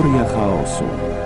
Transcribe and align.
Teoria 0.00 0.24
chaosu. 0.24 1.19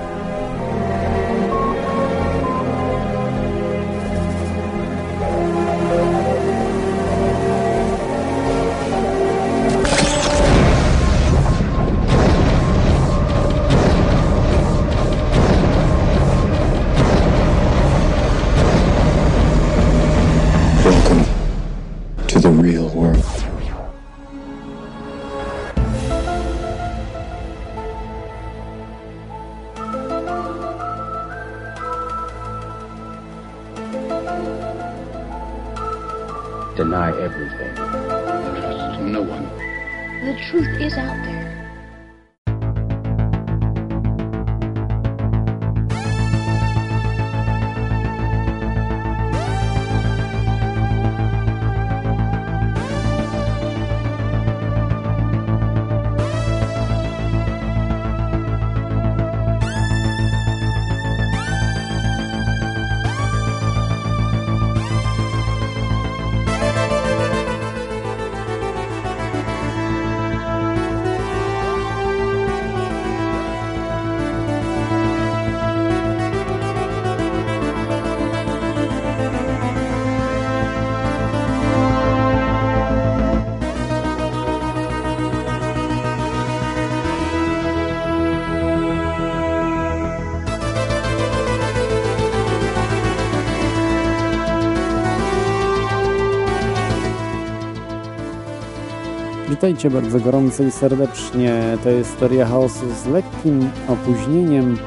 Witajcie 99.64 99.90
bardzo 99.90 100.20
gorąco 100.20 100.62
i 100.62 100.70
serdecznie. 100.70 101.78
To 101.84 101.90
jest 101.90 102.18
Teoria 102.18 102.46
Chaosu 102.46 102.94
z 103.04 103.06
lekkim 103.06 103.70
opóźnieniem. 103.88 104.78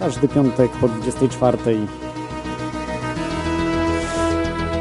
Każdy 0.00 0.28
piątek 0.28 0.70
po 0.70 0.88
24. 0.88 1.58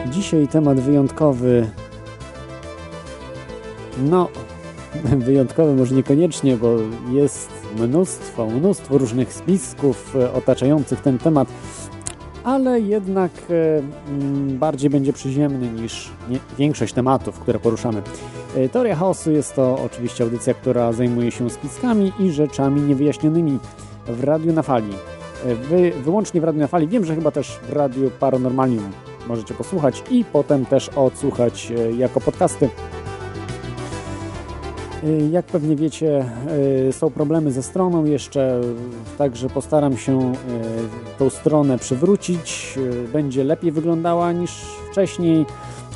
Dzisiaj 0.10 0.48
temat 0.48 0.80
wyjątkowy. 0.80 1.70
No, 3.98 4.30
wyjątkowy 5.28 5.74
może 5.74 5.96
niekoniecznie, 5.96 6.58
bo 6.58 6.76
jest 7.12 7.50
mnóstwo, 7.80 8.48
mnóstwo 8.48 8.98
różnych 8.98 9.34
spisków 9.34 10.16
e, 10.16 10.34
otaczających 10.34 11.02
ten 11.02 11.18
temat 11.18 11.48
ale 12.46 12.80
jednak 12.80 13.32
e, 13.50 13.82
mm, 14.10 14.58
bardziej 14.58 14.90
będzie 14.90 15.14
przyziemny 15.14 15.68
niż 15.82 16.10
większość 16.58 16.94
tematów, 16.94 17.40
które 17.40 17.60
poruszamy. 17.60 18.02
E, 18.56 18.70
Teoria 18.70 18.96
chaosu 18.96 19.32
jest 19.32 19.56
to 19.56 19.80
oczywiście 19.86 20.24
audycja, 20.24 20.54
która 20.54 20.92
zajmuje 20.94 21.32
się 21.32 21.50
spiskami 21.50 22.12
i 22.20 22.32
rzeczami 22.32 22.82
niewyjaśnionymi 22.82 23.60
w 24.08 24.24
Radiu 24.24 24.54
na 24.54 24.62
Fali. 24.62 24.94
E, 25.46 25.56
Wy, 25.56 25.92
wyłącznie 26.04 26.42
w 26.42 26.44
Radiu 26.44 26.62
na 26.62 26.68
Fali. 26.68 26.88
Wiem, 26.88 27.06
że 27.06 27.16
chyba 27.16 27.32
też 27.32 27.60
w 27.70 27.74
Radiu 27.74 28.12
Paranormalium 28.20 28.92
możecie 29.28 29.54
posłuchać 29.54 30.04
i 30.12 30.26
potem 30.26 30.66
też 30.66 30.90
odsłuchać 30.90 31.74
jako 31.98 32.22
podcasty. 32.22 32.70
Y, 35.06 35.30
Jak 35.32 35.46
pewnie 35.46 35.76
wiecie, 35.76 36.26
y, 36.90 36.94
są 36.94 37.10
problemy 37.10 37.52
ze 37.52 37.64
stroną 37.64 38.06
jeszcze, 38.06 38.62
także 39.18 39.50
postaram 39.50 39.98
się 39.98 40.32
y, 40.34 40.36
tą 41.20 41.30
stronę 41.30 41.78
przywrócić. 41.78 42.80
Będzie 43.14 43.44
lepiej 43.44 43.72
wyglądała 43.72 44.32
niż 44.32 44.52
wcześniej, 44.92 45.46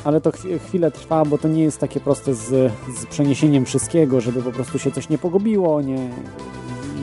ale 0.04 0.20
to 0.20 0.30
chwi- 0.30 0.58
chwilę 0.58 0.90
trwa, 0.90 1.24
bo 1.24 1.38
to 1.38 1.48
nie 1.48 1.62
jest 1.62 1.78
takie 1.78 2.00
proste 2.00 2.34
z, 2.34 2.72
z 2.98 3.06
przeniesieniem 3.10 3.64
wszystkiego, 3.64 4.20
żeby 4.20 4.42
po 4.42 4.52
prostu 4.52 4.78
się 4.78 4.90
coś 4.90 5.08
nie 5.08 5.18
pogubiło, 5.18 5.80
nie, 5.82 6.10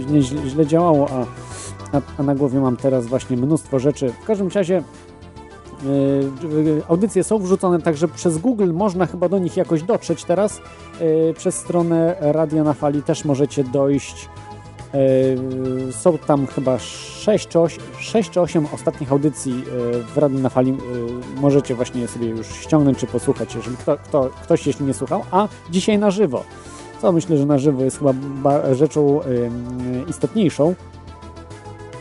nie 0.09 0.21
źle, 0.21 0.65
działało, 0.65 1.09
a, 1.11 1.25
a, 1.97 2.01
a 2.17 2.23
na 2.23 2.35
głowie 2.35 2.59
mam 2.59 2.77
teraz 2.77 3.05
właśnie 3.07 3.37
mnóstwo 3.37 3.79
rzeczy. 3.79 4.13
W 4.23 4.25
każdym 4.25 4.47
razie 4.47 4.83
audycje 6.87 7.23
są 7.23 7.39
wrzucone 7.39 7.81
także 7.81 8.07
przez 8.07 8.37
Google, 8.37 8.73
można 8.73 9.05
chyba 9.05 9.29
do 9.29 9.39
nich 9.39 9.57
jakoś 9.57 9.83
dotrzeć 9.83 10.23
teraz. 10.23 10.61
Yy, 10.99 11.33
Przez 11.37 11.55
stronę 11.55 12.15
Radia 12.19 12.63
na 12.63 12.73
Fali 12.73 13.03
też 13.03 13.25
możecie 13.25 13.63
dojść. 13.63 14.29
Są 15.91 16.17
tam 16.17 16.47
chyba 16.47 16.79
6 16.79 17.47
czy 17.47 17.59
8, 17.59 17.83
6 17.99 18.29
czy 18.29 18.41
8 18.41 18.67
ostatnich 18.73 19.11
audycji 19.11 19.63
w 20.13 20.17
Radiu 20.17 20.39
na 20.39 20.49
Fali. 20.49 20.77
Możecie 21.41 21.75
właśnie 21.75 22.07
sobie 22.07 22.27
już 22.27 22.47
ściągnąć 22.47 22.97
czy 22.97 23.07
posłuchać, 23.07 23.55
jeżeli 23.55 23.77
kto, 23.77 23.97
kto, 23.97 24.29
ktoś 24.43 24.67
jeśli 24.67 24.85
nie 24.85 24.93
słuchał. 24.93 25.23
A 25.31 25.47
dzisiaj 25.69 25.97
na 25.99 26.11
żywo. 26.11 26.43
Co 27.01 27.11
myślę, 27.11 27.37
że 27.37 27.45
na 27.45 27.57
żywo 27.57 27.83
jest 27.83 27.99
chyba 27.99 28.13
ba- 28.13 28.73
rzeczą 28.75 29.19
istotniejszą, 30.09 30.75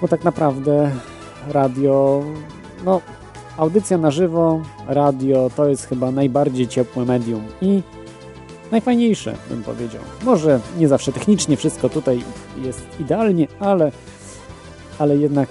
bo 0.02 0.08
tak 0.08 0.24
naprawdę 0.24 0.90
radio, 1.48 2.22
no 2.84 3.00
audycja 3.56 3.98
na 3.98 4.10
żywo, 4.10 4.60
radio 4.86 5.50
to 5.56 5.68
jest 5.68 5.86
chyba 5.86 6.10
najbardziej 6.10 6.68
ciepłe 6.68 7.04
medium 7.04 7.42
i 7.62 7.82
najfajniejsze, 8.72 9.34
bym 9.50 9.62
powiedział. 9.62 10.02
Może 10.24 10.60
nie 10.78 10.88
zawsze 10.88 11.12
technicznie 11.12 11.56
wszystko 11.56 11.88
tutaj 11.88 12.22
jest 12.64 12.82
idealnie, 13.00 13.48
ale, 13.60 13.92
ale 14.98 15.16
jednak, 15.16 15.48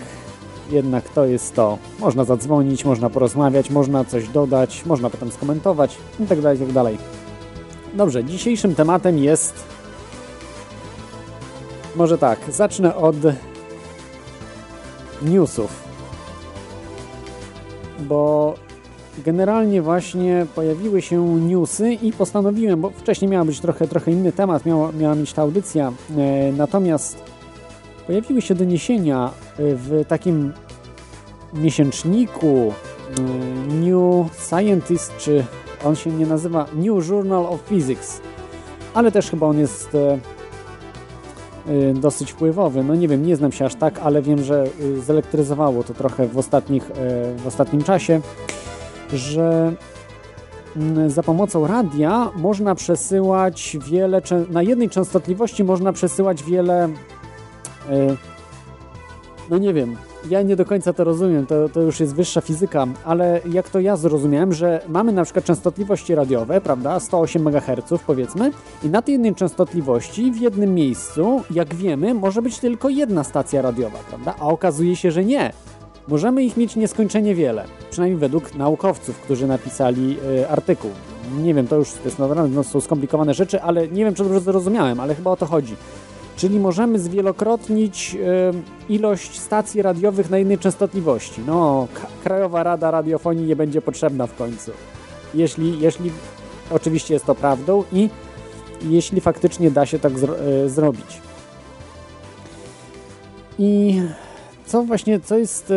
jednak 0.72 1.10
to 1.10 1.26
jest 1.26 1.56
to. 1.56 1.78
Można 2.00 2.24
zadzwonić, 2.24 2.86
można 2.86 3.10
porozmawiać, 3.10 3.70
można 3.70 4.06
coś 4.06 4.28
dodać, 4.28 4.86
można 4.86 5.10
potem 5.10 5.32
skomentować 5.32 5.98
i 6.20 6.26
tak 6.26 6.42
dalej, 6.42 6.60
i 6.70 6.74
tak. 6.74 6.94
Dobrze, 7.94 8.24
dzisiejszym 8.24 8.76
tematem 8.76 9.18
jest 9.18 9.54
może 11.96 12.18
tak, 12.18 12.40
zacznę 12.50 12.96
od 12.96 13.16
newsów 15.22 15.84
bo 18.00 18.53
generalnie 19.25 19.81
właśnie 19.81 20.45
pojawiły 20.56 21.01
się 21.01 21.39
newsy 21.39 21.94
i 21.94 22.11
postanowiłem, 22.11 22.81
bo 22.81 22.89
wcześniej 22.89 23.31
miał 23.31 23.45
być 23.45 23.59
trochę, 23.59 23.88
trochę 23.88 24.11
inny 24.11 24.31
temat, 24.31 24.66
miała, 24.66 24.91
miała 24.91 25.16
mieć 25.16 25.33
ta 25.33 25.41
audycja, 25.41 25.91
e, 26.17 26.51
natomiast 26.51 27.17
pojawiły 28.07 28.41
się 28.41 28.56
doniesienia 28.56 29.25
e, 29.28 29.31
w 29.57 30.06
takim 30.07 30.53
miesięczniku 31.53 32.47
e, 32.47 33.22
New 33.73 34.38
Scientist, 34.47 35.17
czy 35.17 35.45
on 35.85 35.95
się 35.95 36.12
nie 36.12 36.25
nazywa 36.25 36.66
New 36.73 37.09
Journal 37.09 37.45
of 37.45 37.62
Physics, 37.62 38.22
ale 38.94 39.12
też 39.12 39.29
chyba 39.29 39.47
on 39.47 39.59
jest 39.59 39.95
e, 39.95 40.19
dosyć 41.95 42.31
wpływowy. 42.31 42.83
No 42.83 42.95
nie 42.95 43.07
wiem, 43.07 43.25
nie 43.25 43.35
znam 43.35 43.51
się 43.51 43.65
aż 43.65 43.75
tak, 43.75 44.00
ale 44.00 44.21
wiem, 44.21 44.44
że 44.44 44.65
y, 44.81 45.01
zelektryzowało 45.01 45.83
to 45.83 45.94
trochę 45.94 46.27
w, 46.27 46.38
ostatnich, 46.38 46.91
y, 46.91 46.94
w 47.38 47.47
ostatnim 47.47 47.83
czasie, 47.83 48.21
że 49.13 49.73
mm, 50.77 51.09
za 51.09 51.23
pomocą 51.23 51.67
radia 51.67 52.31
można 52.35 52.75
przesyłać 52.75 53.77
wiele, 53.89 54.21
na 54.50 54.62
jednej 54.63 54.89
częstotliwości 54.89 55.63
można 55.63 55.94
przesyłać 55.94 56.44
wiele, 56.44 56.88
y, 56.88 56.91
no 59.50 59.57
nie 59.57 59.73
wiem, 59.73 59.97
ja 60.30 60.42
nie 60.42 60.56
do 60.56 60.66
końca 60.66 60.94
to 60.94 61.04
rozumiem, 61.04 61.45
to, 61.45 61.69
to 61.69 61.81
już 61.81 62.00
jest 62.00 62.16
wyższa 62.16 62.42
fizyka, 62.42 62.88
ale 63.06 63.42
jak 63.51 63.69
to 63.69 63.80
ja 63.80 63.98
zrozumiałem, 63.98 64.54
że 64.54 64.81
mamy 64.88 65.12
na 65.12 65.24
przykład 65.24 65.45
częstotliwości 65.45 66.16
radiowe, 66.16 66.62
prawda, 66.62 67.00
108 67.00 67.48
MHz 67.48 68.00
powiedzmy 68.07 68.51
i 68.83 68.89
na 68.89 69.01
tej 69.01 69.13
jednej 69.13 69.36
częstotliwości 69.36 70.31
w 70.31 70.42
jednym 70.42 70.75
miejscu, 70.75 71.42
jak 71.51 71.75
wiemy, 71.75 72.13
może 72.13 72.42
być 72.42 72.60
tylko 72.60 72.89
jedna 72.89 73.24
stacja 73.24 73.62
radiowa, 73.62 73.98
prawda, 74.10 74.36
a 74.39 74.48
okazuje 74.48 74.95
się, 74.95 75.12
że 75.12 75.25
nie. 75.25 75.54
Możemy 76.07 76.44
ich 76.44 76.57
mieć 76.57 76.75
nieskończenie 76.75 77.36
wiele, 77.36 77.66
przynajmniej 77.92 78.19
według 78.19 78.56
naukowców, 78.56 79.19
którzy 79.19 79.48
napisali 79.48 80.18
y, 80.42 80.50
artykuł. 80.50 80.92
nie 81.42 81.54
wiem, 81.54 81.68
to 81.68 81.75
już 81.75 81.92
to 81.92 82.04
jest 82.06 82.19
naprawdę 82.19 82.56
no, 82.56 82.63
są 82.63 82.81
skomplikowane 82.81 83.33
rzeczy, 83.33 83.62
ale 83.62 83.88
nie 83.88 84.06
wiem, 84.06 84.13
czy 84.13 84.24
dobrze 84.24 84.39
zrozumiałem, 84.39 85.00
ale 85.00 85.16
chyba 85.16 85.31
o 85.31 85.36
to 85.38 85.45
chodzi. 85.45 85.75
Czyli 86.38 86.60
możemy 86.60 87.00
zwielokrotnić 87.00 88.18
ilość 88.90 89.40
stacji 89.40 89.82
radiowych 89.82 90.30
na 90.30 90.38
jednej 90.38 90.58
częstotliwości. 90.58 91.42
No, 91.48 91.88
Krajowa 92.24 92.64
Rada 92.64 92.92
Radiofonii 92.92 93.46
nie 93.46 93.56
będzie 93.56 93.82
potrzebna 93.82 94.28
w 94.28 94.36
końcu. 94.36 94.72
Jeśli, 95.34 95.80
jeśli 95.80 96.12
oczywiście 96.72 97.14
jest 97.14 97.26
to 97.26 97.36
prawdą 97.36 97.84
i 97.94 98.10
jeśli 98.82 99.22
faktycznie 99.22 99.72
da 99.72 99.86
się 99.86 100.00
tak 100.00 100.20
zro 100.20 100.36
y, 100.66 100.70
zrobić. 100.70 101.22
I 103.60 104.02
co 104.66 104.84
właśnie, 104.84 105.20
co 105.20 105.38
jest 105.38 105.74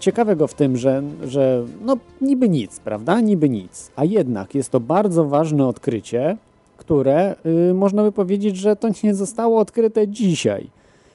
ciekawego 0.00 0.46
w 0.46 0.54
tym, 0.54 0.76
że, 0.76 1.02
że 1.24 1.64
no 1.84 1.96
niby 2.20 2.48
nic, 2.48 2.80
prawda? 2.80 3.20
Niby 3.20 3.48
nic. 3.48 3.90
A 3.96 4.04
jednak 4.04 4.54
jest 4.54 4.70
to 4.70 4.80
bardzo 4.80 5.24
ważne 5.24 5.66
odkrycie, 5.66 6.36
które 6.78 7.36
y, 7.70 7.74
można 7.74 8.02
by 8.02 8.12
powiedzieć, 8.12 8.56
że 8.56 8.76
to 8.76 8.88
nie 9.04 9.14
zostało 9.14 9.60
odkryte 9.60 10.08
dzisiaj. 10.08 10.70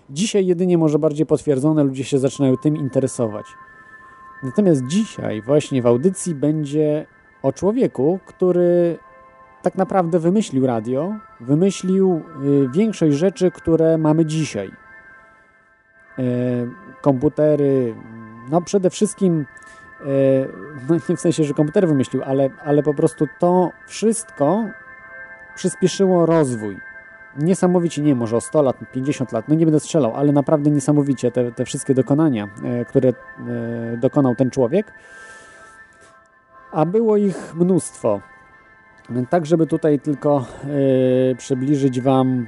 Dzisiaj 0.09 0.45
jedynie 0.45 0.77
może 0.77 0.99
bardziej 0.99 1.25
potwierdzone, 1.25 1.83
ludzie 1.83 2.03
się 2.03 2.19
zaczynają 2.19 2.57
tym 2.57 2.77
interesować. 2.77 3.45
Natomiast 4.43 4.87
dzisiaj 4.87 5.41
właśnie 5.41 5.81
w 5.81 5.87
audycji 5.87 6.35
będzie 6.35 7.05
o 7.43 7.53
człowieku, 7.53 8.19
który 8.25 8.97
tak 9.61 9.75
naprawdę 9.75 10.19
wymyślił 10.19 10.67
radio, 10.67 11.13
wymyślił 11.39 12.21
y, 12.45 12.69
większość 12.73 13.17
rzeczy, 13.17 13.51
które 13.51 13.97
mamy 13.97 14.25
dzisiaj. 14.25 14.71
Y, 16.19 16.23
komputery, 17.01 17.95
no 18.51 18.61
przede 18.61 18.89
wszystkim, 18.89 19.45
no 20.89 20.95
nie 21.09 21.17
w 21.17 21.19
sensie, 21.19 21.43
że 21.43 21.53
komputer 21.53 21.87
wymyślił, 21.87 22.23
ale, 22.23 22.49
ale 22.65 22.83
po 22.83 22.93
prostu 22.93 23.25
to 23.39 23.71
wszystko, 23.87 24.65
przyspieszyło 25.55 26.25
rozwój. 26.25 26.77
Niesamowicie, 27.37 28.01
nie 28.01 28.15
może 28.15 28.37
o 28.37 28.41
100 28.41 28.61
lat, 28.61 28.77
50 28.91 29.31
lat, 29.31 29.47
no 29.47 29.55
nie 29.55 29.65
będę 29.65 29.79
strzelał, 29.79 30.15
ale 30.15 30.31
naprawdę 30.31 30.71
niesamowicie 30.71 31.31
te, 31.31 31.51
te 31.51 31.65
wszystkie 31.65 31.93
dokonania, 31.93 32.47
e, 32.63 32.85
które 32.85 33.09
e, 33.09 33.13
dokonał 33.97 34.35
ten 34.35 34.49
człowiek. 34.49 34.93
A 36.71 36.85
było 36.85 37.17
ich 37.17 37.55
mnóstwo. 37.55 38.19
Tak, 39.29 39.45
żeby 39.45 39.67
tutaj 39.67 39.99
tylko 39.99 40.45
e, 41.31 41.35
przybliżyć 41.35 42.01
Wam, 42.01 42.47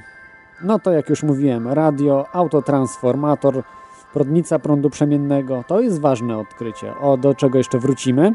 no 0.62 0.78
to 0.78 0.92
jak 0.92 1.10
już 1.10 1.22
mówiłem, 1.22 1.68
radio, 1.68 2.26
autotransformator, 2.32 3.62
prądnica 4.12 4.58
prądu 4.58 4.90
przemiennego, 4.90 5.64
to 5.66 5.80
jest 5.80 6.00
ważne 6.00 6.38
odkrycie. 6.38 6.96
O, 6.96 7.16
do 7.16 7.34
czego 7.34 7.58
jeszcze 7.58 7.78
wrócimy. 7.78 8.32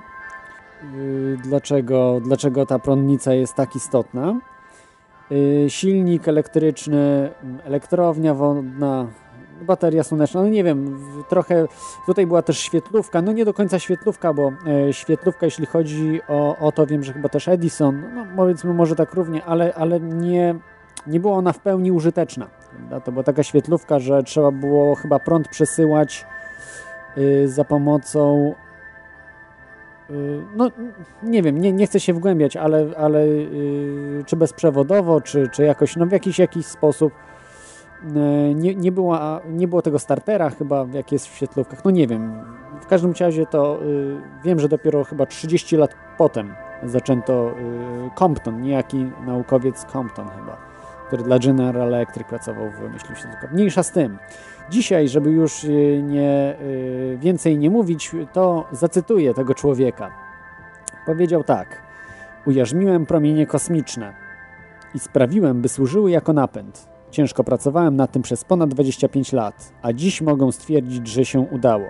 Dlaczego, 1.43 2.19
dlaczego 2.23 2.65
ta 2.65 2.79
prądnica 2.79 3.33
jest 3.33 3.53
tak 3.53 3.75
istotna? 3.75 4.35
Y, 5.31 5.65
silnik 5.69 6.27
elektryczny, 6.27 7.31
elektrownia 7.65 8.33
wodna, 8.33 9.07
bateria 9.61 10.03
słoneczna, 10.03 10.41
no 10.41 10.49
nie 10.49 10.63
wiem, 10.63 10.99
trochę 11.29 11.67
tutaj 12.05 12.27
była 12.27 12.41
też 12.41 12.59
świetlówka, 12.59 13.21
no 13.21 13.31
nie 13.31 13.45
do 13.45 13.53
końca 13.53 13.79
świetlówka, 13.79 14.33
bo 14.33 14.51
e, 14.67 14.93
świetlówka 14.93 15.45
jeśli 15.45 15.65
chodzi 15.65 16.21
o, 16.27 16.57
o 16.57 16.71
to, 16.71 16.85
wiem, 16.85 17.03
że 17.03 17.13
chyba 17.13 17.29
też 17.29 17.47
Edison, 17.47 18.03
no 18.15 18.25
powiedzmy 18.35 18.73
może 18.73 18.95
tak 18.95 19.13
równie, 19.13 19.45
ale, 19.45 19.73
ale 19.73 19.99
nie, 19.99 20.55
nie 21.07 21.19
była 21.19 21.33
ona 21.33 21.53
w 21.53 21.59
pełni 21.59 21.91
użyteczna. 21.91 22.47
To 23.05 23.11
była 23.11 23.23
taka 23.23 23.43
świetlówka, 23.43 23.99
że 23.99 24.23
trzeba 24.23 24.51
było 24.51 24.95
chyba 24.95 25.19
prąd 25.19 25.47
przesyłać 25.47 26.25
y, 27.17 27.47
za 27.47 27.63
pomocą 27.63 28.53
no 30.55 30.71
nie 31.23 31.41
wiem, 31.41 31.61
nie, 31.61 31.73
nie 31.73 31.87
chcę 31.87 31.99
się 31.99 32.13
wgłębiać, 32.13 32.57
ale, 32.57 32.87
ale 32.97 33.27
yy, 33.27 34.23
czy 34.25 34.35
bezprzewodowo, 34.35 35.21
czy, 35.21 35.49
czy 35.53 35.63
jakoś, 35.63 35.95
no 35.95 36.05
w 36.05 36.11
jakiś, 36.11 36.39
jakiś 36.39 36.65
sposób 36.65 37.13
yy, 38.03 38.55
nie, 38.55 38.75
nie, 38.75 38.91
była, 38.91 39.41
nie 39.49 39.67
było 39.67 39.81
tego 39.81 39.99
startera 39.99 40.49
chyba, 40.49 40.85
jak 40.93 41.11
jest 41.11 41.27
w 41.27 41.35
świetlówkach, 41.35 41.85
no 41.85 41.91
nie 41.91 42.07
wiem. 42.07 42.33
W 42.81 42.87
każdym 42.87 43.13
razie 43.19 43.45
to 43.45 43.79
wiem, 44.43 44.59
że 44.59 44.69
dopiero 44.69 45.03
chyba 45.03 45.25
30 45.25 45.77
lat 45.77 45.95
potem 46.17 46.53
zaczęto 46.83 47.51
y, 47.51 48.09
Compton, 48.19 48.61
niejaki 48.61 49.11
naukowiec 49.25 49.85
Compton 49.85 50.27
chyba, 50.29 50.57
który 51.07 51.23
dla 51.23 51.39
General 51.39 51.87
Electric 51.87 52.27
pracował 52.27 52.71
w 52.71 52.93
myśli 52.93 53.15
świetlówkach. 53.15 53.53
Mniejsza 53.53 53.83
z 53.83 53.91
tym. 53.91 54.17
Dzisiaj, 54.71 55.09
żeby 55.09 55.31
już 55.31 55.63
y, 55.63 56.01
nie, 56.03 56.55
y, 56.61 57.17
więcej 57.21 57.57
nie 57.57 57.69
mówić, 57.69 58.11
to 58.33 58.65
zacytuję 58.71 59.33
tego 59.33 59.53
człowieka. 59.53 60.11
Powiedział 61.05 61.43
tak: 61.43 61.81
Ujarzmiłem 62.45 63.05
promienie 63.05 63.45
kosmiczne 63.45 64.13
i 64.95 64.99
sprawiłem, 64.99 65.61
by 65.61 65.69
służyły 65.69 66.11
jako 66.11 66.33
napęd. 66.33 66.87
Ciężko 67.09 67.43
pracowałem 67.43 67.95
nad 67.95 68.11
tym 68.11 68.21
przez 68.21 68.43
ponad 68.43 68.69
25 68.69 69.33
lat, 69.33 69.73
a 69.81 69.93
dziś 69.93 70.21
mogą 70.21 70.51
stwierdzić, 70.51 71.07
że 71.07 71.25
się 71.25 71.39
udało. 71.39 71.85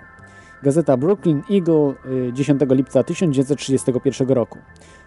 Gazeta 0.63 0.97
Brooklyn 0.97 1.41
Eagle 1.51 1.93
10 2.33 2.61
y, 2.61 2.75
lipca 2.75 3.03
1931 3.03 4.29
roku. 4.29 4.59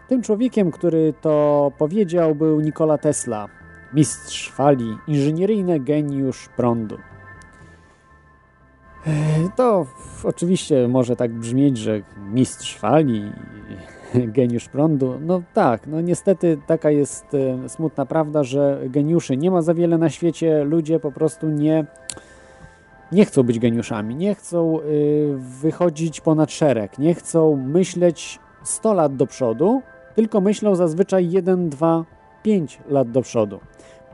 Tym 0.09 0.23
człowiekiem, 0.23 0.71
który 0.71 1.15
to 1.21 1.73
powiedział, 1.79 2.35
był 2.35 2.61
Nikola 2.61 2.99
Tesla, 2.99 3.49
mistrz 3.95 4.51
fali, 4.51 4.97
inżynieryjny 5.07 5.81
geniusz 5.81 6.49
prądu. 6.57 6.99
To 9.57 9.87
oczywiście 10.25 10.89
może 10.89 11.17
tak 11.17 11.33
brzmieć, 11.33 11.79
że 11.79 12.01
mistrz 12.33 12.79
fali, 12.79 13.33
geniusz 14.37 14.69
prądu. 14.69 15.15
No 15.21 15.43
tak, 15.55 15.87
no 15.87 16.01
niestety 16.01 16.59
taka 16.67 16.91
jest 16.91 17.35
e, 17.35 17.69
smutna 17.69 18.07
prawda, 18.07 18.45
że 18.45 18.81
geniuszy 18.87 19.37
nie 19.37 19.51
ma 19.51 19.63
za 19.63 19.75
wiele 19.75 19.99
na 19.99 20.11
świecie. 20.11 20.65
Ludzie 20.65 21.01
po 21.01 21.13
prostu 21.13 21.49
nie, 21.49 21.87
nie 23.13 23.25
chcą 23.25 23.43
być 23.43 23.59
geniuszami, 23.59 24.17
nie 24.17 24.35
chcą 24.35 24.81
y, 24.81 25.35
wychodzić 25.61 26.21
ponad 26.21 26.53
szereg, 26.53 26.99
nie 26.99 27.15
chcą 27.15 27.57
myśleć 27.57 28.39
100 28.65 28.95
lat 28.95 29.17
do 29.17 29.27
przodu, 29.27 29.83
tylko 30.15 30.41
myślą 30.41 30.75
zazwyczaj 30.75 31.31
1, 31.31 31.69
2, 31.69 32.05
5 32.43 32.79
lat 32.89 33.11
do 33.11 33.23
przodu. 33.23 33.61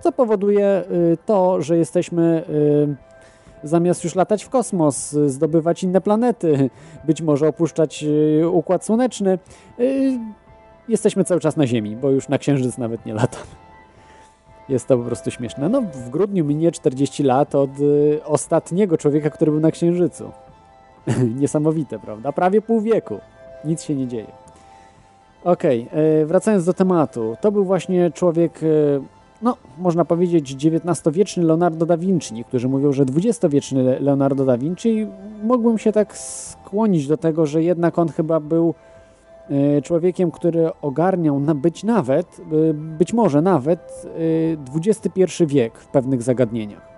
Co 0.01 0.13
powoduje 0.13 0.85
to, 1.27 1.63
że 1.63 1.77
jesteśmy 1.79 2.45
zamiast 3.63 4.05
już 4.05 4.15
latać 4.15 4.45
w 4.45 4.49
kosmos, 4.49 5.11
zdobywać 5.27 5.83
inne 5.83 6.01
planety, 6.01 6.71
być 7.05 7.23
może 7.23 7.49
opuszczać 7.49 8.05
y, 8.05 8.49
Układ 8.49 8.85
Słoneczny, 8.85 9.39
y, 9.81 10.19
jesteśmy 10.89 11.25
cały 11.25 11.41
czas 11.41 11.57
na 11.57 11.67
Ziemi, 11.67 11.97
bo 11.97 12.11
już 12.11 12.29
na 12.29 12.39
Księżyc 12.39 12.79
nawet 12.79 13.07
nie 13.07 13.15
latam. 13.15 13.43
Jest 14.69 14.87
to 14.87 14.99
po 14.99 15.05
prostu 15.05 15.31
śmieszne. 15.31 15.69
No, 15.69 15.83
w 15.83 16.11
grudniu 16.11 16.45
minie 16.45 16.73
40 16.73 17.23
lat 17.23 17.55
od 17.55 17.81
y, 17.81 18.21
ostatniego 18.25 18.99
człowieka, 18.99 19.31
który 19.31 19.51
był 19.51 19.61
na 19.61 19.71
Księżycu. 19.71 20.31
Niesamowite, 21.41 21.99
prawda? 21.99 22.33
Prawie 22.33 22.63
pół 22.63 22.81
wieku. 22.81 23.19
Nic 23.65 23.83
się 23.83 23.95
nie 23.95 24.07
dzieje. 24.07 24.27
Okej, 25.45 25.87
okay, 25.89 26.27
wracając 26.27 26.65
do 26.65 26.75
tematu. 26.75 27.37
To 27.41 27.53
był 27.53 27.65
właśnie 27.65 28.11
człowiek 28.11 28.61
no, 29.43 29.57
można 29.79 30.05
powiedzieć 30.05 30.53
XIX-wieczny 30.53 31.43
Leonardo 31.43 31.87
da 31.87 31.97
Vinci. 31.97 32.35
Niektórzy 32.35 32.69
mówią, 32.69 32.93
że 32.93 33.03
XX-wieczny 33.03 34.01
Leonardo 34.01 34.45
da 34.45 34.59
Vinci. 34.59 35.07
Mógłbym 35.43 35.79
się 35.79 35.93
tak 35.93 36.17
skłonić 36.17 37.07
do 37.07 37.17
tego, 37.17 37.47
że 37.47 37.63
jednak 37.63 37.99
on 37.99 38.09
chyba 38.09 38.41
był 38.41 38.75
e, 39.51 39.83
człowiekiem, 39.83 40.31
który 40.31 40.69
ogarniał 40.83 41.41
być 41.41 41.85
nawet, 41.85 42.41
e, 42.71 42.75
być 42.75 43.13
może 43.13 43.43
nawet 43.43 44.07
XXI 44.77 45.43
e, 45.43 45.47
wiek 45.47 45.79
w 45.79 45.87
pewnych 45.87 46.23
zagadnieniach. 46.23 46.90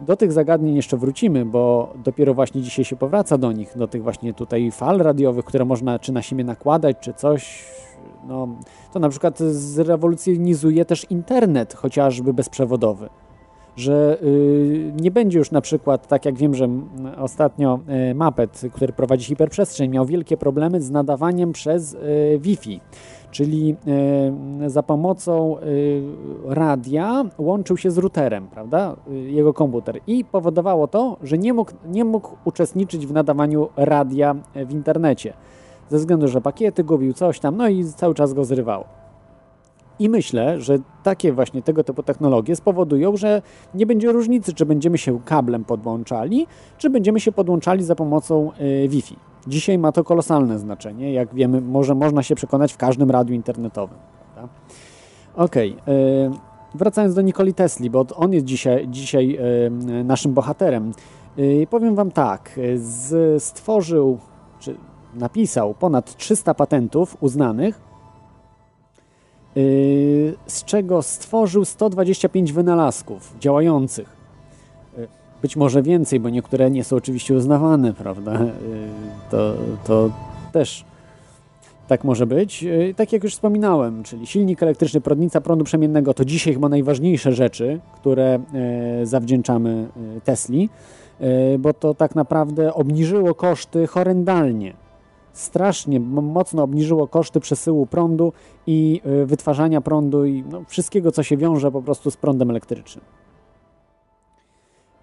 Do 0.00 0.16
tych 0.16 0.32
zagadnień 0.32 0.76
jeszcze 0.76 0.96
wrócimy, 0.96 1.44
bo 1.44 1.92
dopiero 2.04 2.34
właśnie 2.34 2.62
dzisiaj 2.62 2.84
się 2.84 2.96
powraca 2.96 3.38
do 3.38 3.52
nich, 3.52 3.72
do 3.76 3.88
tych 3.88 4.02
właśnie 4.02 4.34
tutaj 4.34 4.70
fal 4.70 4.98
radiowych, 4.98 5.44
które 5.44 5.64
można 5.64 5.98
czy 5.98 6.12
na 6.12 6.22
siebie 6.22 6.44
nakładać, 6.44 6.96
czy 7.00 7.14
coś, 7.14 7.64
no, 8.28 8.48
to 8.92 8.98
na 8.98 9.08
przykład 9.08 9.38
zrewolucjonizuje 9.38 10.84
też 10.84 11.06
internet, 11.10 11.74
chociażby 11.74 12.34
bezprzewodowy. 12.34 13.08
Że 13.76 14.18
y, 14.22 14.92
nie 15.00 15.10
będzie 15.10 15.38
już 15.38 15.50
na 15.50 15.60
przykład, 15.60 16.08
tak 16.08 16.24
jak 16.24 16.34
wiem, 16.34 16.54
że 16.54 16.68
ostatnio 17.18 17.78
y, 18.10 18.14
Mapet, 18.14 18.62
który 18.72 18.92
prowadzi 18.92 19.24
hiperprzestrzeń, 19.24 19.90
miał 19.90 20.06
wielkie 20.06 20.36
problemy 20.36 20.80
z 20.80 20.90
nadawaniem 20.90 21.52
przez 21.52 21.94
y, 21.94 21.98
Wi-Fi 22.40 22.80
czyli 23.32 23.76
za 24.66 24.82
pomocą 24.82 25.56
radia 26.46 27.24
łączył 27.38 27.76
się 27.76 27.90
z 27.90 27.98
routerem, 27.98 28.48
prawda, 28.48 28.96
jego 29.26 29.54
komputer 29.54 30.00
i 30.06 30.24
powodowało 30.24 30.88
to, 30.88 31.16
że 31.22 31.38
nie 31.38 31.52
mógł, 31.52 31.72
nie 31.86 32.04
mógł 32.04 32.36
uczestniczyć 32.44 33.06
w 33.06 33.12
nadawaniu 33.12 33.68
radia 33.76 34.34
w 34.54 34.72
internecie 34.72 35.32
ze 35.90 35.98
względu, 35.98 36.28
że 36.28 36.40
pakiety 36.40 36.84
gubił, 36.84 37.12
coś 37.12 37.40
tam, 37.40 37.56
no 37.56 37.68
i 37.68 37.84
cały 37.84 38.14
czas 38.14 38.34
go 38.34 38.44
zrywało. 38.44 39.01
I 40.02 40.08
myślę, 40.08 40.60
że 40.60 40.78
takie 41.02 41.32
właśnie 41.32 41.62
tego 41.62 41.84
typu 41.84 42.02
technologie 42.02 42.56
spowodują, 42.56 43.16
że 43.16 43.42
nie 43.74 43.86
będzie 43.86 44.12
różnicy, 44.12 44.54
czy 44.54 44.66
będziemy 44.66 44.98
się 44.98 45.20
kablem 45.24 45.64
podłączali, 45.64 46.46
czy 46.78 46.90
będziemy 46.90 47.20
się 47.20 47.32
podłączali 47.32 47.84
za 47.84 47.94
pomocą 47.94 48.50
y, 48.60 48.88
Wi-Fi. 48.88 49.16
Dzisiaj 49.46 49.78
ma 49.78 49.92
to 49.92 50.04
kolosalne 50.04 50.58
znaczenie, 50.58 51.12
jak 51.12 51.34
wiemy, 51.34 51.60
może 51.60 51.94
można 51.94 52.22
się 52.22 52.34
przekonać 52.34 52.72
w 52.72 52.76
każdym 52.76 53.10
radiu 53.10 53.34
internetowym. 53.34 53.98
Okej, 55.36 55.76
okay, 55.82 56.38
wracając 56.74 57.14
do 57.14 57.22
Nikoli 57.22 57.54
Tesli, 57.54 57.90
bo 57.90 58.06
on 58.16 58.32
jest 58.32 58.46
dzisiaj, 58.46 58.88
dzisiaj 58.88 59.38
y, 60.00 60.04
naszym 60.04 60.34
bohaterem. 60.34 60.92
Y, 61.38 61.66
powiem 61.70 61.94
Wam 61.94 62.10
tak, 62.10 62.60
stworzył, 63.38 64.18
czy 64.60 64.76
napisał 65.14 65.74
ponad 65.74 66.16
300 66.16 66.54
patentów 66.54 67.16
uznanych, 67.20 67.76
y, 67.76 67.91
z 70.46 70.64
czego 70.64 71.02
stworzył 71.02 71.64
125 71.64 72.52
wynalazków 72.52 73.34
działających. 73.40 74.16
Y, 74.98 75.08
być 75.42 75.56
może 75.56 75.82
więcej, 75.82 76.20
bo 76.20 76.28
niektóre 76.28 76.70
nie 76.70 76.84
są 76.84 76.96
oczywiście 76.96 77.34
uznawane, 77.34 77.94
prawda? 77.94 78.38
To, 79.30 79.54
to 79.84 80.10
też 80.52 80.84
tak 81.88 82.04
może 82.04 82.26
być. 82.26 82.64
Tak 82.96 83.12
jak 83.12 83.24
już 83.24 83.32
wspominałem, 83.32 84.02
czyli 84.02 84.26
silnik 84.26 84.62
elektryczny, 84.62 85.00
prądnica 85.00 85.40
prądu 85.40 85.64
przemiennego 85.64 86.14
to 86.14 86.24
dzisiaj 86.24 86.54
chyba 86.54 86.68
najważniejsze 86.68 87.32
rzeczy, 87.32 87.80
które 87.94 88.38
zawdzięczamy 89.02 89.88
Tesli. 90.24 90.68
Bo 91.58 91.72
to 91.72 91.94
tak 91.94 92.14
naprawdę 92.14 92.74
obniżyło 92.74 93.34
koszty 93.34 93.86
horrendalnie. 93.86 94.81
Strasznie 95.32 96.00
mocno 96.00 96.62
obniżyło 96.62 97.08
koszty 97.08 97.40
przesyłu 97.40 97.86
prądu 97.86 98.32
i 98.66 99.00
e, 99.04 99.26
wytwarzania 99.26 99.80
prądu 99.80 100.24
i 100.24 100.44
no, 100.50 100.62
wszystkiego, 100.68 101.12
co 101.12 101.22
się 101.22 101.36
wiąże 101.36 101.70
po 101.70 101.82
prostu 101.82 102.10
z 102.10 102.16
prądem 102.16 102.50
elektrycznym. 102.50 103.04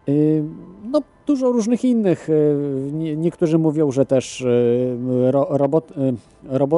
E, 0.08 0.12
no, 0.92 1.02
dużo 1.28 1.52
różnych 1.52 1.86
innych. 1.86 2.28
Niektórzy 3.18 3.58
mówią, 3.58 3.92
że 3.92 4.06
też 4.06 4.46
robot, 5.50 5.94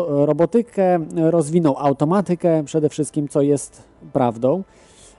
robotykę 0.07 0.99
rozwinął, 1.15 1.75
automatykę 1.77 2.63
przede 2.63 2.89
wszystkim, 2.89 3.27
co 3.27 3.41
jest 3.41 3.83
prawdą. 4.13 4.63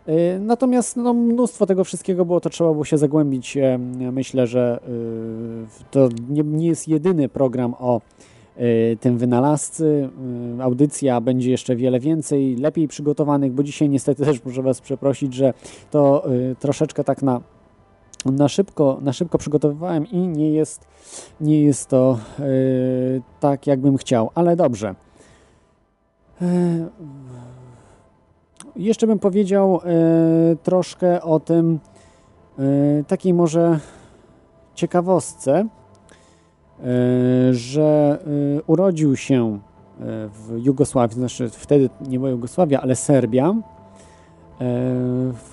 Y, 0.09 0.39
natomiast 0.41 0.97
no, 0.97 1.15
mnóstwo 1.15 1.67
tego 1.67 1.85
wszystkiego 1.85 2.25
było, 2.25 2.41
to 2.41 2.51
trzeba 2.51 2.73
było 2.73 2.85
się 2.85 2.99
zagłębić. 2.99 3.59
Myślę, 4.13 4.47
że 4.47 4.81
y, 5.81 5.85
to 5.91 6.09
nie, 6.29 6.67
jest 6.67 6.89
jedyny 6.89 7.29
program 7.29 7.75
o 7.79 8.01
y, 8.59 8.97
tym 9.01 9.19
wynalazcy. 9.19 10.09
Audycja 10.61 11.21
będzie 11.21 11.51
jeszcze 11.51 11.77
wiele 11.77 12.01
więcej, 12.01 12.57
lepiej 12.57 12.89
przygotowanych, 12.89 13.53
bo 13.53 13.63
dzisiaj 13.63 13.89
niestety 13.89 14.25
też 14.25 14.45
muszę 14.45 14.63
Was 14.63 14.81
przeprosić, 14.81 15.35
że 15.35 15.55
to 15.91 16.25
troszeczkę 16.59 17.05
tak 17.05 17.23
na, 17.23 17.41
na, 18.25 18.49
szybko, 18.49 18.99
na 19.03 19.13
szybko 19.13 19.39
przygotowywałem 19.39 20.07
i 20.07 20.19
nie 20.19 20.53
jest, 20.53 20.87
nie 21.41 21.63
jest 21.63 21.89
to 21.89 22.19
tak, 23.41 23.67
jakbym 23.67 23.97
chciał, 23.97 24.31
ale 24.35 24.57
dobrze. 24.57 24.95
Jeszcze 28.77 29.07
bym 29.07 29.19
powiedział 29.19 29.81
e, 29.85 30.57
troszkę 30.63 31.23
o 31.23 31.41
tym 31.41 31.79
e, 32.59 32.63
takiej 33.05 33.35
może 33.35 33.79
ciekawostce, 34.75 35.53
e, 35.59 35.69
że 37.55 38.19
urodził 38.67 39.17
się 39.17 39.59
w 40.29 40.59
Jugosławii, 40.65 41.15
znaczy 41.15 41.51
wtedy 41.51 41.91
nie 42.09 42.19
była 42.19 42.31
Jugosławia, 42.31 42.81
ale 42.81 42.97
Serbia, 42.97 43.55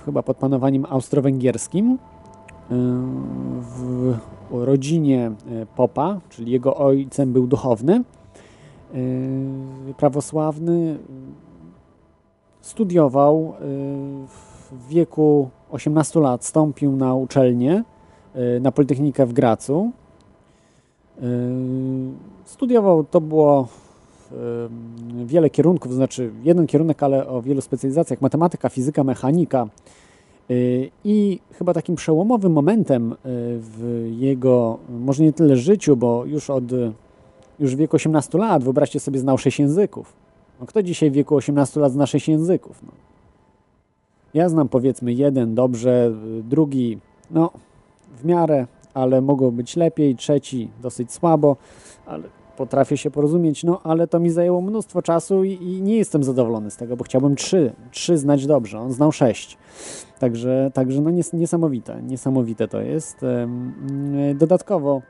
chyba 0.05 0.23
pod 0.23 0.37
panowaniem 0.37 0.85
austro-węgierskim, 0.89 1.97
w 3.61 4.13
rodzinie 4.51 5.31
popa, 5.75 6.19
czyli 6.29 6.51
jego 6.51 6.75
ojcem 6.75 7.33
był 7.33 7.47
duchowny, 7.47 8.03
prawosławny, 9.97 10.97
studiował 12.69 13.53
y, 13.53 13.65
w 14.71 14.87
wieku 14.89 15.49
18 15.71 16.19
lat, 16.19 16.45
stąpił 16.45 16.95
na 16.95 17.15
uczelnię, 17.15 17.83
y, 18.35 18.59
na 18.59 18.71
Politechnikę 18.71 19.25
w 19.25 19.33
Gracu. 19.33 19.91
Y, 21.17 21.21
studiował, 22.45 23.03
to 23.03 23.21
było 23.21 23.67
wiele 25.25 25.49
kierunków, 25.49 25.93
znaczy 25.93 26.31
jeden 26.43 26.67
kierunek, 26.67 27.03
ale 27.03 27.27
o 27.27 27.41
wielu 27.41 27.61
specjalizacjach, 27.61 28.21
matematyka, 28.21 28.69
fizyka, 28.69 29.03
mechanika. 29.03 29.67
I 31.03 31.39
chyba 31.53 31.73
takim 31.73 31.95
przełomowym 31.95 32.51
momentem 32.51 33.15
w 33.59 34.09
jego, 34.17 34.77
może 34.89 35.23
nie 35.23 35.33
tyle 35.33 35.55
życiu, 35.55 35.97
bo 35.97 36.25
już 36.25 36.49
od 36.49 36.63
już 37.59 37.75
w 37.75 37.77
wieku 37.77 37.95
18 37.95 38.37
lat, 38.37 38.63
wyobraźcie 38.63 38.99
sobie, 38.99 39.19
znał 39.19 39.37
6 39.37 39.59
języków 39.59 40.18
no 40.59 40.65
kto 40.65 40.83
dzisiaj 40.83 41.11
w 41.11 41.13
wieku 41.13 41.35
18 41.35 41.79
lat 41.79 41.91
zna 41.91 42.05
6 42.05 42.27
języków? 42.27 42.83
No. 42.83 42.91
Ja 44.33 44.49
znam 44.49 44.69
powiedzmy 44.69 45.13
jeden 45.13 45.55
dobrze, 45.55 46.11
drugi 46.43 46.97
no 47.31 47.51
w 48.17 48.25
miarę, 48.25 48.67
ale 48.93 49.21
mogło 49.21 49.51
być 49.51 49.75
lepiej, 49.75 50.15
trzeci 50.15 50.69
dosyć 50.81 51.11
słabo, 51.11 51.55
ale 52.05 52.23
potrafię 52.57 52.97
się 52.97 53.11
porozumieć, 53.11 53.63
no 53.63 53.81
ale 53.83 54.07
to 54.07 54.19
mi 54.19 54.29
zajęło 54.29 54.61
mnóstwo 54.61 55.01
czasu 55.01 55.43
i, 55.43 55.51
i, 55.51 55.81
nie 55.81 55.97
jestem 55.97 56.23
zadowolony 56.23 56.71
z 56.71 56.77
tego, 56.77 56.97
bo 56.97 57.03
chciałbym 57.03 57.35
trzy, 57.35 57.73
trzy 57.91 58.17
znać 58.17 58.45
dobrze, 58.45 58.79
on 58.79 58.91
znał 58.91 59.11
sześć. 59.11 59.57
Także, 60.19 60.71
także 60.73 61.01
no 61.01 61.09
nies, 61.09 61.33
niesamowite, 61.33 62.01
niesamowite 62.01 62.67
to 62.67 62.81
jest. 62.81 63.25
Dodatkowo 64.35 65.01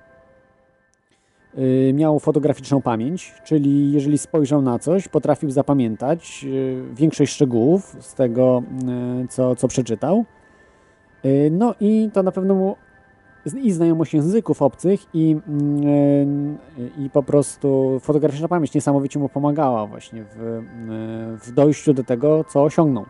miał 1.94 2.20
fotograficzną 2.20 2.82
pamięć, 2.82 3.34
czyli 3.44 3.92
jeżeli 3.92 4.18
spojrzał 4.18 4.62
na 4.62 4.80
coś, 4.80 5.08
potrafił 5.08 5.52
zapamiętać 5.52 6.46
y, 6.48 6.84
większość 6.94 7.34
szczegółów 7.34 7.96
z 8.00 8.14
tego, 8.14 8.64
y, 9.24 9.28
co, 9.28 9.56
co 9.56 9.68
przeczytał. 9.68 10.26
No 11.52 11.76
i 11.80 12.10
to 12.14 12.24
na 12.24 12.32
pewno 12.32 12.56
mu 12.56 12.76
i 13.64 13.72
znajomość 13.72 14.14
języków 14.14 14.62
obcych 14.62 15.00
i, 15.14 15.38
i 16.98 17.10
po 17.10 17.24
prostu 17.24 18.00
fotograficzna 18.00 18.48
pamięć 18.48 18.74
niesamowicie 18.74 19.20
mu 19.20 19.30
pomagała 19.30 19.86
właśnie 19.86 20.24
w, 20.24 20.62
w 21.46 21.52
dojściu 21.52 21.94
do 21.94 22.04
tego, 22.04 22.44
co 22.44 22.64
osiągnął. 22.64 23.06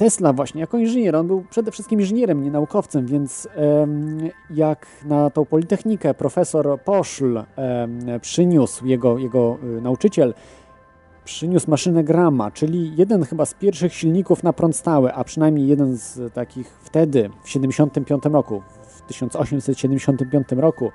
Tesla 0.00 0.32
właśnie 0.32 0.60
jako 0.60 0.78
inżynier, 0.78 1.16
on 1.16 1.26
był 1.26 1.44
przede 1.50 1.70
wszystkim 1.70 2.00
inżynierem, 2.00 2.44
nie 2.44 2.50
naukowcem, 2.50 3.06
więc 3.06 3.48
jak 4.50 4.86
na 5.04 5.30
tą 5.30 5.44
Politechnikę 5.44 6.14
profesor 6.14 6.80
Poszl 6.84 7.42
przyniósł, 8.20 8.86
jego, 8.86 9.18
jego 9.18 9.58
y, 9.78 9.80
nauczyciel, 9.80 10.34
przyniósł 11.24 11.70
maszynę 11.70 12.04
Grama, 12.04 12.50
czyli 12.50 12.96
jeden 12.96 13.24
chyba 13.24 13.46
z 13.46 13.54
pierwszych 13.54 13.94
silników 13.94 14.42
na 14.42 14.52
prąd 14.52 14.76
stały, 14.76 15.14
a 15.14 15.24
przynajmniej 15.24 15.66
jeden 15.66 15.96
z 15.96 16.34
takich 16.34 16.78
wtedy, 16.82 17.30
w 17.42 17.50
75 17.50 18.24
roku, 18.24 18.62
w 18.82 19.02
1875 19.02 20.46
roku, 20.52 20.90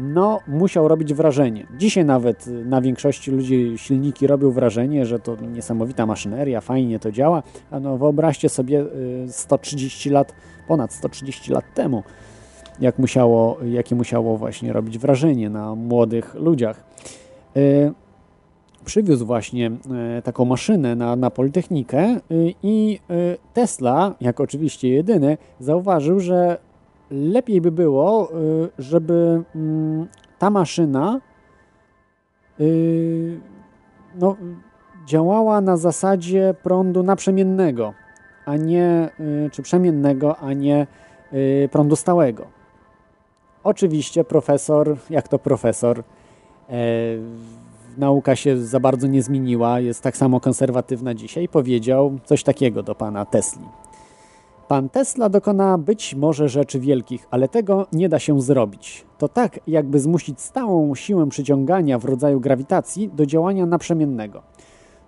no 0.00 0.40
musiał 0.48 0.88
robić 0.88 1.14
wrażenie. 1.14 1.66
Dzisiaj 1.78 2.04
nawet 2.04 2.46
na 2.46 2.80
większości 2.80 3.30
ludzi 3.30 3.72
silniki 3.76 4.26
robią 4.26 4.50
wrażenie, 4.50 5.06
że 5.06 5.18
to 5.18 5.36
niesamowita 5.36 6.06
maszyneria, 6.06 6.60
fajnie 6.60 6.98
to 6.98 7.12
działa. 7.12 7.42
No 7.80 7.98
wyobraźcie 7.98 8.48
sobie 8.48 8.84
130 9.28 10.08
y, 10.08 10.12
lat, 10.12 10.34
ponad 10.68 10.92
130 10.92 11.52
lat 11.52 11.64
temu, 11.74 12.02
jak 12.80 12.98
musiało, 12.98 13.58
jakie 13.64 13.94
musiało 13.94 14.36
właśnie 14.36 14.72
robić 14.72 14.98
wrażenie 14.98 15.50
na 15.50 15.74
młodych 15.74 16.34
ludziach. 16.34 16.84
Y, 17.56 17.92
przywiózł 18.84 19.26
właśnie 19.26 19.70
y, 20.18 20.22
taką 20.22 20.44
maszynę 20.44 20.96
na, 20.96 21.16
na 21.16 21.30
Politechnikę 21.30 22.20
i 22.62 23.00
Tesla, 23.54 24.14
jak 24.20 24.40
oczywiście 24.40 24.88
jedyny, 24.88 25.38
zauważył, 25.60 26.20
że 26.20 26.58
lepiej 27.10 27.60
by 27.60 27.72
było, 27.72 28.30
y, 28.32 28.68
żeby 28.78 29.42
mm, 29.54 30.08
ta 30.38 30.50
maszyna 30.50 31.20
y, 32.60 33.40
no, 34.14 34.36
działała 35.06 35.60
na 35.60 35.76
zasadzie 35.76 36.54
prądu 36.62 37.02
naprzemiennego, 37.02 37.94
a 38.46 38.56
nie, 38.56 39.10
y, 39.46 39.50
czy 39.52 39.62
przemiennego, 39.62 40.36
a 40.36 40.52
nie 40.52 40.86
prądu 41.70 41.96
stałego. 41.96 42.46
Oczywiście 43.64 44.24
profesor, 44.24 44.96
jak 45.10 45.28
to 45.28 45.38
profesor, 45.38 45.98
e, 45.98 46.72
nauka 47.98 48.36
się 48.36 48.58
za 48.58 48.80
bardzo 48.80 49.06
nie 49.06 49.22
zmieniła, 49.22 49.80
jest 49.80 50.02
tak 50.02 50.16
samo 50.16 50.40
konserwatywna 50.40 51.14
dzisiaj, 51.14 51.48
powiedział 51.48 52.18
coś 52.24 52.42
takiego 52.42 52.82
do 52.82 52.94
pana 52.94 53.24
Tesli. 53.24 53.64
Pan 54.70 54.88
Tesla 54.88 55.28
dokona 55.28 55.78
być 55.78 56.14
może 56.14 56.48
rzeczy 56.48 56.80
wielkich, 56.80 57.26
ale 57.30 57.48
tego 57.48 57.86
nie 57.92 58.08
da 58.08 58.18
się 58.18 58.40
zrobić. 58.40 59.06
To 59.18 59.28
tak, 59.28 59.60
jakby 59.66 60.00
zmusić 60.00 60.40
stałą 60.40 60.94
siłę 60.94 61.28
przyciągania 61.28 61.98
w 61.98 62.04
rodzaju 62.04 62.40
grawitacji 62.40 63.08
do 63.08 63.26
działania 63.26 63.66
naprzemiennego. 63.66 64.42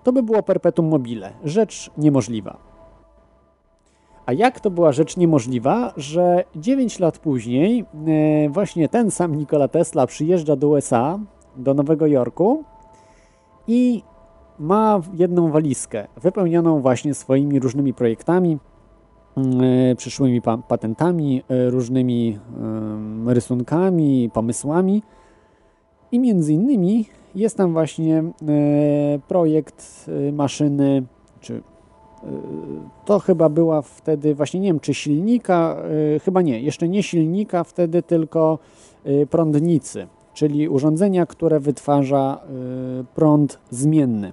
to 0.03 0.13
by 0.13 0.23
było 0.23 0.43
perpetuum 0.43 0.89
mobile, 0.89 1.33
rzecz 1.45 1.91
niemożliwa. 1.99 2.57
A 4.27 4.33
jak 4.33 4.61
to 4.61 4.71
była 4.71 4.93
rzecz 4.93 5.17
niemożliwa, 5.17 5.93
że 5.97 6.45
9 6.57 6.99
lat 6.99 7.19
później 7.19 7.81
e, 7.81 8.49
właśnie 8.49 8.89
ten 8.89 9.11
sam 9.11 9.35
Nikola 9.35 9.69
Tesla 9.69 10.07
przyjeżdża 10.07 10.57
do 10.57 10.69
USA, 10.69 11.19
do 11.57 11.75
Nowego 11.75 12.07
Jorku 12.07 12.65
i 13.67 14.03
ma 14.59 15.01
jedną 15.15 15.51
walizkę 15.51 16.07
wypełnioną 16.17 16.81
właśnie 16.81 17.15
swoimi 17.15 17.61
różnymi 17.61 17.95
projektami, 17.95 18.59
przyszłymi 19.97 20.43
pa 20.43 20.59
patentami, 20.59 21.43
e, 21.49 21.71
różnymi 21.71 22.39
e, 23.29 23.35
rysunkami, 23.35 24.31
pomysłami 24.33 25.03
i 26.13 26.21
między 26.21 26.53
innymi 26.53 27.07
jest 27.35 27.57
tam 27.57 27.73
właśnie 27.73 28.19
e, 28.19 28.25
projekt 29.29 30.07
e, 30.29 30.33
maszyny, 30.33 31.03
czy 31.41 31.55
e, 31.55 31.61
to 33.05 33.19
chyba 33.19 33.49
była 33.49 33.83
wtedy 33.83 34.35
właśnie, 34.35 34.61
nie 34.61 34.69
wiem, 34.69 34.81
czy 34.81 34.95
silnika, 34.95 35.77
chyba 36.25 36.43
nie, 36.43 36.61
jeszcze 36.61 36.89
nie 36.89 37.03
silnika 37.03 37.65
wtedy, 37.65 38.03
tylko 38.03 38.59
prądnicy, 39.31 40.07
czyli 40.35 40.69
urządzenia, 40.69 41.27
które 41.27 41.61
wytwarza 41.61 42.41
prąd 43.15 43.59
zmienny. 43.71 44.33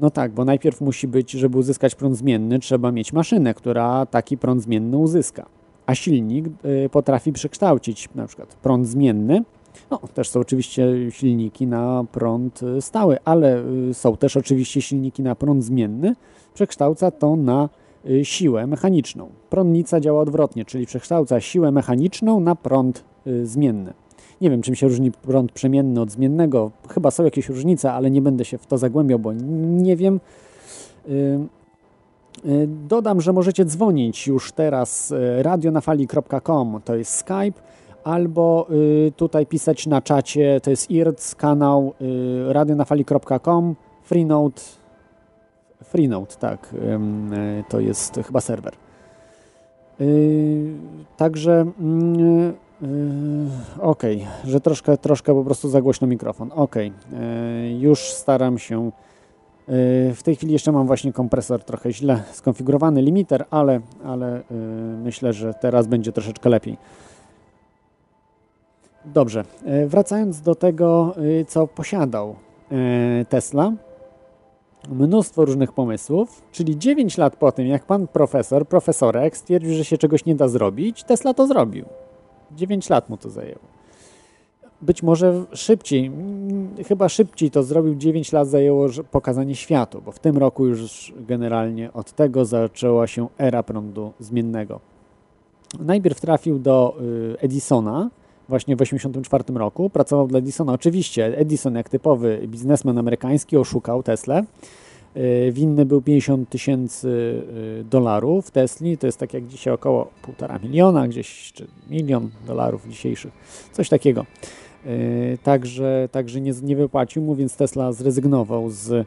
No 0.00 0.10
tak, 0.10 0.32
bo 0.32 0.44
najpierw 0.44 0.80
musi 0.80 1.08
być, 1.08 1.30
żeby 1.30 1.58
uzyskać 1.58 1.94
prąd 1.94 2.16
zmienny, 2.16 2.58
trzeba 2.58 2.92
mieć 2.92 3.12
maszynę, 3.12 3.54
która 3.54 4.06
taki 4.06 4.38
prąd 4.38 4.62
zmienny 4.62 4.96
uzyska. 4.96 5.46
A 5.86 5.94
silnik 5.94 6.46
potrafi 6.90 7.32
przekształcić 7.32 8.08
na 8.14 8.26
przykład 8.26 8.54
prąd 8.54 8.86
zmienny 8.86 9.44
no, 9.90 9.98
też 10.14 10.28
są 10.28 10.40
oczywiście 10.40 11.10
silniki 11.10 11.66
na 11.66 12.04
prąd 12.12 12.62
y, 12.62 12.80
stały, 12.80 13.18
ale 13.24 13.64
y, 13.90 13.94
są 13.94 14.16
też 14.16 14.36
oczywiście 14.36 14.82
silniki 14.82 15.22
na 15.22 15.34
prąd 15.34 15.64
zmienny. 15.64 16.16
Przekształca 16.54 17.10
to 17.10 17.36
na 17.36 17.68
y, 18.06 18.24
siłę 18.24 18.66
mechaniczną. 18.66 19.28
Prądnica 19.50 20.00
działa 20.00 20.20
odwrotnie, 20.20 20.64
czyli 20.64 20.86
przekształca 20.86 21.40
siłę 21.40 21.70
mechaniczną 21.70 22.40
na 22.40 22.54
prąd 22.54 23.04
zmienny. 23.44 23.92
Nie 24.40 24.50
wiem, 24.50 24.62
czym 24.62 24.74
się 24.74 24.88
różni 24.88 25.12
prąd 25.12 25.52
przemienny 25.52 26.00
od 26.00 26.10
zmiennego. 26.10 26.70
Chyba 26.88 27.10
są 27.10 27.24
jakieś 27.24 27.48
różnice, 27.48 27.92
ale 27.92 28.10
nie 28.10 28.22
będę 28.22 28.44
się 28.44 28.58
w 28.58 28.66
to 28.66 28.78
zagłębiał, 28.78 29.18
bo 29.18 29.32
nie 29.32 29.96
wiem. 29.96 30.20
Dodam, 32.88 33.20
że 33.20 33.32
możecie 33.32 33.64
dzwonić 33.64 34.26
już 34.26 34.52
teraz 34.52 35.14
radionafali.com, 35.42 36.80
to 36.84 36.94
jest 36.96 37.14
Skype 37.14 37.60
albo 38.04 38.66
y, 38.70 39.12
tutaj 39.16 39.46
pisać 39.46 39.86
na 39.86 40.02
czacie, 40.02 40.60
to 40.60 40.70
jest 40.70 40.90
IRC, 40.90 41.34
kanał 41.34 41.94
y, 42.00 42.52
radionafali.com, 42.52 43.76
Freenode, 44.02 44.62
Freenode, 45.84 46.34
tak, 46.36 46.74
y, 46.74 47.64
to 47.68 47.80
jest 47.80 48.20
chyba 48.26 48.40
serwer. 48.40 48.74
Y, 50.00 50.74
także 51.16 51.66
mm, 52.82 53.46
y, 53.78 53.82
ok, 53.82 54.02
że 54.44 54.60
troszkę, 54.60 54.96
troszkę 54.96 55.34
po 55.34 55.44
prostu 55.44 55.68
za 55.68 55.82
głośno 55.82 56.06
mikrofon. 56.06 56.50
Ok, 56.54 56.76
y, 56.76 56.90
już 57.78 58.00
staram 58.00 58.58
się. 58.58 58.90
W 60.14 60.22
tej 60.24 60.36
chwili 60.36 60.52
jeszcze 60.52 60.72
mam 60.72 60.86
właśnie 60.86 61.12
kompresor 61.12 61.64
trochę 61.64 61.92
źle 61.92 62.22
skonfigurowany, 62.32 63.02
limiter, 63.02 63.44
ale, 63.50 63.80
ale 64.04 64.42
myślę, 65.02 65.32
że 65.32 65.54
teraz 65.54 65.86
będzie 65.86 66.12
troszeczkę 66.12 66.48
lepiej. 66.48 66.76
Dobrze, 69.04 69.44
e, 69.64 69.86
wracając 69.86 70.40
do 70.40 70.54
tego, 70.54 71.14
e, 71.40 71.44
co 71.44 71.66
posiadał 71.66 72.34
Tesla, 73.28 73.72
mnóstwo 74.88 75.44
różnych 75.44 75.72
pomysłów, 75.72 76.42
czyli 76.52 76.78
9 76.78 77.18
lat 77.18 77.36
po 77.36 77.52
tym, 77.52 77.66
jak 77.66 77.84
pan 77.84 78.06
profesor, 78.06 78.66
profesorek 78.66 79.36
stwierdził, 79.36 79.74
że 79.74 79.84
się 79.84 79.98
czegoś 79.98 80.24
nie 80.24 80.34
da 80.34 80.48
zrobić, 80.48 81.04
Tesla 81.04 81.34
to 81.34 81.46
zrobił. 81.46 81.84
9 82.56 82.90
lat 82.90 83.10
mu 83.10 83.16
to 83.16 83.30
zajęło. 83.30 83.80
Być 84.82 85.02
może 85.02 85.44
szybciej, 85.52 86.10
chyba 86.88 87.08
szybciej 87.08 87.50
to 87.50 87.62
zrobił, 87.62 87.94
9 87.94 88.32
lat 88.32 88.48
zajęło 88.48 88.88
pokazanie 89.10 89.54
światu, 89.54 90.02
bo 90.04 90.12
w 90.12 90.18
tym 90.18 90.38
roku 90.38 90.66
już 90.66 91.12
generalnie 91.16 91.92
od 91.92 92.12
tego 92.12 92.44
zaczęła 92.44 93.06
się 93.06 93.28
era 93.38 93.62
prądu 93.62 94.12
zmiennego. 94.20 94.80
Najpierw 95.78 96.20
trafił 96.20 96.58
do 96.58 96.96
y, 97.00 97.40
Edisona, 97.40 98.10
właśnie 98.48 98.76
w 98.76 98.78
1984 98.78 99.58
roku. 99.58 99.90
Pracował 99.90 100.26
dla 100.26 100.38
Edisona. 100.38 100.72
Oczywiście 100.72 101.38
Edison, 101.38 101.74
jak 101.74 101.88
typowy 101.88 102.40
biznesmen 102.46 102.98
amerykański, 102.98 103.56
oszukał 103.56 104.02
Tesla. 104.02 104.42
Y, 105.16 105.52
winny 105.52 105.86
był 105.86 106.02
50 106.02 106.48
tysięcy 106.48 107.08
y, 107.80 107.84
dolarów 107.84 108.50
Tesli, 108.50 108.98
to 108.98 109.06
jest 109.06 109.18
tak 109.18 109.34
jak 109.34 109.46
dzisiaj 109.46 109.74
około 109.74 110.10
1,5 110.22 110.62
miliona, 110.62 111.08
gdzieś 111.08 111.52
czy 111.52 111.66
milion 111.90 112.30
dolarów 112.46 112.88
dzisiejszych, 112.88 113.32
coś 113.72 113.88
takiego. 113.88 114.26
Y, 114.86 115.38
także, 115.42 116.08
także 116.12 116.40
nie, 116.40 116.52
nie 116.62 116.76
wypłacił 116.76 117.22
mu, 117.22 117.34
więc 117.34 117.56
Tesla 117.56 117.92
zrezygnował 117.92 118.70
z 118.70 119.06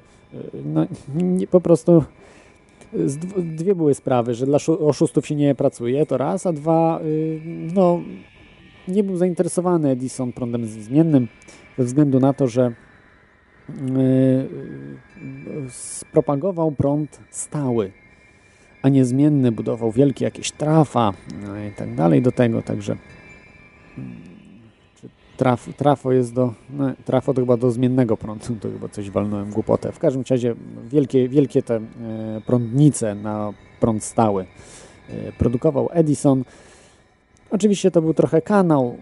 no, 0.66 0.86
nie, 1.16 1.48
po 1.48 1.62
prostu 1.62 2.04
dwie 3.38 3.76
były 3.76 3.94
sprawy, 3.94 4.34
że 4.34 4.46
dla 4.46 4.58
oszustów 4.80 5.28
się 5.28 5.36
nie 5.36 5.56
pracuje, 5.56 6.06
to 6.06 6.18
raz, 6.18 6.46
a 6.46 6.54
dwa, 6.54 7.00
no 7.74 8.02
nie 8.88 9.04
był 9.04 9.18
zainteresowany 9.18 9.90
Edison 9.90 10.34
prądem 10.34 10.66
zmiennym 10.66 11.28
ze 11.78 11.84
względu 11.84 12.20
na 12.20 12.34
to, 12.34 12.48
że 12.48 12.74
spropagował 15.70 16.72
prąd 16.72 17.20
stały, 17.30 17.92
a 18.82 18.90
nie 18.90 19.06
zmienny, 19.06 19.52
budował 19.52 19.92
wielkie 19.92 20.26
jakieś 20.26 20.52
trafa 20.52 21.14
no 21.48 21.64
i 21.64 21.72
tak 21.72 21.96
dalej 21.96 22.22
do 22.22 22.32
tego, 22.32 22.62
także 22.62 22.98
traf, 25.38 25.70
trafo 25.78 26.12
jest 26.12 26.34
do, 26.34 26.54
no, 26.70 26.94
trafo 27.06 27.34
to 27.34 27.42
chyba 27.42 27.58
do 27.58 27.72
zmiennego 27.72 28.18
prądu, 28.18 28.56
to 28.62 28.70
chyba 28.70 28.90
coś 28.90 29.10
walnąłem 29.10 29.50
głupotę. 29.52 29.92
W 29.92 30.00
każdym 30.00 30.24
razie 30.30 30.56
wielkie, 30.86 31.30
wielkie 31.30 31.64
te 31.64 31.76
e, 31.76 31.82
prądnice 32.46 33.16
na 33.16 33.54
prąd 33.80 34.04
stały 34.04 34.46
e, 35.10 35.32
produkował 35.32 35.90
Edison, 35.92 36.44
Oczywiście 37.54 37.92
to 37.92 38.02
był 38.02 38.14
trochę 38.14 38.42
kanał. 38.42 38.98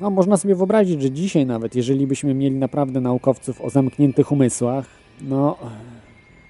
No, 0.00 0.10
można 0.10 0.36
sobie 0.36 0.54
wyobrazić, 0.54 1.02
że 1.02 1.10
dzisiaj 1.10 1.46
nawet, 1.46 1.74
jeżeli 1.74 2.06
byśmy 2.06 2.34
mieli 2.34 2.56
naprawdę 2.56 3.00
naukowców 3.00 3.60
o 3.60 3.70
zamkniętych 3.70 4.32
umysłach, 4.32 4.86
no 5.22 5.56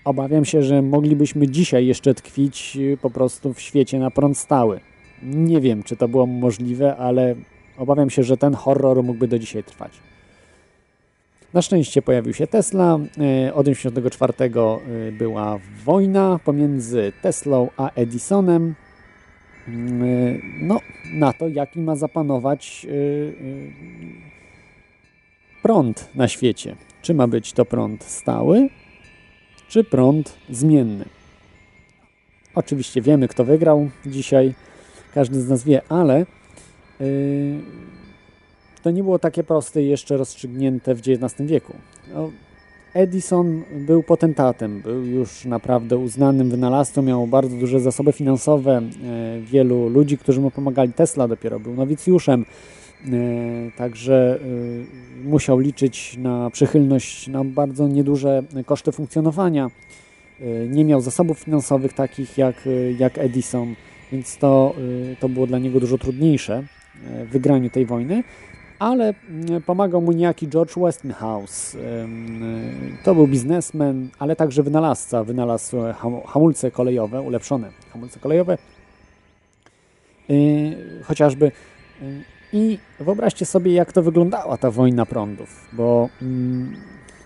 obawiam 0.05 0.45
się, 0.45 0.63
że 0.63 0.83
moglibyśmy 0.83 1.49
dzisiaj 1.49 1.87
jeszcze 1.87 2.15
tkwić 2.15 2.77
y, 2.77 2.99
po 3.03 3.11
prostu 3.11 3.53
w 3.53 3.61
świecie 3.61 3.99
na 3.99 4.11
prąd 4.11 4.39
stały. 4.39 4.81
Nie 5.23 5.61
wiem, 5.61 5.83
czy 5.83 5.97
to 5.97 6.09
było 6.09 6.27
możliwe, 6.27 6.97
ale 6.97 7.35
obawiam 7.79 8.11
się, 8.11 8.23
że 8.23 8.37
ten 8.37 8.55
horror 8.55 9.03
mógłby 9.03 9.29
do 9.29 9.39
dzisiaj 9.39 9.65
trwać. 9.65 9.93
Na 11.55 11.63
szczęście 11.63 12.03
pojawił 12.03 12.35
się 12.35 12.47
Tesla. 12.47 12.99
Y, 13.49 13.55
od 13.55 13.67
1984 13.67 14.33
y, 15.09 15.13
była 15.13 15.59
wojna 15.85 16.41
pomiędzy 16.45 17.13
Teslą 17.23 17.69
a 17.77 17.91
Edisonem. 17.91 18.75
Mm, 19.69 20.41
no, 20.61 20.81
na 21.13 21.33
to, 21.33 21.49
jaki 21.49 21.81
ma 21.81 21.97
zapanować 21.97 22.87
y, 22.89 22.89
y, 22.89 23.73
prąd 25.63 26.09
na 26.15 26.29
świecie. 26.29 26.77
Czy 27.03 27.15
ma 27.15 27.27
być 27.27 27.53
to 27.53 27.65
prąd 27.65 28.05
stały, 28.05 28.69
czy 29.69 29.85
prąd 29.85 30.39
zmienny. 30.51 31.05
Oczywiście 32.55 33.03
wiemy, 33.03 33.29
kto 33.29 33.45
wygrał 33.45 33.91
dzisiaj, 34.07 34.55
każdy 35.15 35.41
z 35.41 35.49
nas 35.49 35.65
wie, 35.65 35.83
ale 35.89 36.27
y, 37.01 37.61
to 38.83 38.91
nie 38.91 39.03
było 39.03 39.19
takie 39.19 39.45
proste 39.45 39.83
i 39.83 39.89
jeszcze 39.89 40.17
rozstrzygnięte 40.17 40.95
w 40.95 40.99
XIX 40.99 41.49
wieku. 41.51 41.75
No, 42.15 42.31
Edison 42.95 43.63
był 43.73 44.03
potentatem, 44.03 44.81
był 44.81 45.05
już 45.05 45.45
naprawdę 45.45 45.97
uznanym 45.97 46.51
wynalazcą, 46.51 47.03
miał 47.03 47.27
bardzo 47.27 47.57
duże 47.57 47.81
zasoby 47.81 48.13
finansowe, 48.13 48.77
e, 48.77 49.41
wielu 49.41 49.89
ludzi, 49.89 50.19
którzy 50.19 50.41
mu 50.41 50.51
pomagali. 50.51 50.93
Tesla 50.93 51.29
dopiero 51.29 51.61
był 51.61 51.75
nowicjuszem, 51.75 52.45
e, 52.45 53.11
także 53.77 54.41
e, 55.25 55.29
musiał 55.29 55.59
liczyć 55.59 56.17
na 56.17 56.51
przychylność, 56.51 57.29
na 57.29 57.45
bardzo 57.45 57.89
nieduże 57.89 58.43
koszty 58.67 58.93
funkcjonowania. 58.93 59.71
Nie 60.69 60.85
miał 60.85 61.01
zasobów 61.01 61.39
finansowych 61.39 61.93
takich 61.93 62.39
jak, 62.39 62.69
jak 62.99 63.19
Edison, 63.19 63.75
więc 64.13 64.37
to, 64.37 64.75
to 65.21 65.29
było 65.29 65.47
dla 65.47 65.59
niego 65.59 65.81
dużo 65.81 65.99
trudniejsze 65.99 66.65
w 67.25 67.29
wygraniu 67.29 67.71
tej 67.71 67.87
wojny 67.87 68.23
ale 68.79 69.15
mm, 69.29 69.63
pomagał 69.63 70.01
mu 70.01 70.13
niejaki 70.13 70.49
George 70.49 70.75
Westinghouse. 70.79 71.77
To 73.05 73.15
był 73.15 73.27
biznesmen, 73.27 74.09
ale 74.19 74.37
także 74.37 74.63
wynalazca. 74.63 75.25
Wynalazł 75.25 75.77
hamulce 76.27 76.71
kolejowe, 76.71 77.21
ulepszone 77.21 77.71
hamulce 77.93 78.21
kolejowe. 78.21 78.59
Y, 80.31 81.03
chociażby. 81.05 81.53
I 82.53 82.79
wyobraźcie 83.01 83.47
sobie, 83.47 83.73
jak 83.73 83.93
to 83.93 84.03
wyglądała 84.03 84.57
ta 84.57 84.71
wojna 84.71 85.07
prądów, 85.07 85.69
bo 85.73 86.09
mm, 86.23 86.77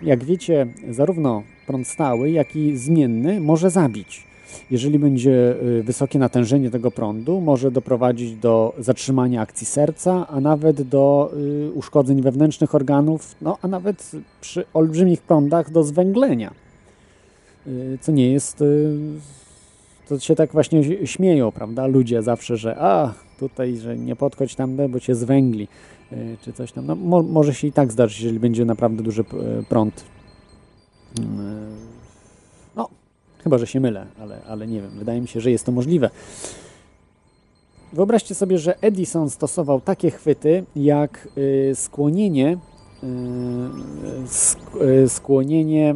jak 0.03 0.25
wiecie, 0.25 0.67
zarówno 0.91 1.43
prąd 1.67 1.89
stały, 1.89 2.31
jak 2.31 2.57
i 2.57 2.77
zmienny 2.77 3.41
może 3.41 3.71
zabić. 3.71 4.32
Jeżeli 4.71 4.99
będzie 4.99 5.57
y, 5.63 5.83
wysokie 5.83 6.19
natężenie 6.19 6.71
tego 6.71 6.91
prądu, 6.91 7.41
może 7.41 7.71
doprowadzić 7.71 8.37
do 8.37 8.75
zatrzymania 8.79 9.41
akcji 9.41 9.67
serca, 9.67 10.27
a 10.29 10.41
nawet 10.41 10.83
do 10.83 11.33
y, 11.69 11.73
uszkodzeń 11.73 12.23
wewnętrznych 12.23 12.75
organów, 12.75 13.35
no 13.41 13.59
a 13.63 13.69
nawet 13.69 14.11
przy 14.41 14.65
olbrzymich 14.75 15.23
prądach 15.23 15.71
do 15.71 15.83
zwęglenia. 15.83 16.55
Y, 17.67 17.99
co 18.01 18.13
nie 18.13 18.33
jest. 18.33 18.65
To 20.09 20.19
się 20.19 20.35
tak 20.35 20.53
właśnie 20.53 21.07
śmieją, 21.07 21.53
prawda? 21.53 21.87
Ludzie 21.87 22.23
zawsze, 22.23 22.57
że 22.57 22.77
a 22.79 23.15
tutaj, 23.39 23.77
że 23.77 23.97
nie 23.97 24.17
podchodź 24.17 24.55
tam, 24.55 24.77
bo 24.89 25.01
cię 25.01 25.15
zwęgli, 25.15 25.69
czy 26.41 26.53
coś 26.53 26.73
tam. 26.73 26.87
No, 26.87 26.95
mo 26.95 27.23
może 27.23 27.55
się 27.55 27.69
i 27.69 27.73
tak 27.73 27.93
zdarzyć, 27.93 28.21
jeżeli 28.21 28.41
będzie 28.41 28.65
naprawdę 28.65 29.03
duży 29.03 29.25
prąd 29.69 30.05
Chyba, 33.45 33.59
że 33.59 33.67
się 33.67 33.81
mylę, 33.81 34.07
ale, 34.21 34.43
ale 34.49 34.67
nie 34.67 34.83
wiem. 34.83 34.91
Wydaje 34.91 35.21
mi 35.21 35.29
się, 35.29 35.41
że 35.41 35.51
jest 35.51 35.67
to 35.67 35.73
możliwe. 35.73 36.11
Wyobraźcie 37.93 38.35
sobie, 38.35 38.59
że 38.59 38.81
Edison 38.81 39.31
stosował 39.31 39.81
takie 39.81 40.11
chwyty 40.11 40.65
jak 40.77 41.29
y, 41.39 41.73
skłonienie, 41.75 42.59
y, 44.81 44.85
y, 45.05 45.09
skłonienie 45.09 45.95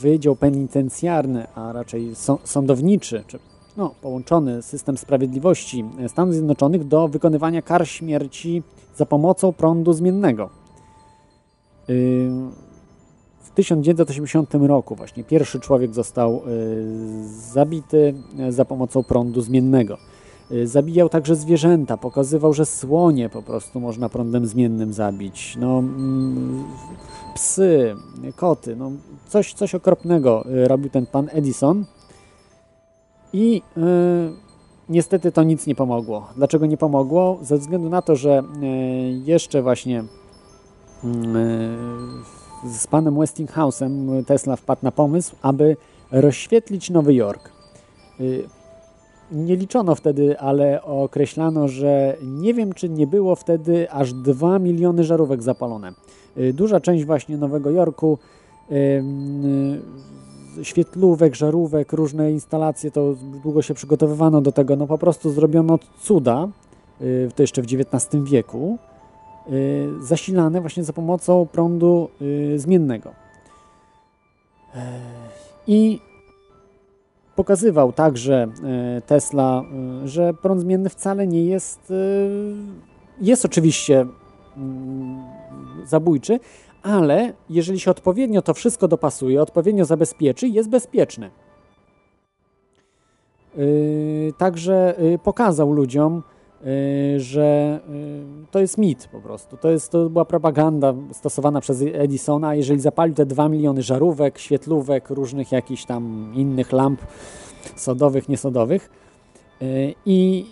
Wydział 0.00 0.36
Penitencjarny, 0.36 1.46
a 1.54 1.72
raczej 1.72 2.12
sądowniczy, 2.44 3.24
czy 3.26 3.38
no, 3.76 3.94
połączony 4.02 4.62
system 4.62 4.96
sprawiedliwości 4.96 5.84
Stanów 6.08 6.34
Zjednoczonych 6.34 6.84
do 6.88 7.08
wykonywania 7.08 7.62
kar 7.62 7.88
śmierci 7.88 8.62
za 8.96 9.06
pomocą 9.06 9.52
prądu 9.52 9.92
zmiennego. 9.92 10.50
1980 13.54 14.54
roku 14.54 14.94
właśnie 14.94 15.24
pierwszy 15.24 15.60
człowiek 15.60 15.94
został 15.94 16.42
y, 16.48 17.28
zabity 17.28 18.14
e, 18.38 18.52
za 18.52 18.64
pomocą 18.64 19.02
prądu 19.02 19.40
zmiennego. 19.40 19.98
Y, 20.52 20.66
zabijał 20.66 21.08
także 21.08 21.36
zwierzęta, 21.36 21.96
pokazywał, 21.96 22.52
że 22.52 22.66
słonie 22.66 23.28
po 23.28 23.42
prostu 23.42 23.80
można 23.80 24.08
prądem 24.08 24.46
zmiennym 24.46 24.92
zabić. 24.92 25.56
No, 25.60 25.78
mm, 25.78 26.64
psy, 27.34 27.94
koty, 28.36 28.76
no, 28.76 28.90
coś, 29.28 29.54
coś 29.54 29.74
okropnego 29.74 30.44
robił 30.66 30.90
ten 30.90 31.06
pan 31.06 31.28
Edison. 31.32 31.84
I 33.32 33.62
niestety 34.88 35.32
to 35.32 35.42
nic 35.42 35.66
nie 35.66 35.74
pomogło. 35.74 36.28
Dlaczego 36.36 36.66
nie 36.66 36.76
pomogło? 36.76 37.38
Ze 37.42 37.58
względu 37.58 37.88
na 37.88 38.02
to, 38.02 38.16
że 38.16 38.42
jeszcze 39.24 39.62
właśnie 39.62 40.04
mm, 41.04 42.24
z 42.64 42.86
panem 42.86 43.14
Westinghouse'em 43.14 44.24
Tesla 44.24 44.56
wpadł 44.56 44.80
na 44.82 44.92
pomysł, 44.92 45.36
aby 45.42 45.76
rozświetlić 46.12 46.90
Nowy 46.90 47.14
Jork. 47.14 47.50
Y, 48.20 48.44
nie 49.32 49.56
liczono 49.56 49.94
wtedy, 49.94 50.38
ale 50.38 50.82
określano, 50.82 51.68
że 51.68 52.16
nie 52.22 52.54
wiem, 52.54 52.72
czy 52.72 52.88
nie 52.88 53.06
było 53.06 53.36
wtedy 53.36 53.90
aż 53.90 54.12
2 54.12 54.58
miliony 54.58 55.04
żarówek 55.04 55.42
zapalone. 55.42 55.92
Y, 56.38 56.52
duża 56.52 56.80
część 56.80 57.04
właśnie 57.04 57.36
Nowego 57.36 57.70
Jorku, 57.70 58.18
y, 58.70 59.02
świetlówek, 60.62 61.34
żarówek, 61.34 61.92
różne 61.92 62.32
instalacje, 62.32 62.90
to 62.90 63.14
długo 63.42 63.62
się 63.62 63.74
przygotowywano 63.74 64.40
do 64.40 64.52
tego. 64.52 64.76
No 64.76 64.86
po 64.86 64.98
prostu 64.98 65.30
zrobiono 65.30 65.78
cuda, 66.02 66.48
to 67.34 67.42
jeszcze 67.42 67.62
w 67.62 67.64
XIX 67.64 68.24
wieku, 68.24 68.78
Y, 68.78 68.93
zasilane 70.00 70.60
właśnie 70.60 70.84
za 70.84 70.92
pomocą 70.92 71.46
prądu 71.52 72.08
y, 72.22 72.58
zmiennego. 72.58 73.12
E, 74.74 75.00
I 75.66 76.00
pokazywał 77.36 77.92
także 77.92 78.46
e, 78.96 79.00
Tesla, 79.00 79.62
e, 80.04 80.08
że 80.08 80.34
prąd 80.34 80.60
zmienny 80.60 80.88
wcale 80.88 81.26
nie 81.26 81.44
jest, 81.44 81.92
jest 83.20 83.44
oczywiście 83.44 84.06
mm, 84.56 85.22
zabójczy, 85.84 86.40
ale 86.82 87.32
jeżeli 87.50 87.80
się 87.80 87.90
odpowiednio 87.90 88.42
to 88.42 88.54
wszystko 88.54 88.88
dopasuje, 88.88 89.42
odpowiednio 89.42 89.84
zabezpieczy, 89.84 90.48
jest 90.48 90.68
bezpieczny. 90.68 91.30
Także 94.38 94.94
pokazał 95.24 95.72
ludziom, 95.72 96.22
Y, 96.22 96.33
że 97.16 97.80
y, 97.88 98.24
to 98.50 98.60
jest 98.60 98.78
mit 98.78 99.08
po 99.12 99.20
prostu. 99.20 99.56
To, 99.56 99.70
jest, 99.70 99.90
to 99.90 100.10
była 100.10 100.24
propaganda 100.24 100.94
stosowana 101.12 101.60
przez 101.60 101.82
Edisona. 101.82 102.54
Jeżeli 102.54 102.80
zapalił 102.80 103.14
te 103.14 103.26
2 103.26 103.48
miliony 103.48 103.82
żarówek, 103.82 104.38
świetlówek, 104.38 105.10
różnych 105.10 105.52
jakichś 105.52 105.84
tam 105.84 106.32
innych 106.34 106.72
lamp 106.72 107.00
sodowych, 107.76 108.28
niesodowych 108.28 108.90
y, 109.62 109.94
i 110.06 110.46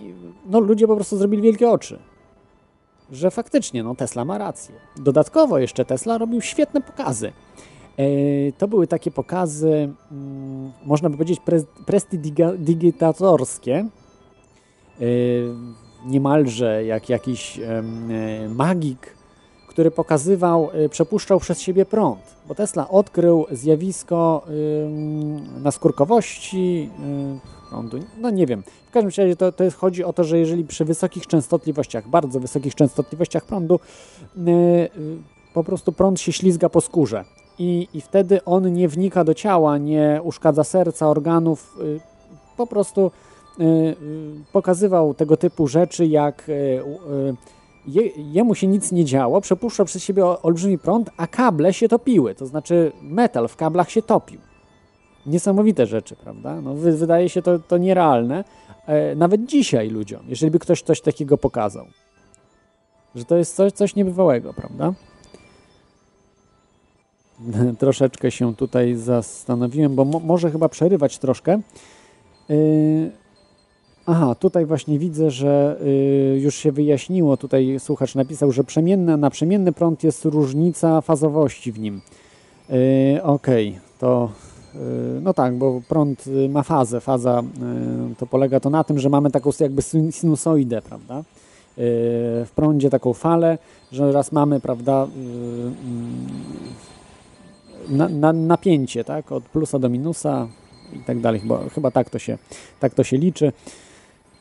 no, 0.47 0.61
ludzie 0.61 0.87
po 0.87 0.97
prostu 0.97 1.17
zrobili 1.17 1.43
wielkie 1.43 1.71
oczy, 1.71 1.99
że 3.11 3.31
faktycznie 3.31 3.83
no, 3.83 3.95
Tesla 3.95 4.25
ma 4.25 4.39
rację. 4.39 4.75
Dodatkowo 4.97 5.59
jeszcze 5.59 5.85
Tesla 5.85 6.19
robił 6.19 6.41
świetne 6.41 6.81
pokazy. 6.81 7.33
To 8.59 8.69
były 8.69 8.87
takie 8.87 9.11
pokazy, 9.11 9.93
mm, 10.13 10.73
można 10.85 11.11
by 11.11 11.17
powiedzieć, 11.17 11.41
prestidigitatorskie 11.87 13.89
niemalże 16.07 16.85
jak 16.85 17.09
jakiś 17.09 17.59
e, 17.59 17.83
magik, 18.49 19.15
który 19.69 19.91
pokazywał, 19.91 20.71
e, 20.73 20.89
przepuszczał 20.89 21.41
przez 21.41 21.61
siebie 21.61 21.85
prąd. 21.85 22.21
Bo 22.49 22.55
Tesla 22.55 22.89
odkrył 22.89 23.47
zjawisko 23.51 24.47
naskórkowości 25.63 26.91
e, 26.99 27.69
prądu. 27.71 27.99
No 28.21 28.31
nie 28.31 28.47
wiem. 28.47 28.63
W 28.89 28.91
każdym 28.91 29.25
razie 29.25 29.37
to, 29.37 29.53
to 29.53 29.65
chodzi 29.71 30.05
o 30.05 30.13
to, 30.13 30.25
że 30.25 30.39
jeżeli 30.39 30.65
przy 30.65 30.85
wysokich 30.85 31.27
częstotliwościach, 31.27 32.09
bardzo 32.09 32.41
wysokich 32.41 32.75
częstotliwościach 32.75 33.45
prądu, 33.45 33.81
po 35.55 35.65
prostu 35.65 35.93
prąd 35.93 36.21
się 36.21 36.33
ślizga 36.33 36.69
po 36.69 36.81
skórze. 36.81 37.25
I, 37.59 37.89
I 37.95 38.01
wtedy 38.01 38.45
on 38.45 38.73
nie 38.73 38.89
wnika 38.89 39.25
do 39.25 39.35
ciała, 39.35 39.79
nie 39.79 40.21
uszkadza 40.25 40.65
serca, 40.65 41.09
organów, 41.09 41.77
po 42.57 42.67
prostu 42.67 43.11
pokazywał 44.53 45.15
tego 45.15 45.37
typu 45.37 45.67
rzeczy, 45.67 46.07
jak 46.07 46.49
y, 46.49 46.83
jemu 48.17 48.55
się 48.55 48.67
nic 48.67 48.93
nie 48.93 49.05
działo, 49.05 49.41
przepuszczał 49.41 49.87
przez 49.87 50.05
siebie 50.05 50.25
olbrzymi 50.25 50.79
prąd, 50.79 51.11
a 51.17 51.27
kable 51.27 51.73
się 51.73 51.89
topiły, 51.89 52.35
to 52.35 52.47
znaczy 52.47 52.93
metal 53.03 53.49
w 53.49 53.57
kablach 53.57 53.91
się 53.91 54.03
topił. 54.03 54.41
Niesamowite 55.27 55.87
rzeczy, 55.87 56.17
prawda? 56.17 56.61
No, 56.61 56.75
wydaje 56.75 57.29
się 57.29 57.43
to, 57.43 57.59
to 57.59 57.79
nierealne, 57.79 58.45
e, 58.87 59.15
nawet 59.15 59.47
dzisiaj 59.47 59.89
ludziom, 59.89 60.21
jeżeli 60.29 60.51
by 60.51 60.59
ktoś 60.59 60.83
coś 60.83 61.01
takiego 61.01 61.39
pokazał. 61.39 61.87
Że 63.15 63.25
to 63.25 63.37
jest 63.37 63.57
coś, 63.57 63.73
coś 63.73 63.95
niebywałego, 63.95 64.55
prawda? 64.55 64.93
Troszeczkę 67.79 68.31
się 68.31 68.55
tutaj 68.55 68.95
zastanowiłem, 68.95 69.95
bo 69.95 70.05
mo 70.05 70.21
może 70.21 70.51
chyba 70.51 70.69
przerywać 70.69 71.19
troszkę. 71.19 71.61
Aha, 74.07 74.35
tutaj 74.35 74.67
właśnie 74.67 74.99
widzę, 74.99 75.31
że 75.31 75.77
y, 75.83 76.41
już 76.41 76.55
się 76.55 76.73
wyjaśniło. 76.73 77.37
Tutaj 77.37 77.77
słuchacz 77.79 78.15
napisał, 78.15 78.53
że 78.53 78.65
przemienny, 78.65 79.17
na 79.17 79.31
przemienny 79.31 79.73
prąd 79.73 80.05
jest 80.05 80.25
różnica 80.25 81.01
fazowości 81.01 81.73
w 81.73 81.79
nim. 81.79 82.01
Y, 82.71 83.23
Okej, 83.23 83.69
okay, 83.69 83.81
to 83.99 84.31
y, 84.75 84.79
no 85.21 85.35
tak, 85.35 85.59
bo 85.59 85.81
prąd 85.89 86.25
ma 86.49 86.63
fazę. 86.63 87.01
Faza 87.01 87.43
to 88.19 88.27
polega 88.27 88.61
to 88.61 88.71
na 88.71 88.85
tym, 88.85 88.99
że 88.99 89.09
mamy 89.09 89.31
taką 89.31 89.51
jakby 89.61 89.83
sinusoidę, 90.11 90.83
prawda? 90.83 91.25
W 92.47 92.51
prądzie 92.55 92.91
taką 92.91 93.13
falę, 93.13 93.59
że 93.93 94.13
raz 94.13 94.33
mamy, 94.33 94.61
prawda, 94.61 95.07
na, 97.89 98.09
na, 98.09 98.33
napięcie, 98.33 99.05
tak, 99.05 99.33
od 99.33 99.45
plusa 99.45 99.79
do 99.79 99.89
minusa 99.89 100.49
i 100.93 100.99
tak 100.99 101.21
dalej, 101.21 101.41
bo 101.45 101.61
chyba 101.75 101.91
tak 101.91 102.11
to 102.11 102.19
się, 102.19 102.39
tak 102.81 102.95
to 102.95 103.05
się 103.05 103.17
liczy. 103.19 103.53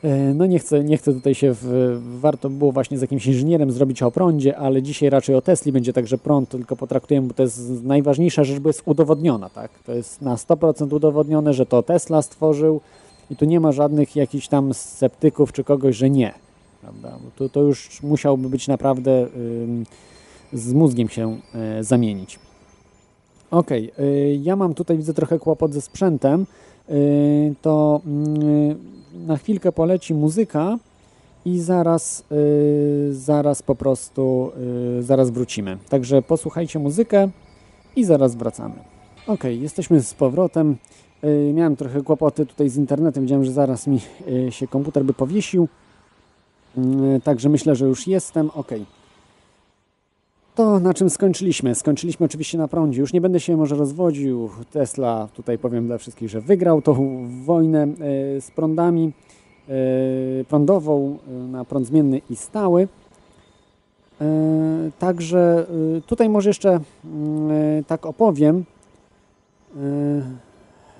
E, 0.02 0.34
no 0.34 0.46
nie 0.46 0.58
chcę, 0.58 0.84
nie 0.84 0.96
chcę 0.96 1.12
tutaj 1.12 1.34
się, 1.34 1.54
w, 1.54 1.98
warto 2.20 2.50
było 2.50 2.72
właśnie 2.72 2.98
z 2.98 3.00
jakimś 3.00 3.26
inżynierem 3.26 3.72
zrobić 3.72 4.02
o 4.02 4.10
prądzie, 4.10 4.56
ale 4.56 4.82
dzisiaj 4.82 5.10
raczej 5.10 5.34
o 5.34 5.42
Tesli 5.42 5.72
będzie 5.72 5.92
także 5.92 6.18
prąd, 6.18 6.48
tylko 6.48 6.76
potraktujemy, 6.76 7.28
bo 7.28 7.34
to 7.34 7.42
jest 7.42 7.84
najważniejsza 7.84 8.44
rzecz, 8.44 8.58
bo 8.58 8.68
jest 8.68 8.82
udowodniona, 8.84 9.50
tak? 9.50 9.70
To 9.86 9.92
jest 9.92 10.22
na 10.22 10.34
100% 10.36 10.94
udowodnione, 10.94 11.54
że 11.54 11.66
to 11.66 11.82
Tesla 11.82 12.22
stworzył 12.22 12.80
i 13.30 13.36
tu 13.36 13.44
nie 13.44 13.60
ma 13.60 13.72
żadnych 13.72 14.16
jakichś 14.16 14.48
tam 14.48 14.74
sceptyków 14.74 15.52
czy 15.52 15.64
kogoś, 15.64 15.96
że 15.96 16.10
nie, 16.10 16.34
prawda? 16.80 17.18
To, 17.36 17.48
to 17.48 17.60
już 17.60 18.02
musiałby 18.02 18.48
być 18.48 18.68
naprawdę 18.68 19.26
z 20.52 20.72
mózgiem 20.72 21.08
się 21.08 21.38
y, 21.80 21.84
zamienić. 21.84 22.38
Ok, 23.50 23.70
ja 24.40 24.56
mam 24.56 24.74
tutaj, 24.74 24.96
widzę 24.96 25.14
trochę 25.14 25.38
kłopot 25.38 25.72
ze 25.74 25.80
sprzętem, 25.80 26.46
to 27.62 28.00
mm, 28.06 28.78
na 29.26 29.36
chwilkę 29.36 29.72
poleci 29.72 30.14
muzyka 30.14 30.78
i 31.44 31.60
zaraz, 31.60 32.24
yy, 32.30 33.14
zaraz 33.14 33.62
po 33.62 33.74
prostu, 33.74 34.52
yy, 34.96 35.02
zaraz 35.02 35.30
wrócimy. 35.30 35.78
Także 35.88 36.22
posłuchajcie 36.22 36.78
muzykę 36.78 37.28
i 37.96 38.04
zaraz 38.04 38.34
wracamy. 38.34 38.74
Ok, 39.26 39.44
jesteśmy 39.44 40.02
z 40.02 40.14
powrotem. 40.14 40.76
Miałem 41.54 41.76
trochę 41.76 42.02
kłopoty 42.02 42.46
tutaj 42.46 42.68
z 42.68 42.76
internetem, 42.76 43.22
widziałem, 43.22 43.44
że 43.44 43.52
zaraz 43.52 43.86
mi 43.86 44.00
się 44.50 44.68
komputer 44.68 45.04
by 45.04 45.14
powiesił. 45.14 45.68
Także 47.24 47.48
myślę, 47.48 47.76
że 47.76 47.86
już 47.86 48.06
jestem. 48.06 48.50
Ok. 48.54 48.68
To 50.54 50.80
na 50.80 50.94
czym 50.94 51.10
skończyliśmy? 51.10 51.74
Skończyliśmy 51.74 52.26
oczywiście 52.26 52.58
na 52.58 52.68
prądzie. 52.68 53.00
Już 53.00 53.12
nie 53.12 53.20
będę 53.20 53.40
się 53.40 53.56
może 53.56 53.76
rozwodził. 53.76 54.50
Tesla, 54.70 55.28
tutaj 55.34 55.58
powiem 55.58 55.86
dla 55.86 55.98
wszystkich, 55.98 56.28
że 56.28 56.40
wygrał 56.40 56.82
tą 56.82 57.26
wojnę 57.44 57.86
yy, 57.86 58.40
z 58.40 58.50
prądami, 58.50 59.12
yy, 59.68 60.44
prądową 60.48 61.18
yy, 61.28 61.48
na 61.48 61.64
prąd 61.64 61.86
zmienny 61.86 62.20
i 62.30 62.36
stały. 62.36 62.88
Także 64.98 65.66
tutaj 66.06 66.28
może 66.28 66.50
jeszcze 66.50 66.80
tak 67.86 68.06
opowiem 68.06 68.64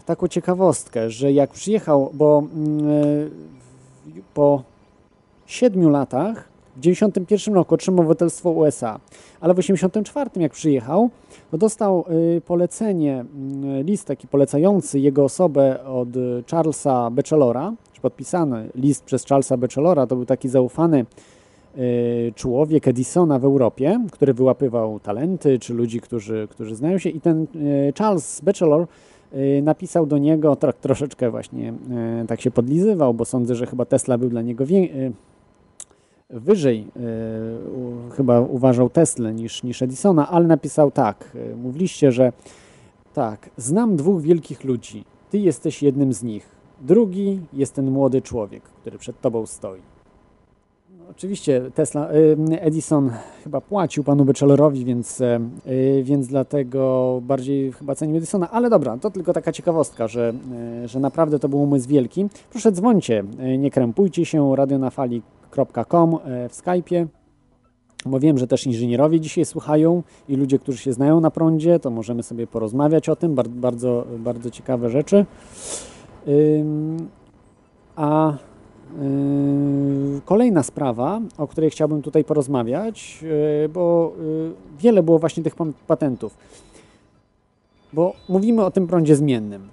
taką 0.07 0.29
ciekawostkę, 0.29 1.11
że 1.11 1.33
jak 1.33 1.51
przyjechał, 1.51 2.11
bo 2.15 2.43
po 4.35 4.63
siedmiu 5.47 5.89
latach 5.89 6.52
w 6.77 6.81
91 6.81 7.55
roku 7.55 7.75
otrzymał 7.75 8.01
obywatelstwo 8.01 8.51
USA, 8.51 9.01
ale 9.41 9.55
w 9.55 9.59
84 9.59 10.31
jak 10.37 10.53
przyjechał, 10.53 11.11
to 11.51 11.59
dostał 11.59 12.05
polecenie, 12.47 13.25
list 13.85 14.07
taki 14.07 14.29
polecający 14.29 15.01
jego 15.01 15.25
osobę 15.25 15.85
od 15.85 16.09
Charlesa 16.51 17.11
Batchelora, 17.11 17.73
czy 17.93 18.01
podpisany 18.01 18.69
list 18.75 19.05
przez 19.05 19.27
Charlesa 19.27 19.57
Batchelora, 19.57 20.07
to 20.07 20.17
był 20.17 20.25
taki 20.25 20.49
zaufany 20.49 21.07
Y, 21.79 22.33
człowiek 22.37 22.89
Edisona 22.89 23.39
w 23.39 23.45
Europie, 23.45 24.01
który 24.13 24.35
wyłapywał 24.35 25.01
talenty 25.01 25.59
czy 25.59 25.75
ludzi, 25.75 26.01
którzy, 26.01 26.49
którzy 26.51 26.75
znają 26.75 26.99
się. 26.99 27.11
I 27.11 27.21
ten 27.21 27.47
y, 27.57 27.93
Charles 27.99 28.41
Batchelor 28.41 28.87
y, 29.35 29.61
napisał 29.63 30.07
do 30.07 30.19
niego, 30.19 30.57
tro, 30.57 30.73
troszeczkę 30.73 31.31
właśnie 31.31 31.73
tak 32.29 32.41
się 32.41 32.51
podlizywał, 32.51 33.15
bo 33.15 33.25
sądzę, 33.25 33.55
że 33.55 33.67
chyba 33.67 33.85
Tesla 33.85 34.19
był 34.19 34.29
dla 34.29 34.43
niego 34.43 34.67
wyżej, 36.33 36.87
chyba 38.17 38.41
uważał 38.41 38.91
Tesla 38.91 39.31
niż, 39.31 39.63
niż 39.63 39.83
Edisona, 39.83 40.29
ale 40.29 40.47
napisał 40.47 40.91
tak, 40.91 41.37
mówiliście, 41.57 42.13
że 42.13 42.33
tak, 43.15 43.51
znam 43.57 43.97
dwóch 43.97 44.23
wielkich 44.23 44.65
ludzi, 44.65 45.05
ty 45.31 45.39
jesteś 45.39 45.83
jednym 45.83 46.13
z 46.13 46.23
nich, 46.23 46.49
drugi 46.81 47.41
jest 47.53 47.75
ten 47.75 47.91
młody 47.91 48.23
człowiek, 48.23 48.63
który 48.63 48.99
przed 48.99 49.21
tobą 49.21 49.47
stoi. 49.47 49.81
Oczywiście 51.11 51.71
Tesla, 51.75 52.13
y, 52.13 52.61
Edison 52.61 53.11
chyba 53.45 53.61
płacił 53.61 54.05
panu 54.05 54.25
Batchelorowi, 54.25 54.85
więc, 54.85 55.23
więc 56.03 56.27
dlatego 56.27 57.21
bardziej 57.23 57.73
chyba 57.73 57.95
cenił 57.95 58.17
Edisona, 58.17 58.51
ale 58.51 58.71
dobra, 58.71 58.99
to 58.99 59.11
tylko 59.11 59.33
taka 59.33 59.53
ciekawostka, 59.53 60.09
że, 60.09 60.33
że 60.85 61.01
naprawdę 61.01 61.39
to 61.39 61.49
był 61.49 61.63
umysł 61.63 61.89
wielki. 61.89 62.27
Proszę 62.51 62.73
dzwońcie, 62.73 63.25
nie 63.59 63.71
krępujcie 63.71 64.25
się, 64.25 64.43
radionafali.com 65.57 66.19
w 66.49 66.57
Skype'ie, 66.57 67.07
bo 68.07 68.21
wiem, 68.21 68.39
że 68.39 68.47
też 68.47 68.67
inżynierowie 68.67 69.21
dzisiaj 69.21 69.45
słuchają 69.45 70.03
i 70.29 70.37
ludzie, 70.37 70.59
którzy 70.59 70.79
się 70.79 70.93
znają 70.93 71.21
na 71.21 71.31
prądzie, 71.31 71.79
to 71.79 71.91
możemy 71.91 72.23
sobie 72.23 72.47
porozmawiać 72.47 73.09
o 73.09 73.17
tym, 73.17 73.35
bardzo, 73.49 74.07
bardzo 74.19 74.51
ciekawe 74.51 74.91
rzeczy. 74.91 75.27
A 77.97 78.33
Yy, 79.01 80.21
kolejna 80.25 80.63
sprawa, 80.63 81.21
o 81.39 81.49
której 81.49 81.71
chciałbym 81.71 82.03
tutaj 82.03 82.25
porozmawiać, 82.25 83.23
yy, 83.23 83.69
bo 83.69 84.13
yy, 84.19 84.53
wiele 84.79 85.03
było 85.03 85.19
właśnie 85.19 85.43
tych 85.43 85.55
patentów. 85.87 86.37
Bo 87.93 88.13
mówimy 88.29 88.65
o 88.65 88.71
tym 88.71 88.87
prądzie 88.87 89.17
zmiennym. 89.17 89.69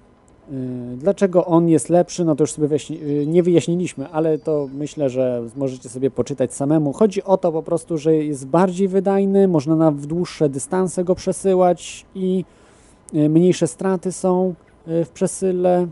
Dlaczego 0.96 1.46
on 1.46 1.68
jest 1.68 1.88
lepszy, 1.88 2.24
no 2.24 2.36
to 2.36 2.42
już 2.42 2.52
sobie 2.52 2.78
nie 3.26 3.42
wyjaśniliśmy, 3.42 4.08
ale 4.08 4.38
to 4.38 4.68
myślę, 4.74 5.10
że 5.10 5.42
możecie 5.56 5.88
sobie 5.88 6.10
poczytać 6.10 6.54
samemu. 6.54 6.92
Chodzi 6.92 7.22
o 7.22 7.36
to 7.36 7.52
po 7.52 7.62
prostu, 7.62 7.98
że 7.98 8.16
jest 8.16 8.46
bardziej 8.46 8.88
wydajny, 8.88 9.48
można 9.48 9.76
na 9.76 9.92
dłuższe 9.92 10.48
dystanse 10.48 11.04
go 11.04 11.14
przesyłać 11.14 12.06
i 12.14 12.44
mniejsze 13.12 13.66
straty 13.66 14.12
są 14.12 14.54
w 14.86 15.08
przesyle 15.14 15.88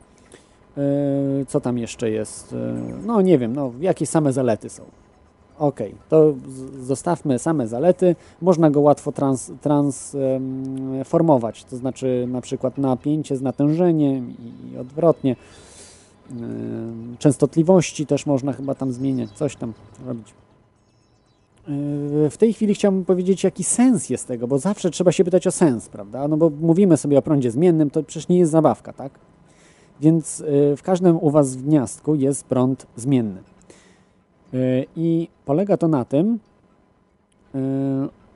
E, 0.79 1.44
co 1.47 1.61
tam 1.61 1.79
jeszcze 1.79 2.11
jest? 2.11 2.53
E, 2.53 2.75
no 3.07 3.23
nie 3.23 3.38
wiem, 3.38 3.57
no 3.57 3.73
jakie 3.81 4.07
same 4.07 4.33
zalety 4.33 4.71
są. 4.71 4.83
Ok, 5.59 5.81
to 6.09 6.35
zostawmy 6.81 7.38
same 7.38 7.68
zalety. 7.68 8.16
Można 8.42 8.71
go 8.71 8.81
łatwo 8.81 9.12
trans, 9.12 9.53
transformować, 9.61 11.64
to 11.64 11.77
znaczy 11.77 12.27
na 12.29 12.40
przykład 12.40 12.79
napięcie 12.79 13.37
z 13.37 13.42
natężeniem 13.42 14.31
i 14.31 14.79
odwrotnie. 14.79 15.37
Częstotliwości 17.18 18.07
też 18.07 18.27
można 18.27 18.53
chyba 18.53 18.75
tam 18.75 18.92
zmieniać, 18.92 19.31
coś 19.31 19.57
tam 19.57 19.73
robić. 20.07 20.35
W 22.31 22.37
tej 22.38 22.53
chwili 22.53 22.75
chciałbym 22.75 23.05
powiedzieć, 23.05 23.44
jaki 23.44 23.64
sens 23.64 24.11
jest 24.11 24.27
tego, 24.27 24.49
bo 24.49 24.59
zawsze 24.59 24.90
trzeba 24.90 25.12
się 25.12 25.25
pytać 25.25 25.47
o 25.47 25.51
sens, 25.51 25.88
prawda? 25.88 26.29
No 26.29 26.37
bo 26.37 26.51
mówimy 26.61 26.97
sobie 26.97 27.18
o 27.18 27.23
prądzie 27.23 27.51
zmiennym, 27.51 27.90
to 27.90 28.03
przecież 28.03 28.29
nie 28.29 28.38
jest 28.38 28.53
zabawka, 28.53 28.92
tak? 28.92 29.12
Więc 30.01 30.40
y, 30.40 30.75
w 30.77 30.83
każdym 30.83 31.16
u 31.16 31.31
Was 31.31 31.57
w 31.57 31.62
gniazdku 31.62 32.14
jest 32.14 32.44
prąd 32.44 32.87
zmienny. 32.97 33.42
Y, 34.54 34.87
I 34.96 35.28
polega 35.44 35.76
to 35.76 35.88
na 35.88 36.04
tym, 36.04 36.38
y, 37.54 37.58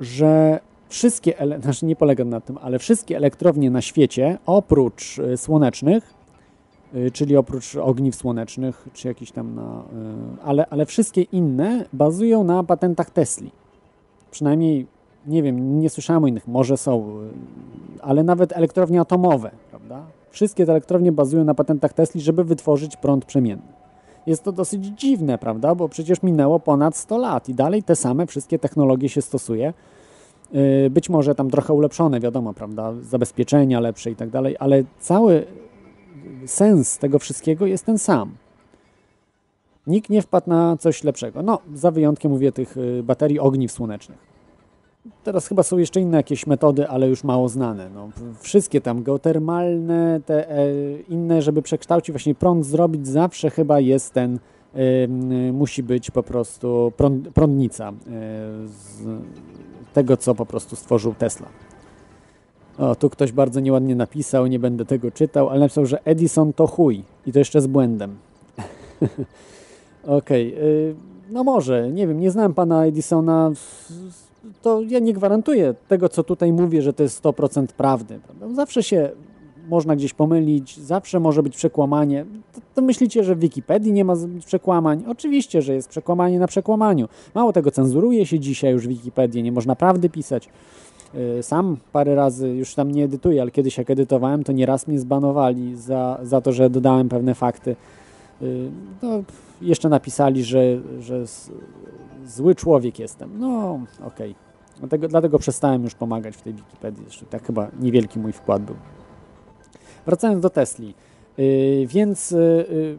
że 0.00 0.60
wszystkie, 0.88 1.34
znaczy 1.62 1.86
nie 1.86 1.96
polega 1.96 2.24
na 2.24 2.40
tym, 2.40 2.58
ale 2.62 2.78
wszystkie 2.78 3.16
elektrownie 3.16 3.70
na 3.70 3.82
świecie, 3.82 4.38
oprócz 4.46 5.20
słonecznych, 5.36 6.22
czyli 7.12 7.36
oprócz 7.36 7.76
ogniw 7.76 8.14
słonecznych, 8.14 8.88
czy 8.92 9.08
jakiś 9.08 9.32
tam 9.32 9.54
na, 9.54 9.82
ale, 10.44 10.66
ale 10.70 10.86
wszystkie 10.86 11.22
inne 11.22 11.84
bazują 11.92 12.44
na 12.44 12.64
patentach 12.64 13.10
Tesli. 13.10 13.50
Przynajmniej, 14.30 14.86
nie 15.26 15.42
wiem, 15.42 15.80
nie 15.80 15.90
słyszałem 15.90 16.24
o 16.24 16.26
innych, 16.26 16.48
może 16.48 16.76
są, 16.76 17.18
ale 18.00 18.24
nawet 18.24 18.52
elektrownie 18.52 19.00
atomowe, 19.00 19.50
prawda? 19.70 20.02
Wszystkie 20.30 20.66
te 20.66 20.72
elektrownie 20.72 21.12
bazują 21.12 21.44
na 21.44 21.54
patentach 21.54 21.92
Tesli, 21.92 22.20
żeby 22.20 22.44
wytworzyć 22.44 22.96
prąd 22.96 23.24
przemienny. 23.24 23.81
Jest 24.26 24.42
to 24.42 24.52
dosyć 24.52 24.84
dziwne, 24.84 25.38
prawda? 25.38 25.74
Bo 25.74 25.88
przecież 25.88 26.22
minęło 26.22 26.60
ponad 26.60 26.96
100 26.96 27.18
lat 27.18 27.48
i 27.48 27.54
dalej 27.54 27.82
te 27.82 27.96
same 27.96 28.26
wszystkie 28.26 28.58
technologie 28.58 29.08
się 29.08 29.22
stosuje. 29.22 29.74
Yy, 30.52 30.90
być 30.90 31.08
może 31.08 31.34
tam 31.34 31.50
trochę 31.50 31.72
ulepszone, 31.72 32.20
wiadomo, 32.20 32.54
prawda? 32.54 32.92
Zabezpieczenia 33.00 33.80
lepsze 33.80 34.10
i 34.10 34.16
tak 34.16 34.30
dalej, 34.30 34.56
ale 34.58 34.84
cały 35.00 35.46
sens 36.46 36.98
tego 36.98 37.18
wszystkiego 37.18 37.66
jest 37.66 37.86
ten 37.86 37.98
sam. 37.98 38.34
Nikt 39.86 40.10
nie 40.10 40.22
wpadł 40.22 40.50
na 40.50 40.76
coś 40.76 41.04
lepszego. 41.04 41.42
No, 41.42 41.58
za 41.74 41.90
wyjątkiem, 41.90 42.30
mówię, 42.30 42.52
tych 42.52 42.76
y, 42.76 43.02
baterii 43.02 43.38
ogniw 43.38 43.72
słonecznych. 43.72 44.31
Teraz 45.24 45.46
chyba 45.48 45.62
są 45.62 45.78
jeszcze 45.78 46.00
inne 46.00 46.16
jakieś 46.16 46.46
metody, 46.46 46.88
ale 46.88 47.08
już 47.08 47.24
mało 47.24 47.48
znane. 47.48 47.90
No, 47.94 48.08
wszystkie 48.40 48.80
tam 48.80 49.02
geotermalne, 49.02 50.20
te 50.26 50.50
e, 50.50 50.66
inne, 51.08 51.42
żeby 51.42 51.62
przekształcić 51.62 52.12
właśnie 52.12 52.34
prąd 52.34 52.66
zrobić, 52.66 53.06
zawsze 53.06 53.50
chyba 53.50 53.80
jest 53.80 54.12
ten, 54.12 54.38
musi 55.52 55.82
być 55.82 56.10
po 56.10 56.22
prostu 56.22 56.92
prąd, 56.96 57.28
prądnica 57.28 57.88
e, 57.88 57.92
z 58.66 59.04
tego, 59.94 60.16
co 60.16 60.34
po 60.34 60.46
prostu 60.46 60.76
stworzył 60.76 61.14
Tesla. 61.14 61.46
O, 62.78 62.94
tu 62.94 63.10
ktoś 63.10 63.32
bardzo 63.32 63.60
nieładnie 63.60 63.96
napisał, 63.96 64.46
nie 64.46 64.58
będę 64.58 64.84
tego 64.84 65.10
czytał, 65.10 65.48
ale 65.48 65.60
napisał, 65.60 65.86
że 65.86 66.04
Edison 66.04 66.52
to 66.52 66.66
chuj 66.66 67.02
i 67.26 67.32
to 67.32 67.38
jeszcze 67.38 67.60
z 67.60 67.66
błędem. 67.66 68.16
Okej, 70.02 70.54
okay. 70.54 70.94
no 71.30 71.44
może, 71.44 71.92
nie 71.92 72.06
wiem, 72.06 72.20
nie 72.20 72.30
znam 72.30 72.54
pana 72.54 72.86
Edisona, 72.86 73.52
to 74.62 74.80
ja 74.88 74.98
nie 74.98 75.12
gwarantuję 75.12 75.74
tego, 75.88 76.08
co 76.08 76.22
tutaj 76.22 76.52
mówię, 76.52 76.82
że 76.82 76.92
to 76.92 77.02
jest 77.02 77.22
100% 77.22 77.66
prawdy. 77.66 78.20
Zawsze 78.52 78.82
się 78.82 79.10
można 79.68 79.96
gdzieś 79.96 80.14
pomylić, 80.14 80.78
zawsze 80.78 81.20
może 81.20 81.42
być 81.42 81.56
przekłamanie. 81.56 82.26
To, 82.52 82.60
to, 82.74 82.82
myślicie, 82.82 83.24
że 83.24 83.34
w 83.34 83.38
Wikipedii 83.38 83.92
nie 83.92 84.04
ma 84.04 84.14
przekłamań? 84.46 85.04
Oczywiście, 85.08 85.62
że 85.62 85.74
jest 85.74 85.88
przekłamanie 85.88 86.38
na 86.38 86.46
przekłamaniu. 86.46 87.08
Mało 87.34 87.52
tego, 87.52 87.70
cenzuruje 87.70 88.26
się 88.26 88.40
dzisiaj 88.40 88.72
już 88.72 88.86
Wikipedię, 88.86 89.42
nie 89.42 89.52
można 89.52 89.76
prawdy 89.76 90.10
pisać. 90.10 90.48
Y, 91.38 91.42
sam 91.42 91.76
parę 91.92 92.14
razy 92.14 92.48
już 92.48 92.74
tam 92.74 92.90
nie 92.90 93.04
edytuję, 93.04 93.42
ale 93.42 93.50
kiedyś 93.50 93.78
jak 93.78 93.90
edytowałem, 93.90 94.44
to 94.44 94.52
nieraz 94.52 94.88
mnie 94.88 94.98
zbanowali 94.98 95.76
za, 95.76 96.18
za 96.22 96.40
to, 96.40 96.52
że 96.52 96.70
dodałem 96.70 97.08
pewne 97.08 97.34
fakty. 97.34 97.76
No, 99.02 99.22
jeszcze 99.60 99.88
napisali, 99.88 100.44
że, 100.44 100.80
że 101.00 101.24
zły 102.24 102.54
człowiek 102.54 102.98
jestem. 102.98 103.30
No, 103.38 103.80
okej. 104.06 104.30
Okay. 104.30 104.34
Dlatego, 104.78 105.08
dlatego 105.08 105.38
przestałem 105.38 105.84
już 105.84 105.94
pomagać 105.94 106.36
w 106.36 106.42
tej 106.42 106.54
Wikipedii. 106.54 107.04
Jeszcze 107.04 107.26
tak 107.26 107.46
chyba 107.46 107.68
niewielki 107.80 108.18
mój 108.18 108.32
wkład 108.32 108.62
był. 108.62 108.74
Wracając 110.06 110.42
do 110.42 110.50
Tesli. 110.50 110.94
Yy, 111.38 111.86
więc 111.86 112.30
yy, 112.30 112.98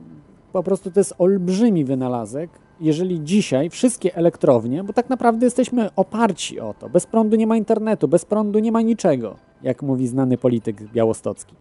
po 0.54 0.64
prostu 0.64 0.92
to 0.92 1.00
jest 1.00 1.14
olbrzymi 1.18 1.86
wynalazek. 1.86 2.50
Jeżeli 2.80 3.24
dzisiaj 3.24 3.70
wszystkie 3.70 4.16
elektrownie, 4.16 4.84
bo 4.84 4.94
tak 4.94 5.10
naprawdę 5.10 5.46
jesteśmy 5.46 5.90
oparci 5.96 6.60
o 6.60 6.74
to, 6.80 6.90
bez 6.90 7.06
prądu 7.06 7.36
nie 7.36 7.48
ma 7.48 7.58
internetu, 7.58 8.08
bez 8.08 8.26
prądu 8.26 8.60
nie 8.60 8.72
ma 8.72 8.82
niczego. 8.82 9.36
jak 9.64 9.82
mówi 9.82 10.08
znany 10.08 10.38
polityk 10.38 10.84
białostocki. 10.92 11.56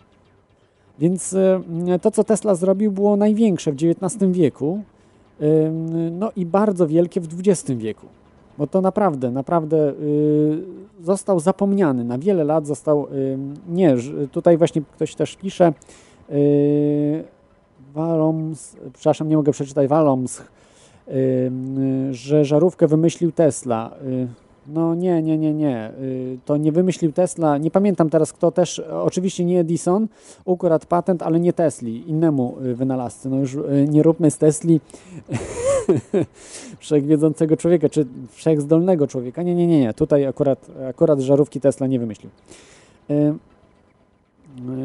Więc 0.99 1.35
e, 1.35 1.99
to, 2.03 2.11
co 2.11 2.25
Tesla 2.25 2.55
zrobił, 2.55 2.93
było 2.93 3.17
największe 3.17 3.73
w 3.73 3.75
XIX 3.75 4.33
wieku, 4.33 4.83
no 6.13 6.31
i 6.37 6.47
bardzo 6.47 6.87
wielkie 6.87 7.21
w 7.21 7.29
XX 7.41 7.71
wieku. 7.71 8.07
Bo 8.59 8.67
to 8.67 8.81
naprawdę, 8.81 9.31
naprawdę 9.31 9.91
y, 9.91 10.63
został 11.01 11.41
zapomniany. 11.41 12.05
Na 12.05 12.19
wiele 12.19 12.45
lat 12.45 12.67
został. 12.67 13.07
Nie, 13.69 13.97
tutaj 14.33 14.59
właśnie 14.59 14.83
ktoś 14.93 15.15
też 15.15 15.37
pisze. 15.37 15.73
Y, 16.31 17.25
Waloms, 17.95 18.77
przepraszam, 18.93 19.29
nie 19.29 19.37
mogę 19.37 19.53
przeczytać 19.53 19.89
Waloms, 19.89 20.43
że 22.11 22.45
żarówkę 22.45 22.87
wymyślił 22.87 23.33
Tesla. 23.33 23.95
No 24.67 24.95
nie, 24.95 25.23
nie, 25.23 25.39
nie, 25.39 25.55
nie. 25.55 25.91
Y, 26.01 26.39
to 26.45 26.57
nie 26.57 26.73
wymyślił 26.73 27.13
Tesla. 27.13 27.59
Nie 27.59 27.71
pamiętam 27.71 28.11
teraz 28.11 28.33
kto 28.33 28.51
też. 28.51 28.83
Oczywiście 28.91 29.45
nie 29.45 29.61
Edison. 29.61 30.09
Ukradł 30.45 30.87
patent, 30.87 31.23
ale 31.23 31.41
nie 31.41 31.53
Tesli. 31.53 32.11
Innemu 32.11 32.57
y, 32.65 32.75
wynalazcy. 32.75 33.29
No 33.29 33.37
już 33.37 33.55
y, 33.55 33.87
nie 33.89 34.03
róbmy 34.03 34.31
z 34.31 34.39
Tesli 34.39 34.81
wszechwiedzącego 36.79 37.57
człowieka, 37.57 37.89
czy 37.89 38.07
wszechzdolnego 38.31 39.07
człowieka. 39.07 39.43
Nie, 39.43 39.55
nie, 39.55 39.67
nie, 39.67 39.81
nie. 39.81 39.95
Tutaj 39.95 40.27
akurat, 40.27 40.67
akurat 40.89 41.21
żarówki 41.21 41.61
Tesla 41.61 41.87
nie 41.87 41.99
wymyślił. 41.99 42.31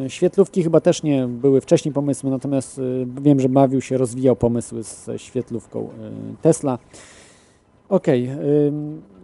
Świetlówki 0.08 0.64
chyba 0.64 0.80
też 0.80 1.04
nie 1.04 1.28
były 1.28 1.62
wcześniej 1.62 1.94
pomysły, 1.94 2.30
natomiast 2.30 2.82
wiem, 3.22 3.40
że 3.40 3.50
bawił 3.50 3.82
się, 3.82 3.98
rozwijał 3.98 4.36
pomysły 4.36 4.84
ze 4.84 5.20
świetlówką 5.20 5.90
Tesla. 6.42 6.80
Okej, 7.90 8.30
okay. 8.32 8.38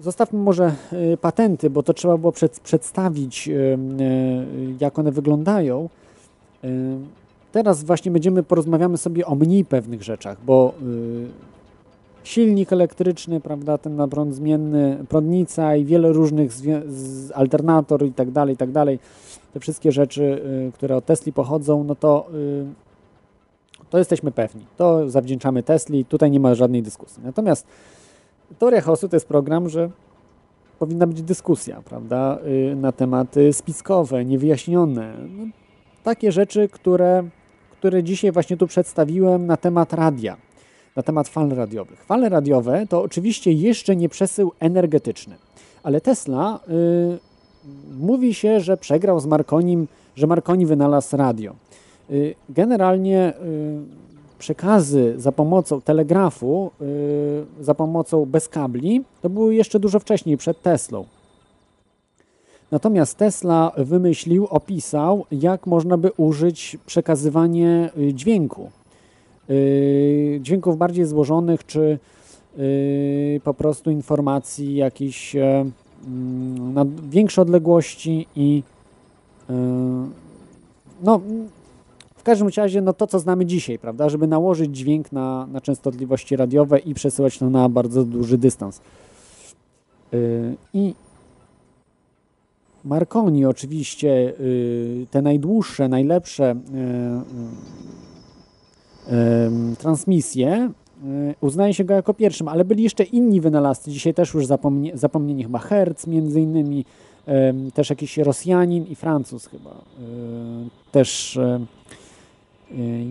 zostawmy 0.02 0.40
może 0.40 0.76
y, 1.14 1.18
patenty, 1.18 1.70
bo 1.70 1.84
to 1.84 1.94
trzeba 1.94 2.18
było 2.18 2.32
przed, 2.32 2.60
przedstawić, 2.60 3.48
y, 3.48 3.78
jak 4.80 5.00
one 5.00 5.12
wyglądają. 5.12 5.90
Teraz 7.52 7.84
właśnie 7.84 8.12
będziemy, 8.12 8.44
porozmawiamy 8.44 8.98
sobie 8.98 9.26
o 9.26 9.36
mniej 9.36 9.66
pewnych 9.66 10.04
rzeczach, 10.04 10.38
bo 10.46 10.74
y, 10.82 11.28
silnik 12.24 12.74
elektryczny, 12.74 13.40
prawda, 13.40 13.78
ten 13.78 13.96
na 13.96 14.08
prąd 14.08 14.36
zmienny, 14.36 15.06
prądnica 15.10 15.76
i 15.76 15.86
wiele 15.86 16.12
różnych 16.12 16.52
alternator 17.34 18.06
i 18.06 18.14
tak 18.14 18.32
dalej, 18.32 18.54
i 18.54 18.58
tak 18.58 18.72
dalej, 18.72 19.00
te 19.54 19.60
wszystkie 19.60 19.92
rzeczy, 19.92 20.42
które 20.74 20.96
od 20.96 21.06
Tesli 21.06 21.34
pochodzą, 21.34 21.84
no 21.84 21.96
to 21.96 22.28
to 23.90 23.98
jesteśmy 23.98 24.32
pewni. 24.32 24.66
To 24.78 25.10
zawdzięczamy 25.10 25.64
Tesli, 25.64 26.06
tutaj 26.06 26.32
nie 26.32 26.40
ma 26.40 26.56
żadnej 26.56 26.84
dyskusji. 26.84 27.24
Natomiast 27.24 27.68
Teoria 28.60 28.82
chaosu 28.82 29.10
to 29.10 29.16
jest 29.16 29.28
program, 29.28 29.70
że 29.70 29.90
powinna 30.80 31.08
być 31.08 31.22
dyskusja, 31.22 31.82
prawda, 31.86 32.40
y, 32.72 32.76
na 32.76 32.92
tematy 32.92 33.54
spiskowe, 33.54 34.26
niewyjaśnione. 34.26 35.14
No, 35.38 35.44
takie 36.04 36.32
rzeczy, 36.32 36.70
które, 36.70 37.24
które 37.72 38.04
dzisiaj 38.04 38.32
właśnie 38.32 38.58
tu 38.58 38.68
przedstawiłem 38.68 39.46
na 39.46 39.58
temat 39.58 39.94
radia, 39.94 40.38
na 40.96 41.04
temat 41.04 41.28
fal 41.28 41.50
radiowych. 41.50 42.04
Fale 42.06 42.30
radiowe 42.30 42.88
to 42.90 43.02
oczywiście 43.02 43.52
jeszcze 43.52 43.96
nie 43.96 44.10
przesył 44.10 44.52
energetyczny, 44.60 45.36
ale 45.84 46.02
Tesla 46.02 46.60
y, 46.70 47.20
mówi 47.98 48.34
się, 48.34 48.60
że 48.60 48.78
przegrał 48.78 49.20
z 49.20 49.26
Marconim, 49.26 49.88
że 50.16 50.28
Marconi 50.28 50.66
wynalazł 50.66 51.18
radio. 51.18 51.56
Y, 52.10 52.36
generalnie 52.50 53.34
y, 53.34 54.03
przekazy 54.44 55.14
za 55.18 55.32
pomocą 55.32 55.82
telegrafu, 55.82 56.72
yy, 56.82 57.64
za 57.64 57.74
pomocą 57.74 58.26
bez 58.26 58.48
kabli, 58.50 59.04
to 59.22 59.30
były 59.30 59.56
jeszcze 59.56 59.80
dużo 59.80 60.00
wcześniej, 60.00 60.38
przed 60.38 60.62
Teslą. 60.62 61.06
Natomiast 62.72 63.18
Tesla 63.18 63.72
wymyślił, 63.78 64.48
opisał, 64.50 65.26
jak 65.32 65.68
można 65.68 65.98
by 65.98 66.12
użyć 66.18 66.78
przekazywanie 66.86 67.90
y, 67.98 68.14
dźwięku. 68.14 68.72
Yy, 69.50 70.40
dźwięków 70.42 70.78
bardziej 70.78 71.06
złożonych, 71.06 71.66
czy 71.66 72.00
po 73.44 73.54
prostu 73.54 73.92
informacji 73.92 74.76
jakichś 74.76 75.36
yy, 75.36 75.44
na 76.74 76.86
większe 77.10 77.42
odległości 77.42 78.28
i 78.36 78.64
yy, 79.50 79.56
no, 81.04 81.22
w 82.24 82.26
każdym 82.26 82.50
razie, 82.58 82.82
no 82.82 82.94
to 82.94 83.08
co 83.08 83.20
znamy 83.20 83.46
dzisiaj, 83.46 83.80
prawda, 83.80 84.10
żeby 84.10 84.28
nałożyć 84.28 84.78
dźwięk 84.78 85.12
na, 85.12 85.48
na 85.48 85.62
częstotliwości 85.62 86.36
radiowe 86.36 86.80
i 86.80 86.94
przesyłać 86.94 87.38
to 87.38 87.50
na 87.50 87.70
bardzo 87.70 88.04
duży 88.04 88.38
dystans. 88.38 88.82
Yy, 90.12 90.56
I 90.74 90.94
Marconi 92.84 93.46
oczywiście, 93.46 94.34
yy, 94.40 95.06
te 95.12 95.22
najdłuższe, 95.22 95.90
najlepsze 95.90 96.56
yy 96.74 97.22
transmisje 99.80 100.72
uznaje 101.42 101.74
się 101.74 101.84
go 101.84 101.94
jako 101.94 102.14
pierwszym, 102.14 102.48
ale 102.48 102.66
byli 102.66 102.84
jeszcze 102.84 103.04
inni 103.04 103.42
wynalazcy, 103.42 103.92
dzisiaj 103.92 104.14
też 104.14 104.34
już 104.34 104.46
zapomnie, 104.46 104.98
zapomnieni 104.98 105.44
chyba 105.44 105.60
Hertz 105.60 106.08
między 106.08 106.42
innymi, 106.42 106.86
też 107.74 107.90
jakiś 107.90 108.18
Rosjanin 108.18 108.86
i 108.86 108.96
Francuz 108.96 109.48
chyba, 109.48 109.72
też 110.92 111.38
Y, 111.38 111.83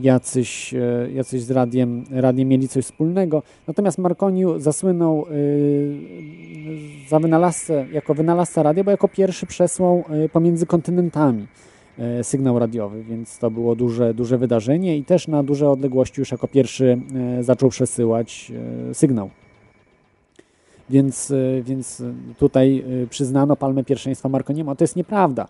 jacyś, 0.03 0.75
y, 0.75 1.13
jacyś 1.15 1.43
z 1.43 1.51
radiem, 1.51 2.05
radiem 2.11 2.49
mieli 2.49 2.69
coś 2.69 2.85
wspólnego. 2.85 3.43
Natomiast 3.67 3.99
Marconi 3.99 4.45
zasłynął 4.57 5.27
y, 5.31 7.09
za 7.09 7.19
wynalazcę, 7.21 7.87
jako 7.93 8.15
wynalazca 8.15 8.63
radia, 8.63 8.85
bo 8.85 8.91
jako 8.91 9.09
pierwszy 9.09 9.47
przesłał 9.47 10.05
pomiędzy 10.33 10.67
kontynentami 10.67 11.47
sygnał 12.23 12.59
radiowy, 12.59 13.05
więc 13.05 13.39
to 13.39 13.51
było 13.51 13.77
duże, 13.77 14.15
duże 14.15 14.39
wydarzenie 14.39 14.97
i 14.97 15.05
też 15.05 15.29
na 15.29 15.43
duże 15.43 15.71
odległości 15.71 16.21
już 16.21 16.31
jako 16.31 16.49
pierwszy 16.49 17.01
zaczął 17.41 17.71
przesyłać 17.71 18.53
sygnał. 18.93 19.31
Więc, 20.91 21.33
więc 21.63 22.03
tutaj 22.39 22.85
przyznano 23.11 23.57
palmę 23.57 23.85
pierwszeństwa 23.85 24.29
Marconiemu, 24.29 24.71
a 24.71 24.75
to 24.75 24.85
jest 24.85 24.97
nieprawda 24.97 25.49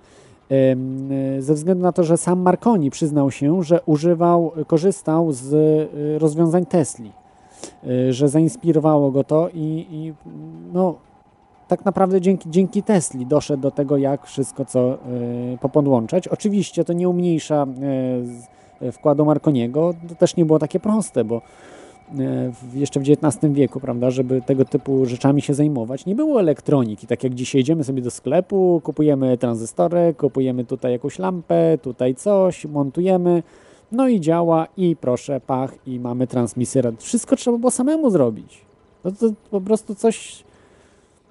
ze 1.39 1.55
względu 1.55 1.83
na 1.83 1.93
to, 1.93 2.05
że 2.05 2.17
sam 2.17 2.41
Marconi 2.41 2.91
przyznał 2.91 3.31
się, 3.31 3.63
że 3.63 3.81
używał, 3.87 4.53
korzystał 4.67 5.33
z 5.33 5.53
y, 5.53 6.19
rozwiązań 6.19 6.67
Tesli, 6.67 7.13
y, 7.87 8.13
że 8.13 8.29
zainspirowało 8.29 9.11
go 9.11 9.25
to 9.25 9.49
i, 9.55 9.87
i 9.91 10.13
no, 10.73 10.95
tak 11.69 11.85
naprawdę 11.85 12.21
dzięki, 12.21 12.51
dzięki 12.51 12.83
Tesli 12.83 13.27
doszedł 13.27 13.63
do 13.63 13.71
tego, 13.71 13.97
jak 13.97 14.27
wszystko 14.27 14.65
co 14.65 14.95
y, 14.95 14.99
popodłączać. 15.61 16.29
Oczywiście 16.29 16.85
to 16.85 16.93
nie 16.93 17.09
umniejsza 17.09 17.67
wkładu 18.93 19.25
Marconiego, 19.25 19.95
to 20.09 20.15
też 20.15 20.37
nie 20.37 20.45
było 20.45 20.59
takie 20.59 20.81
proste, 20.81 21.25
bo 21.25 21.43
jeszcze 22.75 23.01
w 23.01 23.03
XIX 23.03 23.53
wieku, 23.53 23.81
prawda, 23.81 24.11
żeby 24.11 24.42
tego 24.42 24.64
typu 24.64 25.07
rzeczami 25.07 25.42
się 25.42 25.55
zajmować. 25.55 26.07
Nie 26.07 26.14
było 26.14 26.40
elektroniki, 26.40 27.07
tak 27.07 27.25
jak 27.25 27.35
dzisiaj 27.35 27.61
idziemy 27.61 27.85
sobie 27.85 28.03
do 28.03 28.11
sklepu, 28.11 28.81
kupujemy 28.85 29.38
tranzystory, 29.38 30.14
kupujemy 30.18 30.64
tutaj 30.64 30.92
jakąś 30.92 31.18
lampę, 31.18 31.79
tutaj 31.83 32.14
coś, 32.14 32.64
montujemy, 32.64 33.42
no 33.92 34.09
i 34.09 34.20
działa 34.20 34.66
i 34.77 34.96
proszę, 34.96 35.40
pach 35.46 35.75
i 35.87 36.01
mamy 36.01 36.27
transmisję. 36.27 36.83
Wszystko 36.98 37.37
trzeba 37.37 37.59
było 37.59 37.70
samemu 37.70 38.11
zrobić. 38.11 38.61
No 39.05 39.12
to 39.12 39.33
po 39.51 39.61
prostu 39.61 39.94
coś... 39.94 40.44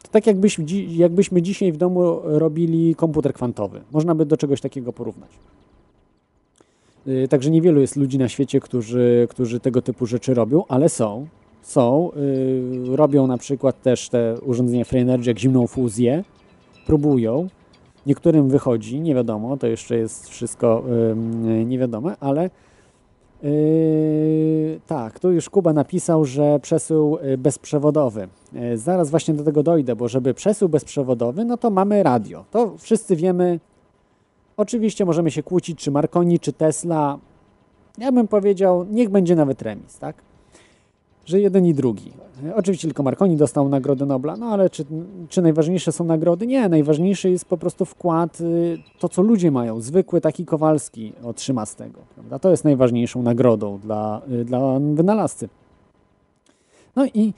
To 0.04 0.08
tak 0.12 0.28
jakbyśmy, 0.28 0.66
jakbyśmy 0.88 1.42
dzisiaj 1.42 1.72
w 1.72 1.78
domu 1.78 2.20
robili 2.24 2.96
komputer 2.96 3.34
kwantowy. 3.34 3.82
Można 3.92 4.16
by 4.16 4.26
do 4.26 4.38
czegoś 4.38 4.62
takiego 4.62 4.94
porównać. 4.94 5.30
Y, 7.08 7.28
także 7.28 7.52
niewielu 7.52 7.82
jest 7.82 7.96
ludzi 7.96 8.18
na 8.18 8.30
świecie, 8.30 8.60
którzy, 8.60 9.28
którzy 9.30 9.60
tego 9.60 9.82
typu 9.82 10.06
rzeczy 10.06 10.34
robią, 10.34 10.64
ale 10.68 10.90
są. 10.90 11.28
Są. 11.62 12.12
Yy, 12.86 12.96
robią 12.96 13.28
na 13.28 13.38
przykład 13.38 13.82
też 13.82 14.10
te 14.10 14.36
urządzenia 14.42 14.86
Free 14.86 15.00
Energy, 15.02 15.30
jak 15.30 15.40
zimną 15.40 15.68
fuzję. 15.68 16.24
Próbują. 16.86 17.48
Niektórym 18.06 18.50
wychodzi, 18.50 19.02
nie 19.02 19.16
wiadomo, 19.16 19.58
to 19.58 19.68
jeszcze 19.68 19.98
jest 19.98 20.30
wszystko 20.30 20.84
niewiadome, 21.66 22.16
ale 22.20 22.50
Yy, 23.44 24.80
tak, 24.88 25.20
tu 25.20 25.32
już 25.32 25.50
Kuba 25.50 25.74
napisał, 25.74 26.26
że 26.26 26.60
przesył 26.60 27.18
y, 27.24 27.38
bezprzewodowy. 27.38 28.28
Zaraz 28.76 29.10
właśnie 29.10 29.34
do 29.34 29.44
tego 29.44 29.64
dojdę, 29.64 29.96
bo 29.96 30.08
żeby 30.08 30.34
przesył 30.34 30.70
bezprzewodowy, 30.70 31.46
no 31.46 31.58
to 31.58 31.70
mamy 31.70 32.04
radio. 32.04 32.46
To 32.52 32.78
wszyscy 32.78 33.16
wiemy, 33.16 33.60
Oczywiście 34.62 35.06
możemy 35.06 35.32
się 35.32 35.44
kłócić, 35.44 35.80
czy 35.80 35.92
Marconi, 35.92 36.40
czy 36.40 36.54
Tesla. 36.54 37.18
Ja 37.98 38.12
bym 38.12 38.28
powiedział, 38.28 38.86
niech 38.92 39.10
będzie 39.10 39.36
nawet 39.36 39.62
remis, 39.62 40.00
tak? 40.00 40.16
Że 41.26 41.40
jeden 41.40 41.66
i 41.66 41.74
drugi. 41.74 42.12
Oczywiście 42.56 42.88
tylko 42.88 43.04
Marconi 43.04 43.38
dostał 43.38 43.70
Nagrodę 43.70 44.06
Nobla, 44.06 44.38
no 44.38 44.46
ale 44.46 44.70
czy, 44.70 44.86
czy 45.30 45.42
najważniejsze 45.42 45.92
są 45.92 46.04
nagrody? 46.04 46.48
Nie, 46.48 46.70
najważniejszy 46.70 47.30
jest 47.30 47.46
po 47.46 47.58
prostu 47.58 47.86
wkład, 47.86 48.42
y, 48.42 48.78
to 49.00 49.10
co 49.10 49.22
ludzie 49.22 49.52
mają. 49.52 49.82
Zwykły 49.82 50.22
taki 50.22 50.46
Kowalski 50.46 51.14
otrzyma 51.24 51.66
z 51.66 51.76
tego, 51.76 52.00
prawda? 52.16 52.40
To 52.40 52.52
jest 52.52 52.64
najważniejszą 52.64 53.22
nagrodą 53.22 53.80
dla, 53.80 54.22
y, 54.32 54.46
dla 54.46 54.80
wynalazcy. 54.80 55.50
No 56.96 57.06
i 57.06 57.34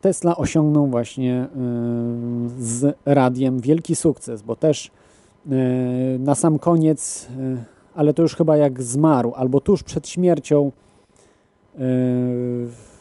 Tesla 0.00 0.36
osiągnął 0.36 0.86
właśnie 0.86 1.46
z 2.58 2.96
radiem 3.06 3.60
wielki 3.60 3.96
sukces, 3.96 4.42
bo 4.42 4.56
też 4.56 4.90
na 6.18 6.34
sam 6.34 6.58
koniec, 6.58 7.28
ale 7.94 8.14
to 8.14 8.22
już 8.22 8.36
chyba 8.36 8.56
jak 8.56 8.82
zmarł, 8.82 9.32
albo 9.36 9.60
tuż 9.60 9.82
przed 9.82 10.08
śmiercią, 10.08 10.72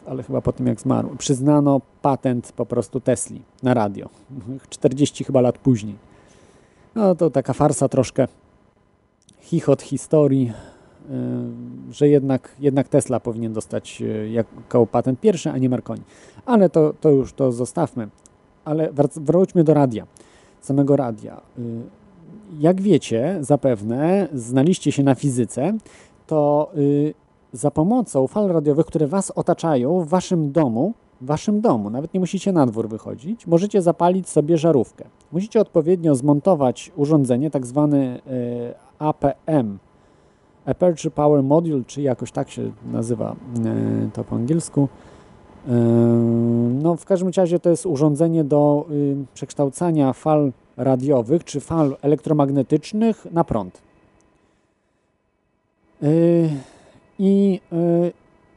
ale 0.05 0.23
chyba 0.23 0.41
po 0.41 0.51
tym 0.51 0.67
jak 0.67 0.81
zmarł, 0.81 1.15
przyznano 1.17 1.81
patent 2.01 2.51
po 2.51 2.65
prostu 2.65 2.99
Tesli 2.99 3.41
na 3.63 3.73
radio. 3.73 4.09
40 4.69 5.23
chyba 5.23 5.41
lat 5.41 5.57
później. 5.57 5.95
No 6.95 7.15
to 7.15 7.29
taka 7.29 7.53
farsa 7.53 7.89
troszkę, 7.89 8.27
chichot 9.41 9.81
historii, 9.81 10.53
że 11.91 12.07
jednak, 12.07 12.55
jednak 12.59 12.87
Tesla 12.87 13.19
powinien 13.19 13.53
dostać 13.53 14.03
jako 14.31 14.87
patent 14.87 15.19
pierwszy, 15.19 15.49
a 15.49 15.57
nie 15.57 15.69
Marconi. 15.69 16.01
Ale 16.45 16.69
to, 16.69 16.93
to 17.01 17.09
już 17.09 17.33
to 17.33 17.51
zostawmy. 17.51 18.09
Ale 18.65 18.89
wróćmy 19.15 19.63
do 19.63 19.73
radia, 19.73 20.07
samego 20.61 20.95
radia. 20.95 21.41
Y, 22.59 22.61
jak 22.61 22.81
wiecie, 22.81 23.37
zapewne 23.41 24.27
znaliście 24.33 24.91
się 24.91 25.03
na 25.03 25.15
fizyce, 25.15 25.73
to 26.27 26.71
za 27.53 27.71
pomocą 27.71 28.27
fal 28.27 28.47
radiowych, 28.47 28.85
które 28.85 29.07
Was 29.07 29.31
otaczają 29.31 29.99
w 29.99 30.07
Waszym 30.07 30.51
domu, 30.51 30.93
w 31.21 31.25
Waszym 31.25 31.61
domu, 31.61 31.89
nawet 31.89 32.13
nie 32.13 32.19
musicie 32.19 32.51
na 32.51 32.65
dwór 32.65 32.89
wychodzić, 32.89 33.47
możecie 33.47 33.81
zapalić 33.81 34.29
sobie 34.29 34.57
żarówkę. 34.57 35.05
Musicie 35.31 35.61
odpowiednio 35.61 36.15
zmontować 36.15 36.91
urządzenie, 36.95 37.51
tak 37.51 37.65
zwany 37.65 38.21
e, 38.27 38.75
APM, 38.99 39.79
Aperture 40.65 41.11
Power 41.11 41.43
Module, 41.43 41.83
czy 41.87 42.01
jakoś 42.01 42.31
tak 42.31 42.49
się 42.49 42.71
nazywa 42.91 43.35
e, 43.65 44.09
to 44.13 44.23
po 44.23 44.35
angielsku. 44.35 44.87
E, 45.67 45.71
no, 46.81 46.95
w 46.95 47.05
każdym 47.05 47.29
razie 47.37 47.59
to 47.59 47.69
jest 47.69 47.85
urządzenie 47.85 48.43
do 48.43 48.85
y, 48.91 49.15
przekształcania 49.33 50.13
fal 50.13 50.51
radiowych 50.77 51.43
czy 51.43 51.59
fal 51.59 51.97
elektromagnetycznych 52.01 53.27
na 53.31 53.43
prąd. 53.43 53.81
I 57.19 57.59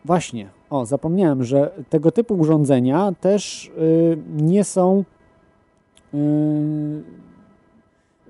właśnie, 0.05 0.49
o, 0.71 0.87
zapomniałem, 0.87 1.45
że 1.45 1.71
tego 1.91 2.13
typu 2.13 2.35
urządzenia 2.35 3.13
też 3.21 3.71
y, 3.79 4.19
nie 4.37 4.65
są 4.65 5.05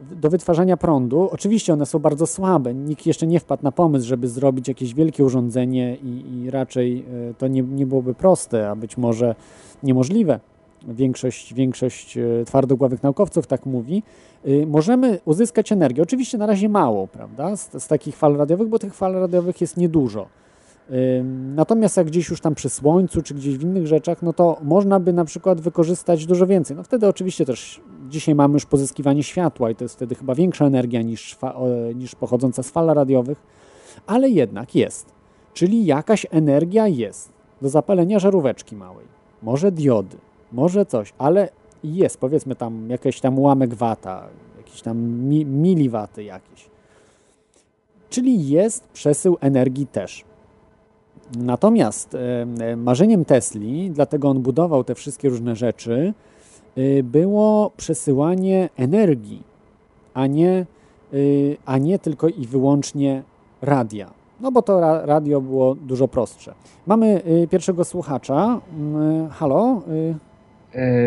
do 0.00 0.30
wytwarzania 0.30 0.76
prądu. 0.76 1.28
Oczywiście 1.32 1.72
one 1.72 1.86
są 1.86 1.98
bardzo 1.98 2.26
słabe. 2.26 2.74
Nikt 2.74 3.06
jeszcze 3.06 3.26
nie 3.26 3.40
wpadł 3.40 3.62
na 3.62 3.72
pomysł, 3.72 4.06
żeby 4.06 4.28
zrobić 4.28 4.68
jakieś 4.68 4.94
wielkie 4.94 5.24
urządzenie 5.24 5.96
i, 5.96 6.42
i 6.42 6.50
raczej 6.50 7.04
to 7.38 7.48
nie, 7.48 7.62
nie 7.62 7.86
byłoby 7.86 8.14
proste, 8.14 8.70
a 8.70 8.76
być 8.76 8.96
może 8.96 9.34
niemożliwe. 9.82 10.40
Większość, 10.86 11.54
większość 11.54 12.18
twardogłowych 12.46 13.02
naukowców 13.02 13.46
tak 13.46 13.66
mówi. 13.66 14.02
Możemy 14.66 15.18
uzyskać 15.24 15.72
energię. 15.72 16.02
Oczywiście 16.02 16.38
na 16.38 16.46
razie 16.46 16.68
mało, 16.68 17.06
prawda, 17.06 17.56
z, 17.56 17.82
z 17.82 17.88
takich 17.88 18.16
fal 18.16 18.36
radiowych, 18.36 18.68
bo 18.68 18.78
tych 18.78 18.94
fal 18.94 19.12
radiowych 19.12 19.60
jest 19.60 19.76
niedużo 19.76 20.26
Natomiast 21.54 21.96
jak 21.96 22.06
gdzieś 22.06 22.28
już 22.28 22.40
tam 22.40 22.54
przy 22.54 22.68
słońcu, 22.68 23.22
czy 23.22 23.34
gdzieś 23.34 23.58
w 23.58 23.62
innych 23.62 23.86
rzeczach, 23.86 24.22
no 24.22 24.32
to 24.32 24.58
można 24.62 25.00
by 25.00 25.12
na 25.12 25.24
przykład 25.24 25.60
wykorzystać 25.60 26.26
dużo 26.26 26.46
więcej. 26.46 26.76
No 26.76 26.82
wtedy 26.82 27.08
oczywiście 27.08 27.44
też 27.44 27.80
dzisiaj 28.08 28.34
mamy 28.34 28.54
już 28.54 28.66
pozyskiwanie 28.66 29.22
światła 29.22 29.70
i 29.70 29.74
to 29.74 29.84
jest 29.84 29.94
wtedy 29.94 30.14
chyba 30.14 30.34
większa 30.34 30.66
energia 30.66 31.02
niż, 31.02 31.38
niż 31.94 32.14
pochodząca 32.14 32.62
z 32.62 32.70
fal 32.70 32.86
radiowych, 32.86 33.42
ale 34.06 34.28
jednak 34.28 34.74
jest. 34.74 35.06
Czyli 35.54 35.86
jakaś 35.86 36.26
energia 36.30 36.88
jest 36.88 37.32
do 37.62 37.68
zapalenia 37.68 38.18
żaróweczki 38.18 38.76
małej. 38.76 39.06
Może 39.42 39.72
diody, 39.72 40.16
może 40.56 40.86
coś, 40.86 41.12
ale 41.18 41.48
jest 41.84 42.18
powiedzmy 42.18 42.56
tam 42.56 42.90
jakiś 42.90 43.20
tam 43.20 43.38
ułamek 43.38 43.74
wata, 43.74 44.28
jakiś 44.56 44.82
tam 44.82 44.98
mi, 44.98 45.46
miliwaty 45.46 46.24
jakieś. 46.24 46.70
Czyli 48.10 48.48
jest 48.48 48.88
przesył 48.88 49.36
energii 49.40 49.86
też. 49.86 50.24
Natomiast 51.38 52.14
e, 52.14 52.76
marzeniem 52.76 53.24
Tesli, 53.24 53.90
dlatego 53.90 54.28
on 54.28 54.42
budował 54.42 54.84
te 54.84 54.94
wszystkie 54.94 55.28
różne 55.28 55.56
rzeczy, 55.56 56.14
e, 56.76 57.02
było 57.02 57.70
przesyłanie 57.76 58.68
energii, 58.76 59.42
a 60.14 60.26
nie, 60.26 60.50
e, 61.12 61.16
a 61.66 61.78
nie 61.78 61.98
tylko 61.98 62.28
i 62.28 62.46
wyłącznie 62.46 63.22
radia. 63.62 64.10
No 64.40 64.52
bo 64.52 64.62
to 64.62 64.80
radio 65.06 65.40
było 65.40 65.74
dużo 65.74 66.08
prostsze. 66.08 66.54
Mamy 66.86 67.22
pierwszego 67.50 67.84
słuchacza. 67.84 68.60
Mm, 68.78 69.28
halo? 69.28 69.82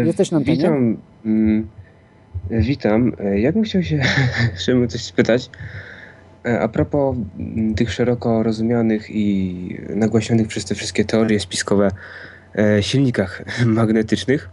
Jesteś 0.05 0.31
na 0.31 0.37
antenie? 0.37 0.57
Witam. 0.57 0.97
Mm, 1.25 1.67
witam. 2.49 3.11
Ja 3.35 3.51
bym 3.51 3.63
chciał 3.63 3.83
się 3.83 4.01
Szymon 4.65 4.87
coś 4.87 5.01
spytać. 5.01 5.49
E, 6.45 6.59
a 6.59 6.67
propos 6.67 7.17
mm, 7.39 7.75
tych 7.75 7.93
szeroko 7.93 8.43
rozumianych 8.43 9.09
i 9.09 9.77
nagłaśnionych 9.95 10.47
przez 10.47 10.65
te 10.65 10.75
wszystkie 10.75 11.05
teorie 11.05 11.39
spiskowe 11.39 11.91
e, 12.55 12.83
silnikach 12.83 13.43
magnetycznych, 13.65 14.49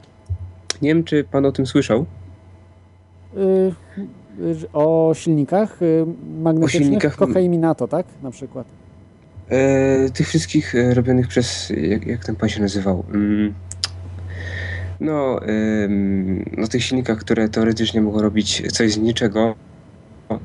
nie 0.82 0.88
wiem, 0.94 1.04
czy 1.04 1.24
pan 1.24 1.46
o 1.46 1.52
tym 1.52 1.66
słyszał? 1.66 2.06
Y, 3.36 3.38
y, 4.38 4.72
o 4.72 5.12
silnikach 5.14 5.82
y, 5.82 6.06
magnetycznych? 6.40 6.82
O 6.82 6.84
silnikach... 6.84 7.16
Kokaiminato, 7.16 7.88
tak? 7.88 8.06
Na 8.22 8.30
przykład. 8.30 8.66
E, 9.48 10.10
tych 10.10 10.28
wszystkich 10.28 10.74
robionych 10.94 11.28
przez, 11.28 11.72
jak, 11.76 12.06
jak 12.06 12.24
ten 12.24 12.36
pan 12.36 12.48
się 12.48 12.60
nazywał? 12.60 13.04
No, 15.01 15.40
no, 16.57 16.66
tych 16.66 16.84
silnikach, 16.84 17.18
które 17.18 17.49
teoretycznie 17.49 18.01
mogą 18.01 18.22
robić 18.22 18.72
coś 18.72 18.92
z 18.92 18.99
niczego 18.99 19.55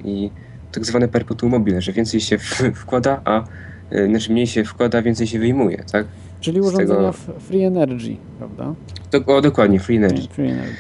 i 0.06 0.30
tak 0.72 0.86
zwane 0.86 1.08
perpetuum 1.08 1.52
mobile, 1.52 1.82
że 1.82 1.92
więcej 1.92 2.22
się 2.22 2.38
wkłada, 2.82 3.22
a 3.26 3.44
e, 3.92 4.08
znaczy 4.08 4.32
mniej 4.32 4.48
się 4.48 4.64
wkłada, 4.64 5.02
więcej 5.02 5.28
się 5.28 5.40
wyjmuje, 5.40 5.84
tak? 5.92 6.06
Czyli 6.40 6.62
urządzenia 6.62 7.12
tego... 7.12 7.40
free 7.40 7.64
energy, 7.64 8.18
prawda? 8.38 8.74
Do, 9.12 9.36
o, 9.36 9.42
dokładnie, 9.42 9.80
free 9.80 9.98
energy. 9.98 10.28
Free 10.28 10.50
energy. 10.50 10.78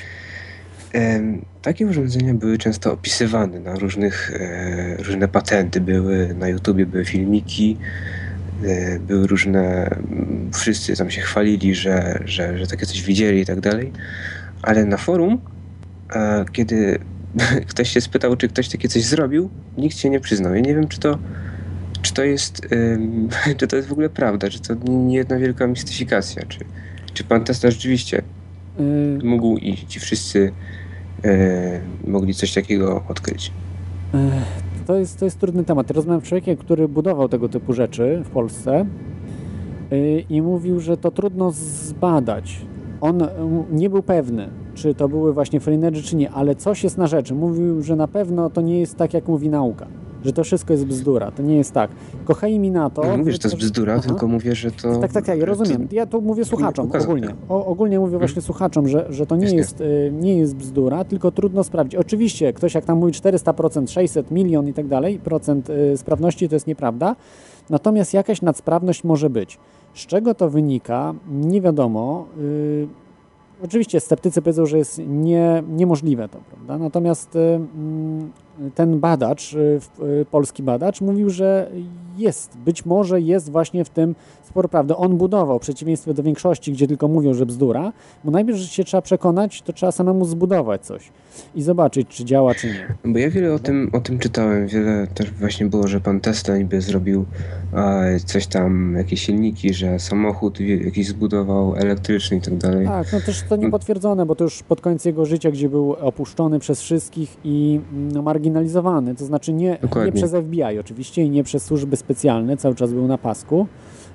E, 0.93 1.21
takie 1.61 1.87
urządzenia 1.87 2.33
były 2.33 2.57
często 2.57 2.93
opisywane 2.93 3.59
na 3.59 3.75
różnych, 3.75 4.31
e, 4.35 5.03
różne 5.03 5.27
patenty 5.27 5.81
były, 5.81 6.35
na 6.39 6.47
YouTubie 6.47 6.85
były 6.85 7.05
filmiki, 7.05 7.77
były 9.07 9.27
różne, 9.27 9.95
wszyscy 10.53 10.95
tam 10.95 11.11
się 11.11 11.21
chwalili, 11.21 11.75
że, 11.75 12.23
że, 12.25 12.57
że 12.57 12.67
takie 12.67 12.85
coś 12.85 13.01
widzieli 13.03 13.41
i 13.41 13.45
tak 13.45 13.59
dalej, 13.59 13.91
ale 14.61 14.85
na 14.85 14.97
forum, 14.97 15.41
e, 16.15 16.45
kiedy 16.51 16.99
ktoś 17.69 17.89
się 17.89 18.01
spytał, 18.01 18.35
czy 18.35 18.47
ktoś 18.47 18.69
takie 18.69 18.87
coś 18.87 19.03
zrobił, 19.03 19.49
nikt 19.77 19.97
się 19.97 20.09
nie 20.09 20.19
przyznał. 20.19 20.55
Ja 20.55 20.61
nie 20.61 20.75
wiem, 20.75 20.87
czy 20.87 20.99
to, 20.99 21.17
czy 22.01 22.13
to 22.13 22.23
jest, 22.23 22.67
czy 23.57 23.67
to 23.67 23.75
jest 23.75 23.87
w 23.87 23.91
ogóle 23.91 24.09
prawda, 24.09 24.49
czy 24.49 24.59
to 24.59 24.73
nie 24.83 25.15
jedna 25.15 25.37
wielka 25.37 25.67
mistyfikacja, 25.67 26.45
czy, 26.45 26.59
czy 27.13 27.23
pan 27.23 27.43
Tesla 27.43 27.71
rzeczywiście 27.71 28.21
y 28.79 29.23
mógł 29.23 29.57
i 29.57 29.77
ci 29.87 29.99
wszyscy 29.99 30.51
y 31.25 31.81
mogli 32.07 32.33
coś 32.33 32.53
takiego 32.53 33.03
odkryć. 33.07 33.51
Y, 34.91 34.93
to 34.93 34.99
jest, 34.99 35.19
to 35.19 35.25
jest 35.25 35.39
trudny 35.39 35.63
temat. 35.63 35.91
Rozmawiam 35.91 36.21
z 36.21 36.23
człowiekiem, 36.23 36.57
który 36.57 36.87
budował 36.87 37.29
tego 37.29 37.49
typu 37.49 37.73
rzeczy 37.73 38.21
w 38.25 38.29
Polsce 38.29 38.85
y, 39.91 40.23
i 40.29 40.41
mówił, 40.41 40.79
że 40.79 40.97
to 40.97 41.11
trudno 41.11 41.51
zbadać. 41.51 42.65
On 43.01 43.27
nie 43.71 43.89
był 43.89 44.03
pewny, 44.03 44.49
czy 44.73 44.95
to 44.95 45.09
były 45.09 45.33
właśnie 45.33 45.59
free 45.59 45.75
energy, 45.75 46.01
czy 46.01 46.15
nie, 46.15 46.31
ale 46.31 46.55
coś 46.55 46.83
jest 46.83 46.97
na 46.97 47.07
rzeczy. 47.07 47.35
Mówił, 47.35 47.81
że 47.81 47.95
na 47.95 48.07
pewno 48.07 48.49
to 48.49 48.61
nie 48.61 48.79
jest 48.79 48.97
tak, 48.97 49.13
jak 49.13 49.27
mówi 49.27 49.49
nauka. 49.49 49.87
Że 50.25 50.33
to 50.33 50.43
wszystko 50.43 50.73
jest 50.73 50.85
bzdura. 50.85 51.31
To 51.31 51.43
nie 51.43 51.57
jest 51.57 51.71
tak. 51.71 51.91
Kochaj 52.25 52.59
mi 52.59 52.71
na 52.71 52.89
to. 52.89 53.05
Nie 53.05 53.17
mówię, 53.17 53.31
że 53.31 53.39
to 53.39 53.47
jest 53.47 53.57
bzdura, 53.57 53.93
Aha. 53.93 54.07
tylko 54.07 54.27
mówię, 54.27 54.55
że 54.55 54.71
to. 54.71 54.97
Tak, 54.99 55.11
tak, 55.13 55.25
tak, 55.25 55.39
ja 55.39 55.45
rozumiem. 55.45 55.87
Ja 55.91 56.05
tu 56.05 56.21
mówię 56.21 56.45
słuchaczom 56.45 56.91
ogólnie. 57.01 57.27
O, 57.49 57.65
ogólnie 57.65 57.99
mówię 57.99 58.17
właśnie 58.17 58.35
hmm. 58.35 58.45
słuchaczom, 58.45 58.87
że, 58.87 59.05
że 59.09 59.25
to 59.25 59.35
nie 59.35 59.55
jest, 59.55 59.81
y, 59.81 60.11
nie 60.21 60.37
jest 60.37 60.55
bzdura, 60.55 61.03
tylko 61.03 61.31
trudno 61.31 61.63
sprawdzić. 61.63 61.95
Oczywiście 61.95 62.53
ktoś 62.53 62.73
jak 62.73 62.85
tam 62.85 62.97
mówi 62.97 63.13
400%, 63.13 63.89
600, 63.89 64.31
milion 64.31 64.67
i 64.67 64.73
tak 64.73 64.87
dalej, 64.87 65.19
procent 65.19 65.69
y, 65.69 65.97
sprawności 65.97 66.49
to 66.49 66.55
jest 66.55 66.67
nieprawda. 66.67 67.15
Natomiast 67.69 68.13
jakaś 68.13 68.41
nadsprawność 68.41 69.03
może 69.03 69.29
być. 69.29 69.59
Z 69.93 70.05
czego 70.05 70.35
to 70.35 70.49
wynika? 70.49 71.13
Nie 71.31 71.61
wiadomo. 71.61 72.25
Y, 72.37 72.87
Oczywiście 73.63 73.99
sceptycy 73.99 74.41
powiedzą, 74.41 74.65
że 74.65 74.77
jest 74.77 75.01
nie, 75.07 75.63
niemożliwe 75.69 76.29
to, 76.29 76.37
prawda? 76.49 76.77
Natomiast 76.77 77.35
y, 77.35 77.39
mm, 77.39 78.31
ten 78.75 78.99
badacz, 78.99 79.53
y, 79.53 79.79
y, 80.21 80.25
polski 80.31 80.63
badacz 80.63 81.01
mówił, 81.01 81.29
że 81.29 81.71
jest, 82.17 82.57
być 82.57 82.85
może 82.85 83.21
jest 83.21 83.51
właśnie 83.51 83.85
w 83.85 83.89
tym 83.89 84.15
sporo 84.43 84.69
prawdy. 84.69 84.95
On 84.95 85.17
budował, 85.17 85.59
w 85.59 85.61
przeciwieństwie 85.61 86.13
do 86.13 86.23
większości, 86.23 86.71
gdzie 86.71 86.87
tylko 86.87 87.07
mówią, 87.07 87.33
że 87.33 87.45
bzdura, 87.45 87.93
bo 88.23 88.31
najpierw, 88.31 88.57
że 88.57 88.67
się 88.67 88.83
trzeba 88.83 89.01
przekonać, 89.01 89.61
to 89.61 89.73
trzeba 89.73 89.91
samemu 89.91 90.25
zbudować 90.25 90.85
coś 90.85 91.11
i 91.55 91.61
zobaczyć, 91.61 92.07
czy 92.07 92.25
działa, 92.25 92.55
czy 92.55 92.67
nie. 92.67 93.11
Bo 93.11 93.19
ja 93.19 93.29
wiele 93.29 93.53
o 93.53 93.59
tym, 93.59 93.89
o 93.93 93.99
tym 93.99 94.19
czytałem, 94.19 94.67
wiele 94.67 95.07
też 95.07 95.31
właśnie 95.31 95.65
było, 95.65 95.87
że 95.87 95.99
pan 95.99 96.19
Tesla 96.19 96.57
niby 96.57 96.81
zrobił 96.81 97.25
e, 97.73 98.19
coś 98.19 98.47
tam, 98.47 98.95
jakieś 98.97 99.21
silniki, 99.21 99.73
że 99.73 99.99
samochód 99.99 100.59
jakiś 100.59 101.07
zbudował 101.07 101.75
elektryczny 101.75 102.37
i 102.37 102.41
tak 102.41 102.57
dalej. 102.57 102.85
Tak, 102.87 103.13
no 103.13 103.21
też 103.21 103.43
to 103.49 103.55
niepotwierdzone, 103.55 104.25
bo 104.25 104.35
to 104.35 104.43
już 104.43 104.63
pod 104.63 104.81
koniec 104.81 105.05
jego 105.05 105.25
życia, 105.25 105.51
gdzie 105.51 105.69
był 105.69 105.93
opuszczony 105.93 106.59
przez 106.59 106.81
wszystkich 106.81 107.37
i 107.43 107.79
no, 108.13 108.23
marginalizowany, 108.41 109.15
to 109.15 109.25
znaczy 109.25 109.53
nie, 109.53 109.77
nie 110.05 110.11
przez 110.11 110.31
FBI 110.31 110.79
oczywiście 110.79 111.23
i 111.23 111.29
nie 111.29 111.43
przez 111.43 111.63
służby 111.63 111.95
specjalne, 111.95 112.57
cały 112.57 112.75
czas 112.75 112.93
był 112.93 113.07
na 113.07 113.17
pasku, 113.17 113.67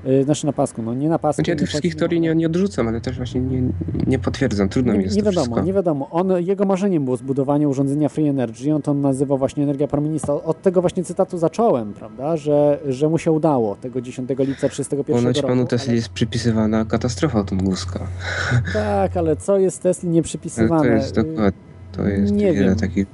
Y, 0.06 0.24
znaczy 0.24 0.46
na 0.46 0.52
pasku, 0.52 0.82
no 0.82 0.94
nie 0.94 1.08
na 1.08 1.18
pasku. 1.18 1.36
Znaczy 1.38 1.50
ja 1.50 1.56
tych 1.56 1.68
wszystkich 1.68 1.94
teorii 1.94 2.20
nie, 2.20 2.34
nie 2.34 2.46
odrzucam, 2.46 2.88
ale 2.88 3.00
też 3.00 3.16
właśnie 3.16 3.40
nie, 3.40 3.62
nie 4.06 4.18
potwierdzam. 4.18 4.68
Trudno 4.68 4.92
nie, 4.92 4.98
mi 4.98 5.04
jest 5.04 5.16
Nie 5.16 5.22
wiadomo, 5.22 5.44
wszystko. 5.44 5.62
nie 5.62 5.72
wiadomo. 5.72 6.10
On, 6.10 6.32
jego 6.38 6.64
marzeniem 6.64 7.04
było 7.04 7.16
zbudowanie 7.16 7.68
urządzenia 7.68 8.08
Free 8.08 8.28
Energy. 8.28 8.74
On 8.74 8.82
to 8.82 8.94
nazywał 8.94 9.38
właśnie 9.38 9.62
energia 9.62 9.86
promienista. 9.88 10.32
Od 10.34 10.62
tego 10.62 10.80
właśnie 10.80 11.04
cytatu 11.04 11.38
zacząłem, 11.38 11.92
prawda, 11.92 12.36
że, 12.36 12.78
że 12.88 13.08
mu 13.08 13.18
się 13.18 13.32
udało 13.32 13.76
tego 13.76 14.00
10 14.00 14.30
lipca 14.38 14.68
31 14.68 15.16
Ponoć 15.16 15.36
roku. 15.36 15.48
panu 15.48 15.66
Tesli 15.66 15.88
ale... 15.88 15.96
jest 15.96 16.08
przypisywana 16.08 16.84
katastrofa 16.84 17.44
tunguska. 17.44 18.00
Tak, 18.72 19.16
ale 19.16 19.36
co 19.36 19.58
jest 19.58 19.82
Tesli 19.82 20.08
nie 20.08 20.22
przypisywane? 20.22 20.88
To 20.88 20.94
jest 20.94 21.14
dokładnie. 21.14 21.60
To 21.92 22.02
jest 22.08 22.32
nie 22.32 22.52
wiele 22.52 22.66
wiem. 22.66 22.76
takich 22.76 23.06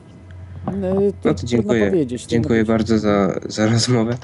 no 0.67 0.97
to 1.23 1.35
dziękuję. 1.45 2.07
Dziękuję 2.29 2.65
bardzo 2.65 2.99
za, 2.99 3.41
za 3.49 3.67
rozmowę. 3.67 4.17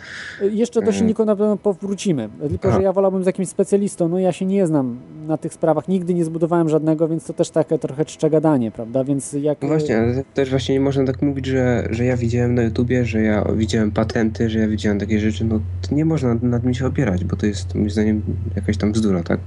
Jeszcze 0.51 0.83
do 0.83 0.93
silników 0.93 1.27
na 1.27 1.37
pewno 1.37 1.57
powrócimy. 1.57 2.29
Tylko, 2.49 2.73
że 2.73 2.83
ja 2.83 2.93
wolałbym 2.93 3.23
z 3.23 3.27
jakimś 3.27 3.49
specjalistą. 3.49 4.09
No 4.09 4.19
ja 4.19 4.33
się 4.33 4.45
nie 4.45 4.67
znam 4.67 4.99
na 5.27 5.37
tych 5.37 5.55
sprawach. 5.55 5.89
Nigdy 5.89 6.15
nie 6.15 6.25
zbudowałem 6.25 6.69
żadnego, 6.69 7.09
więc 7.09 7.25
to 7.25 7.33
też 7.33 7.51
takie 7.51 7.79
trochę 7.79 8.05
czcze 8.05 8.31
gadanie, 8.31 8.71
prawda? 8.71 9.05
Więc 9.05 9.33
jak... 9.33 9.63
No 9.63 9.69
właśnie, 9.69 9.99
ale 9.99 10.25
też 10.35 10.51
właśnie 10.51 10.75
nie 10.75 10.81
można 10.81 11.05
tak 11.05 11.23
mówić, 11.23 11.47
że, 11.47 11.89
że 11.91 12.05
ja 12.05 12.17
widziałem 12.17 12.55
na 12.55 12.63
YouTubie, 12.63 13.05
że 13.05 13.23
ja 13.23 13.45
widziałem 13.57 13.91
patenty, 13.91 14.51
że 14.51 14.59
ja 14.59 14.69
widziałem 14.69 14.99
takie 14.99 15.21
rzeczy. 15.21 15.45
No 15.45 15.61
to 15.89 15.95
nie 15.95 16.05
można 16.05 16.35
nad 16.43 16.63
tym 16.63 16.75
się 16.75 16.87
opierać, 16.87 17.25
bo 17.25 17.37
to 17.37 17.47
jest 17.47 17.75
moim 17.75 17.91
zdaniem 17.91 18.23
jakaś 18.57 18.77
tam 18.77 18.93
bzdura, 18.93 19.23
tak? 19.23 19.41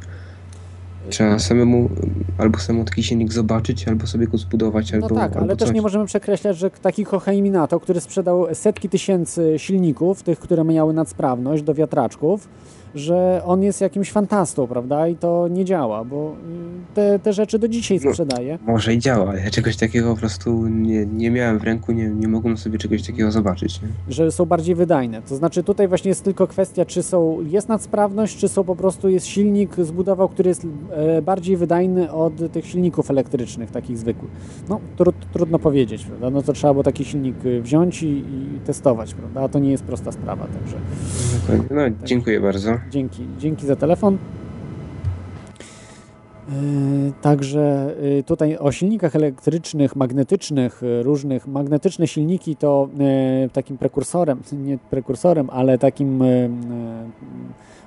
Trzeba 1.10 1.40
samemu 1.40 1.90
albo 2.38 2.60
samemu 2.60 2.86
taki 2.86 3.04
silnik 3.04 3.34
zobaczyć, 3.34 3.88
albo 3.88 4.08
sobie 4.08 4.28
go 4.28 4.38
zbudować, 4.38 4.92
no 4.92 4.96
albo 4.96 5.16
tak, 5.16 5.32
ale 5.32 5.42
albo 5.42 5.56
też 5.56 5.68
coś. 5.68 5.76
nie 5.76 5.82
możemy 5.82 6.06
przekreślać, 6.06 6.58
że 6.58 6.70
taki 6.70 7.06
Kochei 7.06 7.42
Minato, 7.42 7.80
który 7.80 8.02
sprzedał 8.02 8.46
setki 8.54 8.90
tysięcy 8.90 9.54
silników, 9.58 10.24
tych, 10.24 10.40
które 10.40 10.64
miały 10.64 10.94
nadsprawność 10.94 11.64
do 11.64 11.74
wiatraczków, 11.74 12.48
że 12.96 13.42
on 13.46 13.64
jest 13.64 13.82
jakimś 13.82 14.12
fantastą, 14.12 14.68
prawda? 14.68 15.08
I 15.08 15.16
to 15.16 15.48
nie 15.48 15.66
działa, 15.66 16.04
bo 16.06 16.36
te, 16.94 17.20
te 17.20 17.34
rzeczy 17.34 17.60
do 17.60 17.68
dzisiaj 17.68 18.00
no, 18.04 18.12
sprzedaje. 18.12 18.60
Może 18.68 18.94
i 18.94 19.00
działa, 19.00 19.36
ja 19.36 19.52
czegoś 19.52 19.78
takiego 19.78 20.14
po 20.14 20.20
prostu 20.20 20.68
nie, 20.68 21.06
nie 21.06 21.32
miałem 21.32 21.60
w 21.60 21.64
ręku, 21.64 21.92
nie, 21.92 22.10
nie 22.10 22.28
mogłem 22.28 22.58
sobie 22.58 22.78
czegoś 22.78 23.08
takiego 23.08 23.32
zobaczyć. 23.32 23.82
Nie? 23.82 23.88
Że 24.10 24.32
są 24.32 24.46
bardziej 24.46 24.76
wydajne. 24.76 25.22
To 25.22 25.36
znaczy 25.36 25.64
tutaj 25.64 25.88
właśnie 25.88 26.10
jest 26.10 26.24
tylko 26.24 26.48
kwestia, 26.48 26.86
czy 26.86 27.04
są, 27.04 27.38
jest 27.42 27.70
nadsprawność, 27.70 28.38
czy 28.38 28.48
są 28.48 28.64
po 28.64 28.76
prostu 28.76 29.10
jest 29.10 29.26
silnik 29.26 29.76
zbudował, 29.76 30.30
który 30.30 30.50
jest 30.50 30.68
e, 30.92 31.22
bardziej 31.22 31.58
wydajny 31.58 32.12
od 32.12 32.52
tych 32.52 32.66
silników 32.66 33.12
elektrycznych, 33.12 33.72
takich 33.72 33.98
zwykłych. 33.98 34.32
No, 34.70 34.80
tr 34.98 35.12
trudno 35.34 35.60
powiedzieć, 35.60 36.06
prawda? 36.06 36.30
No 36.30 36.42
to 36.42 36.54
trzeba 36.54 36.74
było 36.74 36.84
taki 36.84 37.06
silnik 37.06 37.46
y, 37.46 37.62
wziąć 37.62 38.04
i, 38.04 38.08
i 38.08 38.60
testować, 38.66 39.14
prawda? 39.14 39.42
A 39.42 39.50
to 39.50 39.60
nie 39.60 39.72
jest 39.72 39.84
prosta 39.84 40.12
sprawa, 40.12 40.48
także... 40.48 40.78
No, 41.70 41.82
dziękuję 42.04 42.40
bardzo. 42.40 42.81
Dzięki, 42.90 43.28
dzięki 43.40 43.66
za 43.66 43.76
telefon. 43.76 44.18
E, 46.50 47.12
także 47.22 47.96
e, 48.20 48.24
tutaj 48.24 48.58
o 48.58 48.72
silnikach 48.72 49.16
elektrycznych, 49.16 49.96
magnetycznych, 49.96 50.82
e, 50.84 51.04
różnych. 51.04 51.48
Magnetyczne 51.48 52.08
silniki 52.08 52.56
to 52.56 52.90
takim 53.54 53.78
prekursorem, 53.78 54.40
nie 54.68 54.78
prekursorem, 54.78 55.50
ale 55.50 55.78
takim 55.78 56.24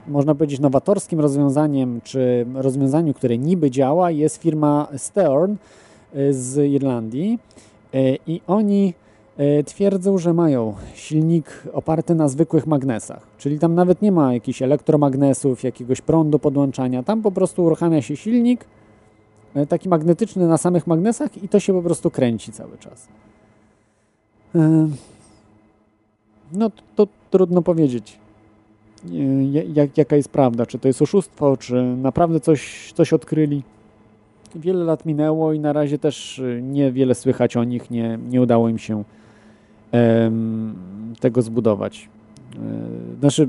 można 0.09 0.35
powiedzieć 0.35 0.61
nowatorskim 0.61 1.21
rozwiązaniem, 1.21 2.01
czy 2.05 2.47
rozwiązaniu, 2.55 3.15
które 3.15 3.39
niby 3.39 3.71
działa, 3.71 4.11
jest 4.11 4.37
firma 4.37 4.89
Steorn 4.97 5.55
z 6.31 6.71
Irlandii. 6.71 7.39
I 8.27 8.41
oni 8.47 8.95
twierdzą, 9.67 10.19
że 10.19 10.35
mają 10.35 10.75
silnik 10.95 11.63
oparty 11.73 12.15
na 12.15 12.29
zwykłych 12.29 12.67
magnesach, 12.67 13.27
czyli 13.39 13.59
tam 13.59 13.75
nawet 13.75 14.03
nie 14.03 14.13
ma 14.13 14.35
jakichś 14.35 14.63
elektromagnesów, 14.63 15.63
jakiegoś 15.63 16.01
prądu 16.01 16.39
podłączania, 16.39 17.03
tam 17.03 17.23
po 17.23 17.31
prostu 17.31 17.65
uruchamia 17.65 18.03
się 18.03 18.17
silnik 18.17 18.65
e, 19.55 19.67
taki 19.67 19.89
magnetyczny 19.89 20.49
na 20.49 20.59
samych 20.59 20.87
magnesach 20.87 21.43
i 21.43 21.49
to 21.49 21.61
się 21.61 21.73
po 21.73 21.83
prostu 21.83 22.11
kręci 22.11 22.53
cały 22.53 22.79
czas. 22.79 23.09
E, 24.55 24.89
no 26.53 26.71
to, 26.71 26.83
to 26.97 27.07
trudno 27.31 27.63
powiedzieć, 27.63 28.19
jak, 29.75 29.99
jaka 29.99 30.17
jest 30.17 30.29
prawda, 30.29 30.67
czy 30.67 30.79
to 30.79 30.89
jest 30.89 31.03
oszustwo, 31.03 31.57
czy 31.57 31.83
naprawdę 31.83 32.41
coś, 32.41 32.93
coś 32.93 33.13
odkryli. 33.13 33.63
Wiele 34.57 34.85
lat 34.85 35.07
minęło 35.07 35.53
i 35.53 35.61
na 35.61 35.73
razie 35.73 35.99
też 35.99 36.43
niewiele 36.63 37.15
słychać 37.15 37.57
o 37.57 37.65
nich, 37.65 37.91
nie, 37.91 38.19
nie 38.31 38.43
udało 38.43 38.69
im 38.69 38.79
się 38.79 39.05
tego 41.21 41.43
zbudować. 41.43 42.09
E, 42.57 43.19
znaczy, 43.21 43.49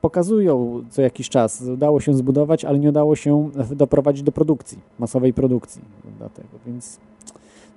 pokazują 0.00 0.82
co 0.90 1.02
jakiś 1.02 1.28
czas, 1.28 1.62
udało 1.62 2.00
się 2.00 2.14
zbudować, 2.14 2.64
ale 2.64 2.78
nie 2.78 2.88
udało 2.88 3.16
się 3.16 3.50
doprowadzić 3.76 4.22
do 4.22 4.32
produkcji, 4.32 4.78
masowej 4.98 5.32
produkcji. 5.32 5.82
Dlatego, 6.18 6.48
więc 6.66 7.00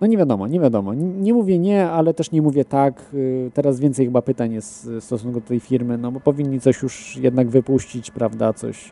no 0.01 0.07
nie 0.07 0.17
wiadomo, 0.17 0.47
nie 0.47 0.59
wiadomo. 0.59 0.93
Nie 0.93 1.33
mówię 1.33 1.59
nie, 1.59 1.89
ale 1.89 2.13
też 2.13 2.31
nie 2.31 2.41
mówię 2.41 2.65
tak. 2.65 3.01
E, 3.47 3.51
teraz 3.51 3.79
więcej 3.79 4.05
chyba 4.05 4.21
pytań 4.21 4.53
jest 4.53 4.89
w 4.89 5.03
stosunku 5.03 5.39
do 5.39 5.47
tej 5.47 5.59
firmy, 5.59 5.97
no 5.97 6.11
bo 6.11 6.19
powinni 6.19 6.59
coś 6.59 6.81
już 6.81 7.17
jednak 7.17 7.49
wypuścić, 7.49 8.11
prawda, 8.11 8.53
coś. 8.53 8.91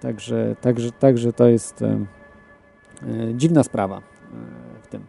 Także, 0.00 0.56
także, 0.60 0.92
także 0.92 1.32
to 1.32 1.48
jest 1.48 1.82
e, 1.82 1.98
dziwna 3.34 3.62
sprawa 3.62 4.02
w 4.82 4.86
tym. 4.86 5.02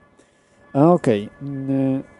Okej. 0.73 1.29
Okay. 1.41 2.18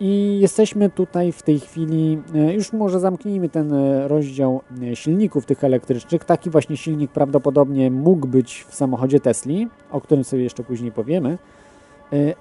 I 0.00 0.38
jesteśmy 0.40 0.90
tutaj 0.90 1.32
w 1.32 1.42
tej 1.42 1.60
chwili, 1.60 2.22
e, 2.34 2.54
już 2.54 2.72
może 2.72 3.00
zamknijmy 3.00 3.48
ten 3.48 3.72
e, 3.72 4.08
rozdział 4.08 4.60
e, 4.82 4.96
silników 4.96 5.46
tych 5.46 5.64
elektrycznych. 5.64 6.24
Taki 6.24 6.50
właśnie 6.50 6.76
silnik 6.76 7.10
prawdopodobnie 7.10 7.90
mógł 7.90 8.26
być 8.26 8.66
w 8.68 8.74
samochodzie 8.74 9.20
Tesli, 9.20 9.68
o 9.90 10.00
którym 10.00 10.24
sobie 10.24 10.42
jeszcze 10.42 10.64
później 10.64 10.92
powiemy. 10.92 11.38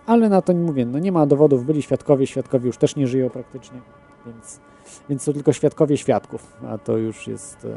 Ale 0.05 0.29
na 0.29 0.41
to 0.41 0.53
nie 0.53 0.59
mówię, 0.59 0.85
no 0.85 0.99
nie 0.99 1.11
ma 1.11 1.25
dowodów, 1.25 1.65
byli 1.65 1.81
świadkowie, 1.81 2.27
świadkowie 2.27 2.67
już 2.67 2.77
też 2.77 2.95
nie 2.95 3.07
żyją 3.07 3.29
praktycznie, 3.29 3.79
więc, 4.25 4.59
więc 5.09 5.25
to 5.25 5.33
tylko 5.33 5.53
świadkowie 5.53 5.97
świadków, 5.97 6.57
a 6.67 6.77
to 6.77 6.97
już 6.97 7.27
jest 7.27 7.67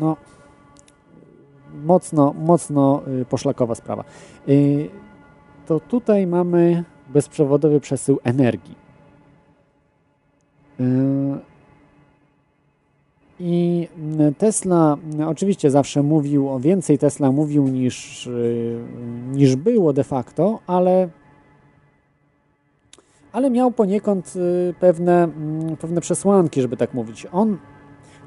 no 0.00 0.16
mocno, 1.84 2.34
mocno 2.38 3.02
poszlakowa 3.28 3.74
sprawa. 3.74 4.04
To 5.66 5.80
tutaj 5.80 6.26
mamy 6.26 6.84
bezprzewodowy 7.08 7.80
przesył 7.80 8.18
energii. 8.24 8.74
Yy, 10.78 10.86
I 13.40 13.88
Tesla 14.38 14.96
oczywiście 15.26 15.70
zawsze 15.70 16.02
mówił 16.02 16.50
o 16.50 16.60
więcej 16.60 16.98
Tesla 16.98 17.32
mówił 17.32 17.68
niż, 17.68 18.26
yy, 18.26 18.80
niż 19.32 19.56
było 19.56 19.92
de 19.92 20.04
facto, 20.04 20.58
ale, 20.66 21.08
ale 23.32 23.50
miał 23.50 23.70
poniekąd 23.70 24.36
yy, 24.36 24.74
pewne, 24.80 25.24
mm, 25.24 25.76
pewne 25.76 26.00
przesłanki, 26.00 26.62
żeby 26.62 26.76
tak 26.76 26.94
mówić. 26.94 27.26
On, 27.32 27.58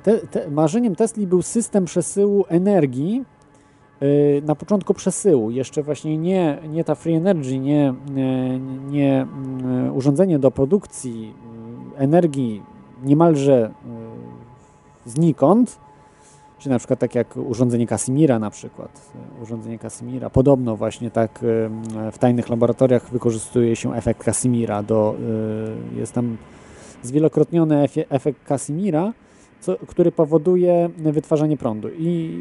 te, 0.03 0.17
te, 0.17 0.51
marzeniem 0.51 0.95
Tesli 0.95 1.27
był 1.27 1.41
system 1.41 1.86
przesyłu 1.86 2.45
energii 2.47 3.25
na 4.43 4.56
początku 4.56 4.93
przesyłu, 4.93 5.52
jeszcze 5.52 5.84
właśnie 5.84 6.18
nie, 6.18 6.58
nie 6.70 6.84
ta 6.84 6.95
free 6.95 7.14
energy, 7.14 7.60
nie, 7.60 7.93
nie, 8.12 8.60
nie 8.89 9.28
y, 9.88 9.91
urządzenie 9.91 10.39
do 10.39 10.52
produkcji 10.52 11.34
y, 11.95 11.97
energii 11.97 12.64
niemalże 13.04 13.72
znikąd, 15.06 15.80
czy 16.58 16.70
na 16.70 16.78
przykład 16.78 17.00
tak 17.00 17.16
jak 17.16 17.38
urządzenie 17.38 17.88
Casimira 17.88 18.39
na 18.39 18.50
przykład, 18.50 19.12
urządzenie 19.43 19.80
Casimira, 19.80 20.30
podobno 20.30 20.76
właśnie 20.76 21.12
tak 21.12 21.39
w 22.12 22.18
tajnych 22.20 22.50
laboratoriach 22.50 23.10
wykorzystuje 23.10 23.76
się 23.76 23.95
efekt 23.95 24.24
Casimira, 24.24 24.84
do, 24.84 25.16
jest 25.95 26.14
tam 26.14 26.38
zwielokrotniony 27.04 27.88
efekt 28.10 28.47
Casimira, 28.47 29.14
co, 29.60 29.78
który 29.88 30.12
powoduje 30.12 30.89
wytwarzanie 30.97 31.57
prądu. 31.57 31.89
I 31.97 32.39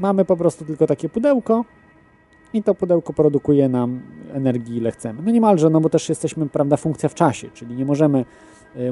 mamy 0.00 0.24
po 0.24 0.36
prostu 0.36 0.64
tylko 0.64 0.86
takie 0.86 1.08
pudełko 1.08 1.64
i 2.54 2.62
to 2.62 2.74
pudełko 2.74 3.12
produkuje 3.12 3.68
nam 3.68 4.00
energii 4.32 4.76
ile 4.76 4.90
chcemy. 4.90 5.22
No 5.22 5.30
niemalże, 5.30 5.70
no 5.70 5.80
bo 5.80 5.88
też 5.88 6.08
jesteśmy, 6.08 6.48
prawda, 6.48 6.76
funkcja 6.76 7.08
w 7.08 7.14
czasie, 7.14 7.48
czyli 7.54 7.74
nie 7.74 7.84
możemy 7.84 8.24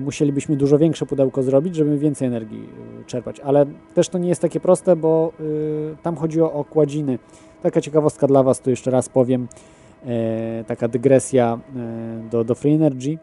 musielibyśmy 0.01 0.57
dużo 0.57 0.79
większe 0.79 1.07
pudełko 1.07 1.43
zrobić, 1.43 1.77
żeby 1.77 1.99
więcej 1.99 2.29
energii 2.29 2.69
czerpać. 3.07 3.41
Ale 3.41 3.67
też 3.95 4.09
to 4.09 4.19
nie 4.19 4.29
jest 4.29 4.43
takie 4.43 4.61
proste, 4.61 4.97
bo 4.97 5.33
tam 6.03 6.17
chodzi 6.17 6.43
o 6.43 6.53
okładziny. 6.53 7.19
Taka 7.63 7.81
ciekawostka 7.81 8.27
dla 8.27 8.43
Was, 8.43 8.61
tu 8.61 8.71
jeszcze 8.71 8.91
raz 8.91 9.09
powiem, 9.09 9.49
taka 10.67 10.89
dygresja 10.89 11.59
do, 12.31 12.45
do 12.45 12.55
Free 12.55 12.75
Energy 12.75 13.19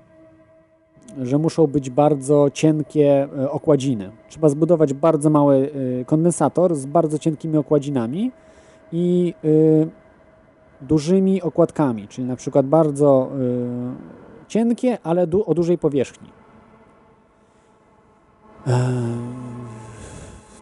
że 1.21 1.37
muszą 1.37 1.67
być 1.67 1.89
bardzo 1.89 2.47
cienkie 2.53 3.27
e, 3.37 3.51
okładziny. 3.51 4.11
Trzeba 4.29 4.49
zbudować 4.49 4.93
bardzo 4.93 5.29
mały 5.29 5.71
e, 6.01 6.05
kondensator 6.05 6.75
z 6.75 6.85
bardzo 6.85 7.19
cienkimi 7.19 7.57
okładzinami 7.57 8.31
i 8.91 9.33
e, 9.43 10.85
dużymi 10.85 11.41
okładkami, 11.41 12.07
czyli 12.07 12.27
na 12.27 12.35
przykład 12.35 12.65
bardzo 12.65 13.29
cienkie, 14.47 14.97
ale 15.03 15.27
o 15.45 15.53
dużej 15.53 15.77
powierzchni. 15.77 16.29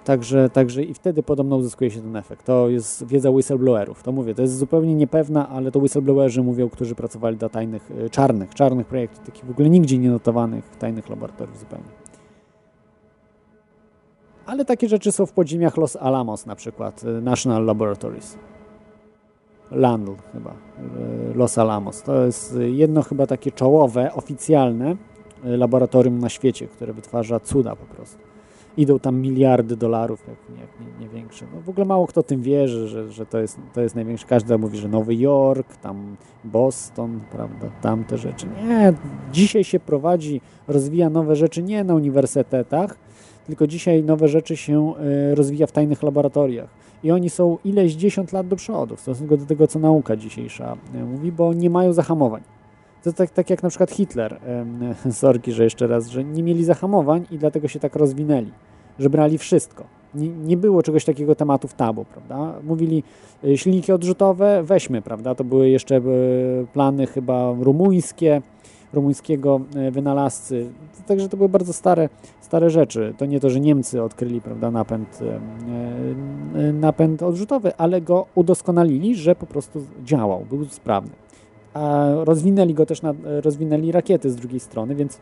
Także, 0.04 0.50
także 0.50 0.84
i 0.84 0.94
wtedy 0.94 1.24
podobno 1.24 1.56
uzyskuje 1.56 1.92
się 1.92 2.02
ten 2.02 2.16
efekt. 2.16 2.46
To 2.46 2.70
jest 2.70 3.08
wiedza 3.08 3.32
whistleblowerów. 3.32 4.04
To 4.04 4.12
mówię, 4.12 4.36
to 4.36 4.42
jest 4.42 4.58
zupełnie 4.58 4.96
niepewna, 4.96 5.50
ale 5.50 5.72
to 5.72 5.80
whistleblowerzy 5.80 6.44
mówią, 6.44 6.70
którzy 6.70 6.96
pracowali 6.96 7.38
dla 7.38 7.50
tajnych, 7.50 7.92
y, 7.92 8.10
czarnych, 8.10 8.56
czarnych 8.56 8.88
projektów, 8.88 9.26
takich 9.26 9.46
w 9.46 9.50
ogóle 9.50 9.70
nigdzie 9.70 9.98
nie 9.98 10.10
notowanych 10.10 10.76
tajnych 10.80 11.10
laboratoriów 11.10 11.60
zupełnie. 11.60 11.86
Ale 14.46 14.66
takie 14.66 14.90
rzeczy 14.90 15.12
są 15.12 15.26
w 15.26 15.32
podziemiach 15.32 15.78
Los 15.78 15.96
Alamos 15.96 16.46
na 16.46 16.56
przykład, 16.56 17.04
y, 17.04 17.22
National 17.22 17.66
Laboratories. 17.66 18.38
Landl 19.72 20.12
chyba, 20.34 20.52
y, 20.52 21.34
Los 21.36 21.58
Alamos. 21.58 22.02
To 22.02 22.26
jest 22.26 22.58
jedno 22.62 23.02
chyba 23.02 23.28
takie 23.28 23.52
czołowe, 23.52 24.14
oficjalne 24.14 24.96
laboratorium 25.44 26.20
na 26.20 26.30
świecie, 26.30 26.68
które 26.68 26.94
wytwarza 26.94 27.40
cuda 27.40 27.76
po 27.76 27.96
prostu 27.96 28.33
idą 28.78 29.00
tam 29.00 29.22
miliardy 29.22 29.76
dolarów, 29.76 30.24
jak, 30.28 30.60
jak 30.60 30.70
nie, 30.80 31.06
nie 31.06 31.10
większe. 31.10 31.46
No, 31.56 31.62
w 31.62 31.70
ogóle 31.70 31.86
mało 31.86 32.08
kto 32.08 32.24
tym 32.24 32.42
wierzy, 32.42 32.88
że, 32.88 33.12
że 33.12 33.26
to, 33.26 33.40
jest, 33.40 33.58
to 33.74 33.82
jest 33.82 33.96
największe. 33.96 34.28
Każdy 34.28 34.58
mówi, 34.58 34.78
że 34.78 34.88
Nowy 34.88 35.16
Jork, 35.16 35.78
tam 35.78 36.16
Boston, 36.44 37.20
prawda, 37.32 37.68
tamte 37.82 38.18
rzeczy. 38.18 38.48
Nie, 38.68 38.94
dzisiaj 39.32 39.64
się 39.64 39.80
prowadzi, 39.80 40.42
rozwija 40.68 41.10
nowe 41.10 41.36
rzeczy 41.36 41.64
nie 41.64 41.84
na 41.84 41.96
uniwersytetach, 41.96 42.98
tylko 43.46 43.68
dzisiaj 43.68 44.04
nowe 44.04 44.28
rzeczy 44.28 44.58
się 44.58 44.94
y, 45.32 45.36
rozwija 45.36 45.68
w 45.68 45.72
tajnych 45.72 46.04
laboratoriach. 46.04 46.70
I 47.04 47.12
oni 47.12 47.30
są 47.30 47.58
ileś 47.66 47.94
dziesiąt 47.94 48.34
lat 48.34 48.48
do 48.48 48.56
przodu 48.56 48.96
w 48.96 49.02
stosunku 49.02 49.38
do 49.38 49.46
tego, 49.46 49.68
co 49.68 49.80
nauka 49.80 50.16
dzisiejsza 50.16 50.78
y, 50.96 51.06
mówi, 51.06 51.32
bo 51.32 51.54
nie 51.54 51.70
mają 51.70 51.94
zahamowań. 51.94 52.42
To 53.04 53.14
tak, 53.14 53.30
tak 53.30 53.50
jak 53.50 53.64
na 53.64 53.70
przykład 53.70 53.92
Hitler, 53.92 54.40
sorki, 55.12 55.52
że 55.52 55.64
jeszcze 55.64 55.88
raz, 55.88 56.08
że 56.08 56.24
nie 56.24 56.44
mieli 56.44 56.66
zahamowań 56.66 57.26
i 57.32 57.38
dlatego 57.38 57.68
się 57.68 57.80
tak 57.80 57.96
rozwinęli, 57.96 58.52
że 59.00 59.10
brali 59.10 59.38
wszystko. 59.38 59.84
Nie, 60.16 60.30
nie 60.30 60.58
było 60.58 60.84
czegoś 60.84 61.06
takiego 61.06 61.36
tematu 61.36 61.68
w 61.68 61.74
tabu, 61.74 62.06
prawda? 62.06 62.60
Mówili 62.64 63.04
e, 63.44 63.58
silniki 63.58 63.92
odrzutowe, 63.92 64.64
weźmy, 64.64 65.02
prawda? 65.02 65.36
To 65.36 65.44
były 65.44 65.70
jeszcze 65.70 65.96
e, 65.96 66.02
plany 66.74 67.08
chyba 67.08 67.56
rumuńskie, 67.60 68.42
rumuńskiego 68.94 69.62
e, 69.76 69.92
wynalazcy. 69.92 70.70
Także 71.08 71.30
to 71.30 71.38
były 71.38 71.50
bardzo 71.50 71.74
stare, 71.74 72.10
stare 72.42 72.70
rzeczy. 72.70 73.14
To 73.18 73.26
nie 73.26 73.40
to, 73.40 73.50
że 73.50 73.60
Niemcy 73.60 74.04
odkryli 74.04 74.42
prawda, 74.42 74.72
napęd, 74.72 75.20
napęd 76.74 77.24
odrzutowy, 77.24 77.76
ale 77.78 78.02
go 78.02 78.26
udoskonalili, 78.36 79.16
że 79.16 79.36
po 79.36 79.46
prostu 79.46 79.86
działał, 80.04 80.46
był 80.50 80.66
sprawny 80.66 81.23
a 81.74 82.10
rozwinęli 82.16 82.74
go 82.74 82.86
też, 82.86 83.02
na, 83.02 83.14
rozwinęli 83.24 83.92
rakiety 83.92 84.32
z 84.32 84.36
drugiej 84.36 84.60
strony, 84.60 84.96
więc 84.96 85.20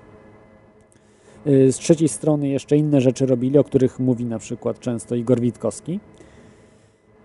y, 1.48 1.72
z 1.72 1.78
trzeciej 1.78 2.08
strony 2.08 2.48
jeszcze 2.48 2.78
inne 2.78 3.02
rzeczy 3.02 3.26
robili, 3.26 3.58
o 3.58 3.64
których 3.64 4.00
mówi 4.00 4.26
na 4.26 4.40
przykład 4.40 4.80
często 4.80 5.16
Igor 5.16 5.40
Witkowski, 5.40 6.00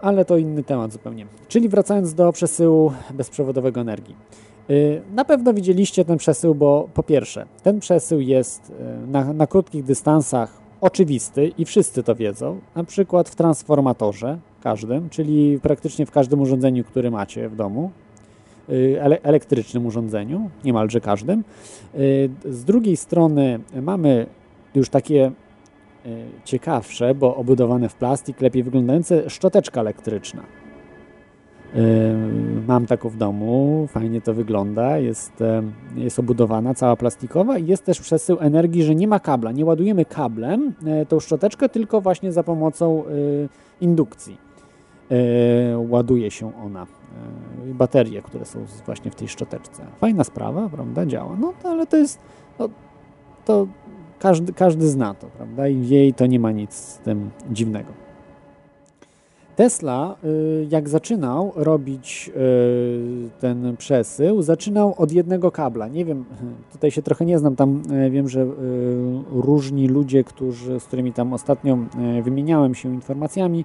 ale 0.00 0.24
to 0.24 0.36
inny 0.36 0.62
temat 0.62 0.92
zupełnie. 0.92 1.26
Czyli 1.48 1.68
wracając 1.68 2.14
do 2.14 2.32
przesyłu 2.32 2.92
bezprzewodowego 3.14 3.80
energii. 3.80 4.16
Y, 4.70 5.02
na 5.14 5.24
pewno 5.24 5.54
widzieliście 5.54 6.04
ten 6.04 6.18
przesył, 6.18 6.54
bo 6.54 6.88
po 6.94 7.02
pierwsze, 7.02 7.46
ten 7.62 7.80
przesył 7.80 8.20
jest 8.20 8.70
y, 8.70 9.06
na, 9.06 9.32
na 9.32 9.46
krótkich 9.46 9.84
dystansach 9.84 10.66
oczywisty 10.80 11.52
i 11.58 11.64
wszyscy 11.64 12.02
to 12.02 12.14
wiedzą, 12.14 12.60
na 12.74 12.84
przykład 12.84 13.28
w 13.28 13.34
transformatorze 13.34 14.38
każdym, 14.62 15.10
czyli 15.10 15.60
praktycznie 15.62 16.06
w 16.06 16.10
każdym 16.10 16.40
urządzeniu, 16.40 16.84
które 16.84 17.10
macie 17.10 17.48
w 17.48 17.56
domu, 17.56 17.90
elektrycznym 19.22 19.86
urządzeniu, 19.86 20.50
niemalże 20.64 21.00
każdym. 21.00 21.44
Y, 21.94 22.30
z 22.44 22.64
drugiej 22.64 22.96
strony 22.96 23.60
mamy 23.82 24.26
już 24.74 24.88
takie 24.88 25.32
y, 26.06 26.10
ciekawsze, 26.44 27.14
bo 27.14 27.36
obudowane 27.36 27.88
w 27.88 27.94
plastik, 27.94 28.40
lepiej 28.40 28.62
wyglądające, 28.62 29.30
szczoteczka 29.30 29.80
elektryczna. 29.80 30.42
Mam 32.68 32.86
taką 32.86 33.08
w 33.08 33.16
domu, 33.16 33.86
fajnie 33.90 34.20
to 34.20 34.34
wygląda, 34.34 34.98
jest, 34.98 35.32
jest 35.96 36.18
obudowana, 36.18 36.74
cała 36.74 36.96
plastikowa 36.96 37.58
i 37.58 37.66
jest 37.66 37.84
też 37.84 38.00
przesył 38.00 38.36
energii, 38.40 38.82
że 38.82 38.94
nie 38.94 39.08
ma 39.08 39.20
kabla. 39.20 39.52
Nie 39.52 39.64
ładujemy 39.64 40.04
kablem 40.04 40.72
tą 41.08 41.20
szczoteczkę, 41.20 41.68
tylko 41.68 42.00
właśnie 42.00 42.32
za 42.32 42.42
pomocą 42.42 43.04
indukcji 43.80 44.38
ładuje 45.88 46.30
się 46.30 46.52
ona 46.64 46.86
baterie, 47.74 48.22
które 48.22 48.44
są 48.44 48.64
właśnie 48.86 49.10
w 49.10 49.14
tej 49.14 49.28
szczoteczce. 49.28 49.82
Fajna 50.00 50.24
sprawa, 50.24 50.68
prawda, 50.68 51.06
działa. 51.06 51.36
No 51.40 51.52
ale 51.64 51.86
to 51.86 51.96
jest, 51.96 52.18
no, 52.58 52.68
to 53.44 53.66
każdy, 54.18 54.52
każdy 54.52 54.88
zna 54.88 55.14
to, 55.14 55.26
prawda, 55.26 55.68
i 55.68 55.88
jej 55.88 56.14
to 56.14 56.26
nie 56.26 56.40
ma 56.40 56.52
nic 56.52 56.74
z 56.74 56.98
tym 56.98 57.30
dziwnego. 57.50 58.06
Tesla, 59.56 60.16
y, 60.24 60.66
jak 60.70 60.88
zaczynał 60.88 61.52
robić 61.54 62.30
y, 62.36 63.30
ten 63.40 63.76
przesył, 63.76 64.42
zaczynał 64.42 64.94
od 64.98 65.12
jednego 65.12 65.50
kabla. 65.50 65.88
Nie 65.88 66.04
wiem, 66.04 66.24
tutaj 66.72 66.90
się 66.90 67.02
trochę 67.02 67.24
nie 67.24 67.38
znam, 67.38 67.56
tam 67.56 67.82
y, 68.06 68.10
wiem, 68.10 68.28
że 68.28 68.46
różni 69.30 69.88
ludzie, 69.88 70.24
którzy, 70.24 70.80
z 70.80 70.84
którymi 70.84 71.12
tam 71.12 71.32
ostatnio 71.32 71.78
wymieniałem 72.22 72.74
się 72.74 72.94
informacjami, 72.94 73.64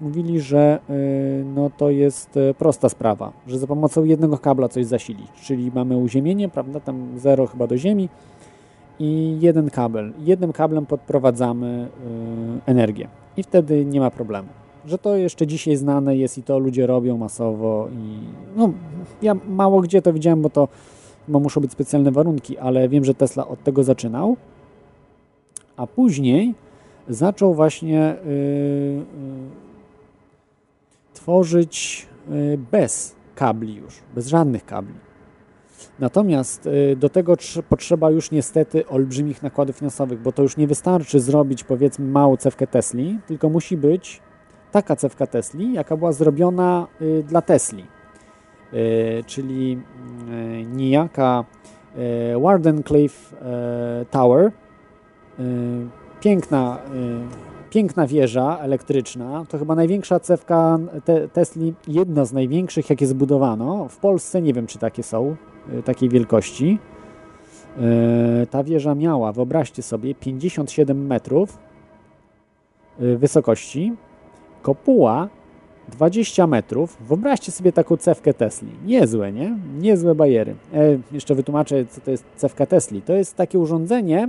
mówili, 0.00 0.40
że 0.40 0.78
y, 0.90 1.44
no, 1.54 1.70
to 1.76 1.90
jest 1.90 2.36
y, 2.36 2.54
prosta 2.54 2.88
sprawa, 2.88 3.32
że 3.46 3.58
za 3.58 3.66
pomocą 3.66 4.04
jednego 4.04 4.38
kabla 4.38 4.68
coś 4.68 4.86
zasilić, 4.86 5.28
czyli 5.42 5.70
mamy 5.74 5.96
uziemienie, 5.96 6.48
prawda, 6.48 6.80
tam 6.80 7.18
zero 7.18 7.46
chyba 7.46 7.66
do 7.66 7.76
ziemi 7.76 8.08
i 8.98 9.36
jeden 9.40 9.70
kabel. 9.70 10.12
Jednym 10.18 10.52
kablem 10.52 10.86
podprowadzamy 10.86 11.88
y, 12.66 12.70
energię 12.70 13.08
i 13.36 13.42
wtedy 13.42 13.84
nie 13.84 14.00
ma 14.00 14.10
problemu. 14.10 14.48
Że 14.86 14.98
to 14.98 15.16
jeszcze 15.16 15.46
dzisiaj 15.46 15.76
znane 15.76 16.16
jest 16.16 16.38
i 16.38 16.42
to 16.42 16.58
ludzie 16.58 16.86
robią 16.86 17.16
masowo 17.16 17.88
i 17.92 18.18
no, 18.56 18.72
ja 19.22 19.36
mało 19.48 19.80
gdzie 19.80 20.02
to 20.02 20.12
widziałem, 20.12 20.42
bo 20.42 20.50
to 20.50 20.68
bo 21.28 21.40
muszą 21.40 21.60
być 21.60 21.72
specjalne 21.72 22.10
warunki, 22.10 22.58
ale 22.58 22.88
wiem, 22.88 23.04
że 23.04 23.14
Tesla 23.14 23.48
od 23.48 23.62
tego 23.64 23.84
zaczynał, 23.84 24.36
a 25.76 25.86
później 25.86 26.54
zaczął 27.08 27.54
właśnie 27.54 28.16
yy, 28.24 29.02
tworzyć 31.20 32.06
y, 32.30 32.58
bez 32.72 33.16
kabli 33.34 33.74
już, 33.74 33.94
bez 34.14 34.26
żadnych 34.26 34.64
kabli. 34.64 34.94
Natomiast 35.98 36.66
y, 36.66 36.96
do 36.96 37.08
tego 37.08 37.34
potrzeba 37.68 38.10
już 38.10 38.30
niestety 38.30 38.86
olbrzymich 38.86 39.42
nakładów 39.42 39.76
finansowych, 39.76 40.22
bo 40.22 40.32
to 40.32 40.42
już 40.42 40.56
nie 40.56 40.66
wystarczy 40.66 41.20
zrobić 41.20 41.64
powiedzmy 41.64 42.06
małą 42.06 42.36
cewkę 42.36 42.66
Tesli, 42.66 43.18
tylko 43.26 43.48
musi 43.48 43.76
być 43.76 44.20
taka 44.72 44.96
cewka 44.96 45.26
Tesli, 45.26 45.72
jaka 45.72 45.96
była 45.96 46.12
zrobiona 46.12 46.86
y, 47.00 47.24
dla 47.28 47.42
Tesli. 47.42 47.84
Czyli 49.26 49.82
niejaka 50.66 51.44
Wardenclyffe 52.42 53.36
Tower, 54.10 54.52
piękna 56.20 56.78
piękna 57.70 58.06
wieża 58.06 58.58
elektryczna. 58.58 59.44
To 59.48 59.58
chyba 59.58 59.74
największa 59.74 60.20
cewka 60.20 60.78
te 61.04 61.28
Tesli, 61.28 61.74
jedna 61.88 62.24
z 62.24 62.32
największych, 62.32 62.90
jakie 62.90 63.06
zbudowano. 63.06 63.88
W 63.88 63.96
Polsce 63.96 64.42
nie 64.42 64.52
wiem, 64.52 64.66
czy 64.66 64.78
takie 64.78 65.02
są, 65.02 65.36
y, 65.78 65.82
takiej 65.82 66.08
wielkości. 66.08 66.78
Y, 68.42 68.46
ta 68.46 68.64
wieża 68.64 68.94
miała, 68.94 69.32
wyobraźcie 69.32 69.82
sobie, 69.82 70.14
57 70.14 71.06
metrów 71.06 71.58
y, 73.00 73.18
wysokości, 73.18 73.92
kopuła 74.62 75.28
20 75.90 76.46
metrów. 76.46 76.96
Wyobraźcie 77.00 77.52
sobie 77.52 77.72
taką 77.72 77.96
cewkę 77.96 78.34
Tesli. 78.34 78.70
Niezłe, 78.86 79.32
nie? 79.32 79.56
Niezłe 79.78 80.14
bajery. 80.14 80.54
E, 80.74 80.98
jeszcze 81.12 81.34
wytłumaczę, 81.34 81.86
co 81.86 82.00
to 82.00 82.10
jest 82.10 82.24
cewka 82.36 82.66
Tesli. 82.66 83.02
To 83.02 83.12
jest 83.12 83.36
takie 83.36 83.58
urządzenie, 83.58 84.28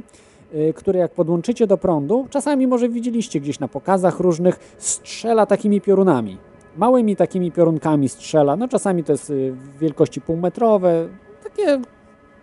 Y, 0.56 0.74
które 0.74 1.00
jak 1.00 1.12
podłączycie 1.12 1.68
do 1.68 1.78
prądu, 1.78 2.28
czasami 2.30 2.68
może 2.68 2.90
widzieliście 2.90 3.40
gdzieś 3.40 3.60
na 3.60 3.68
pokazach 3.68 4.20
różnych, 4.20 4.76
strzela 4.78 5.46
takimi 5.46 5.82
piorunami. 5.82 6.38
Małymi 6.78 7.16
takimi 7.16 7.52
piorunkami 7.52 8.10
strzela, 8.10 8.56
no 8.56 8.68
czasami 8.68 9.04
to 9.04 9.12
jest 9.12 9.30
y, 9.30 9.54
wielkości 9.80 10.22
półmetrowe, 10.22 11.08
takie 11.44 11.82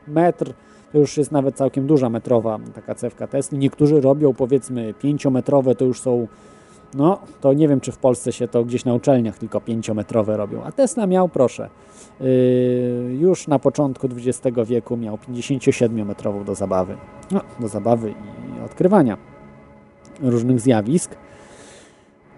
metr, 0.07 0.53
to 0.93 0.99
już 0.99 1.17
jest 1.17 1.33
nawet 1.33 1.57
całkiem 1.57 1.87
duża 1.87 2.11
metrowa 2.11 2.59
taka 2.75 2.95
cewka 2.95 3.27
Tesla. 3.27 3.59
Niektórzy 3.59 4.01
robią 4.01 4.35
powiedzmy 4.35 4.95
pięciometrowe, 4.95 5.75
to 5.75 5.85
już 5.85 6.01
są 6.01 6.27
no, 6.95 7.19
to 7.41 7.53
nie 7.53 7.69
wiem, 7.69 7.81
czy 7.81 7.93
w 7.93 7.99
Polsce 7.99 8.33
się 8.33 8.49
to 8.49 8.65
gdzieś 8.65 8.85
na 8.85 8.95
uczelniach 8.95 9.39
tylko 9.39 9.61
pięciometrowe 9.61 10.37
robią. 10.37 10.63
A 10.65 10.73
Tesla 10.73 11.07
miał, 11.07 11.29
proszę, 11.29 11.69
yy, 12.21 12.27
już 13.21 13.49
na 13.49 13.59
początku 13.59 14.09
XX 14.17 14.57
wieku 14.67 14.97
miał 14.97 15.17
57-metrową 15.17 16.45
do 16.45 16.55
zabawy. 16.55 16.97
No, 17.31 17.41
do 17.61 17.69
zabawy 17.69 18.11
i 18.11 18.65
odkrywania 18.65 19.17
różnych 20.21 20.61
zjawisk. 20.61 21.17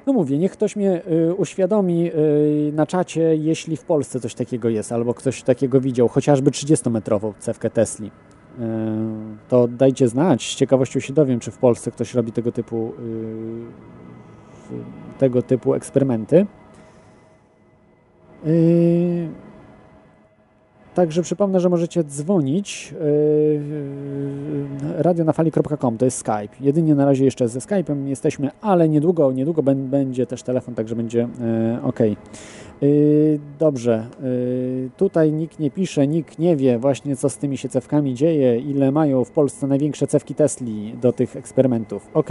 No 0.06 0.12
mówię, 0.12 0.38
niech 0.38 0.52
ktoś 0.52 0.76
mnie 0.76 1.02
y, 1.30 1.34
uświadomi 1.34 2.10
y, 2.68 2.72
na 2.72 2.86
czacie, 2.86 3.36
jeśli 3.36 3.76
w 3.76 3.84
Polsce 3.84 4.20
coś 4.20 4.34
takiego 4.34 4.68
jest, 4.68 4.92
albo 4.92 5.14
ktoś 5.14 5.42
takiego 5.42 5.80
widział, 5.80 6.08
chociażby 6.08 6.50
30-metrową 6.50 7.32
cewkę 7.38 7.70
Tesli. 7.70 8.06
Y, 8.06 8.62
to 9.48 9.68
dajcie 9.68 10.08
znać, 10.08 10.52
z 10.52 10.56
ciekawością 10.56 11.00
się 11.00 11.12
dowiem, 11.12 11.40
czy 11.40 11.50
w 11.50 11.58
Polsce 11.58 11.90
ktoś 11.90 12.14
robi 12.14 12.32
tego 12.32 12.52
typu 12.52 12.92
tego 15.18 15.42
typu 15.42 15.74
eksperymenty. 15.74 16.46
Także 20.94 21.22
przypomnę, 21.22 21.60
że 21.60 21.68
możecie 21.68 22.04
dzwonić 22.04 22.94
yy, 23.00 23.60
radionafali.com, 25.02 25.98
to 25.98 26.04
jest 26.04 26.18
Skype. 26.18 26.48
Jedynie 26.60 26.94
na 26.94 27.04
razie 27.04 27.24
jeszcze 27.24 27.48
ze 27.48 27.58
Skype'em 27.58 28.06
jesteśmy, 28.06 28.50
ale 28.60 28.88
niedługo, 28.88 29.32
niedługo 29.32 29.62
będzie 29.62 30.26
też 30.26 30.42
telefon, 30.42 30.74
także 30.74 30.96
będzie 30.96 31.18
yy, 31.18 31.82
ok. 31.82 31.98
Yy, 32.80 33.40
dobrze, 33.58 34.06
yy, 34.22 34.90
tutaj 34.96 35.32
nikt 35.32 35.58
nie 35.58 35.70
pisze, 35.70 36.06
nikt 36.06 36.38
nie 36.38 36.56
wie 36.56 36.78
właśnie 36.78 37.16
co 37.16 37.28
z 37.28 37.38
tymi 37.38 37.58
się 37.58 37.68
cewkami 37.68 38.14
dzieje, 38.14 38.58
ile 38.58 38.92
mają 38.92 39.24
w 39.24 39.30
Polsce 39.30 39.66
największe 39.66 40.06
cewki 40.06 40.34
Tesli 40.34 40.94
do 41.02 41.12
tych 41.12 41.36
eksperymentów. 41.36 42.08
Ok. 42.14 42.28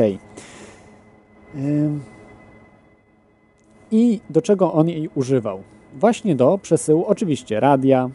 I 3.92 4.20
do 4.30 4.42
czego 4.42 4.74
on 4.74 4.90
jej 4.90 5.10
używał? 5.16 5.60
Właśnie 5.94 6.36
do 6.36 6.58
przesyłu 6.58 7.06
oczywiście 7.06 7.60
radia, 7.60 8.10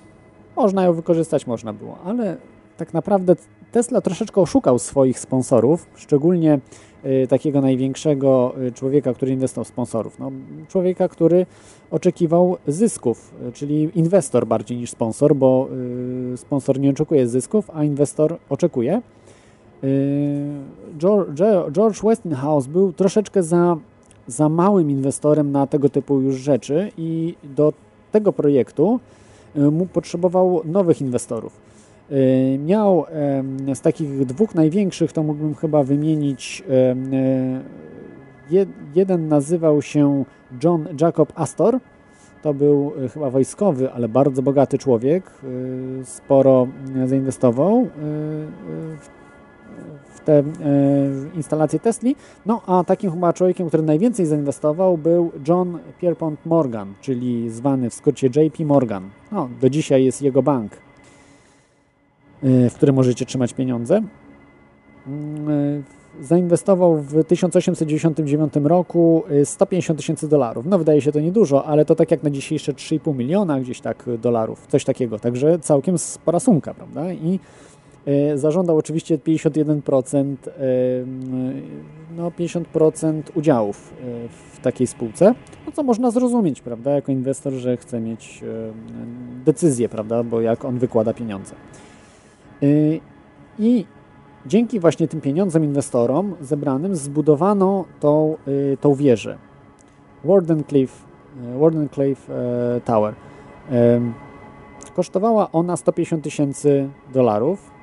można 0.57 0.85
ją 0.85 0.93
wykorzystać, 0.93 1.47
można 1.47 1.72
było, 1.72 1.99
ale 2.05 2.37
tak 2.77 2.95
naprawdę 2.95 3.37
Tesla 3.75 4.01
troszeczkę 4.01 4.41
oszukał 4.41 4.79
swoich 4.79 5.18
sponsorów, 5.18 5.87
szczególnie 5.95 6.59
y, 7.05 7.27
takiego 7.29 7.61
największego 7.61 8.55
y, 8.62 8.72
człowieka, 8.72 9.14
który 9.14 9.33
inwestował 9.33 9.64
sponsorów. 9.64 10.18
No, 10.18 10.33
człowieka, 10.68 11.09
który 11.09 11.47
oczekiwał 11.91 12.57
zysków, 12.66 13.35
y, 13.49 13.53
czyli 13.53 13.91
inwestor 13.95 14.47
bardziej 14.47 14.79
niż 14.79 14.91
sponsor, 14.91 15.37
bo 15.37 15.68
sponsor 16.37 16.81
nie 16.81 16.91
oczekuje 16.91 17.29
zysków, 17.29 17.70
a 17.75 17.85
inwestor 17.85 18.37
oczekuje. 18.49 19.03
George, 20.99 21.43
George 21.72 22.03
Westinghouse 22.03 22.66
był 22.66 22.93
troszeczkę 22.93 23.43
za, 23.43 23.77
za 24.27 24.49
małym 24.49 24.91
inwestorem 24.91 25.53
na 25.53 25.66
tego 25.66 25.89
typu 25.89 26.20
już 26.20 26.37
rzeczy 26.37 26.91
i 26.97 27.35
do 27.45 27.72
tego 28.12 28.33
projektu 28.33 29.01
mu 29.55 29.87
potrzebował 29.87 30.62
nowych 30.64 31.01
inwestorów. 31.01 31.61
E, 32.11 32.59
miał 32.59 33.05
z 33.75 33.81
takich 33.81 34.27
dwóch 34.27 34.55
największych, 34.55 35.12
to 35.12 35.22
mógłbym 35.22 35.55
chyba 35.55 35.83
wymienić, 35.83 36.62
e, 36.70 36.97
jeden 38.95 39.29
nazywał 39.29 39.83
się 39.83 40.25
John 40.64 40.89
Jacob 41.01 41.33
Astor, 41.35 41.79
to 42.43 42.55
był 42.55 42.93
e, 43.05 43.09
chyba 43.09 43.31
wojskowy, 43.31 43.93
ale 43.93 44.09
bardzo 44.09 44.43
bogaty 44.43 44.79
człowiek, 44.79 45.31
sporo 46.05 46.66
zainwestował 47.05 47.89
w 50.11 50.14
te 50.25 50.39
e, 50.39 50.45
instalacje 51.35 51.81
Tesli. 51.81 52.16
No 52.47 52.62
a 52.66 52.85
takim 52.85 53.11
chyba 53.11 53.33
człowiekiem, 53.33 53.68
który 53.68 53.83
najwięcej 53.83 54.27
zainwestował 54.27 54.99
był 54.99 55.33
John 55.49 55.79
Pierpont 56.01 56.47
Morgan, 56.47 56.95
czyli 57.01 57.51
zwany 57.51 57.91
w 57.91 57.95
skrócie 57.95 58.27
JP 58.27 58.64
Morgan. 58.64 59.11
No, 59.33 59.49
do 59.61 59.70
dzisiaj 59.70 60.05
jest 60.05 60.22
jego 60.22 60.43
bank, 60.43 60.72
e, 62.43 62.70
w 62.70 62.75
którym 62.75 62.97
możecie 62.97 63.27
trzymać 63.27 63.55
pieniądze. 63.55 64.03
Mm, 65.07 65.51
e, 65.51 65.83
zainwestował 66.20 66.97
w 66.97 67.25
1899 67.25 68.55
roku 68.64 69.25
150 69.45 69.99
tysięcy 69.99 70.29
dolarów. 70.29 70.66
No 70.66 70.79
wydaje 70.79 71.01
się 71.01 71.12
to 71.12 71.20
niedużo, 71.20 71.64
ale 71.64 71.85
to 71.85 71.95
tak 71.95 72.11
jak 72.11 72.22
na 72.22 72.31
dzisiejsze 72.31 72.72
3,5 72.72 73.14
miliona 73.14 73.61
gdzieś 73.61 73.81
tak 73.81 74.05
dolarów, 74.18 74.66
coś 74.66 74.85
takiego. 74.85 75.18
Także 75.18 75.59
całkiem 75.59 75.99
spora 75.99 76.41
sumka, 76.41 76.75
prawda? 76.75 77.12
I 77.12 77.39
zażądał 78.35 78.79
oczywiście 78.79 79.19
51%, 79.19 80.37
e, 80.49 80.53
no 82.17 82.31
50% 82.31 83.23
udziałów 83.35 83.93
e, 83.93 84.29
w 84.29 84.61
takiej 84.61 84.87
spółce, 84.87 85.35
no 85.67 85.73
co 85.73 85.83
można 85.83 86.11
zrozumieć, 86.11 86.61
prawda, 86.61 86.91
jako 86.91 87.13
inwestor, 87.13 87.53
że 87.53 87.77
chce 87.77 88.01
mieć 88.01 88.45
decyzję, 89.45 89.89
prawda, 89.89 90.23
bo 90.23 90.41
jak 90.41 90.65
on 90.65 90.79
wykłada 90.79 91.15
pieniądze. 91.15 91.55
I 93.59 93.87
dzięki 94.47 94.81
właśnie 94.81 95.09
tym 95.09 95.21
pieniądzom 95.21 95.65
inwestorom 95.65 96.35
zebranym 96.41 96.97
zbudowano 96.97 97.85
tą, 98.01 98.37
tą 98.81 98.95
wieżę. 98.95 99.39
Wardenclyffe, 100.25 101.07
Wardenclyffe 101.59 102.33
Tower. 102.85 103.15
Kosztowała 104.97 105.53
ona 105.53 105.77
150 105.77 106.25
tysięcy 106.25 106.89
dolarów 107.13 107.74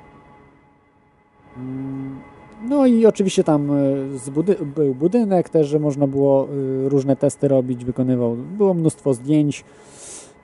no 2.68 2.86
i 2.86 3.06
oczywiście 3.06 3.44
tam 3.44 3.70
e, 3.70 4.30
budy 4.30 4.56
był 4.76 4.94
budynek 4.94 5.48
też, 5.48 5.68
że 5.68 5.78
można 5.78 6.06
było 6.06 6.48
e, 6.48 6.88
różne 6.88 7.16
testy 7.16 7.48
robić, 7.48 7.84
wykonywał. 7.84 8.36
Było 8.36 8.74
mnóstwo 8.74 9.14
zdjęć 9.14 9.64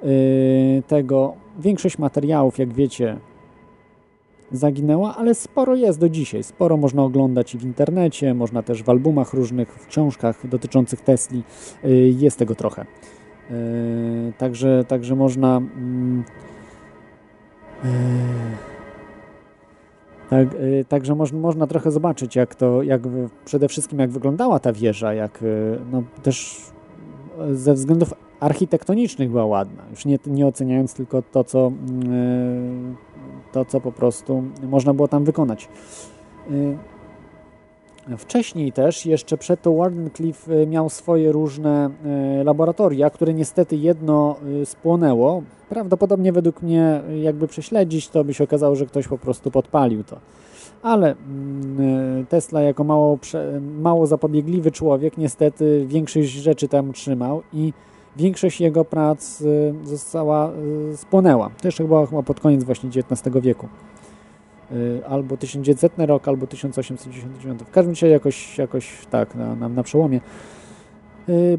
e, 0.03 0.07
tego. 0.83 1.35
Większość 1.59 1.99
materiałów, 1.99 2.59
jak 2.59 2.73
wiecie, 2.73 3.17
zaginęła, 4.53 5.17
ale 5.17 5.35
sporo 5.35 5.75
jest 5.75 5.99
do 5.99 6.09
dzisiaj. 6.09 6.43
Sporo 6.43 6.77
można 6.77 7.03
oglądać 7.03 7.57
w 7.57 7.65
internecie, 7.65 8.35
można 8.35 8.63
też 8.63 8.83
w 8.83 8.89
albumach 8.89 9.35
różnych, 9.35 9.69
w 9.69 9.87
książkach 9.87 10.47
dotyczących 10.47 11.01
Tesli. 11.01 11.43
Jest 12.19 12.39
tego 12.39 12.55
trochę. 12.55 12.87
Także, 14.39 14.85
także 14.89 15.17
można. 15.17 15.57
Mm, 15.57 16.25
tak, 20.31 20.55
y, 20.55 20.85
także 20.89 21.15
można, 21.33 21.67
trochę 21.67 21.91
zobaczyć, 21.91 22.37
jak 22.37 22.55
to, 22.55 22.83
jak 22.83 23.03
przede 23.45 23.69
wszystkim 23.69 23.99
jak 23.99 24.11
wyglądała 24.11 24.59
ta 24.59 24.73
wieża, 24.73 25.15
jak 25.15 25.43
y, 25.43 25.79
no, 25.93 26.03
też 26.23 26.57
ze 27.53 27.75
względów 27.75 28.15
architektonicznych 28.41 29.31
była 29.31 29.47
ładna. 29.47 29.83
Już 29.91 30.05
nie, 30.05 30.19
nie 30.27 30.47
oceniając 30.47 30.95
tylko 30.95 31.23
to 31.23 31.45
co, 31.45 31.69
y, 31.69 33.53
to, 33.53 33.65
co 33.65 33.81
po 33.81 33.93
prostu 33.93 34.43
można 34.63 34.95
było 34.95 35.09
tam 35.09 35.25
wykonać. 35.25 35.69
Wcześniej 38.19 38.73
też, 38.73 39.07
jeszcze 39.07 39.39
przed 39.39 39.63
to 39.63 39.75
Wardenclyffe 39.75 40.67
miał 40.67 40.89
swoje 40.89 41.33
różne 41.33 41.91
laboratoria, 42.45 43.11
które 43.11 43.35
niestety 43.35 43.77
jedno 43.77 44.37
spłonęło, 44.65 45.43
Prawdopodobnie 45.69 46.33
według 46.33 46.63
mnie, 46.63 47.01
jakby 47.23 47.49
prześledzić, 47.49 48.09
to 48.09 48.25
by 48.25 48.35
się 48.35 48.45
okazało, 48.45 48.77
że 48.77 48.87
ktoś 48.87 49.09
po 49.09 49.19
prostu 49.19 49.51
podpalił 49.51 50.05
to. 50.05 50.19
Ale 50.83 51.15
mm, 51.15 52.27
Tesla 52.27 52.61
jako 52.61 52.85
mało, 52.85 53.19
mało 53.81 54.07
zapobiegliwy 54.07 54.71
człowiek 54.71 55.19
niestety 55.19 55.85
większość 55.87 56.29
rzeczy 56.29 56.69
tam 56.69 56.93
trzymał 56.93 57.43
i 57.53 57.73
większość 58.17 58.61
jego 58.61 58.85
prac 58.85 59.43
została, 59.85 60.51
spłonęła. 60.97 61.51
Jeszcze 61.65 61.85
chyba, 61.85 62.07
chyba 62.07 62.23
pod 62.23 62.41
koniec 62.41 62.65
właśnie 62.65 62.89
XIX 62.89 63.37
wieku. 63.43 63.69
Y, 64.73 65.01
albo 65.09 65.37
1900 65.37 65.93
rok, 65.99 66.29
albo 66.29 66.47
1899. 66.47 67.63
W 67.63 67.71
każdym 67.71 67.93
razie 67.93 68.09
jakoś, 68.09 68.59
jakoś 68.59 69.07
tak, 69.11 69.35
na, 69.35 69.55
na, 69.55 69.69
na 69.69 69.83
przełomie. 69.83 70.21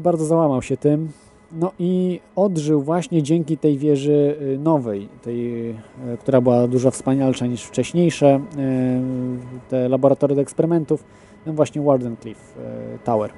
Bardzo 0.00 0.24
załamał 0.24 0.62
się 0.62 0.76
tym. 0.76 1.08
No 1.52 1.72
i 1.78 2.20
odżył 2.36 2.82
właśnie 2.82 3.22
dzięki 3.22 3.58
tej 3.58 3.78
wieży 3.78 4.36
y, 4.42 4.58
nowej, 4.58 5.08
tej, 5.22 5.70
y, 5.70 5.74
która 6.20 6.40
była 6.40 6.68
dużo 6.68 6.90
wspanialsza 6.90 7.46
niż 7.46 7.62
wcześniejsze, 7.62 8.36
y, 8.36 9.70
te 9.70 9.88
laboratoria 9.88 10.36
do 10.36 10.42
eksperymentów, 10.42 11.04
no 11.46 11.52
właśnie 11.52 11.82
Wardenclyffe 11.82 12.60
Tower, 13.04 13.32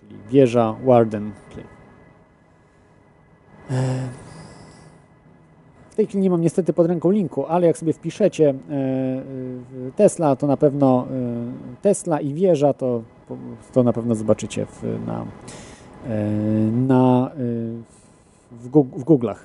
czyli 0.00 0.16
wieża 0.30 0.76
Wardenclyffe. 0.84 1.76
W 5.96 6.02
tej 6.04 6.06
chwili 6.06 6.22
nie 6.22 6.30
mam 6.30 6.40
niestety 6.40 6.72
pod 6.72 6.86
ręką 6.86 7.10
linku, 7.10 7.46
ale 7.46 7.66
jak 7.66 7.78
sobie 7.78 7.92
wpiszecie 7.92 8.54
Tesla, 9.96 10.36
to 10.36 10.46
na 10.46 10.56
pewno 10.56 11.06
Tesla 11.82 12.20
i 12.20 12.34
wieża, 12.34 12.72
to, 12.72 13.02
to 13.72 13.82
na 13.82 13.92
pewno 13.92 14.14
zobaczycie 14.14 14.66
w, 14.66 15.06
na 15.06 15.26
E, 16.08 16.30
na, 16.72 17.30
e, 17.32 17.38
w, 18.50 18.68
w 18.96 19.04
Google'ach. 19.04 19.38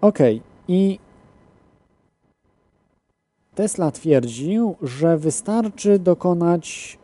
Ok, 0.00 0.18
i 0.68 0.98
Tesla 3.54 3.90
twierdził, 3.90 4.76
że 4.82 5.18
wystarczy 5.18 5.98
dokonać 5.98 6.98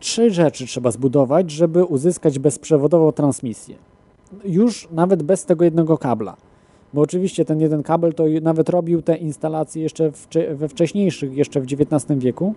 trzy 0.00 0.30
rzeczy 0.30 0.66
trzeba 0.66 0.90
zbudować, 0.90 1.50
żeby 1.50 1.84
uzyskać 1.84 2.38
bezprzewodową 2.38 3.12
transmisję. 3.12 3.76
Już 4.44 4.88
nawet 4.92 5.22
bez 5.22 5.44
tego 5.44 5.64
jednego 5.64 5.98
kabla. 5.98 6.36
Bo 6.94 7.00
oczywiście 7.00 7.44
ten 7.44 7.60
jeden 7.60 7.82
kabel 7.82 8.14
to 8.14 8.24
nawet 8.42 8.68
robił 8.68 9.02
te 9.02 9.16
instalacje 9.16 9.82
jeszcze 9.82 10.10
we 10.54 10.68
wcześniejszych, 10.68 11.36
jeszcze 11.36 11.60
w 11.60 11.64
XIX 11.64 12.18
wieku. 12.18 12.54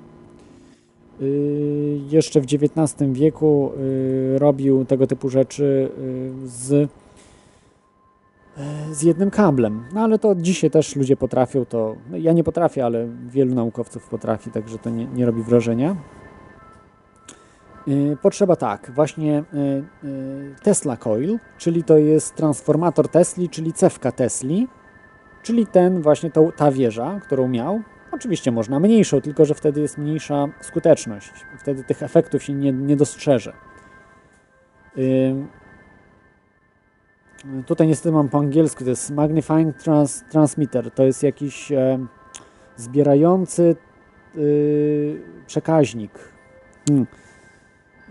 Yy, 1.21 1.99
jeszcze 2.09 2.41
w 2.41 2.43
XIX 2.43 3.11
wieku 3.11 3.71
yy, 4.31 4.39
robił 4.39 4.85
tego 4.85 5.07
typu 5.07 5.29
rzeczy 5.29 5.89
yy, 6.41 6.47
z, 6.47 6.89
z 8.91 9.03
jednym 9.03 9.31
kablem. 9.31 9.83
No 9.93 10.01
ale 10.01 10.19
to 10.19 10.35
dzisiaj 10.35 10.71
też 10.71 10.95
ludzie 10.95 11.17
potrafią 11.17 11.65
to. 11.65 11.95
No, 12.11 12.17
ja 12.17 12.31
nie 12.31 12.43
potrafię, 12.43 12.85
ale 12.85 13.07
wielu 13.27 13.55
naukowców 13.55 14.09
potrafi, 14.09 14.51
także 14.51 14.77
to 14.77 14.89
nie, 14.89 15.05
nie 15.05 15.25
robi 15.25 15.43
wrażenia. 15.43 15.95
Potrzeba 18.21 18.55
tak, 18.55 18.91
właśnie 18.95 19.43
Tesla 20.63 20.97
Coil, 20.97 21.39
czyli 21.57 21.83
to 21.83 21.97
jest 21.97 22.35
transformator 22.35 23.07
Tesli, 23.07 23.49
czyli 23.49 23.73
cewka 23.73 24.11
Tesli, 24.11 24.67
czyli 25.43 25.67
ten 25.67 26.01
właśnie 26.01 26.31
to, 26.31 26.51
ta 26.51 26.71
wieża, 26.71 27.19
którą 27.19 27.47
miał, 27.47 27.81
Oczywiście 28.11 28.51
można 28.51 28.79
mniejszą, 28.79 29.21
tylko 29.21 29.45
że 29.45 29.53
wtedy 29.53 29.81
jest 29.81 29.97
mniejsza 29.97 30.47
skuteczność. 30.61 31.31
Wtedy 31.59 31.83
tych 31.83 32.03
efektów 32.03 32.43
się 32.43 32.53
nie, 32.53 32.71
nie 32.71 32.95
dostrzeże. 32.95 33.53
Tutaj 37.65 37.87
niestety 37.87 38.11
mam 38.11 38.29
po 38.29 38.37
angielsku, 38.37 38.83
to 38.83 38.89
jest 38.89 39.11
Magnifying 39.11 39.77
trans, 39.77 40.23
Transmitter. 40.29 40.91
To 40.91 41.03
jest 41.03 41.23
jakiś 41.23 41.71
e, 41.71 42.05
zbierający 42.75 43.75
yy, 44.35 45.21
przekaźnik. 45.47 46.11
Hmm. 46.87 47.07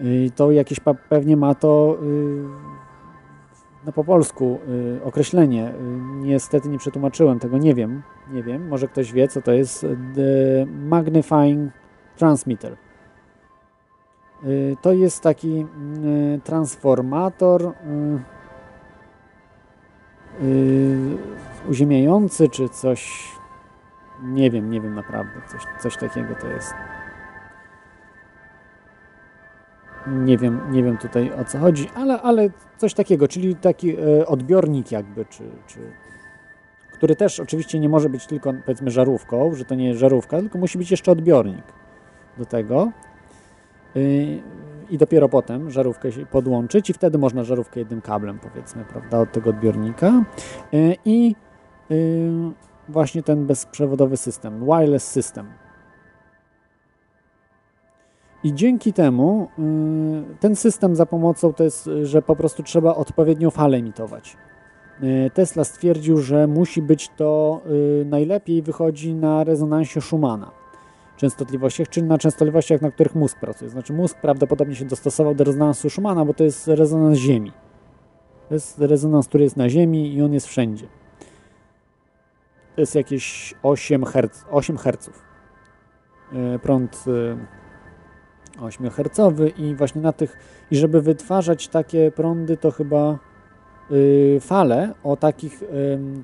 Yy, 0.01 0.31
to 0.31 0.51
jakieś 0.51 0.81
pewnie 1.09 1.37
ma 1.37 1.55
to 1.55 1.99
no 3.87 3.93
po 3.93 4.05
polsku 4.05 4.59
y, 4.99 5.05
określenie. 5.05 5.69
Y, 5.69 5.73
niestety 6.15 6.69
nie 6.69 6.79
przetłumaczyłem 6.79 7.39
tego, 7.39 7.59
nie 7.59 7.75
wiem, 7.75 8.03
nie 8.33 8.43
wiem, 8.43 8.69
może 8.69 8.89
ktoś 8.89 9.13
wie, 9.13 9.29
co 9.29 9.43
to 9.43 9.53
jest 9.53 9.87
The 10.15 10.67
Magnifying 10.67 11.73
Transmitter. 12.17 12.77
Y, 14.45 14.77
to 14.83 14.93
jest 14.93 15.23
taki 15.23 15.67
transformator 16.45 17.73
uziemiający, 21.69 22.49
czy 22.49 22.69
coś, 22.69 23.33
nie 24.23 24.51
wiem, 24.51 24.71
nie 24.71 24.81
wiem 24.81 24.95
naprawdę, 24.95 25.33
coś, 25.49 25.63
coś 25.83 25.97
takiego 25.97 26.35
to 26.35 26.47
jest. 26.47 26.75
Nie 30.07 30.39
wiem, 30.39 30.61
nie 30.71 30.83
wiem 30.83 30.99
tutaj 30.99 31.33
o 31.33 31.45
co 31.45 31.59
chodzi, 31.59 31.89
ale, 31.95 32.23
ale 32.23 32.51
coś 32.77 32.95
takiego, 32.95 33.29
czyli 33.29 33.57
taki 33.57 33.97
e, 33.97 34.27
odbiornik 34.27 34.93
jakby, 34.93 35.25
czy, 35.25 35.45
czy, 35.67 35.79
który 36.93 37.17
też 37.17 37.41
oczywiście 37.41 37.81
nie 37.81 37.89
może 37.89 38.09
być 38.09 38.27
tylko 38.27 38.53
powiedzmy 38.65 38.91
żarówką, 38.91 39.55
że 39.55 39.65
to 39.65 39.75
nie 39.75 39.89
jest 39.89 40.01
żarówka, 40.01 40.39
tylko 40.39 40.59
musi 40.59 40.79
być 40.79 40.91
jeszcze 40.91 41.13
odbiornik 41.13 41.65
do 42.39 42.45
tego. 42.45 42.93
E, 43.97 44.01
i 44.91 44.99
dopiero 44.99 45.29
potem 45.29 45.71
żarówkę 45.71 46.09
podłączyć 46.31 46.91
i 46.91 46.93
wtedy 46.93 47.19
można 47.19 47.45
żarówkę 47.45 47.81
jednym 47.81 48.01
kablem 48.01 48.39
powiedzmy, 48.39 48.85
prawda, 48.85 49.19
od 49.19 49.33
tego 49.33 49.51
odbiornika. 49.51 50.07
E, 50.07 50.95
i 51.05 51.35
właśnie 52.89 53.23
ten 53.23 53.47
bezprzewodowy 53.47 54.17
system, 54.17 54.65
wireless 54.65 55.11
system, 55.11 55.47
i 58.45 58.55
dzięki 58.55 58.93
temu 58.93 59.49
y, 60.33 60.37
ten 60.41 60.57
system 60.57 60.97
za 60.97 61.07
pomocą 61.07 61.53
to 61.53 61.65
jest, 61.65 61.91
że 62.03 62.23
po 62.23 62.37
prostu 62.37 62.63
trzeba 62.63 62.95
odpowiednią 62.95 63.51
falę 63.51 63.77
emitować. 63.77 64.37
Y, 65.03 65.31
Tesla 65.35 65.65
stwierdził, 65.65 66.19
że 66.19 66.47
musi 66.47 66.83
być 66.83 67.09
to 67.17 67.61
y, 68.03 68.05
najlepiej 68.05 68.63
wychodzi 68.63 69.15
na 69.15 69.45
rezonansie 69.45 70.01
Schumana 70.01 70.51
częstotliwościach, 71.17 71.89
czyli 71.89 72.07
na 72.07 72.19
częstotliwościach, 72.19 72.83
na 72.83 72.91
których 72.91 73.15
mózg 73.15 73.41
pracuje. 73.41 73.71
Znaczy 73.71 73.93
mózg 73.93 74.17
prawdopodobnie 74.21 74.75
się 74.75 74.85
dostosował 74.85 75.35
do 75.35 75.45
rezonansu 75.45 75.91
Schumana, 75.91 76.25
bo 76.25 76.35
to 76.35 76.45
jest 76.45 76.69
rezonans 76.69 77.19
Ziemi. 77.19 77.53
To 78.49 78.55
jest 78.55 78.79
rezonans, 78.79 79.29
który 79.29 79.45
jest 79.45 79.57
na 79.57 79.69
Ziemi 79.69 80.15
i 80.15 80.23
on 80.23 80.33
jest 80.33 80.47
wszędzie. 80.47 80.87
To 82.75 82.81
jest 82.81 82.95
jakieś 82.95 83.55
8 83.63 84.05
Hz. 84.05 84.45
8 84.51 84.77
Hz. 84.77 85.11
Prąd 86.63 87.05
8-hercowy 88.59 89.49
i 89.59 89.75
właśnie 89.75 90.01
na 90.01 90.13
tych, 90.13 90.37
i 90.71 90.77
żeby 90.77 91.01
wytwarzać 91.01 91.69
takie 91.69 92.11
prądy, 92.11 92.57
to 92.57 92.71
chyba 92.71 93.19
y, 93.91 94.39
fale 94.41 94.95
o 95.05 95.17
takich, 95.17 95.63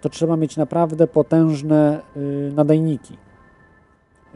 to 0.01 0.09
trzeba 0.09 0.37
mieć 0.37 0.57
naprawdę 0.57 1.07
potężne 1.07 2.01
y, 2.17 2.53
nadajniki, 2.55 3.17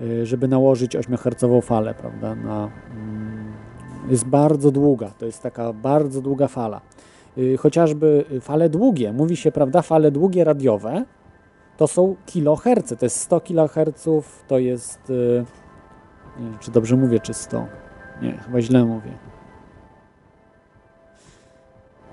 y, 0.01 0.27
żeby 0.27 0.49
nałożyć 0.49 0.97
8-hercową 0.97 1.61
falę, 1.61 1.95
prawda, 1.95 2.35
na, 2.35 2.71
mm, 2.91 3.53
jest 4.09 4.25
bardzo 4.25 4.71
długa, 4.71 5.11
to 5.19 5.27
jest 5.27 5.43
taka 5.43 5.73
bardzo 5.73 6.23
długa 6.23 6.49
fala. 6.49 6.81
Chociażby 7.59 8.25
fale 8.41 8.69
długie, 8.69 9.13
mówi 9.13 9.37
się, 9.37 9.53
prawda, 9.53 9.83
fale 9.83 10.11
długie 10.11 10.45
radiowe, 10.45 11.05
to 11.77 11.87
są 11.87 12.17
kiloherce, 12.27 12.97
to 12.97 13.07
jest 13.07 13.21
100 13.21 13.41
kiloherców, 13.41 14.45
to 14.49 14.59
jest, 14.59 15.13
nie 16.41 16.51
wiem, 16.51 16.59
czy 16.59 16.71
dobrze 16.71 16.97
mówię, 16.97 17.21
czy 17.21 17.35
100, 17.35 17.67
nie, 18.23 18.33
chyba 18.33 18.61
źle 18.61 18.85
mówię. 18.85 19.11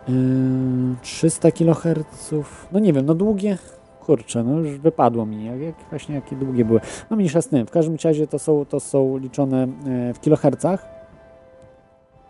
Yy, 0.08 0.96
300 1.02 1.52
kHz. 1.52 2.34
No 2.72 2.80
nie 2.80 2.94
wiem, 2.94 3.06
no 3.06 3.16
długie. 3.16 3.58
Kurczę, 4.06 4.44
no 4.44 4.60
już 4.60 4.78
wypadło 4.78 5.26
mi, 5.26 5.46
jak, 5.46 5.62
jak 5.62 5.76
właśnie 5.90 6.16
jakie 6.16 6.36
długie 6.36 6.66
były. 6.66 6.80
No 7.10 7.18
mniejsza 7.18 7.42
z 7.42 7.48
tym. 7.48 7.68
W 7.68 7.72
każdym 7.72 7.98
razie 8.04 8.28
to 8.28 8.40
są, 8.40 8.66
to 8.66 8.80
są 8.80 9.18
liczone 9.18 9.64
e, 9.64 10.14
w 10.14 10.20
kilohercach. 10.20 10.86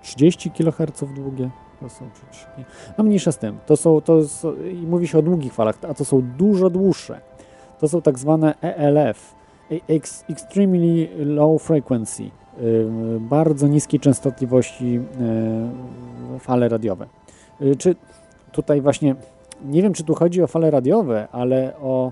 30 0.02 0.52
kHz 0.52 1.04
długie. 1.16 1.50
To 1.80 1.90
są 1.90 2.10
No 2.98 3.04
mniejsza 3.04 3.32
z 3.32 3.38
tym. 3.38 3.58
To 3.66 3.78
są, 3.78 4.02
to 4.02 4.28
są, 4.28 4.54
i 4.56 4.88
mówi 4.88 5.08
się 5.08 5.18
o 5.18 5.22
długich 5.22 5.54
falach, 5.54 5.76
a 5.90 5.94
to 5.94 6.06
są 6.06 6.22
dużo 6.38 6.70
dłuższe. 6.70 7.22
To 7.80 7.88
są 7.88 8.02
tak 8.02 8.20
zwane 8.20 8.56
ELF, 8.62 9.36
Extremely 10.30 11.08
Low 11.26 11.62
Frequency 11.62 12.32
Y, 12.62 13.20
bardzo 13.20 13.68
niskiej 13.68 14.00
częstotliwości 14.00 15.00
y, 16.36 16.40
fale 16.40 16.70
radiowe. 16.70 17.08
Czy 17.78 17.96
tutaj 18.52 18.82
właśnie, 18.82 19.16
nie 19.66 19.82
wiem 19.82 19.94
czy 19.94 20.04
tu 20.04 20.16
chodzi 20.16 20.44
o 20.44 20.48
fale 20.48 20.72
radiowe, 20.72 21.28
ale 21.32 21.74
o 21.82 22.12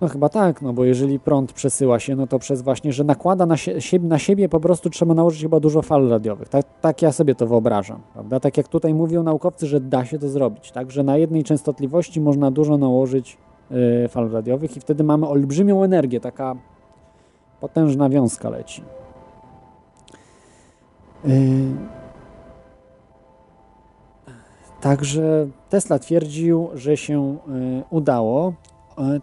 no 0.00 0.08
chyba 0.08 0.28
tak, 0.28 0.62
no 0.62 0.72
bo 0.72 0.84
jeżeli 0.84 1.20
prąd 1.20 1.52
przesyła 1.52 1.98
się, 1.98 2.16
no 2.16 2.26
to 2.26 2.38
przez 2.38 2.62
właśnie, 2.62 2.92
że 2.92 3.04
nakłada 3.04 3.46
na, 3.46 3.56
sie 3.56 3.98
na 3.98 4.18
siebie 4.18 4.48
po 4.48 4.60
prostu 4.60 4.90
trzeba 4.90 5.14
nałożyć 5.14 5.42
chyba 5.42 5.60
dużo 5.60 5.82
fal 5.82 6.08
radiowych. 6.08 6.48
Tak, 6.48 6.64
tak 6.80 7.02
ja 7.02 7.12
sobie 7.12 7.34
to 7.34 7.46
wyobrażam, 7.46 8.00
prawda? 8.12 8.40
Tak 8.40 8.56
jak 8.56 8.68
tutaj 8.68 8.94
mówią 8.94 9.22
naukowcy, 9.22 9.66
że 9.66 9.80
da 9.80 10.04
się 10.04 10.18
to 10.18 10.28
zrobić, 10.28 10.72
tak? 10.72 10.90
Że 10.90 11.02
na 11.02 11.16
jednej 11.16 11.44
częstotliwości 11.44 12.20
można 12.20 12.50
dużo 12.50 12.78
nałożyć 12.78 13.36
fal 14.08 14.30
radiowych 14.30 14.76
i 14.76 14.80
wtedy 14.80 15.04
mamy 15.04 15.28
olbrzymią 15.28 15.84
energię, 15.84 16.20
taka 16.20 16.56
Potężna 17.64 18.08
wiązka 18.08 18.50
leci. 18.50 18.82
Yy, 21.24 21.34
także 24.80 25.46
Tesla 25.70 25.98
twierdził, 25.98 26.68
że 26.74 26.96
się 26.96 27.36
yy, 27.48 27.82
udało. 27.90 28.52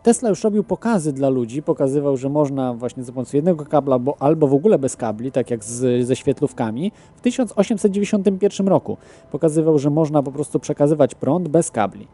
Tesla 0.03 0.29
już 0.29 0.43
robił 0.43 0.63
pokazy 0.63 1.13
dla 1.13 1.29
ludzi, 1.29 1.63
pokazywał, 1.63 2.17
że 2.17 2.29
można 2.29 2.73
właśnie 2.73 3.03
za 3.03 3.11
pomocą 3.11 3.37
jednego 3.37 3.65
kabla 3.65 3.99
bo, 3.99 4.15
albo 4.19 4.47
w 4.47 4.53
ogóle 4.53 4.79
bez 4.79 4.95
kabli, 4.95 5.31
tak 5.31 5.51
jak 5.51 5.63
z, 5.63 6.07
ze 6.07 6.15
świetlówkami. 6.15 6.91
W 7.15 7.21
1891 7.21 8.67
roku 8.67 8.97
pokazywał, 9.31 9.79
że 9.79 9.89
można 9.89 10.23
po 10.23 10.31
prostu 10.31 10.59
przekazywać 10.59 11.15
prąd 11.15 11.47
bez 11.47 11.71
kabli 11.71 12.07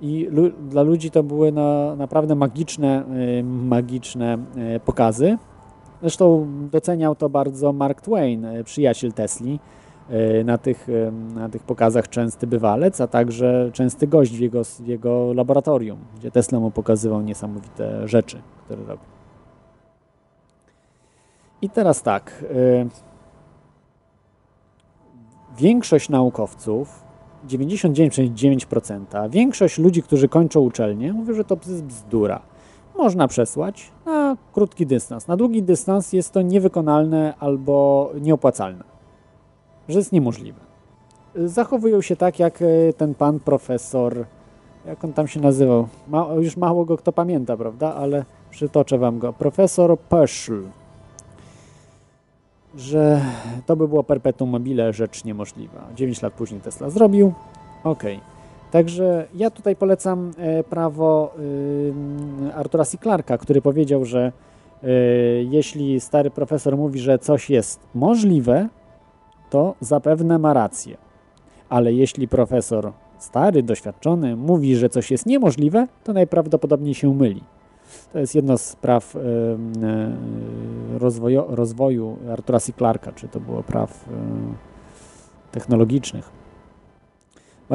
i 0.00 0.28
lu 0.30 0.50
dla 0.50 0.82
ludzi 0.82 1.10
to 1.10 1.22
były 1.22 1.52
na, 1.52 1.96
naprawdę 1.96 2.34
magiczne, 2.34 3.04
y, 3.38 3.44
magiczne 3.44 4.38
y, 4.76 4.80
pokazy. 4.80 5.38
Zresztą 6.00 6.46
doceniał 6.70 7.14
to 7.14 7.28
bardzo 7.28 7.72
Mark 7.72 8.00
Twain, 8.00 8.44
y, 8.44 8.64
przyjaciel 8.64 9.12
Tesli, 9.12 9.60
na 10.44 10.58
tych, 10.58 10.88
na 11.34 11.48
tych 11.48 11.62
pokazach 11.62 12.08
częsty 12.08 12.46
bywalec, 12.46 13.00
a 13.00 13.06
także 13.06 13.70
częsty 13.72 14.06
gość 14.06 14.36
w 14.36 14.40
jego, 14.40 14.64
w 14.64 14.86
jego 14.86 15.32
laboratorium, 15.32 15.98
gdzie 16.18 16.30
Tesla 16.30 16.60
mu 16.60 16.70
pokazywał 16.70 17.22
niesamowite 17.22 18.08
rzeczy, 18.08 18.40
które 18.64 18.84
robi. 18.84 19.02
I 21.62 21.70
teraz 21.70 22.02
tak. 22.02 22.44
Większość 25.58 26.08
naukowców 26.08 27.09
99,9%, 27.48 29.30
większość 29.30 29.78
ludzi, 29.78 30.02
którzy 30.02 30.28
kończą 30.28 30.60
uczelnię, 30.60 31.12
mówi, 31.12 31.34
że 31.34 31.44
to 31.44 31.56
jest 31.66 31.84
bzdura. 31.84 32.40
Można 32.98 33.28
przesłać 33.28 33.90
na 34.06 34.36
krótki 34.52 34.86
dystans. 34.86 35.28
Na 35.28 35.36
długi 35.36 35.62
dystans 35.62 36.12
jest 36.12 36.32
to 36.32 36.42
niewykonalne 36.42 37.34
albo 37.38 38.10
nieopłacalne. 38.20 38.84
Że 39.88 39.98
jest 39.98 40.12
niemożliwe. 40.12 40.60
Zachowują 41.34 42.00
się 42.00 42.16
tak, 42.16 42.38
jak 42.38 42.62
e, 42.62 42.92
ten 42.96 43.14
pan 43.14 43.40
profesor, 43.40 44.24
jak 44.86 45.04
on 45.04 45.12
tam 45.12 45.28
się 45.28 45.40
nazywał. 45.40 45.88
Ma, 46.08 46.26
już 46.40 46.56
mało 46.56 46.84
go 46.84 46.96
kto 46.96 47.12
pamięta, 47.12 47.56
prawda? 47.56 47.94
Ale 47.94 48.24
przytoczę 48.50 48.98
wam 48.98 49.18
go. 49.18 49.32
Profesor 49.32 49.98
Peschl 49.98 50.62
że 52.74 53.20
to 53.66 53.76
by 53.76 53.88
było 53.88 54.04
perpetuum 54.04 54.50
mobile 54.50 54.92
rzecz 54.92 55.24
niemożliwa. 55.24 55.88
9 55.96 56.22
lat 56.22 56.32
później 56.32 56.60
Tesla 56.60 56.90
zrobił. 56.90 57.32
Ok. 57.84 58.02
Także 58.70 59.26
ja 59.34 59.50
tutaj 59.50 59.76
polecam 59.76 60.30
e, 60.38 60.64
prawo 60.64 61.34
Artura 62.54 62.84
C. 62.84 62.98
Clarka, 62.98 63.38
który 63.38 63.62
powiedział, 63.62 64.04
że 64.04 64.32
e, 64.82 64.88
jeśli 65.42 66.00
stary 66.00 66.30
profesor 66.30 66.76
mówi, 66.76 67.00
że 67.00 67.18
coś 67.18 67.50
jest 67.50 67.80
możliwe, 67.94 68.68
to 69.50 69.74
zapewne 69.80 70.38
ma 70.38 70.52
rację. 70.52 70.96
Ale 71.68 71.92
jeśli 71.92 72.28
profesor 72.28 72.92
stary, 73.18 73.62
doświadczony 73.62 74.36
mówi, 74.36 74.76
że 74.76 74.88
coś 74.88 75.10
jest 75.10 75.26
niemożliwe, 75.26 75.86
to 76.04 76.12
najprawdopodobniej 76.12 76.94
się 76.94 77.14
myli. 77.14 77.42
To 78.12 78.18
jest 78.18 78.34
jedno 78.34 78.58
z 78.58 78.76
praw 78.76 79.16
e, 79.16 79.20
rozwoju, 80.98 81.44
rozwoju 81.48 82.16
Artura 82.32 82.60
C. 82.60 82.72
Clarka, 82.72 83.12
czy 83.12 83.28
to 83.28 83.40
było 83.40 83.62
praw 83.62 84.08
e, 84.08 84.12
technologicznych. 85.52 86.30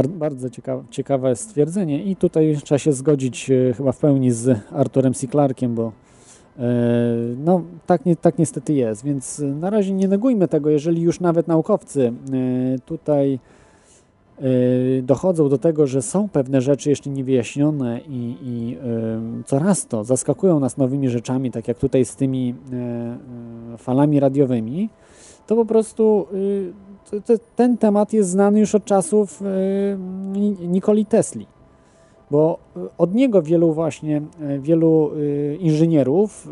Bardzo 0.07 0.49
ciekawe, 0.49 0.84
ciekawe 0.89 1.36
stwierdzenie 1.36 2.03
i 2.03 2.16
tutaj 2.16 2.57
trzeba 2.63 2.80
się 2.80 2.93
zgodzić 2.93 3.51
e, 3.51 3.74
chyba 3.74 3.91
w 3.91 3.97
pełni 3.97 4.32
z 4.32 4.59
Arturem 4.72 5.13
C. 5.13 5.28
Clarkiem, 5.28 5.76
bo 5.76 5.91
no, 7.38 7.61
tak, 7.86 8.05
nie, 8.05 8.16
tak 8.16 8.38
niestety 8.38 8.74
jest, 8.74 9.03
więc 9.03 9.39
na 9.39 9.70
razie 9.70 9.93
nie 9.93 10.07
negujmy 10.07 10.47
tego, 10.47 10.70
jeżeli 10.70 11.01
już 11.01 11.20
nawet 11.20 11.47
naukowcy 11.47 12.13
tutaj 12.86 13.39
dochodzą 15.04 15.50
do 15.50 15.58
tego, 15.58 15.88
że 15.88 16.02
są 16.02 16.30
pewne 16.30 16.62
rzeczy 16.62 16.90
jeszcze 16.90 17.10
niewyjaśnione 17.10 18.02
i, 18.08 18.38
i 18.42 18.78
coraz 19.46 19.88
to 19.88 20.04
zaskakują 20.04 20.60
nas 20.60 20.78
nowymi 20.78 21.10
rzeczami, 21.10 21.52
tak 21.52 21.68
jak 21.68 21.80
tutaj 21.80 22.06
z 22.06 22.16
tymi 22.16 22.56
e, 22.74 23.78
falami 23.78 24.20
radiowymi, 24.20 24.90
to 25.48 25.56
po 25.56 25.66
prostu 25.66 26.28
y, 26.34 26.74
ten 27.56 27.78
temat 27.78 28.14
jest 28.14 28.30
znany 28.30 28.60
już 28.60 28.76
od 28.76 28.86
czasów 28.86 29.42
y, 29.42 30.68
Nikoli 30.68 31.06
Tesli 31.06 31.48
bo 32.32 32.60
e, 32.78 32.80
od 32.98 33.16
niego 33.16 33.42
wielu 33.42 33.74
właśnie, 33.74 34.22
e, 34.42 34.60
wielu 34.60 35.12
e, 35.12 35.56
inżynierów 35.56 36.48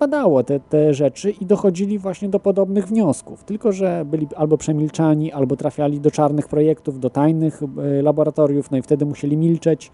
badało 0.00 0.42
te, 0.42 0.60
te 0.60 0.94
rzeczy 0.94 1.30
i 1.30 1.46
dochodzili 1.46 1.98
właśnie 1.98 2.28
do 2.28 2.40
podobnych 2.40 2.86
wniosków, 2.86 3.44
tylko 3.44 3.72
że 3.72 4.04
byli 4.10 4.26
albo 4.36 4.58
przemilczani, 4.58 5.32
albo 5.32 5.56
trafiali 5.56 6.00
do 6.00 6.10
czarnych 6.10 6.48
projektów, 6.48 7.00
do 7.00 7.10
tajnych 7.10 7.62
laboratoriów, 8.02 8.70
no 8.70 8.76
i 8.76 8.82
wtedy 8.82 9.06
musieli 9.06 9.36
milczeć, 9.36 9.90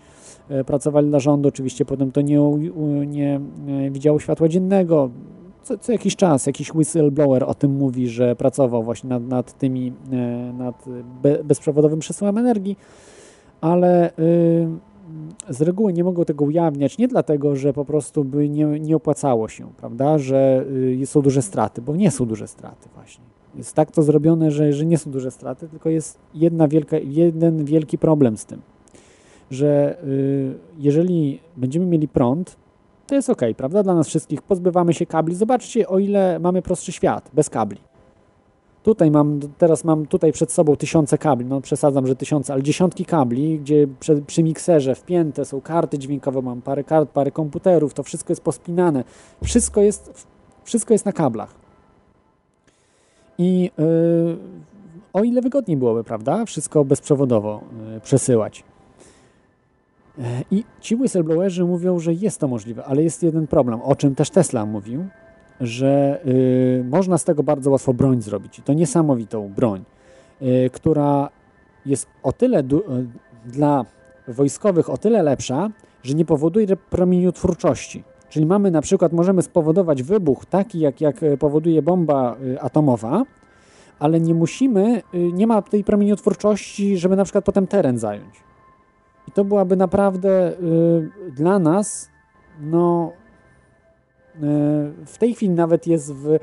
pracowali 0.66 1.08
dla 1.08 1.20
rządu, 1.20 1.48
oczywiście 1.48 1.84
potem 1.84 2.12
to 2.12 2.20
nie, 2.20 2.40
nie 3.06 3.40
widziało 3.90 4.18
światła 4.18 4.48
dziennego, 4.48 5.10
co, 5.62 5.78
co, 5.78 5.92
jakiś 5.92 6.16
czas 6.16 6.46
jakiś 6.46 6.74
whistleblower 6.74 7.44
o 7.44 7.54
tym 7.54 7.76
mówi, 7.76 8.08
że 8.08 8.36
pracował 8.36 8.82
właśnie 8.82 9.10
nad, 9.10 9.22
nad 9.22 9.58
tymi, 9.58 9.92
nad 10.58 10.84
bezprzewodowym 11.44 11.98
przesyłem 11.98 12.38
energii, 12.38 12.76
ale 13.60 14.10
z 15.48 15.62
reguły 15.62 15.92
nie 15.92 16.04
mogą 16.04 16.24
tego 16.24 16.44
ujawniać, 16.44 16.98
nie 16.98 17.08
dlatego, 17.08 17.56
że 17.56 17.72
po 17.72 17.84
prostu 17.84 18.24
by 18.24 18.48
nie, 18.48 18.64
nie 18.64 18.96
opłacało 18.96 19.48
się, 19.48 19.68
prawda, 19.76 20.18
że 20.18 20.64
y, 21.02 21.06
są 21.06 21.22
duże 21.22 21.42
straty, 21.42 21.82
bo 21.82 21.96
nie 21.96 22.10
są 22.10 22.26
duże 22.26 22.48
straty 22.48 22.88
właśnie. 22.94 23.24
Jest 23.54 23.74
tak 23.74 23.90
to 23.90 24.02
zrobione, 24.02 24.50
że, 24.50 24.72
że 24.72 24.86
nie 24.86 24.98
są 24.98 25.10
duże 25.10 25.30
straty, 25.30 25.68
tylko 25.68 25.90
jest 25.90 26.18
jedna 26.34 26.68
wielka, 26.68 26.96
jeden 26.98 27.64
wielki 27.64 27.98
problem 27.98 28.36
z 28.36 28.44
tym, 28.44 28.60
że 29.50 30.02
y, 30.04 30.54
jeżeli 30.78 31.40
będziemy 31.56 31.86
mieli 31.86 32.08
prąd, 32.08 32.56
to 33.06 33.14
jest 33.14 33.30
ok, 33.30 33.42
prawda, 33.56 33.82
dla 33.82 33.94
nas 33.94 34.08
wszystkich, 34.08 34.42
pozbywamy 34.42 34.94
się 34.94 35.06
kabli. 35.06 35.34
Zobaczcie, 35.34 35.88
o 35.88 35.98
ile 35.98 36.38
mamy 36.38 36.62
prostszy 36.62 36.92
świat 36.92 37.30
bez 37.34 37.50
kabli. 37.50 37.78
Tutaj 38.82 39.10
mam, 39.10 39.40
teraz 39.58 39.84
mam 39.84 40.06
tutaj 40.06 40.32
przed 40.32 40.52
sobą 40.52 40.76
tysiące 40.76 41.18
kabli, 41.18 41.46
no 41.46 41.60
przesadzam, 41.60 42.06
że 42.06 42.16
tysiące, 42.16 42.52
ale 42.52 42.62
dziesiątki 42.62 43.04
kabli, 43.04 43.58
gdzie 43.58 43.86
przy, 44.00 44.22
przy 44.26 44.42
mikserze 44.42 44.94
wpięte 44.94 45.44
są 45.44 45.60
karty 45.60 45.98
dźwiękowe, 45.98 46.42
mam 46.42 46.62
parę 46.62 46.84
kart, 46.84 47.10
parę 47.10 47.30
komputerów, 47.30 47.94
to 47.94 48.02
wszystko 48.02 48.32
jest 48.32 48.42
pospinane, 48.42 49.04
wszystko 49.44 49.80
jest, 49.80 50.26
wszystko 50.64 50.94
jest 50.94 51.06
na 51.06 51.12
kablach. 51.12 51.54
I 53.38 53.70
yy, 53.78 54.36
o 55.12 55.22
ile 55.22 55.42
wygodniej 55.42 55.76
byłoby, 55.76 56.04
prawda, 56.04 56.44
wszystko 56.44 56.84
bezprzewodowo 56.84 57.60
yy, 57.92 58.00
przesyłać. 58.00 58.64
Yy, 60.18 60.24
I 60.50 60.64
ci 60.80 60.96
whistleblowerzy 60.96 61.64
mówią, 61.64 61.98
że 61.98 62.12
jest 62.12 62.40
to 62.40 62.48
możliwe, 62.48 62.84
ale 62.84 63.02
jest 63.02 63.22
jeden 63.22 63.46
problem, 63.46 63.82
o 63.82 63.96
czym 63.96 64.14
też 64.14 64.30
Tesla 64.30 64.66
mówił, 64.66 65.04
że 65.62 66.20
y, 66.26 66.84
można 66.90 67.18
z 67.18 67.24
tego 67.24 67.42
bardzo 67.42 67.70
łatwo 67.70 67.94
broń 67.94 68.22
zrobić. 68.22 68.58
I 68.58 68.62
to 68.62 68.72
niesamowitą 68.72 69.48
broń, 69.48 69.84
y, 70.42 70.70
która 70.72 71.28
jest 71.86 72.06
o 72.22 72.32
tyle 72.32 72.60
y, 72.60 72.64
dla 73.46 73.84
wojskowych 74.28 74.90
o 74.90 74.96
tyle 74.96 75.22
lepsza, 75.22 75.70
że 76.02 76.14
nie 76.14 76.24
powoduje 76.24 76.76
promieniotwórczości. 76.76 78.04
Czyli 78.28 78.46
mamy 78.46 78.70
na 78.70 78.82
przykład, 78.82 79.12
możemy 79.12 79.42
spowodować 79.42 80.02
wybuch 80.02 80.46
taki, 80.46 80.80
jak, 80.80 81.00
jak 81.00 81.16
powoduje 81.38 81.82
bomba 81.82 82.36
atomowa, 82.60 83.22
ale 83.98 84.20
nie 84.20 84.34
musimy, 84.34 85.02
nie 85.12 85.46
ma 85.46 85.62
tej 85.62 85.84
promieniotwórczości, 85.84 86.98
żeby 86.98 87.16
na 87.16 87.24
przykład 87.24 87.44
potem 87.44 87.66
teren 87.66 87.98
zająć. 87.98 88.34
I 89.28 89.32
to 89.32 89.44
byłaby 89.44 89.76
naprawdę 89.76 90.52
dla 91.36 91.58
nas 91.58 92.10
no, 92.60 93.12
w 95.06 95.18
tej 95.18 95.34
chwili 95.34 95.52
nawet 95.52 95.86
jest 95.86 96.12
w 96.12 96.38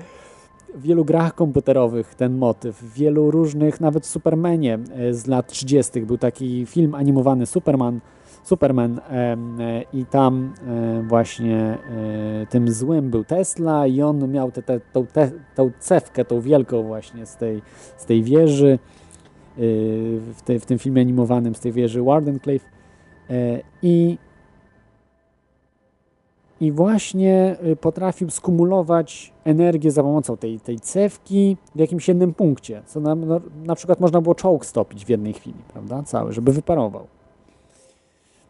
wielu 0.76 1.06
grach 1.06 1.36
komputerowych 1.36 2.16
ten 2.16 2.38
motyw, 2.38 2.78
w 2.82 2.94
wielu 2.94 3.32
różnych, 3.32 3.82
nawet 3.82 4.06
w 4.06 4.10
Supermanie 4.10 4.80
e, 4.96 5.14
z 5.14 5.28
lat 5.28 5.48
30. 5.48 6.02
był 6.02 6.18
taki 6.18 6.66
film 6.66 6.96
animowany 6.96 7.46
Superman, 7.46 8.00
Superman 8.44 9.00
e, 9.10 9.38
i 9.94 10.06
tam 10.06 10.54
właśnie 11.08 11.78
tym 12.50 12.72
złym 12.72 13.10
był 13.10 13.24
Tesla 13.24 13.88
i 13.88 14.02
on 14.02 14.32
miał 14.32 14.52
te, 14.52 14.64
te, 14.64 14.80
tą, 14.80 15.06
te, 15.06 15.32
tą 15.56 15.72
cewkę, 15.80 16.26
tą 16.26 16.42
wielką 16.42 16.84
właśnie 16.84 17.26
z 17.26 17.36
tej, 17.36 17.62
z 17.98 18.06
tej 18.06 18.24
wieży 18.24 18.80
w, 19.58 20.42
te, 20.46 20.60
w 20.60 20.66
tym 20.66 20.80
filmie 20.80 21.02
animowanym 21.02 21.56
z 21.56 21.60
tej 21.60 21.72
wieży 21.72 22.04
Wardenclyffe 22.04 22.70
i 23.82 24.18
i 26.62 26.72
właśnie 26.72 27.56
y, 27.66 27.76
potrafił 27.76 28.30
skumulować 28.30 29.34
energię 29.44 29.92
za 29.92 30.04
pomocą 30.04 30.38
tej, 30.38 30.60
tej 30.60 30.80
cewki 30.80 31.58
w 31.76 31.80
jakimś 31.80 32.08
jednym 32.08 32.34
punkcie, 32.34 32.82
co 32.86 33.00
na, 33.00 33.16
no, 33.16 33.42
na 33.64 33.76
przykład 33.76 34.00
można 34.00 34.22
było 34.22 34.36
czołg 34.36 34.66
stopić 34.66 35.06
w 35.06 35.10
jednej 35.10 35.34
chwili, 35.34 35.58
prawda, 35.74 36.04
cały, 36.04 36.34
żeby 36.34 36.52
wyparował. 36.52 37.08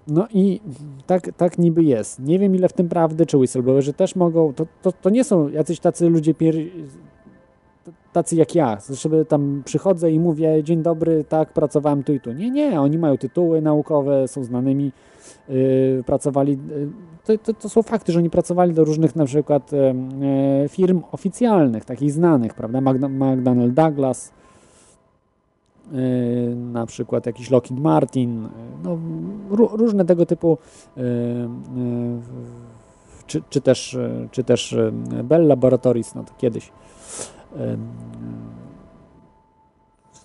No 0.07 0.27
i 0.33 0.61
tak, 1.07 1.29
tak 1.37 1.57
niby 1.57 1.83
jest. 1.83 2.19
Nie 2.19 2.39
wiem 2.39 2.55
ile 2.55 2.69
w 2.69 2.73
tym 2.73 2.89
prawdy, 2.89 3.25
czy 3.25 3.37
whistleblowerzy 3.37 3.93
też 3.93 4.15
mogą, 4.15 4.53
to, 4.53 4.65
to, 4.81 4.91
to 4.91 5.09
nie 5.09 5.23
są 5.23 5.49
jacyś 5.49 5.79
tacy 5.79 6.09
ludzie 6.09 6.33
pier... 6.33 6.55
tacy 8.13 8.35
jak 8.35 8.55
ja, 8.55 8.77
żeby 8.89 9.25
tam 9.25 9.61
przychodzę 9.65 10.11
i 10.11 10.19
mówię 10.19 10.63
dzień 10.63 10.83
dobry, 10.83 11.23
tak, 11.23 11.53
pracowałem 11.53 12.03
tu 12.03 12.13
i 12.13 12.19
tu. 12.19 12.31
Nie, 12.31 12.51
nie, 12.51 12.81
oni 12.81 12.97
mają 12.97 13.17
tytuły 13.17 13.61
naukowe, 13.61 14.27
są 14.27 14.43
znanymi 14.43 14.91
Y, 15.49 16.03
pracowali, 16.05 16.53
y, 16.53 16.57
to, 17.25 17.37
to, 17.37 17.53
to, 17.53 17.69
są 17.69 17.83
fakty, 17.83 18.11
że 18.11 18.19
oni 18.19 18.29
pracowali 18.29 18.73
do 18.73 18.83
różnych 18.83 19.15
na 19.15 19.25
przykład 19.25 19.71
e, 19.73 20.69
firm 20.69 21.01
oficjalnych, 21.11 21.85
takich 21.85 22.11
znanych, 22.11 22.53
prawda, 22.53 22.81
McDonnell 22.81 23.73
Douglas, 23.73 24.31
y, 25.93 26.55
na 26.55 26.85
przykład 26.85 27.25
jakiś 27.25 27.51
Lockheed 27.51 27.79
Martin, 27.79 28.49
no, 28.83 28.97
różne 29.77 30.05
tego 30.05 30.25
typu 30.25 30.57
czy, 33.27 33.41
czy, 33.49 33.61
też, 33.61 33.97
czy 34.31 34.43
też 34.43 34.75
Bell 35.23 35.47
Laboratories, 35.47 36.15
no 36.15 36.23
to 36.23 36.33
kiedyś 36.37 36.71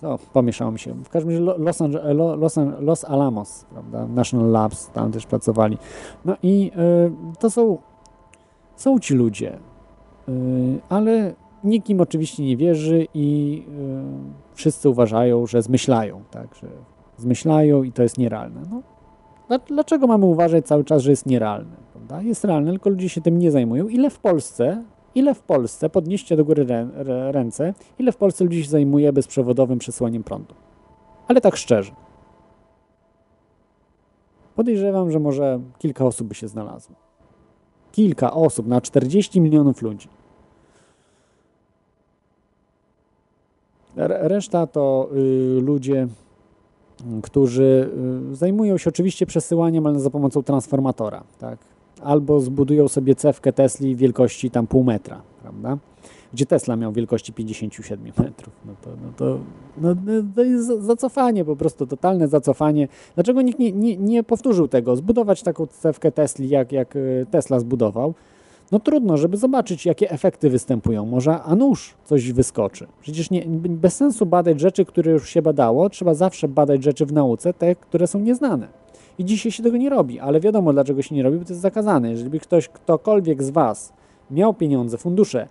no, 0.05 0.19
pomieszało 0.33 0.71
mi 0.71 0.79
się. 0.79 0.95
W 0.95 1.09
każdym 1.09 1.31
razie 1.31 1.41
Los, 2.15 2.37
Los, 2.39 2.59
Los 2.81 3.05
Alamos, 3.05 3.65
prawda? 3.73 4.07
National 4.07 4.51
Labs, 4.51 4.91
tam 4.91 5.13
też 5.13 5.27
pracowali. 5.27 5.79
No 6.25 6.37
i 6.43 6.71
y, 7.33 7.39
to 7.39 7.51
są, 7.51 7.79
są 8.77 8.99
ci 8.99 9.15
ludzie, 9.15 9.59
y, 10.29 10.33
ale 10.89 11.35
nikt 11.65 11.91
im 11.91 12.01
oczywiście 12.01 12.45
nie 12.45 12.57
wierzy 12.57 13.07
i 13.15 13.63
y, 13.69 14.55
wszyscy 14.55 14.89
uważają, 14.89 15.47
że 15.47 15.63
zmyślają, 15.63 16.23
tak? 16.31 16.55
Że 16.55 16.69
zmyślają 17.17 17.83
i 17.83 17.93
to 17.93 18.03
jest 18.03 18.19
nierealne. 18.19 18.63
No, 19.49 19.59
dlaczego 19.59 20.07
mamy 20.07 20.25
uważać 20.27 20.67
cały 20.67 20.85
czas, 20.85 21.03
że 21.03 21.11
jest 21.11 21.27
nierealne? 21.27 21.77
Prawda? 21.93 22.23
Jest 22.23 22.45
realne, 22.45 22.71
tylko 22.71 22.91
ludzie 22.91 23.09
się 23.09 23.21
tym 23.21 23.39
nie 23.39 23.51
zajmują. 23.51 23.89
Ile 23.89 24.11
w 24.11 24.19
Polsce, 24.19 24.83
ile 25.15 25.35
w 25.35 25.43
Polsce, 25.43 25.91
podnieście 25.91 26.37
do 26.37 26.45
góry 26.45 26.67
ręce, 27.31 27.75
ile 27.99 28.13
w 28.13 28.17
Polsce 28.17 28.45
ludzi 28.45 28.65
się 28.65 28.71
zajmuje 28.71 29.13
bezprzewodowym 29.13 29.79
przesyłaniem 29.79 30.23
prądu? 30.25 30.55
Ale 31.29 31.41
tak 31.41 31.57
szczerze. 31.57 31.93
Podejrzewam, 34.55 35.11
że 35.11 35.19
może 35.19 35.61
kilka 35.79 36.05
osób 36.05 36.29
by 36.29 36.35
się 36.35 36.49
znalazło. 36.49 36.97
Kilka 37.93 38.33
osób 38.33 38.67
na 38.67 38.81
40 38.81 39.41
milionów 39.41 39.83
ludzi. 39.83 40.09
Reszta 43.97 44.67
to 44.67 45.09
y, 45.17 45.61
ludzie, 45.61 46.09
którzy 47.23 47.91
y, 48.33 48.35
zajmują 48.35 48.79
się 48.79 48.91
oczywiście 48.91 49.27
przesyłaniem, 49.27 49.87
ale 49.87 50.01
za 50.01 50.11
pomocą 50.11 50.43
transformatora. 50.43 51.25
Tak? 51.39 51.74
Albo 52.05 52.41
zbudują 52.41 52.89
sobie 52.89 53.15
cewkę 53.15 53.53
Tesli 53.53 53.97
wielkości 53.97 54.51
tam 54.51 54.67
pół 54.67 54.85
metra, 54.85 55.23
prawda? 55.43 55.79
gdzie 56.35 56.47
Tesla 56.47 56.77
miał 56.77 56.93
wielkości 56.93 57.33
57 57.33 58.13
metrów. 58.19 58.55
No 58.67 58.73
to, 58.83 58.91
no 58.91 59.13
to, 59.17 59.39
no, 59.79 59.89
no 60.07 60.13
to 60.35 60.43
jest 60.43 60.67
zacofanie, 60.67 61.45
po 61.45 61.57
prostu 61.57 61.87
totalne 61.87 62.29
zacofanie. 62.29 62.89
Dlaczego 63.15 63.43
nikt 63.43 63.59
nie, 63.59 63.73
nie, 63.73 63.97
nie 63.97 64.23
powtórzył 64.23 64.69
tego? 64.69 64.97
Zbudować 64.97 65.43
taką 65.43 65.67
cewkę 65.67 66.13
Tesli, 66.13 66.49
jak, 66.49 66.73
jak 66.73 66.97
y, 66.97 67.27
Tesla 67.31 67.61
zbudował, 67.61 68.15
no 68.73 68.81
trudno, 68.81 69.17
żeby 69.17 69.37
zobaczyć, 69.37 69.87
jakie 69.87 70.11
efekty 70.11 70.51
występują. 70.51 71.07
Może 71.07 71.43
a 71.43 71.55
nuż 71.55 71.95
coś 72.05 72.33
wyskoczy. 72.33 72.87
Przecież 73.01 73.31
nie, 73.31 73.45
bez 73.69 73.97
sensu 73.97 74.27
badać 74.27 74.61
rzeczy, 74.61 74.85
które 74.85 75.13
już 75.13 75.29
się 75.29 75.43
badało. 75.43 75.91
Trzeba 75.91 76.15
zawsze 76.15 76.49
badać 76.49 76.85
rzeczy 76.85 77.07
w 77.07 77.13
nauce, 77.13 77.55
te, 77.55 77.75
które 77.75 78.07
są 78.07 78.21
nieznane. 78.21 78.84
I 79.19 79.25
dzisiaj 79.25 79.53
się 79.53 79.63
tego 79.63 79.77
nie 79.77 79.91
robi, 79.91 80.21
ale 80.21 80.41
wiadomo, 80.41 80.73
dlaczego 80.73 81.03
się 81.03 81.15
nie 81.15 81.23
robi, 81.23 81.39
bo 81.39 81.45
to 81.45 81.53
jest 81.53 81.63
zakazane. 81.63 82.11
Jeżeli 82.11 82.41
ktoś, 82.41 82.69
ktokolwiek 82.69 83.43
z 83.43 83.51
Was 83.51 83.93
miał 84.31 84.55
pieniądze, 84.55 84.99
fundusze, 84.99 85.49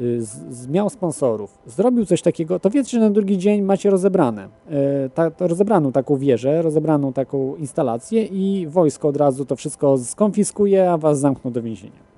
y, 0.00 0.22
z, 0.22 0.68
miał 0.68 0.90
sponsorów, 0.90 1.58
zrobił 1.66 2.06
coś 2.06 2.22
takiego, 2.22 2.58
to 2.58 2.70
wiecie, 2.70 2.90
że 2.90 3.00
na 3.00 3.10
drugi 3.10 3.38
dzień 3.38 3.62
macie 3.62 3.90
rozebrane. 3.90 4.44
Y, 4.46 5.10
ta, 5.14 5.30
rozebraną 5.38 5.92
taką 5.92 6.16
wieżę, 6.16 6.62
rozebraną 6.62 7.12
taką 7.12 7.56
instalację 7.56 8.24
i 8.24 8.66
wojsko 8.66 9.08
od 9.08 9.16
razu 9.16 9.44
to 9.44 9.56
wszystko 9.56 9.98
skonfiskuje, 9.98 10.90
a 10.90 10.98
Was 10.98 11.20
zamkną 11.20 11.52
do 11.52 11.62
więzienia. 11.62 12.08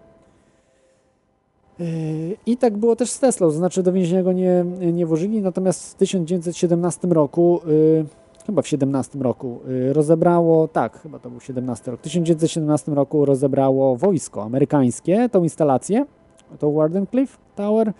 I 2.47 2.57
tak 2.57 2.77
było 2.77 2.97
też 2.97 3.11
z 3.11 3.19
Teslą, 3.19 3.47
to 3.47 3.53
znaczy 3.53 3.83
do 3.83 3.93
więzienia 3.93 4.23
go 4.23 4.33
nie, 4.33 4.65
nie 4.93 5.07
włożyli, 5.07 5.41
natomiast 5.41 5.93
w 5.93 5.95
1917 5.95 7.09
roku, 7.09 7.61
yy, 7.67 8.05
chyba 8.47 8.63
w 8.63 8.69
17 8.69 9.19
roku, 9.19 9.61
yy, 9.69 9.93
rozebrało, 9.93 10.69
tak, 10.69 11.01
chyba 11.01 11.19
to 11.19 11.31
był 11.31 11.41
17 11.41 11.91
rok, 11.91 12.01
w 12.01 12.03
1917 12.03 12.93
roku 12.93 13.25
rozebrało 13.25 13.97
wojsko 13.97 14.43
amerykańskie 14.43 15.29
tą 15.29 15.43
instalację, 15.43 16.07
tą 16.59 16.73
Wardenclyffe 16.73 17.39
Tower, 17.57 17.93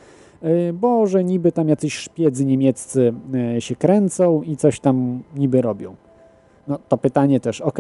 yy, 0.43 0.73
bo 0.73 1.07
że 1.07 1.25
niby 1.25 1.53
tam 1.53 1.69
jacyś 1.69 1.95
szpiedzy 1.95 2.45
niemieccy 2.45 3.15
y, 3.57 3.61
się 3.61 3.77
kręcą 3.77 4.43
i 4.43 4.57
coś 4.57 4.81
tam 4.81 5.23
niby 5.37 5.63
robią. 5.63 5.95
No 6.69 6.79
to 6.89 6.99
pytanie 6.99 7.41
też, 7.41 7.61
ok, 7.61 7.79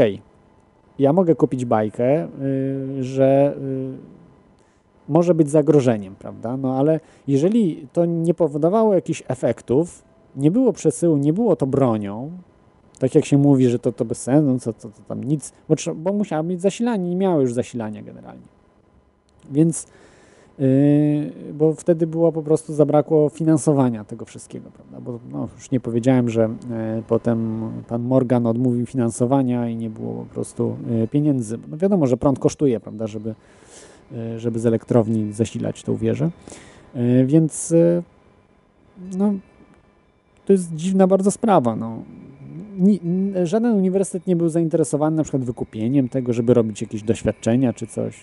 ja 0.99 1.13
mogę 1.13 1.35
kupić 1.35 1.65
bajkę, 1.65 2.29
y, 2.43 3.05
że 3.05 3.55
y, 3.59 4.21
może 5.09 5.35
być 5.35 5.51
zagrożeniem, 5.51 6.15
prawda? 6.15 6.57
No 6.57 6.79
ale 6.79 7.01
jeżeli 7.29 7.89
to 7.93 8.05
nie 8.05 8.35
powodowało 8.35 8.95
jakichś 8.95 9.23
efektów, 9.29 10.03
nie 10.37 10.51
było 10.51 10.73
przesyłu, 10.73 11.17
nie 11.17 11.33
było 11.33 11.57
to 11.57 11.67
bronią, 11.67 12.31
tak 13.01 13.15
jak 13.15 13.25
się 13.25 13.39
mówi, 13.39 13.69
że 13.69 13.79
to, 13.79 13.93
to 13.93 14.05
bez 14.05 14.23
sensu, 14.23 14.59
co, 14.59 14.73
co, 14.73 14.91
co 14.91 15.03
tam 15.03 15.25
nic, 15.25 15.53
bo, 15.69 15.75
bo 15.95 16.13
musiały 16.13 16.47
mieć 16.47 16.61
zasilanie, 16.61 17.11
nie 17.11 17.17
miały 17.17 17.43
już 17.43 17.53
zasilania 17.53 18.03
generalnie. 18.03 18.47
Więc, 19.51 19.87
yy, 20.59 20.67
bo 21.53 21.75
wtedy 21.75 22.07
było 22.07 22.33
po 22.33 22.43
prostu, 22.43 22.75
zabrakło 22.75 23.29
finansowania 23.29 24.05
tego 24.05 24.25
wszystkiego, 24.25 24.71
prawda? 24.71 25.01
Bo 25.01 25.19
no, 25.33 25.49
już 25.57 25.71
nie 25.71 25.81
powiedziałem, 25.81 26.31
że 26.31 26.41
yy, 26.41 27.03
potem 27.09 27.71
pan 27.89 28.03
Morgan 28.03 28.47
odmówił 28.47 28.87
finansowania 28.87 29.69
i 29.69 29.77
nie 29.77 29.91
było 29.91 30.15
po 30.15 30.35
prostu 30.35 30.77
yy, 30.91 31.09
pieniędzy. 31.09 31.59
No 31.69 31.77
wiadomo, 31.77 32.07
że 32.07 32.17
prąd 32.17 32.39
kosztuje, 32.39 32.81
prawda, 32.81 33.07
żeby 33.07 33.35
E, 34.17 34.39
żeby 34.39 34.59
z 34.59 34.67
elektrowni 34.67 35.33
zasilać 35.33 35.83
tą 35.83 35.97
wieżę. 35.97 36.31
E, 36.95 37.25
więc 37.25 37.73
e, 37.73 38.03
no, 39.17 39.35
to 40.47 40.53
jest 40.53 40.75
dziwna 40.75 41.07
bardzo 41.07 41.31
sprawa. 41.31 41.77
No. 41.77 42.03
Żaden 43.45 43.75
uniwersytet 43.75 44.27
nie 44.27 44.37
był 44.37 44.49
zainteresowany 44.49 45.17
na 45.17 45.23
przykład 45.23 45.45
wykupieniem 45.45 46.09
tego, 46.09 46.33
żeby 46.33 46.55
robić 46.55 46.81
jakieś 46.81 47.03
doświadczenia 47.03 47.73
czy 47.73 47.87
coś. 47.87 48.21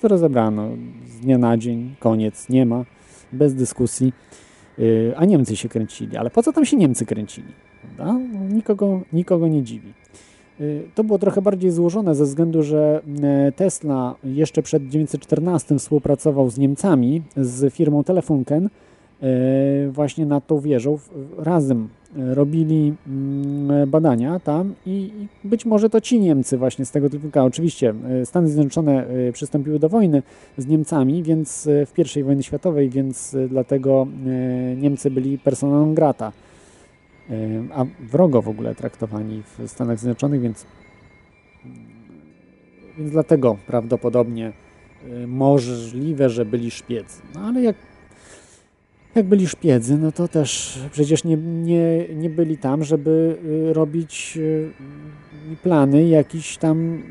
To 0.00 0.08
rozebrano 0.08 0.68
z 1.06 1.20
dnia 1.20 1.38
na 1.38 1.56
dzień, 1.56 1.94
koniec, 1.98 2.48
nie 2.48 2.66
ma, 2.66 2.84
bez 3.32 3.54
dyskusji. 3.54 4.12
A 5.16 5.24
Niemcy 5.24 5.56
się 5.56 5.68
kręcili. 5.68 6.16
Ale 6.16 6.30
po 6.30 6.42
co 6.42 6.52
tam 6.52 6.64
się 6.64 6.76
Niemcy 6.76 7.06
kręcili? 7.06 7.48
No, 7.98 8.20
nikogo, 8.48 9.00
nikogo 9.12 9.48
nie 9.48 9.62
dziwi. 9.62 9.92
Y, 10.60 10.82
to 10.94 11.04
było 11.04 11.18
trochę 11.18 11.42
bardziej 11.42 11.70
złożone 11.70 12.14
ze 12.14 12.24
względu, 12.24 12.62
że 12.62 13.02
y, 13.48 13.52
Tesla 13.52 14.14
jeszcze 14.24 14.62
przed 14.62 14.82
1914 14.82 15.78
współpracował 15.78 16.50
z 16.50 16.58
Niemcami, 16.58 17.22
z 17.36 17.74
firmą 17.74 18.04
Telefunken, 18.04 18.66
y, 18.66 19.90
właśnie 19.90 20.26
nad 20.26 20.46
tą 20.46 20.60
wieżą. 20.60 20.98
Razem 21.38 21.88
robili 22.16 22.94
mm, 23.06 23.90
badania 23.90 24.40
tam 24.40 24.74
i 24.86 25.10
być 25.44 25.64
może 25.64 25.90
to 25.90 26.00
ci 26.00 26.20
Niemcy 26.20 26.58
właśnie 26.58 26.84
z 26.84 26.90
tego 26.90 27.10
Telefunka. 27.10 27.44
Oczywiście 27.44 27.94
Stany 28.24 28.48
Zjednoczone 28.48 29.06
przystąpiły 29.32 29.78
do 29.78 29.88
wojny 29.88 30.22
z 30.58 30.66
Niemcami, 30.66 31.22
więc 31.22 31.68
w 31.86 32.16
I 32.16 32.22
wojny 32.22 32.42
światowej, 32.42 32.90
więc 32.90 33.36
dlatego 33.48 34.06
Niemcy 34.76 35.10
byli 35.10 35.38
personą 35.38 35.72
non 35.72 35.94
grata 35.94 36.32
a 37.74 37.84
wrogo 38.00 38.42
w 38.42 38.48
ogóle 38.48 38.74
traktowani 38.74 39.42
w 39.58 39.68
Stanach 39.70 39.98
Zjednoczonych, 39.98 40.40
więc, 40.40 40.66
więc 42.98 43.10
dlatego 43.10 43.56
prawdopodobnie 43.66 44.52
możliwe, 45.26 46.30
że 46.30 46.44
byli 46.44 46.70
szpiedzy. 46.70 47.22
No 47.34 47.40
ale 47.40 47.62
jak, 47.62 47.76
jak 49.16 49.26
byli 49.26 49.48
szpiedzy, 49.48 49.98
no 49.98 50.12
to 50.12 50.28
też 50.28 50.78
przecież 50.92 51.24
nie, 51.24 51.36
nie, 51.36 52.08
nie 52.14 52.30
byli 52.30 52.58
tam, 52.58 52.84
żeby 52.84 53.38
y, 53.44 53.72
robić 53.72 54.34
y, 54.36 54.70
plany 55.62 56.08
jakichś 56.08 56.56
tam 56.56 57.02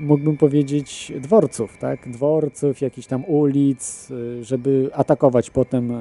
mógłbym 0.00 0.36
powiedzieć, 0.36 1.12
dworców, 1.20 1.76
tak? 1.78 2.10
Dworców, 2.10 2.80
jakichś 2.80 3.06
tam 3.06 3.24
ulic, 3.24 4.10
y, 4.10 4.44
żeby 4.44 4.90
atakować 4.92 5.50
potem, 5.50 5.92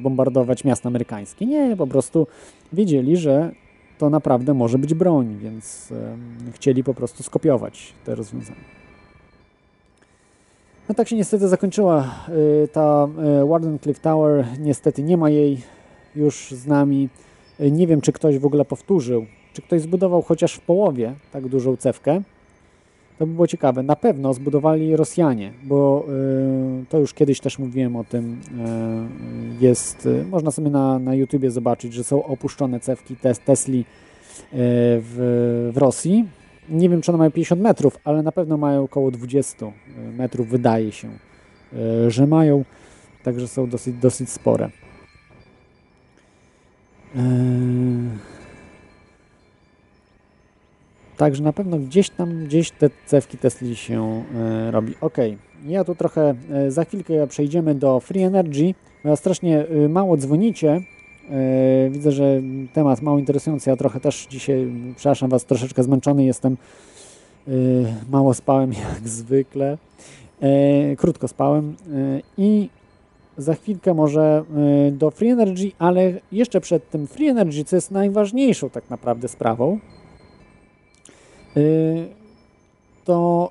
bombardować 0.00 0.64
miasta 0.64 0.88
amerykańskie. 0.88 1.46
Nie, 1.46 1.76
po 1.76 1.86
prostu 1.86 2.26
wiedzieli, 2.72 3.16
że 3.16 3.52
to 3.98 4.10
naprawdę 4.10 4.54
może 4.54 4.78
być 4.78 4.94
broń, 4.94 5.36
więc 5.42 5.92
chcieli 6.52 6.84
po 6.84 6.94
prostu 6.94 7.22
skopiować 7.22 7.92
te 8.04 8.14
rozwiązania. 8.14 8.85
No 10.88 10.94
tak 10.94 11.08
się 11.08 11.16
niestety 11.16 11.48
zakończyła 11.48 12.14
ta 12.72 13.08
Warden 13.48 13.78
Cliff 13.78 14.00
Tower. 14.00 14.44
Niestety 14.58 15.02
nie 15.02 15.16
ma 15.16 15.30
jej 15.30 15.62
już 16.16 16.50
z 16.50 16.66
nami. 16.66 17.08
Nie 17.60 17.86
wiem, 17.86 18.00
czy 18.00 18.12
ktoś 18.12 18.38
w 18.38 18.46
ogóle 18.46 18.64
powtórzył, 18.64 19.26
czy 19.52 19.62
ktoś 19.62 19.80
zbudował 19.80 20.22
chociaż 20.22 20.54
w 20.54 20.60
połowie 20.60 21.14
tak 21.32 21.48
dużą 21.48 21.76
cewkę. 21.76 22.22
To 23.18 23.26
by 23.26 23.32
było 23.32 23.46
ciekawe. 23.46 23.82
Na 23.82 23.96
pewno 23.96 24.34
zbudowali 24.34 24.96
Rosjanie, 24.96 25.52
bo 25.64 26.06
y, 26.82 26.86
to 26.88 26.98
już 26.98 27.14
kiedyś 27.14 27.40
też 27.40 27.58
mówiłem 27.58 27.96
o 27.96 28.04
tym. 28.04 28.40
Y, 29.60 29.64
jest, 29.64 30.06
y, 30.06 30.24
można 30.30 30.50
sobie 30.50 30.70
na, 30.70 30.98
na 30.98 31.14
YouTubie 31.14 31.50
zobaczyć, 31.50 31.92
że 31.92 32.04
są 32.04 32.24
opuszczone 32.24 32.80
cewki 32.80 33.16
tes, 33.16 33.38
Tesli 33.38 33.84
w, 34.52 35.70
w 35.74 35.76
Rosji. 35.76 36.24
Nie 36.68 36.88
wiem, 36.88 37.02
czy 37.02 37.10
one 37.10 37.18
mają 37.18 37.30
50 37.30 37.60
metrów, 37.60 37.98
ale 38.04 38.22
na 38.22 38.32
pewno 38.32 38.56
mają 38.56 38.84
około 38.84 39.10
20 39.10 39.66
metrów, 40.16 40.48
wydaje 40.48 40.92
się, 40.92 41.08
że 42.08 42.26
mają. 42.26 42.64
Także 43.22 43.48
są 43.48 43.68
dosyć, 43.68 43.96
dosyć 43.96 44.30
spore. 44.30 44.70
Także 51.16 51.42
na 51.42 51.52
pewno 51.52 51.78
gdzieś 51.78 52.10
tam, 52.10 52.44
gdzieś 52.44 52.70
te 52.70 52.90
cewki 53.06 53.38
Tesli 53.38 53.76
się 53.76 54.24
robi. 54.70 54.94
Ok, 55.00 55.16
ja 55.66 55.84
tu 55.84 55.94
trochę, 55.94 56.34
za 56.68 56.84
chwilkę 56.84 57.26
przejdziemy 57.26 57.74
do 57.74 58.00
Free 58.00 58.22
Energy. 58.22 58.74
Strasznie 59.16 59.66
mało 59.88 60.16
dzwonicie. 60.16 60.80
Widzę, 61.90 62.12
że 62.12 62.40
temat 62.72 63.02
mało 63.02 63.18
interesujący. 63.18 63.70
Ja 63.70 63.76
trochę 63.76 64.00
też 64.00 64.26
dzisiaj, 64.30 64.68
przepraszam 64.96 65.30
Was, 65.30 65.44
troszeczkę 65.44 65.82
zmęczony 65.82 66.24
jestem. 66.24 66.56
Mało 68.10 68.34
spałem 68.34 68.72
jak 68.92 69.08
zwykle. 69.08 69.78
Krótko 70.96 71.28
spałem 71.28 71.76
i 72.38 72.68
za 73.38 73.54
chwilkę 73.54 73.94
może 73.94 74.44
do 74.92 75.10
Free 75.10 75.28
Energy, 75.28 75.72
ale 75.78 76.12
jeszcze 76.32 76.60
przed 76.60 76.90
tym 76.90 77.06
Free 77.06 77.28
Energy, 77.28 77.64
co 77.64 77.76
jest 77.76 77.90
najważniejszą 77.90 78.70
tak 78.70 78.90
naprawdę 78.90 79.28
sprawą, 79.28 79.78
to 83.04 83.50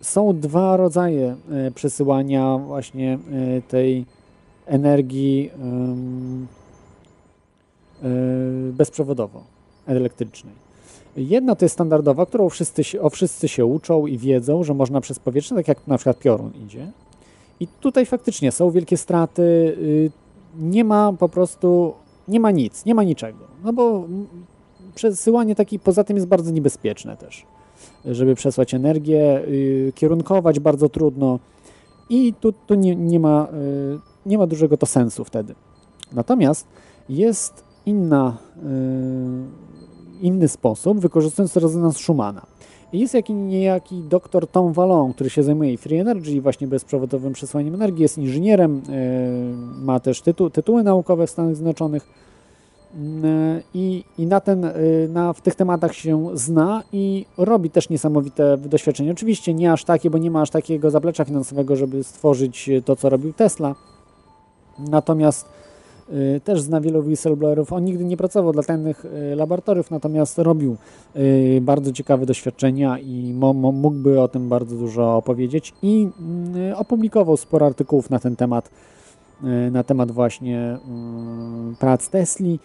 są 0.00 0.40
dwa 0.40 0.76
rodzaje 0.76 1.36
przesyłania 1.74 2.58
właśnie 2.58 3.18
tej 3.68 4.06
energii 4.66 5.50
bezprzewodowo 8.72 9.44
elektrycznej. 9.86 10.54
Jedna 11.16 11.54
to 11.54 11.64
jest 11.64 11.72
standardowa, 11.72 12.26
którą 12.26 12.48
wszyscy 12.48 12.82
o 13.00 13.10
wszyscy 13.10 13.48
się 13.48 13.66
uczą 13.66 14.06
i 14.06 14.18
wiedzą, 14.18 14.64
że 14.64 14.74
można 14.74 15.00
przez 15.00 15.18
powietrze, 15.18 15.54
tak 15.54 15.68
jak 15.68 15.86
na 15.86 15.96
przykład 15.96 16.18
piorun 16.18 16.52
idzie. 16.66 16.92
I 17.60 17.66
tutaj 17.80 18.06
faktycznie 18.06 18.52
są 18.52 18.70
wielkie 18.70 18.96
straty, 18.96 19.42
y, 19.42 20.10
nie 20.58 20.84
ma 20.84 21.12
po 21.12 21.28
prostu, 21.28 21.94
nie 22.28 22.40
ma 22.40 22.50
nic, 22.50 22.84
nie 22.84 22.94
ma 22.94 23.02
niczego. 23.02 23.38
No 23.64 23.72
bo 23.72 24.04
przesyłanie 24.94 25.54
taki 25.54 25.78
poza 25.78 26.04
tym 26.04 26.16
jest 26.16 26.28
bardzo 26.28 26.50
niebezpieczne 26.50 27.16
też, 27.16 27.46
żeby 28.04 28.34
przesłać 28.34 28.74
energię, 28.74 29.44
y, 29.48 29.92
kierunkować 29.94 30.60
bardzo 30.60 30.88
trudno 30.88 31.38
i 32.10 32.34
tu, 32.40 32.52
tu 32.52 32.74
nie, 32.74 32.96
nie, 32.96 33.20
ma, 33.20 33.48
y, 33.52 33.98
nie 34.26 34.38
ma 34.38 34.46
dużego 34.46 34.76
to 34.76 34.86
sensu 34.86 35.24
wtedy. 35.24 35.54
Natomiast 36.12 36.66
jest 37.08 37.64
inna 37.86 38.36
inny 40.22 40.48
sposób, 40.48 41.00
wykorzystując 41.00 41.56
rezonans 41.56 41.96
Schumana. 41.96 42.42
Jest 42.92 43.14
jakiś 43.14 43.36
niejaki 43.36 44.02
doktor 44.08 44.46
Tom 44.46 44.72
Vallon, 44.72 45.12
który 45.12 45.30
się 45.30 45.42
zajmuje 45.42 45.78
free 45.78 45.96
energy 45.96 46.40
właśnie 46.40 46.66
bezprzewodowym 46.66 47.32
przesłaniem 47.32 47.74
energii, 47.74 48.02
jest 48.02 48.18
inżynierem, 48.18 48.82
e, 48.88 49.84
ma 49.84 50.00
też 50.00 50.20
tytu, 50.22 50.50
tytuły 50.50 50.82
naukowe 50.82 51.26
w 51.26 51.30
Stanach 51.30 51.54
Zjednoczonych 51.54 52.06
e, 53.24 53.62
i, 53.74 54.04
i 54.18 54.26
na, 54.26 54.40
ten, 54.40 54.66
na, 55.08 55.32
w 55.32 55.40
tych 55.40 55.54
tematach 55.54 55.94
się 55.94 56.28
zna 56.34 56.82
i 56.92 57.26
robi 57.38 57.70
też 57.70 57.88
niesamowite 57.88 58.58
doświadczenia. 58.58 59.12
Oczywiście 59.12 59.54
nie 59.54 59.72
aż 59.72 59.84
takie, 59.84 60.10
bo 60.10 60.18
nie 60.18 60.30
ma 60.30 60.42
aż 60.42 60.50
takiego 60.50 60.90
zaplecza 60.90 61.24
finansowego, 61.24 61.76
żeby 61.76 62.04
stworzyć 62.04 62.70
to, 62.84 62.96
co 62.96 63.08
robił 63.08 63.32
Tesla. 63.32 63.74
Natomiast 64.78 65.46
Y, 65.46 65.61
też 66.44 66.60
zna 66.60 66.80
wielu 66.80 67.00
whistleblowerów. 67.00 67.72
On 67.72 67.84
nigdy 67.84 68.04
nie 68.04 68.16
pracował 68.16 68.52
dla 68.52 68.62
tajnych 68.62 69.04
y, 69.04 69.36
laboratoriów, 69.36 69.90
natomiast 69.90 70.38
robił 70.38 70.76
y, 71.16 71.60
bardzo 71.62 71.92
ciekawe 71.92 72.26
doświadczenia 72.26 72.98
i 72.98 73.34
mógłby 73.72 74.20
o 74.20 74.28
tym 74.28 74.48
bardzo 74.48 74.76
dużo 74.76 75.16
opowiedzieć 75.16 75.74
i 75.82 76.08
opublikował 76.76 77.36
sporo 77.36 77.66
artykułów 77.66 78.10
na 78.10 78.18
ten 78.18 78.36
temat, 78.36 78.70
na 79.70 79.84
temat 79.84 80.10
właśnie 80.10 80.78
prac 81.78 82.08
Tesli 82.08 82.58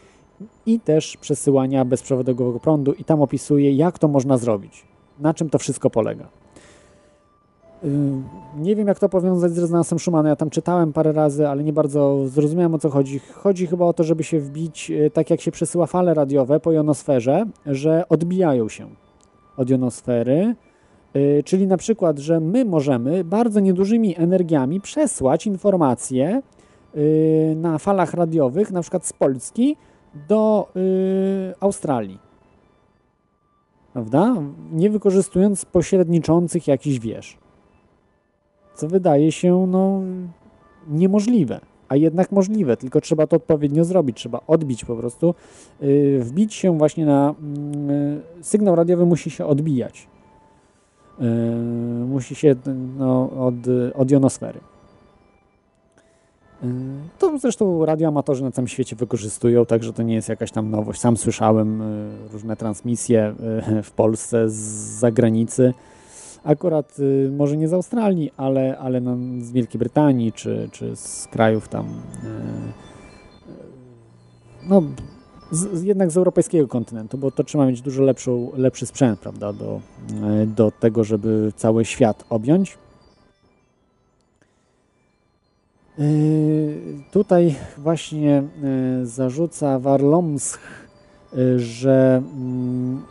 i 0.65 0.80
też 0.80 1.18
przesyłania 1.18 1.85
bezprzewodowego 1.85 2.59
prądu 2.59 2.93
i 2.93 3.03
tam 3.03 3.22
opisuje, 3.22 3.73
jak 3.73 3.99
to 3.99 4.07
można 4.07 4.38
zrobić, 4.38 4.85
na 5.19 5.34
czym 5.34 5.49
to 5.49 5.59
wszystko 5.59 5.89
polega. 5.89 6.27
Nie 8.57 8.75
wiem, 8.75 8.87
jak 8.87 8.99
to 8.99 9.09
powiązać 9.09 9.51
z 9.51 9.57
rezonansem 9.57 9.99
Schumana. 9.99 10.29
Ja 10.29 10.35
tam 10.35 10.49
czytałem 10.49 10.93
parę 10.93 11.11
razy, 11.11 11.47
ale 11.47 11.63
nie 11.63 11.73
bardzo 11.73 12.27
zrozumiałem 12.27 12.75
o 12.75 12.79
co 12.79 12.89
chodzi. 12.89 13.19
Chodzi 13.19 13.67
chyba 13.67 13.85
o 13.85 13.93
to, 13.93 14.03
żeby 14.03 14.23
się 14.23 14.39
wbić, 14.39 14.91
e, 14.91 15.09
tak 15.09 15.29
jak 15.29 15.41
się 15.41 15.51
przesyła 15.51 15.85
fale 15.85 16.13
radiowe 16.13 16.59
po 16.59 16.71
jonosferze, 16.71 17.45
że 17.65 18.09
odbijają 18.09 18.69
się 18.69 18.87
od 19.57 19.69
jonosfery. 19.69 20.55
E, 21.13 21.43
czyli 21.43 21.67
na 21.67 21.77
przykład, 21.77 22.19
że 22.19 22.39
my 22.39 22.65
możemy 22.65 23.23
bardzo 23.23 23.59
niedużymi 23.59 24.17
energiami 24.17 24.81
przesłać 24.81 25.47
informacje 25.47 26.41
na 27.55 27.77
falach 27.77 28.13
radiowych, 28.13 28.71
na 28.71 28.81
przykład 28.81 29.05
z 29.05 29.13
Polski 29.13 29.75
do 30.27 30.67
Australii. 31.59 32.19
Prawda? 33.93 34.35
Nie 34.71 34.89
wykorzystując 34.89 35.65
pośredniczących 35.65 36.67
jakichś 36.67 36.99
wież 36.99 37.37
co 38.77 38.87
wydaje 38.87 39.31
się 39.31 39.67
no, 39.67 40.01
niemożliwe, 40.87 41.59
a 41.89 41.95
jednak 41.95 42.31
możliwe, 42.31 42.77
tylko 42.77 43.01
trzeba 43.01 43.27
to 43.27 43.35
odpowiednio 43.35 43.83
zrobić, 43.83 44.17
trzeba 44.17 44.39
odbić 44.47 44.85
po 44.85 44.95
prostu, 44.95 45.35
yy, 45.81 46.19
wbić 46.19 46.53
się 46.53 46.77
właśnie 46.77 47.05
na 47.05 47.35
yy, 47.87 48.43
sygnał 48.43 48.75
radiowy 48.75 49.05
musi 49.05 49.29
się 49.29 49.45
odbijać. 49.45 50.07
Yy, 51.19 51.25
musi 52.05 52.35
się 52.35 52.55
no, 52.97 53.29
od, 53.31 53.55
od 53.95 54.11
jonosfery. 54.11 54.59
Y, 56.63 56.67
to 57.19 57.37
zresztą 57.37 57.85
radioamatorzy 57.85 58.43
na 58.43 58.51
całym 58.51 58.67
świecie 58.67 58.95
wykorzystują, 58.95 59.65
także 59.65 59.93
to 59.93 60.03
nie 60.03 60.15
jest 60.15 60.29
jakaś 60.29 60.51
tam 60.51 60.71
nowość. 60.71 60.99
Sam 60.99 61.17
słyszałem 61.17 61.81
y, 61.81 62.27
różne 62.33 62.55
transmisje 62.55 63.35
y, 63.79 63.83
w 63.83 63.91
Polsce 63.91 64.49
z 64.49 64.53
zagranicy 64.99 65.73
akurat 66.47 66.99
y, 66.99 67.31
może 67.37 67.57
nie 67.57 67.67
z 67.67 67.73
Australii, 67.73 68.31
ale, 68.37 68.77
ale 68.77 69.01
no, 69.01 69.17
z 69.41 69.51
Wielkiej 69.51 69.79
Brytanii 69.79 70.31
czy, 70.31 70.69
czy 70.71 70.95
z 70.95 71.27
krajów 71.31 71.67
tam, 71.67 71.85
y, 71.85 72.27
y, 73.49 73.53
no 74.69 74.83
z, 75.51 75.83
jednak 75.83 76.11
z 76.11 76.17
europejskiego 76.17 76.67
kontynentu, 76.67 77.17
bo 77.17 77.31
to 77.31 77.43
trzeba 77.43 77.65
mieć 77.65 77.81
dużo 77.81 78.03
lepszą, 78.03 78.51
lepszy 78.57 78.85
sprzęt, 78.85 79.19
prawda, 79.19 79.53
do, 79.53 79.81
do 80.45 80.71
tego, 80.71 81.03
żeby 81.03 81.53
cały 81.55 81.85
świat 81.85 82.25
objąć. 82.29 82.77
Tutaj 87.11 87.55
właśnie 87.77 88.43
zarzuca 89.03 89.79
Warlomsk, 89.79 90.59
że 91.57 92.23
mm, 92.35 93.01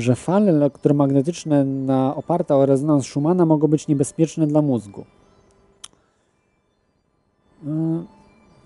że 0.00 0.16
fale 0.16 0.52
elektromagnetyczne 0.52 1.64
na, 1.64 2.16
oparte 2.16 2.56
o 2.56 2.66
rezonans 2.66 3.06
Schumana 3.06 3.46
mogą 3.46 3.68
być 3.68 3.88
niebezpieczne 3.88 4.46
dla 4.46 4.62
mózgu. 4.62 5.04
Y, 7.64 7.66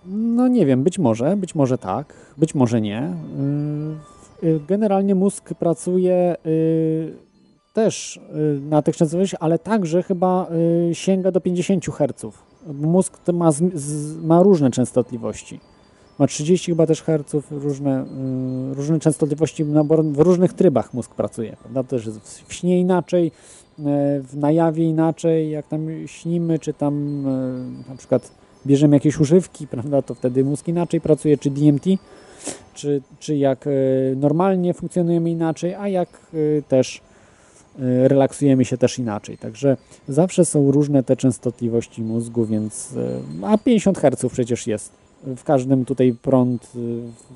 no 0.07 0.49
nie 0.49 0.67
wiem, 0.67 0.83
być 0.83 0.99
może, 0.99 1.37
być 1.37 1.55
może 1.55 1.79
tak, 1.79 2.15
być 2.39 2.55
może 2.55 2.81
nie. 2.81 3.13
Y, 4.43 4.47
y, 4.47 4.61
generalnie 4.69 5.15
mózg 5.15 5.55
pracuje 5.55 6.37
też 7.73 8.21
na 8.71 8.83
tych 8.83 8.97
częstotliwościach, 8.97 9.43
ale 9.43 9.59
także 9.59 10.03
chyba 10.03 10.47
sięga 10.93 11.31
do 11.31 11.41
50 11.41 11.87
Hz. 11.87 12.27
Mózg 12.75 13.19
ma, 13.33 13.51
ma 14.23 14.43
różne 14.43 14.71
częstotliwości 14.71 15.61
ma 16.19 16.27
30 16.27 16.73
chyba 16.73 16.87
też 16.87 17.03
herców, 17.03 17.47
różne, 17.51 18.05
y, 18.73 18.75
różne 18.75 19.01
częstotliwości 19.01 19.65
w 19.65 20.19
różnych 20.19 20.53
trybach 20.53 20.95
mózg 20.95 21.15
pracuje. 21.15 21.57
Prawda? 21.61 21.83
Też 21.83 22.09
w 22.47 22.55
śnie 22.55 22.81
inaczej, 22.81 23.27
y, 23.27 23.83
w 24.23 24.37
najawie 24.37 24.85
inaczej, 24.85 25.51
jak 25.51 25.67
tam 25.69 25.89
śnimy, 26.07 26.59
czy 26.59 26.75
tam 26.75 27.27
y, 27.27 27.89
na 27.89 27.97
przykład 27.97 28.33
bierzemy 28.67 28.97
jakieś 28.97 29.21
używki, 29.21 29.67
prawda, 29.77 30.03
to 30.03 30.15
wtedy 30.15 30.45
mózg 30.45 30.69
inaczej 30.69 31.01
pracuje, 31.01 31.39
czy 31.39 31.51
DMT, 31.51 31.85
czy, 32.75 33.03
czy 33.19 33.37
jak 33.37 33.69
normalnie 34.17 34.75
funkcjonujemy 34.75 35.31
inaczej, 35.31 35.75
a 35.75 35.89
jak 35.89 36.09
też 36.69 37.01
relaksujemy 37.79 38.65
się 38.65 38.79
też 38.79 38.99
inaczej. 38.99 39.39
Także 39.39 39.77
zawsze 40.09 40.45
są 40.45 40.71
różne 40.71 41.03
te 41.03 41.17
częstotliwości 41.17 42.03
mózgu, 42.03 42.45
więc 42.45 42.95
a 43.43 43.59
50 43.59 43.99
Hz 43.99 44.33
przecież 44.33 44.67
jest 44.67 45.04
w 45.37 45.45
każdym 45.45 45.85
tutaj 45.85 46.15
prąd, 46.23 46.71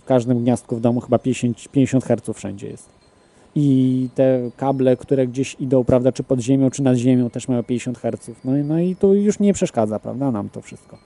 w 0.00 0.04
każdym 0.06 0.42
gniazdku 0.42 0.76
w 0.76 0.80
domu 0.80 1.00
chyba 1.00 1.18
50, 1.18 1.68
50 1.72 2.04
Hz 2.04 2.36
wszędzie 2.36 2.68
jest. 2.68 2.88
I 3.54 4.08
te 4.14 4.50
kable, 4.56 4.96
które 4.96 5.26
gdzieś 5.26 5.56
idą, 5.60 5.84
prawda, 5.84 6.12
czy 6.12 6.22
pod 6.22 6.40
ziemią, 6.40 6.70
czy 6.70 6.82
nad 6.82 6.96
ziemią 6.96 7.30
też 7.30 7.48
mają 7.48 7.62
50 7.62 7.98
Hz. 7.98 8.30
No, 8.44 8.52
no 8.64 8.80
i 8.80 8.96
to 8.96 9.14
już 9.14 9.38
nie 9.38 9.52
przeszkadza, 9.52 9.98
prawda, 9.98 10.30
nam 10.30 10.48
to 10.48 10.60
wszystko. 10.60 10.98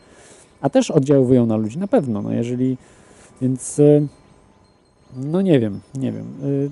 A 0.61 0.71
też 0.71 0.91
oddziałują 0.91 1.47
na 1.47 1.57
ludzi, 1.57 1.79
na 1.79 1.87
pewno, 1.87 2.23
no 2.23 2.33
jeżeli, 2.33 2.77
więc 3.41 3.79
y, 3.79 4.09
no 5.17 5.43
nie 5.43 5.61
wiem, 5.61 5.81
nie 5.95 6.13
wiem. 6.13 6.27
Y, 6.45 6.71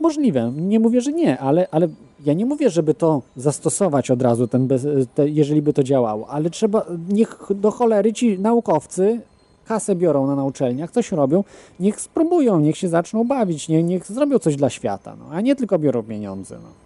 możliwe, 0.00 0.52
nie 0.56 0.80
mówię, 0.80 1.00
że 1.00 1.12
nie, 1.12 1.38
ale, 1.38 1.68
ale 1.70 1.88
ja 2.24 2.32
nie 2.32 2.46
mówię, 2.46 2.70
żeby 2.70 2.94
to 2.94 3.22
zastosować 3.36 4.10
od 4.10 4.22
razu, 4.22 4.46
ten 4.46 4.66
bez, 4.66 4.86
te, 5.14 5.28
jeżeli 5.28 5.62
by 5.62 5.72
to 5.72 5.82
działało, 5.82 6.28
ale 6.28 6.50
trzeba, 6.50 6.86
niech 7.08 7.38
do 7.54 7.70
cholery 7.70 8.12
ci 8.12 8.38
naukowcy 8.38 9.20
kasę 9.64 9.94
biorą 9.94 10.36
na 10.36 10.44
uczelniach, 10.44 10.90
coś 10.90 11.12
robią, 11.12 11.44
niech 11.80 12.00
spróbują, 12.00 12.60
niech 12.60 12.76
się 12.76 12.88
zaczną 12.88 13.24
bawić, 13.24 13.68
niech, 13.68 13.84
niech 13.84 14.06
zrobią 14.06 14.38
coś 14.38 14.56
dla 14.56 14.70
świata, 14.70 15.16
no, 15.18 15.24
a 15.32 15.40
nie 15.40 15.56
tylko 15.56 15.78
biorą 15.78 16.02
pieniądze. 16.02 16.54
No. 16.62 16.83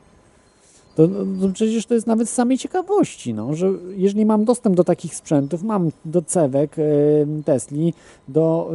To, 0.98 1.08
to, 1.08 1.48
przecież 1.54 1.86
to 1.86 1.94
jest 1.94 2.06
nawet 2.06 2.28
z 2.28 2.32
samej 2.32 2.58
ciekawości, 2.58 3.34
no, 3.34 3.54
że 3.54 3.70
jeżeli 3.96 4.26
mam 4.26 4.44
dostęp 4.44 4.76
do 4.76 4.84
takich 4.84 5.14
sprzętów, 5.14 5.62
mam 5.62 5.90
do 6.04 6.22
cewek 6.22 6.78
y, 6.78 7.26
Tesli, 7.44 7.94
do 8.28 8.70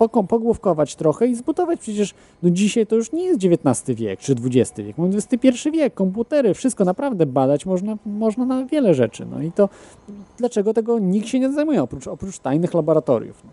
y, 0.00 0.24
pogłówkować 0.28 0.96
trochę 0.96 1.26
i 1.26 1.34
zbudować 1.34 1.80
przecież, 1.80 2.14
no 2.42 2.50
dzisiaj 2.50 2.86
to 2.86 2.96
już 2.96 3.12
nie 3.12 3.24
jest 3.24 3.40
XIX 3.44 3.98
wiek 3.98 4.20
czy 4.20 4.32
XX 4.32 4.80
wiek, 4.86 4.98
mamy 4.98 5.14
XXI 5.16 5.70
wiek, 5.70 5.94
komputery, 5.94 6.54
wszystko 6.54 6.84
naprawdę 6.84 7.26
badać 7.26 7.66
można, 7.66 7.96
można 8.06 8.44
na 8.44 8.64
wiele 8.64 8.94
rzeczy, 8.94 9.26
no 9.30 9.42
i 9.42 9.52
to 9.52 9.68
dlaczego 10.38 10.74
tego 10.74 10.98
nikt 10.98 11.28
się 11.28 11.40
nie 11.40 11.52
zajmuje, 11.52 11.82
oprócz, 11.82 12.06
oprócz 12.06 12.38
tajnych 12.38 12.74
laboratoriów, 12.74 13.42
no. 13.44 13.50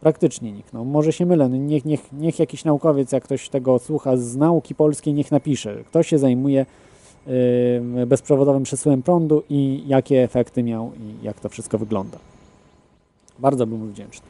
Praktycznie 0.00 0.52
nikt. 0.52 0.72
No, 0.72 0.84
może 0.84 1.12
się 1.12 1.26
mylę. 1.26 1.48
No, 1.48 1.56
niech, 1.56 1.84
niech, 1.84 2.12
niech 2.12 2.38
jakiś 2.38 2.64
naukowiec, 2.64 3.12
jak 3.12 3.24
ktoś 3.24 3.48
tego 3.48 3.78
słucha 3.78 4.16
z 4.16 4.36
nauki 4.36 4.74
polskiej, 4.74 5.14
niech 5.14 5.30
napisze. 5.30 5.84
Kto 5.84 6.02
się 6.02 6.18
zajmuje 6.18 6.66
bezprzewodowym 8.06 8.62
przesyłem 8.62 9.02
prądu 9.02 9.42
i 9.50 9.82
jakie 9.86 10.22
efekty 10.22 10.62
miał 10.62 10.92
i 11.00 11.24
jak 11.24 11.40
to 11.40 11.48
wszystko 11.48 11.78
wygląda. 11.78 12.18
Bardzo 13.38 13.66
bym 13.66 13.90
wdzięczny. 13.90 14.26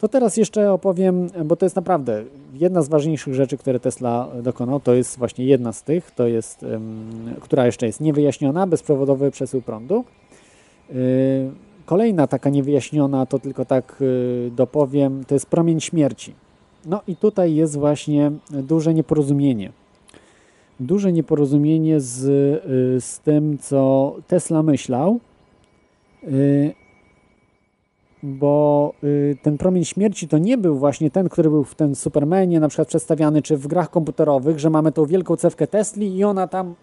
To 0.00 0.08
teraz 0.08 0.36
jeszcze 0.36 0.72
opowiem, 0.72 1.30
bo 1.44 1.56
to 1.56 1.66
jest 1.66 1.76
naprawdę 1.76 2.24
jedna 2.54 2.82
z 2.82 2.88
ważniejszych 2.88 3.34
rzeczy, 3.34 3.56
które 3.58 3.80
Tesla 3.80 4.28
dokonał. 4.42 4.80
To 4.80 4.94
jest 4.94 5.18
właśnie 5.18 5.44
jedna 5.44 5.72
z 5.72 5.82
tych, 5.82 6.10
to 6.10 6.26
jest, 6.26 6.62
yy, 6.62 6.78
która 7.40 7.66
jeszcze 7.66 7.86
jest 7.86 8.00
niewyjaśniona, 8.00 8.66
bezprzewodowy 8.66 9.30
przesył 9.30 9.62
prądu. 9.62 10.04
Yy, 10.90 10.94
Kolejna 11.86 12.26
taka 12.26 12.50
niewyjaśniona, 12.50 13.26
to 13.26 13.38
tylko 13.38 13.64
tak 13.64 13.96
y, 14.00 14.50
dopowiem, 14.56 15.24
to 15.24 15.34
jest 15.34 15.46
promień 15.46 15.80
śmierci. 15.80 16.34
No 16.86 17.00
i 17.06 17.16
tutaj 17.16 17.54
jest 17.54 17.78
właśnie 17.78 18.32
duże 18.50 18.94
nieporozumienie. 18.94 19.72
Duże 20.80 21.12
nieporozumienie 21.12 22.00
z, 22.00 22.24
y, 22.24 23.00
z 23.00 23.20
tym, 23.20 23.58
co 23.58 24.14
Tesla 24.26 24.62
myślał, 24.62 25.20
y, 26.24 26.74
bo 28.22 28.92
ten 29.42 29.58
promień 29.58 29.84
śmierci 29.84 30.28
to 30.28 30.38
nie 30.38 30.58
był 30.58 30.78
właśnie 30.78 31.10
ten, 31.10 31.28
który 31.28 31.50
był 31.50 31.64
w 31.64 31.74
ten 31.74 31.94
Supermanie 31.94 32.60
na 32.60 32.68
przykład 32.68 32.88
przedstawiany, 32.88 33.42
czy 33.42 33.56
w 33.56 33.66
grach 33.66 33.90
komputerowych, 33.90 34.58
że 34.58 34.70
mamy 34.70 34.92
tą 34.92 35.06
wielką 35.06 35.36
cewkę 35.36 35.66
Tesli 35.66 36.16
i 36.16 36.24
ona 36.24 36.46
tam 36.46 36.74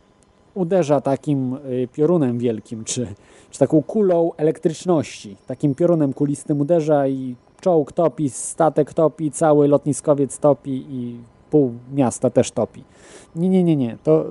uderza 0.54 1.02
takim 1.02 1.58
piorunem 1.94 2.40
wielkim, 2.40 2.84
czy, 2.84 3.08
czy 3.52 3.60
taką 3.60 3.84
kulą 3.84 4.32
elektryczności. 4.38 5.38
Takim 5.48 5.76
piorunem 5.76 6.14
kulistym 6.14 6.62
uderza 6.62 7.08
i 7.08 7.36
czołg 7.62 7.92
topi, 7.92 8.30
statek 8.30 8.94
topi, 8.94 9.32
cały 9.32 9.68
lotniskowiec 9.68 10.40
topi 10.40 10.86
i 10.90 11.16
pół 11.52 11.74
miasta 11.94 12.30
też 12.30 12.52
topi. 12.52 12.84
Nie, 13.36 13.50
nie, 13.50 13.64
nie, 13.64 13.76
nie. 13.76 13.98
To 14.04 14.26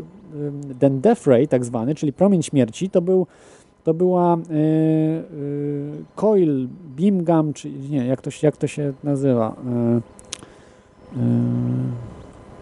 ten 0.78 1.00
death 1.00 1.26
ray 1.26 1.48
tak 1.48 1.64
zwany, 1.64 1.94
czyli 1.94 2.12
promień 2.12 2.42
śmierci, 2.42 2.90
to 2.90 3.02
był 3.02 3.26
to 3.84 3.94
była 3.94 4.36
yy, 4.50 4.56
yy, 4.58 6.04
coil 6.16 6.68
czy 7.54 7.70
nie, 7.70 8.06
jak 8.06 8.22
to, 8.22 8.30
jak 8.42 8.56
to 8.56 8.66
się 8.66 8.92
nazywa? 9.04 9.56
Yy, 11.16 11.22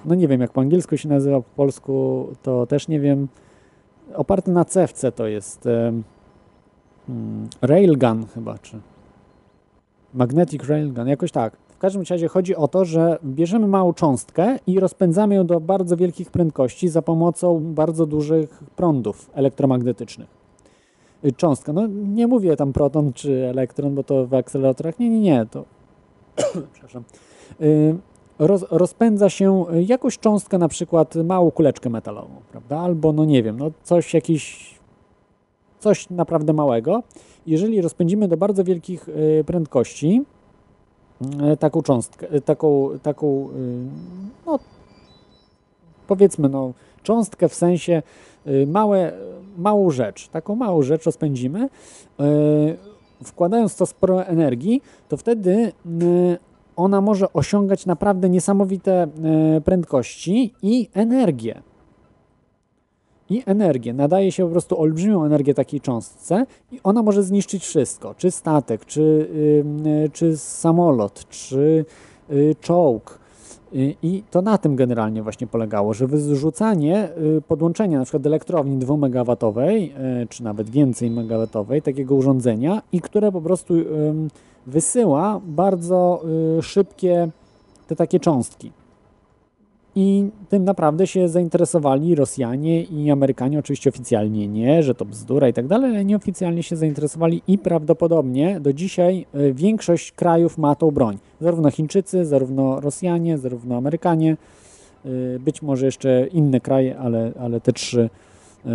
no 0.05 0.15
nie 0.15 0.29
wiem, 0.29 0.41
jak 0.41 0.53
po 0.53 0.61
angielsku 0.61 0.97
się 0.97 1.09
nazywa, 1.09 1.37
po 1.37 1.57
polsku 1.57 2.27
to 2.43 2.67
też 2.67 2.89
nie 2.89 3.01
wiem. 3.01 3.29
Oparty 4.15 4.51
na 4.51 4.65
cewce 4.65 5.13
to 5.13 5.27
jest 5.27 5.69
Hmm, 7.09 7.49
railgun 7.63 8.27
chyba, 8.27 8.59
czy 8.59 8.81
magnetic 10.15 10.69
railgun, 10.69 11.09
jakoś 11.09 11.33
tak. 11.33 11.57
W 11.79 11.81
każdym 11.81 12.03
razie 12.11 12.29
chodzi 12.29 12.57
o 12.57 12.69
to, 12.69 12.85
że 12.85 13.19
bierzemy 13.25 13.67
małą 13.67 13.93
cząstkę 13.93 14.59
i 14.67 14.81
rozpędzamy 14.81 15.35
ją 15.35 15.47
do 15.47 15.61
bardzo 15.61 15.97
wielkich 15.97 16.31
prędkości 16.31 16.89
za 16.89 17.03
pomocą 17.03 17.61
bardzo 17.75 18.07
dużych 18.07 18.65
prądów 18.77 19.31
elektromagnetycznych. 19.35 20.29
Y, 21.25 21.33
cząstka, 21.33 21.73
no 21.73 21.87
nie 21.87 22.27
mówię 22.27 22.57
tam 22.57 22.73
proton 22.73 23.13
czy 23.13 23.47
elektron, 23.47 23.95
bo 23.95 24.05
to 24.05 24.27
w 24.27 24.35
akceleratorach, 24.35 24.99
nie, 24.99 25.09
nie, 25.11 25.21
nie, 25.21 25.47
to 25.51 25.65
przepraszam. 26.73 27.03
Y, 27.61 27.97
roz, 28.39 28.65
rozpędza 28.71 29.31
się 29.31 29.65
jakąś 29.87 30.19
cząstkę, 30.19 30.59
na 30.59 30.69
przykład 30.69 31.15
małą 31.15 31.51
kuleczkę 31.51 31.91
metalową, 31.91 32.35
prawda? 32.53 32.79
Albo, 32.79 33.13
no 33.13 33.25
nie 33.25 33.43
wiem, 33.43 33.59
no 33.59 33.71
coś, 33.83 34.15
jakiś 34.15 34.75
coś 35.79 36.11
naprawdę 36.11 36.53
małego. 36.53 37.03
Jeżeli 37.47 37.81
rozpędzimy 37.81 38.29
do 38.29 38.37
bardzo 38.37 38.65
wielkich 38.65 39.09
e, 39.41 39.45
prędkości 39.45 40.25
taką 41.59 41.83
cząstkę, 41.83 42.31
e, 42.31 42.41
taką, 42.41 42.89
taką 43.03 43.49
no, 44.47 44.59
powiedzmy, 46.07 46.49
no, 46.49 46.73
cząstkę 47.03 47.49
w 47.49 47.55
sensie 47.55 48.03
małe, 48.67 49.13
małą 49.59 49.91
rzecz, 49.91 50.29
taką 50.29 50.55
małą 50.55 50.83
rzecz 50.83 51.05
rozpędzimy, 51.05 51.69
wkładając 53.25 53.77
to 53.77 53.87
sporo 53.87 54.27
energii, 54.27 54.83
to 55.09 55.17
wtedy 55.17 55.73
ona 56.77 57.01
może 57.01 57.33
osiągać 57.33 57.87
naprawdę 57.87 58.29
niesamowite 58.29 59.09
prędkości 59.65 60.55
i 60.63 60.89
energię 60.95 61.63
i 63.31 63.43
energię. 63.47 63.93
Nadaje 63.93 64.33
się 64.33 64.45
po 64.45 64.51
prostu 64.51 64.81
olbrzymią 64.81 65.25
energię 65.25 65.55
takiej 65.55 65.81
cząstce 65.81 66.47
i 66.73 66.81
ona 66.85 67.03
może 67.03 67.23
zniszczyć 67.23 67.65
wszystko, 67.65 68.15
czy 68.15 68.31
statek, 68.31 68.85
czy, 68.85 69.29
yy, 69.85 70.11
czy 70.13 70.37
samolot, 70.37 71.29
czy 71.29 71.85
yy, 72.31 72.55
czołg. 72.61 73.19
Yy, 73.73 73.95
I 74.03 74.23
to 74.31 74.43
na 74.43 74.59
tym 74.59 74.77
generalnie 74.77 75.23
właśnie 75.23 75.47
polegało, 75.47 75.95
że 75.95 76.07
wyrzucanie, 76.07 77.09
y, 77.39 77.43
podłączenie 77.43 77.99
na 77.99 78.05
przykład 78.05 78.27
elektrowni 78.27 78.77
2 78.77 78.95
MW, 78.95 79.37
y, 79.59 80.27
czy 80.29 80.45
nawet 80.45 80.71
więcej 80.71 81.11
megawatowej, 81.11 81.83
takiego 81.83 82.15
urządzenia 82.15 82.83
i 82.93 83.01
które 83.01 83.33
po 83.33 83.41
prostu 83.41 83.75
wysyła 84.67 85.41
bardzo 85.47 86.23
y, 86.59 86.63
szybkie 86.63 87.29
te 87.87 87.97
takie 87.97 88.21
cząstki. 88.21 88.73
I 90.01 90.31
tym 90.49 90.65
naprawdę 90.65 91.07
się 91.07 91.29
zainteresowali 91.29 92.15
Rosjanie 92.15 92.83
i 92.83 93.11
Amerykanie, 93.11 93.59
oczywiście 93.59 93.91
oficjalnie 93.91 94.49
nie, 94.49 94.83
że 94.83 94.95
to 94.95 95.05
bzdura 95.05 95.49
i 95.49 95.53
tak 95.53 95.67
dalej, 95.67 95.91
ale 95.91 96.05
nieoficjalnie 96.05 96.63
się 96.63 96.77
zainteresowali 96.77 97.43
i 97.49 97.59
prawdopodobnie 97.59 98.61
do 98.61 98.73
dzisiaj 98.73 99.27
e, 99.35 99.53
większość 99.53 100.13
krajów 100.13 100.59
ma 100.59 100.75
tą 100.75 100.91
broń. 100.91 101.19
Zarówno 101.41 101.71
Chińczycy, 101.71 102.25
zarówno 102.25 102.81
Rosjanie, 102.81 103.39
zarówno 103.39 103.77
Amerykanie, 103.77 104.37
e, 105.05 105.09
być 105.39 105.63
może 105.63 105.87
jeszcze 105.87 106.27
inne 106.27 106.61
kraje, 106.61 106.99
ale, 106.99 107.33
ale 107.41 107.61
te 107.61 107.73
trzy 107.73 108.11
e, 108.67 108.71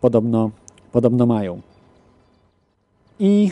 podobno, 0.00 0.50
podobno 0.92 1.26
mają. 1.26 1.60
I 3.20 3.50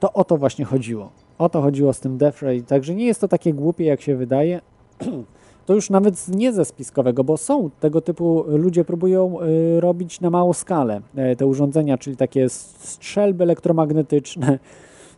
to 0.00 0.12
o 0.12 0.24
to 0.24 0.36
właśnie 0.36 0.64
chodziło. 0.64 1.10
O 1.38 1.48
to 1.48 1.62
chodziło 1.62 1.92
z 1.92 2.00
tym 2.00 2.18
Defray. 2.18 2.62
Także 2.62 2.94
nie 2.94 3.06
jest 3.06 3.20
to 3.20 3.28
takie 3.28 3.54
głupie, 3.54 3.84
jak 3.84 4.00
się 4.00 4.16
wydaje. 4.16 4.60
to 5.66 5.74
już 5.74 5.90
nawet 5.90 6.28
nie 6.28 6.52
ze 6.52 6.64
spiskowego, 6.64 7.24
bo 7.24 7.36
są 7.36 7.70
tego 7.80 8.00
typu 8.00 8.44
ludzie 8.46 8.84
próbują 8.84 9.40
y, 9.42 9.80
robić 9.80 10.20
na 10.20 10.30
małą 10.30 10.52
skalę 10.52 11.00
e, 11.16 11.36
te 11.36 11.46
urządzenia, 11.46 11.98
czyli 11.98 12.16
takie 12.16 12.48
strzelby 12.48 13.44
elektromagnetyczne. 13.44 14.58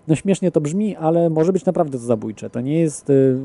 No 0.09 0.15
śmiesznie 0.15 0.51
to 0.51 0.61
brzmi, 0.61 0.97
ale 0.97 1.31
może 1.31 1.53
być 1.53 1.65
naprawdę 1.65 1.99
to 1.99 2.05
zabójcze. 2.05 2.51
To 2.51 2.61
nie 2.61 2.81
jest 2.81 3.11
y, 3.11 3.37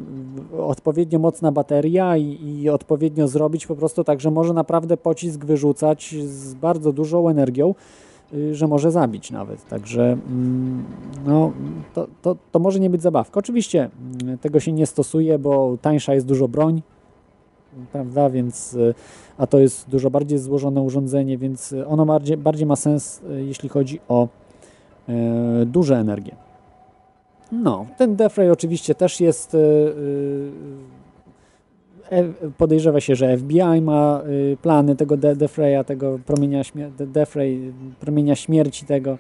odpowiednio 0.58 1.20
mocna 1.20 1.52
bateria 1.52 2.18
i, 2.18 2.60
i 2.62 2.70
odpowiednio 2.70 3.28
zrobić 3.28 3.68
po 3.68 3.76
prostu 3.76 4.04
tak, 4.04 4.22
że 4.22 4.32
może 4.32 4.54
naprawdę 4.54 4.98
pocisk 4.98 5.46
wyrzucać 5.46 6.16
z 6.26 6.54
bardzo 6.54 6.94
dużą 6.94 7.30
energią 7.30 7.76
że 8.52 8.68
może 8.68 8.92
zabić 8.92 9.32
nawet. 9.32 9.68
Także 9.68 10.04
mm, 10.04 10.84
no, 11.26 11.52
to, 11.94 12.08
to, 12.22 12.36
to 12.52 12.60
może 12.60 12.80
nie 12.80 12.90
być 12.90 13.02
zabawka. 13.02 13.40
Oczywiście 13.40 13.90
mm, 14.22 14.38
tego 14.38 14.60
się 14.60 14.72
nie 14.72 14.86
stosuje, 14.86 15.40
bo 15.40 15.78
tańsza 15.82 16.14
jest 16.14 16.26
dużo 16.26 16.48
broń, 16.48 16.82
prawda, 17.92 18.30
więc 18.30 18.74
y, 18.74 18.94
a 19.38 19.48
to 19.48 19.60
jest 19.60 19.90
dużo 19.90 20.10
bardziej 20.10 20.40
złożone 20.40 20.82
urządzenie, 20.82 21.38
więc 21.38 21.76
ono 21.88 22.06
bardziej, 22.06 22.38
bardziej 22.38 22.66
ma 22.66 22.76
sens, 22.76 23.22
y, 23.32 23.46
jeśli 23.46 23.70
chodzi 23.70 24.00
o 24.08 24.28
e, 25.10 25.66
duże 25.66 25.98
energie. 25.98 26.36
No, 27.52 27.86
ten 27.98 28.16
Defray 28.16 28.50
oczywiście 28.50 28.96
też 28.96 29.20
jest 29.20 29.56
e, 29.56 29.58
podejrzewa 32.58 33.00
się, 33.00 33.16
że 33.16 33.38
FBI 33.38 33.82
ma 33.82 34.22
plany 34.62 34.96
tego 34.96 35.18
Defraya, 35.18 35.84
tego 35.86 36.20
promienia, 36.26 36.62
Defray, 37.00 37.74
promienia 38.00 38.36
śmierci 38.36 38.86
tego 38.86 39.18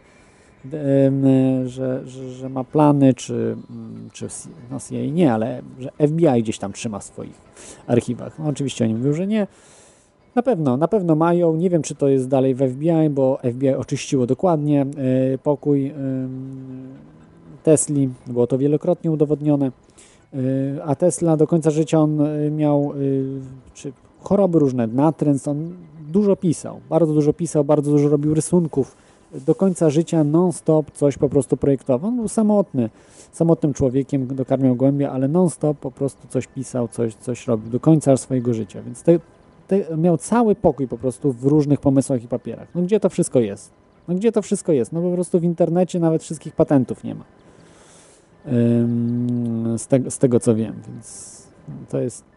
że, 1.65 2.07
że, 2.07 2.31
że, 2.31 2.49
ma 2.49 2.63
plany, 2.63 3.13
czy, 3.13 3.33
mm, 3.33 4.09
czy 4.13 4.27
no 4.71 4.79
CIA 4.79 5.05
nie, 5.11 5.33
ale 5.33 5.61
że 5.79 5.89
FBI 6.07 6.43
gdzieś 6.43 6.57
tam 6.57 6.73
trzyma 6.73 6.99
w 6.99 7.03
swoich 7.03 7.41
archiwach. 7.87 8.39
No 8.39 8.45
oczywiście 8.47 8.85
oni 8.85 8.95
mówią, 8.95 9.13
że 9.13 9.27
nie. 9.27 9.47
Na 10.35 10.43
pewno, 10.43 10.77
na 10.77 10.87
pewno 10.87 11.15
mają. 11.15 11.55
Nie 11.55 11.69
wiem, 11.69 11.81
czy 11.81 11.95
to 11.95 12.07
jest 12.07 12.27
dalej 12.27 12.55
w 12.55 12.57
FBI, 12.57 13.09
bo 13.09 13.39
FBI 13.43 13.69
oczyściło 13.69 14.25
dokładnie 14.25 14.85
pokój 15.43 15.93
Tesli. 17.63 18.09
Było 18.27 18.47
to 18.47 18.57
wielokrotnie 18.57 19.11
udowodnione. 19.11 19.71
E, 20.33 20.83
a 20.83 20.95
Tesla 20.95 21.37
do 21.37 21.47
końca 21.47 21.71
życia 21.71 21.99
on 21.99 22.21
e, 22.21 22.51
miał, 22.51 22.93
czy 23.73 23.93
choroby 24.19 24.59
różne, 24.59 24.87
natręt, 24.87 25.47
on 25.47 25.73
dużo 26.09 26.35
pisał, 26.35 26.79
bardzo 26.89 27.13
dużo 27.13 27.33
pisał, 27.33 27.63
bardzo 27.63 27.91
dużo 27.91 28.09
robił 28.09 28.33
rysunków, 28.33 28.95
do 29.33 29.55
końca 29.55 29.89
życia 29.89 30.23
non-stop 30.23 30.91
coś 30.91 31.17
po 31.17 31.29
prostu 31.29 31.57
projektował. 31.57 32.09
On 32.09 32.15
był 32.15 32.27
samotny, 32.27 32.89
samotnym 33.31 33.73
człowiekiem, 33.73 34.27
dokarmiał 34.27 34.75
głębie, 34.75 35.11
ale 35.11 35.27
non-stop 35.27 35.77
po 35.77 35.91
prostu 35.91 36.27
coś 36.27 36.47
pisał, 36.47 36.87
coś, 36.87 37.15
coś 37.15 37.47
robił 37.47 37.71
do 37.71 37.79
końca 37.79 38.17
swojego 38.17 38.53
życia. 38.53 38.81
Więc 38.81 39.03
te, 39.03 39.19
te, 39.67 39.97
miał 39.97 40.17
cały 40.17 40.55
pokój 40.55 40.87
po 40.87 40.97
prostu 40.97 41.31
w 41.31 41.43
różnych 41.43 41.79
pomysłach 41.79 42.23
i 42.23 42.27
papierach. 42.27 42.67
No 42.75 42.81
gdzie 42.81 42.99
to 42.99 43.09
wszystko 43.09 43.39
jest? 43.39 43.71
No 44.07 44.15
gdzie 44.15 44.31
to 44.31 44.41
wszystko 44.41 44.71
jest? 44.71 44.93
No 44.93 45.01
po 45.01 45.11
prostu 45.11 45.39
w 45.39 45.43
internecie 45.43 45.99
nawet 45.99 46.23
wszystkich 46.23 46.55
patentów 46.55 47.03
nie 47.03 47.15
ma. 47.15 47.23
Z, 49.77 49.87
te, 49.87 50.11
z 50.11 50.17
tego 50.17 50.39
co 50.39 50.55
wiem, 50.55 50.75
więc 50.87 51.47
to 51.89 51.99
jest 51.99 52.29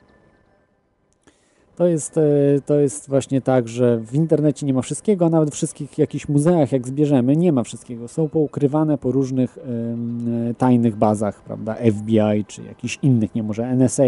to 1.77 1.87
jest, 1.87 2.19
e, 2.19 2.23
to 2.67 2.75
jest 2.75 3.09
właśnie 3.09 3.41
tak, 3.41 3.69
że 3.69 3.99
w 3.99 4.15
internecie 4.15 4.67
nie 4.67 4.75
ma 4.75 4.83
wszystkiego, 4.83 5.27
a 5.27 5.29
nawet 5.29 5.51
w 5.51 5.55
wszystkich 5.55 5.99
jakichś 5.99 6.29
muzeach, 6.29 6.73
jak 6.73 6.89
zbierzemy, 6.89 7.37
nie 7.37 7.53
ma 7.53 7.63
wszystkiego. 7.63 8.09
Są 8.09 8.29
poukrywane 8.29 8.99
po 8.99 9.13
różnych 9.13 9.59
y, 9.59 10.55
tajnych 10.59 10.97
bazach, 10.97 11.43
prawda, 11.43 11.75
FBI 11.75 12.45
czy 12.47 12.63
jakichś 12.63 12.99
innych, 13.03 13.35
nie 13.35 13.43
może 13.43 13.67
NSA 13.67 14.03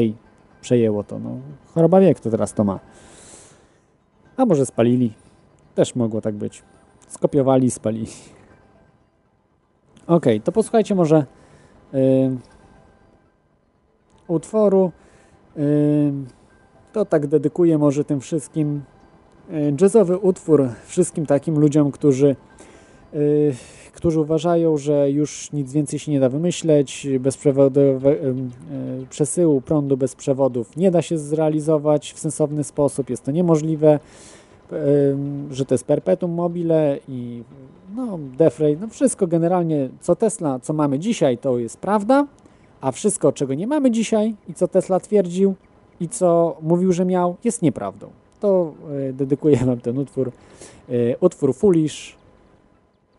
przejęło 0.61 1.05
to. 1.05 1.19
No, 1.19 1.31
choroba 1.75 2.01
wie, 2.01 2.15
kto 2.15 2.31
teraz 2.31 2.55
to 2.55 2.65
ma. 2.65 2.81
A 4.37 4.47
może 4.47 4.66
spalili. 4.66 5.12
Też 5.75 5.95
mogło 5.95 6.21
tak 6.21 6.35
być. 6.35 6.62
Skopiowali, 7.09 7.71
spalili. 7.71 8.07
Ok, 10.07 10.27
to 10.45 10.53
posłuchajcie 10.53 10.95
może 10.95 11.27
utworu. 14.29 14.93
Y, 15.59 16.12
to 16.93 17.05
tak 17.05 17.27
dedykuję 17.27 17.79
może 17.79 18.05
tym 18.05 18.21
wszystkim. 18.21 18.83
Jazzowy 19.81 20.19
utwór 20.19 20.69
wszystkim 20.87 21.27
takim 21.27 21.59
ludziom, 21.59 21.91
którzy, 21.91 22.37
yy, 23.12 23.55
którzy 23.93 24.21
uważają, 24.21 24.77
że 24.77 25.11
już 25.11 25.53
nic 25.53 25.73
więcej 25.73 25.99
się 25.99 26.12
nie 26.12 26.21
da 26.21 26.29
wymyśleć, 26.29 27.07
bezprzewodowe, 27.21 28.11
yy, 28.11 29.07
przesyłu 29.11 29.61
prądu 29.61 29.97
bez 29.97 30.15
przewodów 30.15 30.77
nie 30.77 30.91
da 30.91 31.03
się 31.03 31.19
zrealizować 31.19 32.12
w 32.12 32.19
sensowny 32.19 32.65
sposób, 32.65 33.11
jest 33.11 33.25
to 33.25 33.31
niemożliwe, 33.31 33.99
że 35.51 35.65
to 35.65 35.75
jest 35.75 35.85
perpetuum 35.85 36.33
mobile 36.33 36.99
i 37.09 37.43
no, 37.97 38.19
Defray, 38.37 38.77
no 38.81 38.89
wszystko 38.89 39.27
generalnie, 39.27 39.89
co 40.01 40.16
Tesla, 40.16 40.59
co 40.59 40.73
mamy 40.73 40.99
dzisiaj, 40.99 41.39
to 41.39 41.59
jest 41.59 41.77
prawda, 41.77 42.27
a 42.81 42.93
wszystko, 42.93 43.33
czego 43.33 43.55
nie 43.55 43.66
mamy 43.66 43.91
dzisiaj 43.91 44.35
i 44.49 44.55
co 44.55 44.69
Tesla 44.69 45.01
twierdził, 45.01 45.55
i 46.01 46.09
co 46.09 46.57
mówił, 46.62 46.93
że 46.93 47.05
miał, 47.05 47.37
jest 47.45 47.62
nieprawdą. 47.62 48.11
To 48.41 48.75
e, 49.09 49.12
dedykuję 49.12 49.57
Wam 49.57 49.81
ten 49.81 49.99
utwór. 49.99 50.33
E, 50.89 50.93
utwór 51.21 51.55
Foolish 51.55 52.16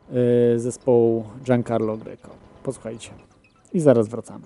e, 0.10 0.60
zespołu 0.60 1.24
Giancarlo 1.44 1.98
Greco. 1.98 2.30
Posłuchajcie. 2.64 3.10
I 3.74 3.80
zaraz 3.80 4.08
wracamy. 4.08 4.46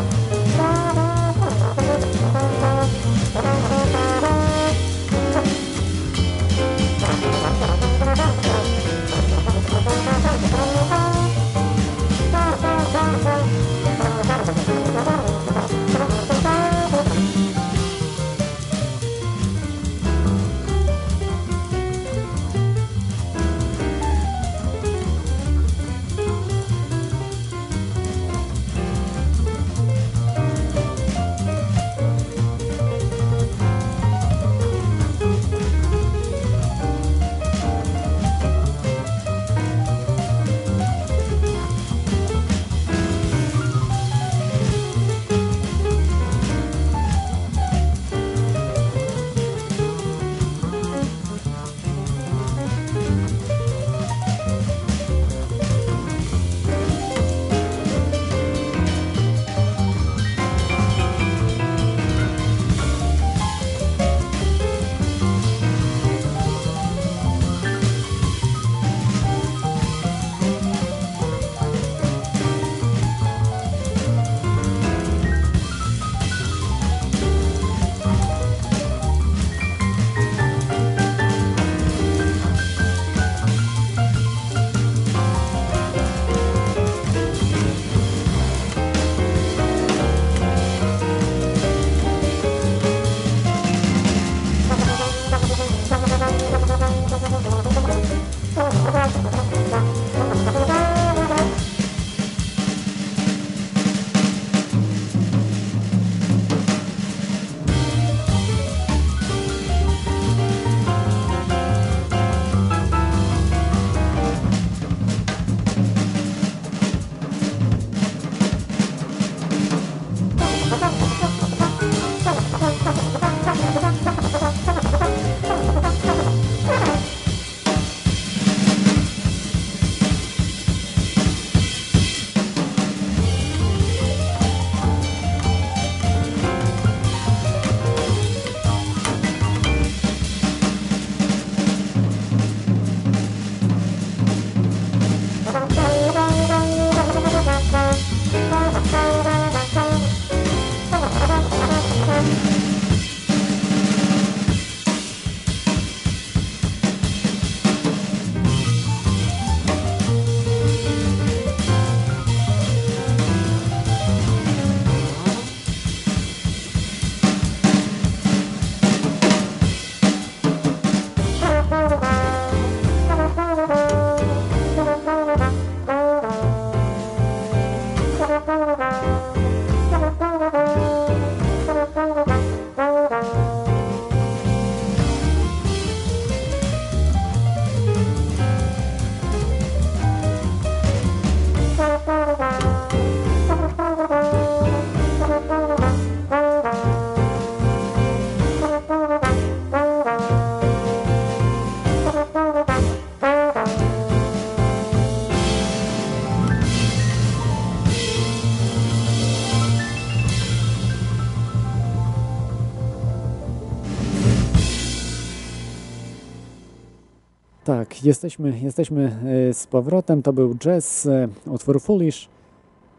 jesteśmy, 218.03 218.59
jesteśmy 218.59 219.17
e, 219.49 219.53
z 219.53 219.67
powrotem. 219.67 220.21
To 220.21 220.33
był 220.33 220.55
jazz, 220.55 221.05
e, 221.05 221.27
utwór 221.45 221.81
Foolish. 221.81 222.29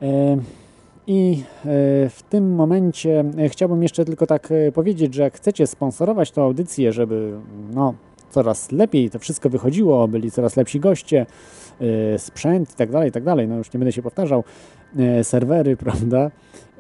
E, 0.03 0.37
I 1.07 1.43
w 2.11 2.19
tym 2.29 2.55
momencie 2.55 3.25
chciałbym 3.49 3.83
jeszcze 3.83 4.05
tylko 4.05 4.27
tak 4.27 4.53
powiedzieć, 4.75 5.15
że 5.15 5.23
jak 5.23 5.35
chcecie 5.35 5.67
sponsorować 5.67 6.31
tę 6.31 6.43
audycję, 6.43 6.93
żeby 6.93 7.33
no, 7.75 7.95
coraz 8.31 8.73
lepiej 8.73 9.11
to 9.11 9.19
wszystko 9.19 9.51
wychodziło, 9.51 10.09
byli 10.09 10.31
coraz 10.31 10.57
lepsi 10.57 10.81
goście, 10.81 11.27
sprzęt 12.19 12.73
i 12.73 12.75
tak 12.75 12.91
dalej, 12.91 13.13
tak 13.13 13.25
dalej, 13.25 13.49
no 13.49 13.57
już 13.57 13.73
nie 13.73 13.79
będę 13.79 13.93
się 13.93 14.03
powtarzał, 14.03 14.45
serwery, 15.23 15.77
prawda, 15.87 16.31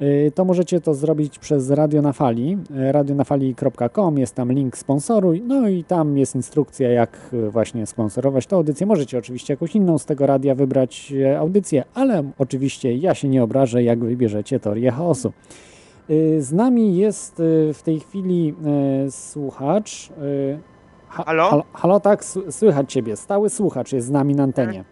Y, 0.02 0.32
to 0.34 0.44
możecie 0.44 0.80
to 0.80 0.94
zrobić 0.94 1.39
przez 1.39 1.70
Radio 1.70 2.02
na 2.02 2.12
Fali, 2.12 2.59
y, 2.70 2.93
radionafali.com, 2.93 4.18
jest 4.18 4.34
tam 4.34 4.52
link 4.52 4.78
sponsoruj, 4.78 5.43
no 5.47 5.68
i 5.68 5.84
tam 5.84 6.18
jest 6.18 6.34
instrukcja, 6.34 6.90
jak 6.90 7.18
właśnie 7.51 7.86
sponsorować 7.86 8.47
tę 8.47 8.56
audycję. 8.56 8.86
Możecie 8.86 9.18
oczywiście 9.18 9.52
jakąś 9.52 9.76
inną 9.76 9.98
z 9.98 10.05
tego 10.05 10.26
radia 10.26 10.55
wybrać 10.55 11.12
audycję, 11.39 11.84
ale 11.94 12.22
oczywiście 12.39 12.97
ja 12.97 13.14
się 13.14 13.28
nie 13.28 13.43
obrażę, 13.43 13.82
jak 13.82 13.98
wybierzecie 13.98 14.60
teorię 14.60 14.90
chaosu. 14.90 15.32
Z 16.39 16.52
nami 16.52 16.97
jest 16.97 17.43
w 17.74 17.80
tej 17.84 18.01
chwili 18.01 18.55
słuchacz. 19.10 20.09
halo? 21.09 21.48
halo? 21.48 21.64
Halo, 21.72 22.01
tak, 22.01 22.24
słychać 22.51 22.93
Ciebie. 22.93 23.16
Stały 23.16 23.51
słuchacz 23.51 23.93
jest 23.93 24.06
z 24.06 24.10
nami 24.10 24.34
na 24.34 24.43
antenie. 24.43 24.84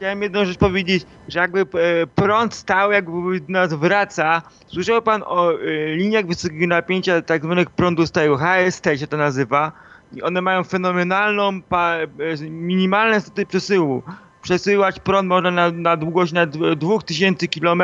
Chciałem 0.00 0.22
jedną 0.22 0.44
rzecz 0.44 0.58
powiedzieć, 0.58 1.06
że 1.28 1.38
jakby 1.38 1.60
e, 1.60 2.06
prąd 2.06 2.54
stał, 2.54 2.92
jakby 2.92 3.40
nas 3.48 3.74
wraca. 3.74 4.42
Słyszał 4.66 5.02
pan 5.02 5.22
o 5.26 5.52
e, 5.52 5.56
liniach 5.96 6.26
wysokiego 6.26 6.66
napięcia, 6.66 7.22
tak 7.22 7.44
zwanych 7.44 7.70
prądu 7.70 8.06
stałego, 8.06 8.36
HST 8.36 8.84
się 8.96 9.06
to 9.06 9.16
nazywa. 9.16 9.72
I 10.12 10.22
one 10.22 10.40
mają 10.40 10.64
fenomenalną, 10.64 11.48
e, 11.48 12.50
minimalne 12.50 13.20
staty 13.20 13.46
przesyłu. 13.46 14.02
Przesyłać 14.42 15.00
prąd 15.00 15.28
można 15.28 15.50
na, 15.50 15.70
na 15.70 15.96
długość 15.96 16.32
na 16.32 16.46
2000 16.46 17.48
km 17.48 17.82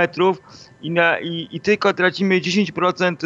i, 0.83 0.91
na, 0.91 1.19
i, 1.21 1.49
i 1.53 1.61
tylko 1.61 1.95
tracimy 1.95 2.41
10% 2.41 3.17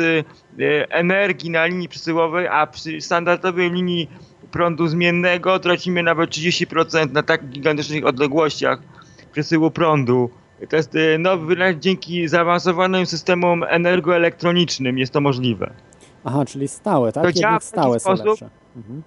energii 0.88 1.50
na 1.50 1.66
linii 1.66 1.88
przesyłowej, 1.88 2.48
a 2.48 2.66
przy 2.66 3.00
standardowej 3.00 3.70
linii 3.70 4.10
prądu 4.50 4.88
zmiennego 4.88 5.58
tracimy 5.58 6.02
nawet 6.02 6.30
30% 6.30 7.12
na 7.12 7.22
tak 7.22 7.48
gigantycznych 7.48 8.06
odległościach 8.06 8.78
przesyłu 9.32 9.70
prądu. 9.70 10.30
To 10.68 10.76
jest 10.76 10.94
y, 10.94 11.18
nowy 11.18 11.56
dzięki 11.80 12.28
zaawansowanym 12.28 13.06
systemom 13.06 13.64
energoelektronicznym 13.68 14.98
jest 14.98 15.12
to 15.12 15.20
możliwe. 15.20 15.72
Aha, 16.24 16.44
czyli 16.44 16.68
stałe, 16.68 17.12
tak? 17.12 17.24
To 17.24 17.32
działa 17.32 17.60
stałe 17.60 18.00
są 18.00 18.16
sposób, 18.16 18.50
mhm. 18.76 19.02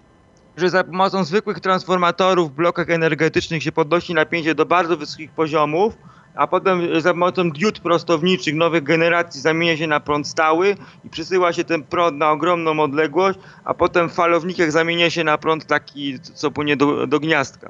że 0.57 0.70
za 0.70 0.84
pomocą 0.84 1.24
zwykłych 1.24 1.60
transformatorów 1.60 2.52
w 2.52 2.56
blokach 2.56 2.90
energetycznych 2.90 3.64
się 3.64 3.72
podnosi 3.72 4.14
napięcie 4.14 4.56
do 4.56 4.65
bardzo 4.65 4.98
wysokich 4.98 5.32
poziomów, 5.32 5.98
a 6.35 6.47
potem 6.47 7.01
za 7.01 7.14
pomocą 7.14 7.51
diod 7.51 7.80
prostowniczych 7.80 8.55
nowych 8.55 8.84
generacji 8.84 9.41
zamienia 9.41 9.77
się 9.77 9.88
na 9.88 9.99
prąd 9.99 10.27
stały 10.27 10.76
i 11.05 11.10
przesyła 11.10 11.53
się 11.53 11.64
ten 11.64 11.84
prąd 11.84 12.18
na 12.18 12.31
ogromną 12.31 12.80
odległość, 12.80 13.39
a 13.64 13.73
potem 13.73 14.10
w 14.10 14.14
falownikach 14.14 14.72
zamienia 14.72 15.10
się 15.10 15.23
na 15.23 15.38
prąd 15.38 15.65
taki, 15.65 16.19
co 16.19 16.51
płynie 16.51 16.77
do, 16.77 17.07
do 17.07 17.19
gniazdka. 17.19 17.68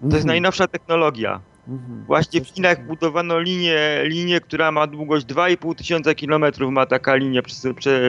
To 0.00 0.04
jest 0.04 0.14
mhm. 0.14 0.26
najnowsza 0.26 0.66
technologia. 0.68 1.40
Mhm. 1.68 2.04
Właśnie 2.06 2.40
w 2.40 2.48
Chinach 2.48 2.86
budowano 2.86 3.40
linię, 3.40 3.78
linię, 4.02 4.40
która 4.40 4.72
ma 4.72 4.86
długość 4.86 5.26
2,5 5.26 5.74
tysiąca 5.74 6.14
kilometrów, 6.14 6.72
ma 6.72 6.86
taka 6.86 7.14
linia 7.14 7.42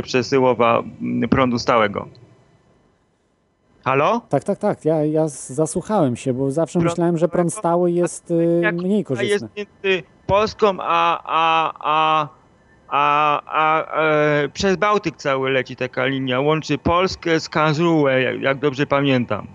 przesyłowa 0.03 0.83
mm, 1.01 1.29
prądu 1.29 1.59
stałego. 1.59 2.07
Halo? 3.89 4.21
Tak, 4.29 4.43
tak, 4.43 4.59
tak. 4.59 4.85
Ja, 4.85 5.05
ja 5.05 5.27
zasłuchałem 5.27 6.15
się, 6.15 6.33
bo 6.33 6.51
zawsze 6.51 6.79
prąd, 6.79 6.91
myślałem, 6.91 7.17
że 7.17 7.27
prąd 7.27 7.53
stały 7.53 7.91
jest 7.91 8.31
y, 8.31 8.71
mniej 8.73 9.03
korzystny. 9.03 9.31
jest 9.31 9.45
między 9.57 10.03
Polską 10.27 10.77
a, 10.79 11.21
a, 11.25 11.73
a, 11.79 12.29
a, 12.87 13.41
a 13.45 13.95
e, 14.01 14.49
przez 14.49 14.75
Bałtyk 14.75 15.17
cały 15.17 15.49
leci 15.49 15.75
taka 15.75 16.05
linia. 16.05 16.39
Łączy 16.39 16.77
Polskę 16.77 17.39
z 17.39 17.49
Karlsruhe, 17.49 18.21
jak, 18.21 18.41
jak 18.41 18.59
dobrze 18.59 18.85
pamiętam. 18.85 19.47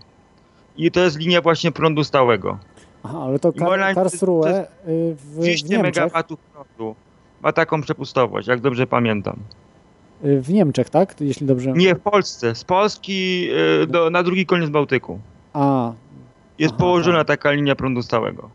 I 0.76 0.90
to 0.90 1.00
jest 1.00 1.18
linia 1.18 1.40
właśnie 1.40 1.72
prądu 1.72 2.04
stałego. 2.04 2.58
Aha, 3.02 3.18
ale 3.22 3.38
to 3.38 3.52
Kar 3.52 3.94
Karlsruhe 3.94 4.66
y, 4.88 5.14
w, 5.14 5.38
200 5.38 5.66
w 5.66 5.70
Niemczech. 5.70 6.04
MW 6.04 6.36
prądu 6.52 6.94
ma 7.42 7.52
taką 7.52 7.82
przepustowość, 7.82 8.48
jak 8.48 8.60
dobrze 8.60 8.86
pamiętam. 8.86 9.36
Y, 10.24 10.40
w 10.42 10.52
Niemczech, 10.52 10.90
tak? 10.90 11.14
Jeśli 11.20 11.46
dobrze. 11.46 11.72
Nie, 11.72 11.94
w 11.94 12.00
Polsce. 12.00 12.54
Z 12.54 12.64
Polski 12.64 13.48
y, 13.82 13.86
do, 13.86 14.10
na 14.10 14.22
drugi 14.22 14.46
koniec 14.46 14.70
Bałtyku. 14.70 15.18
A. 15.52 15.92
Jest 16.58 16.74
aha, 16.74 16.80
położona 16.80 17.18
tak. 17.18 17.26
taka 17.26 17.52
linia 17.52 17.76
prądu 17.76 18.02
stałego. 18.02 18.50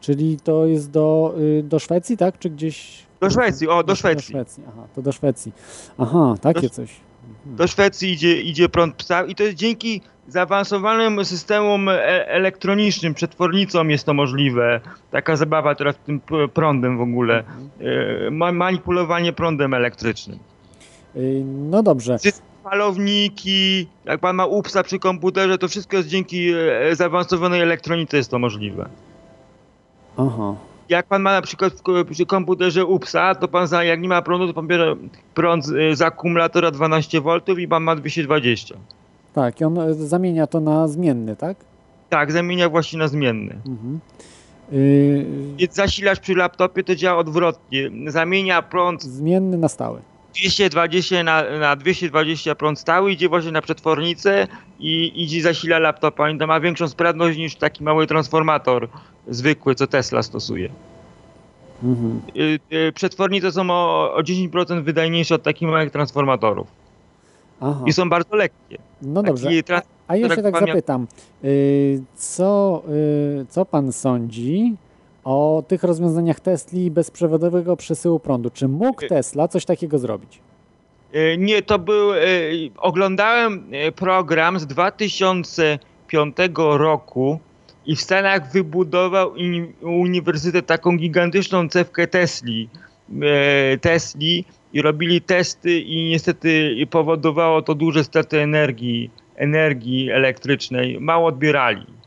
Czyli 0.00 0.36
to 0.44 0.66
jest 0.66 0.90
do, 0.90 1.34
y, 1.38 1.62
do 1.62 1.78
Szwecji, 1.78 2.16
tak? 2.16 2.38
Czy 2.38 2.50
gdzieś. 2.50 3.06
Do 3.20 3.30
Szwecji, 3.30 3.68
o, 3.68 3.82
do, 3.82 3.96
Szwecji. 3.96 4.34
Do 4.34 4.38
Szwecji, 4.38 4.64
aha, 4.68 4.86
to 4.94 5.02
do 5.02 5.12
Szwecji. 5.12 5.52
Aha, 5.98 6.34
takie 6.40 6.60
do, 6.60 6.70
coś. 6.70 6.96
Mhm. 7.28 7.56
Do 7.56 7.66
Szwecji 7.66 8.12
idzie, 8.12 8.40
idzie 8.40 8.68
prąd 8.68 9.02
stały 9.02 9.28
i 9.28 9.34
to 9.34 9.42
jest 9.42 9.54
dzięki 9.54 10.00
zaawansowanym 10.28 11.24
systemom 11.24 11.88
e 11.88 12.28
elektronicznym, 12.28 13.14
przetwornicom 13.14 13.90
jest 13.90 14.06
to 14.06 14.14
możliwe. 14.14 14.80
Taka 15.10 15.36
zabawa 15.36 15.74
teraz 15.74 15.96
tym 16.06 16.20
prądem 16.54 16.98
w 16.98 17.00
ogóle. 17.00 17.44
Mhm. 17.80 18.56
Manipulowanie 18.56 19.32
prądem 19.32 19.74
elektrycznym. 19.74 20.38
Y, 21.18 21.44
no 21.44 21.82
dobrze. 21.82 22.18
Falowniki, 22.64 23.86
jak 24.04 24.20
pan 24.20 24.36
ma 24.36 24.46
UPSa 24.46 24.82
przy 24.82 24.98
komputerze, 24.98 25.58
to 25.58 25.68
wszystko 25.68 25.96
jest 25.96 26.08
dzięki 26.08 26.50
e, 26.50 26.96
zaawansowanej 26.96 27.60
elektronice 27.60 28.16
jest 28.16 28.30
to 28.30 28.38
możliwe. 28.38 28.88
Aha. 30.16 30.54
Jak 30.88 31.06
pan 31.06 31.22
ma 31.22 31.32
na 31.32 31.42
przykład 31.42 31.72
przy 32.10 32.26
komputerze 32.26 32.86
UPSa, 32.86 33.34
to 33.34 33.48
pan 33.48 33.66
za, 33.66 33.84
jak 33.84 34.00
nie 34.00 34.08
ma 34.08 34.22
prądu, 34.22 34.46
to 34.46 34.54
pan 34.54 34.66
bierze 34.66 34.96
prąd 35.34 35.64
z 35.92 36.02
akumulatora 36.02 36.70
12V 36.70 37.58
i 37.58 37.68
pan 37.68 37.82
ma 37.82 37.96
220. 37.96 38.74
Tak, 39.34 39.60
i 39.60 39.64
on 39.64 39.78
e, 39.78 39.94
zamienia 39.94 40.46
to 40.46 40.60
na 40.60 40.88
zmienny, 40.88 41.36
tak? 41.36 41.56
Tak, 42.08 42.32
zamienia 42.32 42.68
właśnie 42.68 42.98
na 42.98 43.08
zmienny. 43.08 43.56
Mhm. 43.66 44.00
Yy... 44.72 45.68
Zasilacz 45.70 46.20
przy 46.20 46.34
laptopie 46.34 46.84
to 46.84 46.94
działa 46.94 47.18
odwrotnie. 47.18 47.90
Zamienia 48.06 48.62
prąd. 48.62 49.02
Zmienny 49.02 49.58
na 49.58 49.68
stały. 49.68 50.00
220 50.40 51.22
na, 51.22 51.58
na 51.58 51.76
220 51.76 52.54
prąd 52.54 52.78
stały, 52.78 53.12
idzie 53.12 53.28
właśnie 53.28 53.52
na 53.52 53.62
przetwornicę 53.62 54.46
i 54.80 55.22
idzie 55.22 55.42
zasila 55.42 55.78
laptopa. 55.78 56.30
I 56.30 56.38
to 56.38 56.46
ma 56.46 56.60
większą 56.60 56.88
sprawność 56.88 57.38
niż 57.38 57.56
taki 57.56 57.84
mały 57.84 58.06
transformator 58.06 58.88
zwykły, 59.28 59.74
co 59.74 59.86
Tesla 59.86 60.22
stosuje. 60.22 60.68
Mhm. 61.82 62.20
Y, 62.36 62.58
y, 62.72 62.92
przetwornice 62.92 63.52
są 63.52 63.70
o, 63.70 64.14
o 64.14 64.20
10% 64.20 64.82
wydajniejsze 64.82 65.34
od 65.34 65.42
takich 65.42 65.68
małych 65.68 65.90
transformatorów. 65.90 66.66
Aha. 67.60 67.84
I 67.86 67.92
są 67.92 68.08
bardzo 68.08 68.36
lekkie. 68.36 68.78
No 69.02 69.22
dobrze. 69.22 69.48
A, 69.74 69.82
a 70.08 70.16
ja 70.16 70.34
się 70.36 70.42
tak 70.42 70.66
zapytam, 70.66 71.06
y, 71.44 72.02
co, 72.14 72.82
co 73.48 73.64
pan 73.64 73.92
sądzi 73.92 74.76
o 75.28 75.62
tych 75.68 75.82
rozwiązaniach 75.82 76.40
Tesli 76.40 76.90
bezprzewodowego 76.90 77.76
przesyłu 77.76 78.20
prądu. 78.20 78.50
Czy 78.50 78.68
mógł 78.68 79.04
y- 79.04 79.08
Tesla 79.08 79.48
coś 79.48 79.64
takiego 79.64 79.98
zrobić? 79.98 80.40
Y, 81.14 81.36
nie, 81.38 81.62
to 81.62 81.78
był. 81.78 82.14
Y, 82.14 82.70
oglądałem 82.78 83.70
program 83.96 84.58
z 84.58 84.66
2005 84.66 86.36
roku 86.56 87.38
i 87.86 87.96
w 87.96 88.00
Stanach 88.00 88.52
wybudował 88.52 89.34
uniwersytet 89.82 90.66
taką 90.66 90.96
gigantyczną 90.96 91.68
cewkę 91.68 92.06
Tesli. 92.06 92.68
Tesli 93.80 94.44
i 94.72 94.82
robili 94.82 95.20
testy 95.20 95.80
i 95.80 96.04
niestety 96.04 96.76
powodowało 96.90 97.62
to 97.62 97.74
duże 97.74 98.04
straty 98.04 98.40
energii, 98.40 99.10
energii 99.36 100.10
elektrycznej. 100.10 101.00
Mało 101.00 101.28
odbierali 101.28 101.97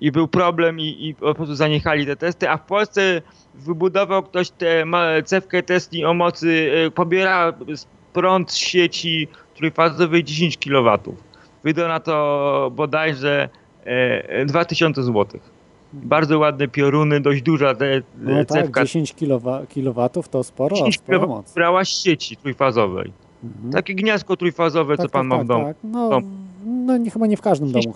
i 0.00 0.12
był 0.12 0.28
problem 0.28 0.80
i, 0.80 1.08
i 1.08 1.14
po 1.14 1.34
prostu 1.34 1.54
zaniechali 1.54 2.06
te 2.06 2.16
testy, 2.16 2.50
a 2.50 2.56
w 2.56 2.66
Polsce 2.66 3.22
wybudował 3.54 4.22
ktoś 4.22 4.50
tę 4.50 4.84
cewkę 5.24 5.62
Tesli 5.62 6.04
o 6.04 6.14
mocy, 6.14 6.70
e, 6.86 6.90
pobiera 6.90 7.52
prąd 8.12 8.52
z 8.52 8.56
sieci 8.56 9.28
trójfazowej 9.54 10.24
10 10.24 10.58
kW. 10.58 10.98
Wydał 11.64 11.88
na 11.88 12.00
to 12.00 12.72
bodajże 12.74 13.48
e, 13.84 14.46
2000 14.46 15.02
zł. 15.02 15.40
Bardzo 15.92 16.38
ładne 16.38 16.68
pioruny, 16.68 17.20
dość 17.20 17.42
duża 17.42 17.74
te, 17.74 18.02
no 18.18 18.44
cewka. 18.44 18.80
Tak, 18.80 18.86
10 18.86 19.14
kW 19.14 20.08
to 20.30 20.42
sporo, 20.44 20.76
10 20.76 20.96
sporo 20.96 21.26
moc. 21.26 21.54
brała 21.54 21.84
z 21.84 21.88
sieci 21.88 22.36
trójfazowej. 22.36 23.12
Mhm. 23.44 23.72
Takie 23.72 23.94
gniazdko 23.94 24.36
trójfazowe, 24.36 24.96
tak, 24.96 25.06
co 25.06 25.12
pan 25.12 25.30
tak, 25.30 25.30
ma 25.30 25.36
w 25.36 25.38
tak, 25.38 25.46
domu. 25.46 25.64
Tak. 25.64 25.76
No, 25.84 26.20
no 26.64 26.96
nie, 26.96 27.10
chyba 27.10 27.26
nie 27.26 27.36
w 27.36 27.40
każdym 27.40 27.72
domu. 27.72 27.94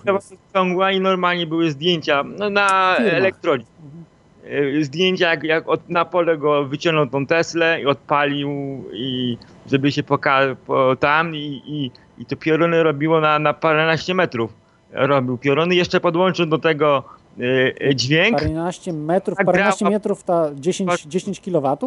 Ciągła 0.53 0.91
i 0.91 0.99
normalnie 0.99 1.47
były 1.47 1.71
zdjęcia 1.71 2.23
no, 2.23 2.49
na 2.49 2.97
elektrodzie. 2.97 3.65
Mhm. 3.85 4.83
Zdjęcia, 4.83 5.29
jak, 5.29 5.43
jak 5.43 5.69
od, 5.69 5.89
na 5.89 6.05
pole 6.05 6.37
go 6.37 6.65
wyciągnął 6.65 7.07
tą 7.07 7.25
Teslę 7.25 7.81
i 7.81 7.85
odpalił, 7.85 8.49
i 8.93 9.37
żeby 9.71 9.91
się 9.91 10.03
pokazał 10.03 10.55
po, 10.55 10.95
tam 10.95 11.35
i, 11.35 11.61
i, 11.65 11.91
i 12.21 12.25
to 12.25 12.35
pioruny 12.35 12.83
robiło 12.83 13.21
na, 13.21 13.39
na 13.39 13.53
paręnaście 13.53 14.13
metrów. 14.13 14.53
robił 14.91 15.37
pioruny. 15.37 15.75
Jeszcze 15.75 15.99
podłączył 15.99 16.45
do 16.45 16.57
tego 16.57 17.03
y, 17.39 17.95
dźwięk. 17.95 18.37
12 18.37 18.93
metrów, 18.93 19.37
tak 19.37 19.45
paręnaście 19.45 19.89
metrów, 19.89 20.23
ta 20.23 20.49
10, 20.55 21.03
10 21.03 21.41
kW? 21.41 21.77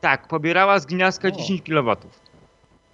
Tak, 0.00 0.28
pobierała 0.28 0.78
z 0.78 0.86
gniazdka 0.86 1.28
o. 1.28 1.30
10 1.30 1.62
kW. 1.62 1.96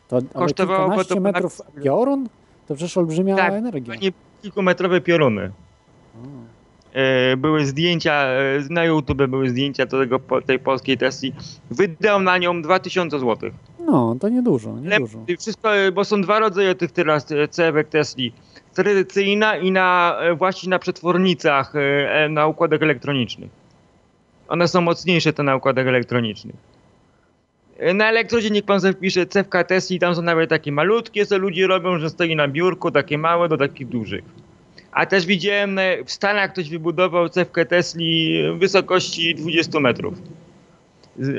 To 0.09 0.19
Kosztowało 0.35 1.05
to 1.05 1.21
metrów 1.21 1.61
piorun? 1.83 2.29
To 2.73 2.77
przecież 2.77 2.97
olbrzymia 2.97 3.37
tak, 3.37 3.53
energia. 3.53 3.95
Nie 3.95 4.13
kilkumetrowe 4.43 5.01
pioruny. 5.01 5.53
E, 6.93 7.37
były 7.37 7.67
zdjęcia, 7.67 8.13
e, 8.13 8.61
na 8.71 8.85
YouTube 8.85 9.27
były 9.27 9.49
zdjęcia 9.49 9.87
tego, 9.87 10.21
tej 10.47 10.59
polskiej 10.59 10.99
Tesli. 10.99 11.33
Wydał 11.71 12.23
na 12.23 12.39
nią 12.39 12.63
2000 12.63 13.19
zł. 13.19 13.51
No, 13.87 14.17
to 14.21 14.29
niedużo, 14.29 14.77
niedużo. 14.81 15.19
Wszystko, 15.39 15.71
bo 15.93 16.05
są 16.05 16.23
dwa 16.23 16.39
rodzaje 16.39 16.75
tych 16.75 16.93
teraz 16.93 17.33
e, 17.33 17.49
cewek 17.49 17.89
Tesli. 17.89 18.33
Tradycyjna 18.75 19.57
i 19.57 19.71
na, 19.73 20.19
właśnie 20.37 20.71
na 20.71 20.79
przetwornicach, 20.79 21.73
na 22.31 22.47
układach 22.47 22.83
elektronicznych. 22.83 23.51
One 24.49 24.69
są 24.69 24.81
mocniejsze 24.81 25.33
te 25.33 25.43
na 25.43 25.57
układach 25.57 25.87
elektronicznych. 25.87 26.57
Na 27.95 28.09
elektrodzie 28.09 28.51
niech 28.51 28.65
pan 28.65 28.81
zapisze 28.81 29.27
cewka 29.27 29.65
Tesli, 29.65 29.99
tam 29.99 30.15
są 30.15 30.23
nawet 30.23 30.51
takie 30.51 30.73
malutkie, 30.73 31.27
co 31.27 31.39
ludzie 31.39 31.67
robią, 31.67 31.99
że 31.99 32.11
stoi 32.11 32.37
na 32.37 32.49
biurku, 32.49 32.91
takie 32.91 33.19
małe 33.19 33.49
do 33.49 33.57
takich 33.57 33.89
dużych. 33.89 34.25
A 34.93 35.07
też 35.07 35.27
widziałem 35.27 35.81
w 36.07 36.13
Stanach 36.13 36.53
ktoś 36.53 36.71
wybudował 36.71 37.29
cewkę 37.29 37.67
Tesli 37.67 38.43
w 38.55 38.59
wysokości 38.59 39.35
20 39.35 39.81
metrów. 39.81 40.15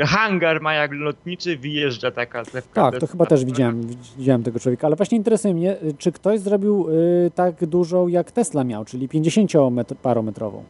Hangar 0.06 0.62
ma 0.62 0.74
jak 0.74 0.92
lotniczy, 0.94 1.58
wyjeżdża 1.58 2.12
taka 2.12 2.46
cewka. 2.46 2.92
Tak, 2.92 3.00
to 3.00 3.08
chyba 3.08 3.26
też 3.26 3.46
widziałem, 3.46 3.88
widziałem 4.18 4.44
tego 4.44 4.60
człowieka, 4.60 4.88
ale 4.88 4.96
właśnie 4.96 5.18
interesuje 5.18 5.54
mnie, 5.54 5.76
czy 5.98 6.12
ktoś 6.12 6.40
zrobił 6.40 6.90
y, 6.90 7.32
tak 7.36 7.66
dużą 7.66 8.08
jak 8.08 8.32
Tesla 8.32 8.64
miał, 8.64 8.86
czyli 8.86 9.10
50-parometrową. 9.10 10.62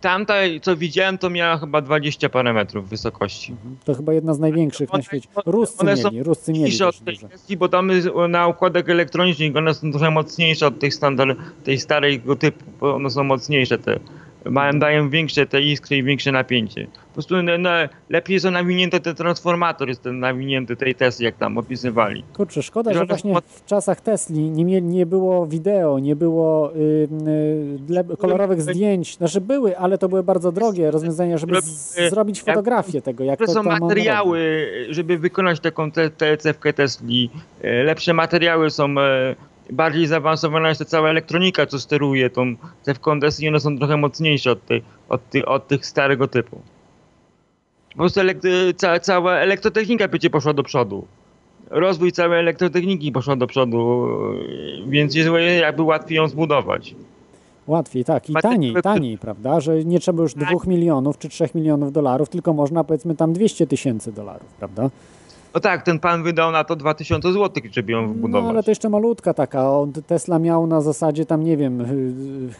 Tamta, 0.00 0.34
co 0.62 0.76
widziałem, 0.76 1.18
to 1.18 1.30
miała 1.30 1.58
chyba 1.58 1.80
20 1.80 2.28
parę 2.28 2.52
metrów 2.52 2.88
wysokości. 2.88 3.52
Mhm. 3.52 3.76
To 3.84 3.94
chyba 3.94 4.12
jedna 4.12 4.34
z 4.34 4.38
największych 4.38 4.94
one, 4.94 4.98
na 4.98 5.02
świecie. 5.02 5.28
Ruscy 5.46 5.80
one 5.80 5.94
mieli, 5.94 6.22
Ruscy 6.22 6.52
mieli 6.52 6.82
od 6.82 7.04
tej 7.04 7.16
kwestii, 7.16 7.56
bo 7.56 7.68
tam 7.68 7.90
na 8.28 8.46
układach 8.46 8.88
elektronicznych 8.88 9.56
one 9.56 9.74
są 9.74 9.90
trochę 9.90 10.10
mocniejsze 10.10 10.66
od 10.66 10.78
tych 10.78 10.94
standard, 10.94 11.38
tej 11.64 11.78
starej 11.78 12.22
typu, 12.38 12.64
bo 12.80 12.94
one 12.94 13.10
są 13.10 13.24
mocniejsze 13.24 13.78
te 13.78 14.00
mają, 14.44 14.78
dają 14.78 15.10
większe 15.10 15.46
te 15.46 15.62
iskry 15.62 15.96
i 15.96 16.02
większe 16.02 16.32
napięcie. 16.32 16.86
Po 17.10 17.14
prostu 17.14 17.42
no, 17.42 17.58
no, 17.58 17.70
lepiej 18.08 18.40
są 18.40 18.50
nawinięte 18.50 19.00
ten 19.00 19.14
transformator, 19.14 19.88
jest 19.88 20.02
ten 20.02 20.18
nawinięty 20.18 20.76
tej 20.76 20.94
Tesli, 20.94 21.24
jak 21.24 21.36
tam 21.36 21.58
opisywali. 21.58 22.24
Kurczę, 22.36 22.62
szkoda, 22.62 22.94
że 22.94 23.06
właśnie 23.06 23.34
w 23.46 23.64
czasach 23.64 24.00
Tesli 24.00 24.50
nie, 24.50 24.80
nie 24.80 25.06
było 25.06 25.46
wideo, 25.46 25.98
nie 25.98 26.16
było 26.16 26.74
y, 26.76 27.08
y, 28.12 28.16
kolorowych 28.16 28.62
zdjęć. 28.62 29.16
Znaczy 29.16 29.40
były, 29.40 29.78
ale 29.78 29.98
to 29.98 30.08
były 30.08 30.22
bardzo 30.22 30.52
drogie 30.52 30.90
rozwiązania, 30.90 31.38
żeby 31.38 31.60
z, 31.60 32.10
zrobić 32.10 32.42
fotografię 32.42 33.02
tego, 33.02 33.24
jak 33.24 33.38
to, 33.38 33.46
to 33.46 33.52
są 33.52 33.62
materiały, 33.62 34.68
żeby 34.90 35.18
wykonać 35.18 35.60
taką 35.60 35.90
cewkę 36.38 36.72
Tesli. 36.72 37.30
E, 37.62 37.82
lepsze 37.82 38.14
materiały 38.14 38.70
są 38.70 38.84
e, 38.98 39.34
bardziej 39.72 40.06
zaawansowana 40.06 40.68
jest 40.68 40.78
ta 40.78 40.84
cała 40.84 41.10
elektronika, 41.10 41.66
co 41.66 41.78
steruje 41.78 42.30
tą 42.30 42.54
cewką 42.82 43.20
DES 43.20 43.40
i 43.40 43.48
one 43.48 43.60
są 43.60 43.78
trochę 43.78 43.96
mocniejsze 43.96 44.50
od, 44.50 44.66
tej, 44.66 44.82
od, 45.08 45.30
ty, 45.30 45.46
od 45.46 45.68
tych 45.68 45.86
starego 45.86 46.28
typu. 46.28 46.60
Po 47.90 47.96
prostu 47.96 48.20
ca, 48.76 49.00
cała 49.00 49.36
elektrotechnika 49.36 50.08
będzie 50.08 50.30
poszła 50.30 50.52
do 50.52 50.62
przodu. 50.62 51.06
Rozwój 51.70 52.12
całej 52.12 52.40
elektrotechniki 52.40 53.12
poszła 53.12 53.36
do 53.36 53.46
przodu, 53.46 54.06
więc 54.88 55.14
jest 55.14 55.30
jakby 55.60 55.82
łatwiej 55.82 56.16
ją 56.16 56.28
zbudować. 56.28 56.94
Łatwiej, 57.66 58.04
tak. 58.04 58.30
I 58.30 58.34
taniej, 58.34 58.74
taniej, 58.82 59.18
prawda? 59.18 59.60
Że 59.60 59.84
nie 59.84 60.00
trzeba 60.00 60.22
już 60.22 60.34
dwóch 60.34 60.66
milionów 60.66 61.18
czy 61.18 61.28
trzech 61.28 61.54
milionów 61.54 61.92
dolarów, 61.92 62.28
tylko 62.28 62.52
można 62.52 62.84
powiedzmy 62.84 63.14
tam 63.14 63.32
200 63.32 63.66
tysięcy 63.66 64.12
dolarów, 64.12 64.48
prawda? 64.58 64.90
No 65.54 65.60
tak, 65.60 65.82
ten 65.82 65.98
pan 65.98 66.22
wydał 66.22 66.52
na 66.52 66.64
to 66.64 66.76
2000 66.76 67.32
zł, 67.32 67.62
żeby 67.72 67.92
ją 67.92 68.08
wybudować. 68.08 68.44
No 68.44 68.50
ale 68.50 68.62
to 68.62 68.70
jeszcze 68.70 68.88
malutka 68.88 69.34
taka. 69.34 69.70
On, 69.70 69.92
Tesla 69.92 70.38
miał 70.38 70.66
na 70.66 70.80
zasadzie 70.80 71.26
tam, 71.26 71.44
nie 71.44 71.56
wiem, 71.56 71.84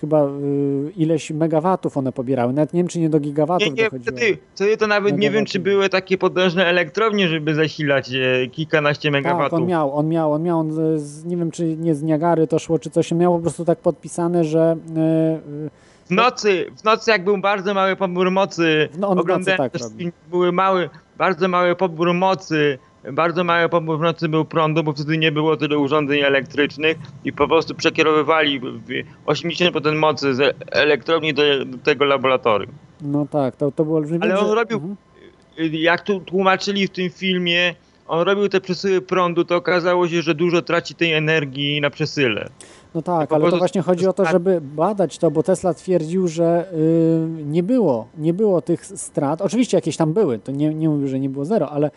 chyba 0.00 0.26
y, 0.26 0.92
ileś 0.96 1.30
megawatów 1.30 1.96
one 1.96 2.12
pobierały. 2.12 2.52
Nawet 2.52 2.72
nie 2.72 2.80
wiem, 2.80 2.88
czy 2.88 3.00
nie 3.00 3.10
do 3.10 3.20
gigawatów 3.20 3.68
nie, 3.74 3.82
nie. 3.82 4.00
Wtedy, 4.00 4.38
wtedy 4.54 4.76
to 4.76 4.86
nawet 4.86 5.18
nie 5.18 5.30
wiem, 5.30 5.44
czy 5.44 5.58
były 5.58 5.88
takie 5.88 6.18
potężne 6.18 6.66
elektrownie, 6.66 7.28
żeby 7.28 7.54
zasilać 7.54 8.10
e, 8.12 8.46
kilkanaście 8.46 9.10
megawatów. 9.10 9.50
Tak, 9.50 9.60
on 9.60 9.66
miał, 9.66 9.94
on 9.94 10.08
miał, 10.08 10.32
on 10.32 10.42
miał, 10.42 10.58
on 10.58 10.98
z, 10.98 11.24
nie 11.24 11.36
wiem, 11.36 11.50
czy 11.50 11.76
nie 11.76 11.94
z 11.94 12.02
Niagary 12.02 12.46
to 12.46 12.58
szło, 12.58 12.78
czy 12.78 12.90
coś. 12.90 13.12
Miał 13.12 13.34
po 13.34 13.40
prostu 13.40 13.64
tak 13.64 13.78
podpisane, 13.78 14.44
że... 14.44 14.76
Yy, 14.94 15.70
w 16.10 16.14
nocy, 16.14 16.70
w 16.76 16.84
nocy 16.84 17.10
jak 17.10 17.24
był 17.24 17.38
bardzo 17.38 17.74
mały 17.74 17.96
pobór 17.96 18.30
mocy, 18.30 18.88
no 18.98 19.08
on 19.08 19.18
oglądałem 19.18 19.58
tak 19.58 19.72
były 20.30 20.52
mały, 20.52 20.90
bardzo 21.16 21.48
mały 21.48 21.76
pobór 21.76 22.14
mocy, 22.14 22.78
bardzo 23.12 23.44
mały 23.44 23.68
pobór 23.68 23.98
w 23.98 24.00
nocy 24.00 24.28
był 24.28 24.44
prądu, 24.44 24.82
bo 24.82 24.92
wtedy 24.92 25.18
nie 25.18 25.32
było 25.32 25.56
tyle 25.56 25.78
urządzeń 25.78 26.20
elektrycznych 26.20 26.96
i 27.24 27.32
po 27.32 27.48
prostu 27.48 27.74
przekierowywali 27.74 28.60
80% 29.26 29.96
mocy 29.96 30.34
z 30.34 30.56
elektrowni 30.70 31.34
do, 31.34 31.64
do 31.64 31.78
tego 31.78 32.04
laboratorium. 32.04 32.72
No 33.00 33.26
tak, 33.30 33.56
to, 33.56 33.72
to 33.72 33.84
było 33.84 33.96
olbrzymie. 33.96 34.22
Ale 34.22 34.38
on 34.38 34.50
robił, 34.50 34.76
mhm. 34.76 34.96
jak 35.72 36.02
tu 36.02 36.20
tłumaczyli 36.20 36.86
w 36.86 36.90
tym 36.90 37.10
filmie, 37.10 37.74
on 38.08 38.20
robił 38.20 38.48
te 38.48 38.60
przesyły 38.60 39.00
prądu, 39.00 39.44
to 39.44 39.56
okazało 39.56 40.08
się, 40.08 40.22
że 40.22 40.34
dużo 40.34 40.62
traci 40.62 40.94
tej 40.94 41.12
energii 41.12 41.80
na 41.80 41.90
przesyle. 41.90 42.48
No 42.94 43.02
tak, 43.02 43.32
ale 43.32 43.50
to 43.50 43.56
właśnie 43.56 43.82
chodzi 43.82 44.06
o 44.06 44.12
to, 44.12 44.24
żeby 44.24 44.60
badać 44.60 45.18
to, 45.18 45.30
bo 45.30 45.42
Tesla 45.42 45.74
twierdził, 45.74 46.28
że 46.28 46.66
yy, 47.36 47.44
nie 47.44 47.62
było, 47.62 48.06
nie 48.18 48.34
było 48.34 48.62
tych 48.62 48.86
strat. 48.86 49.42
Oczywiście 49.42 49.76
jakieś 49.76 49.96
tam 49.96 50.12
były, 50.12 50.38
to 50.38 50.52
nie, 50.52 50.74
nie 50.74 50.88
mówił, 50.88 51.08
że 51.08 51.20
nie 51.20 51.28
było 51.28 51.44
zero, 51.44 51.70
ale, 51.70 51.90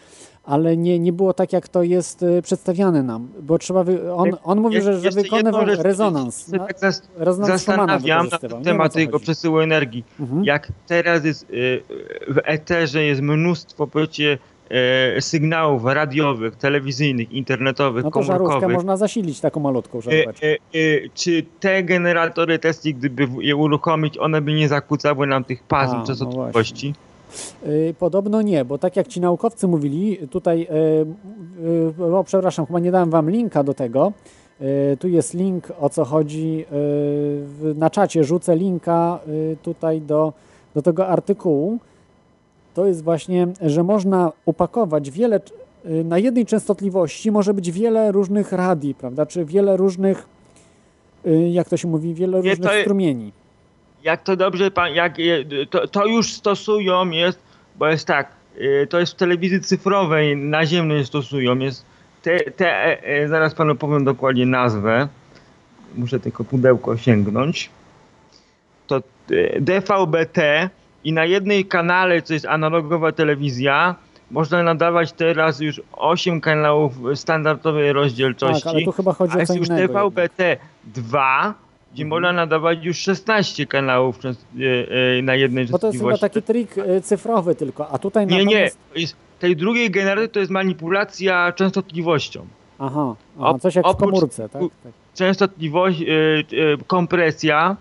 ale 0.44 0.78
nie, 0.78 1.00
nie 1.00 1.14
było 1.14 1.34
tak, 1.34 1.54
jak 1.54 1.68
to 1.68 1.84
jest 1.84 2.24
y, 2.24 2.42
przedstawiane 2.42 3.04
nam, 3.04 3.28
bo 3.42 3.58
trzeba, 3.58 3.84
wy... 3.84 4.14
on, 4.14 4.30
on 4.44 4.62
mówił, 4.62 4.82
że, 4.82 5.00
że 5.00 5.12
wykonywał 5.12 5.66
rezonans. 5.66 6.48
No, 6.48 6.68
tak 6.68 6.80
zas 6.80 7.02
zastanawiam 7.42 8.28
na 8.28 8.62
temat 8.64 8.94
tego 8.94 9.20
przesyłu 9.20 9.60
energii. 9.60 10.04
Mhm. 10.20 10.44
Jak 10.44 10.68
teraz 10.88 11.26
jest 11.26 11.50
y, 11.50 11.84
w 12.28 12.38
eterze 12.44 13.04
jest 13.04 13.22
mnóstwo, 13.22 13.88
powiecie, 13.88 14.38
e, 14.74 15.22
sygnałów 15.22 15.86
radiowych, 15.86 16.56
telewizyjnych, 16.56 17.32
internetowych, 17.32 18.04
no 18.04 18.12
to 18.12 18.20
komórkowych. 18.20 18.74
można 18.76 18.98
zasilić 18.98 19.40
taką 19.40 19.60
malutką 19.60 20.02
żaróweczkę. 20.02 20.48
E, 20.48 20.54
e, 20.54 20.58
czy 21.14 21.46
te 21.60 21.84
generatory 21.84 22.60
Tesla, 22.60 22.92
gdyby 22.92 23.28
je 23.40 23.56
uruchomić, 23.56 24.18
one 24.18 24.42
by 24.42 24.54
nie 24.54 24.68
zakłócały 24.68 25.28
nam 25.28 25.44
tych 25.44 25.64
pasm 25.64 25.96
A, 25.96 26.04
częstotliwości? 26.04 26.94
No 27.64 27.70
Podobno 28.00 28.42
nie, 28.42 28.66
bo 28.66 28.78
tak 28.78 28.96
jak 28.96 29.08
ci 29.08 29.22
naukowcy 29.22 29.68
mówili, 29.68 30.18
tutaj, 30.32 30.68
o 32.14 32.24
przepraszam, 32.24 32.66
chyba 32.66 32.80
nie 32.80 32.92
dałem 32.92 33.10
wam 33.10 33.30
linka 33.30 33.64
do 33.64 33.74
tego, 33.74 34.12
tu 35.00 35.08
jest 35.08 35.34
link, 35.34 35.68
o 35.80 35.90
co 35.90 36.06
chodzi, 36.06 36.66
na 37.76 37.90
czacie 37.90 38.24
rzucę 38.24 38.56
linka 38.56 39.20
tutaj 39.62 40.02
do, 40.02 40.34
do 40.76 40.82
tego 40.82 41.08
artykułu, 41.08 41.80
to 42.74 42.86
jest 42.86 43.04
właśnie, 43.04 43.48
że 43.62 43.84
można 43.84 44.32
upakować 44.46 45.12
wiele, 45.12 45.40
y, 45.86 46.04
na 46.04 46.18
jednej 46.18 46.46
częstotliwości 46.46 47.32
może 47.32 47.54
być 47.54 47.72
wiele 47.72 48.12
różnych 48.12 48.52
radii, 48.52 48.96
prawda, 48.96 49.26
czy 49.26 49.46
wiele 49.46 49.78
różnych, 49.78 50.28
y, 51.26 51.50
jak 51.50 51.70
to 51.70 51.78
się 51.78 51.88
mówi, 51.88 52.14
wiele 52.14 52.42
różnych 52.42 52.82
strumieni. 52.82 53.32
Jak 54.04 54.24
to 54.24 54.36
dobrze, 54.36 54.72
pan, 54.72 54.94
jak, 54.94 55.18
to, 55.70 55.88
to 55.88 56.06
już 56.06 56.34
stosują, 56.34 57.10
jest, 57.10 57.40
bo 57.76 57.88
jest 57.88 58.08
tak, 58.08 58.28
y, 58.58 58.88
to 58.90 59.00
jest 59.00 59.14
w 59.14 59.16
telewizji 59.16 59.62
cyfrowej, 59.62 60.38
naziemnej 60.38 61.06
stosują, 61.06 61.58
jest 61.58 61.86
te, 62.24 62.40
te 62.52 62.68
e, 62.68 63.04
e, 63.04 63.28
zaraz 63.28 63.54
panu 63.54 63.76
powiem 63.76 64.04
dokładnie 64.04 64.46
nazwę, 64.46 65.08
muszę 65.96 66.20
tylko 66.20 66.44
pudełko 66.44 66.98
sięgnąć, 66.98 67.70
to 68.88 69.02
DVB-T 69.60 70.70
i 71.04 71.14
na 71.14 71.26
jednej 71.26 71.66
kanale, 71.66 72.22
co 72.22 72.34
jest 72.34 72.46
analogowa 72.46 73.12
telewizja, 73.12 73.96
można 74.32 74.64
nadawać 74.64 75.14
teraz 75.14 75.60
już 75.60 75.82
8 75.92 76.42
kanałów 76.42 76.94
standardowej 77.16 77.94
rozdzielczości. 77.94 78.64
Tak, 78.64 78.74
ale 78.74 78.86
tu 78.86 78.92
chyba 78.92 79.14
chodzi 79.14 79.38
a 79.38 79.40
jest 79.40 79.56
już 79.56 79.68
TVP-T 79.68 80.58
2, 80.84 81.54
gdzie 81.94 82.04
mhm. 82.04 82.10
można 82.10 82.34
nadawać 82.34 82.86
już 82.86 82.98
16 82.98 83.66
kanałów 83.66 84.20
e, 84.26 84.30
e, 85.18 85.22
na 85.22 85.36
jednej 85.36 85.66
Bo 85.66 85.80
to 85.80 85.88
jest 85.88 86.00
chyba 86.00 86.18
taki 86.18 86.42
trik 86.42 86.78
e, 86.78 87.02
cyfrowy 87.02 87.56
tylko, 87.56 87.90
a 87.90 87.98
tutaj 87.98 88.28
Nie, 88.28 88.46
nie. 88.46 88.72
Tej 89.40 89.56
drugiej 89.56 89.92
generacji 89.92 90.30
to 90.30 90.40
jest 90.40 90.52
manipulacja 90.52 91.52
częstotliwością. 91.52 92.46
Aha, 92.80 93.16
aha 93.40 93.60
coś 93.60 93.76
jak 93.76 93.88
w 93.88 93.96
komórce, 93.96 94.50
tak? 94.50 94.62
tak. 94.84 94.92
Częstotliwość, 95.16 96.04
kompresja, 96.88 97.78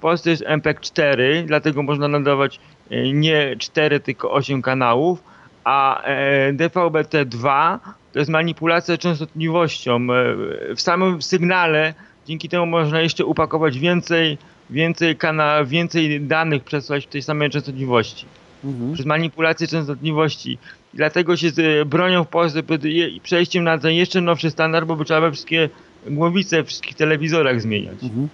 Polsce 0.00 0.30
jest 0.30 0.44
MPEG 0.46 0.80
4, 0.80 1.44
dlatego 1.46 1.82
można 1.82 2.08
nadawać 2.08 2.60
e, 2.90 3.12
nie 3.12 3.56
4, 3.58 4.00
tylko 4.00 4.32
8 4.32 4.62
kanałów, 4.62 5.22
a 5.64 6.02
e, 6.02 6.52
DVB-T2 6.52 7.78
to 8.12 8.18
jest 8.18 8.30
manipulacja 8.30 8.98
częstotliwością. 8.98 9.96
E, 9.96 10.74
w 10.74 10.80
samym 10.80 11.22
sygnale 11.22 11.94
Dzięki 12.30 12.48
temu 12.48 12.66
można 12.66 13.00
jeszcze 13.00 13.24
upakować 13.24 13.78
więcej, 13.78 14.38
więcej 14.70 15.16
kanał, 15.16 15.66
więcej 15.66 16.20
danych 16.20 16.64
przesłać 16.64 17.06
w 17.06 17.08
tej 17.08 17.22
samej 17.22 17.50
częstotliwości. 17.50 18.26
Mhm. 18.64 18.92
Przez 18.92 19.06
manipulację 19.06 19.66
częstotliwości. 19.66 20.58
Dlatego 20.94 21.36
się 21.36 21.50
z, 21.50 21.88
bronią 21.88 22.24
w 22.24 22.28
Polsce 22.28 22.62
przed 22.62 22.82
przejściem 23.22 23.64
na 23.64 23.78
ten 23.78 23.92
jeszcze 23.92 24.20
nowszy 24.20 24.50
standard, 24.50 24.86
bo 24.86 24.96
by 24.96 25.04
trzeba 25.04 25.30
wszystkie 25.30 25.68
głowice 26.06 26.62
w 26.62 26.66
wszystkich 26.66 26.96
telewizorach 26.96 27.60
zmieniać. 27.60 28.02
Mhm. 28.02 28.28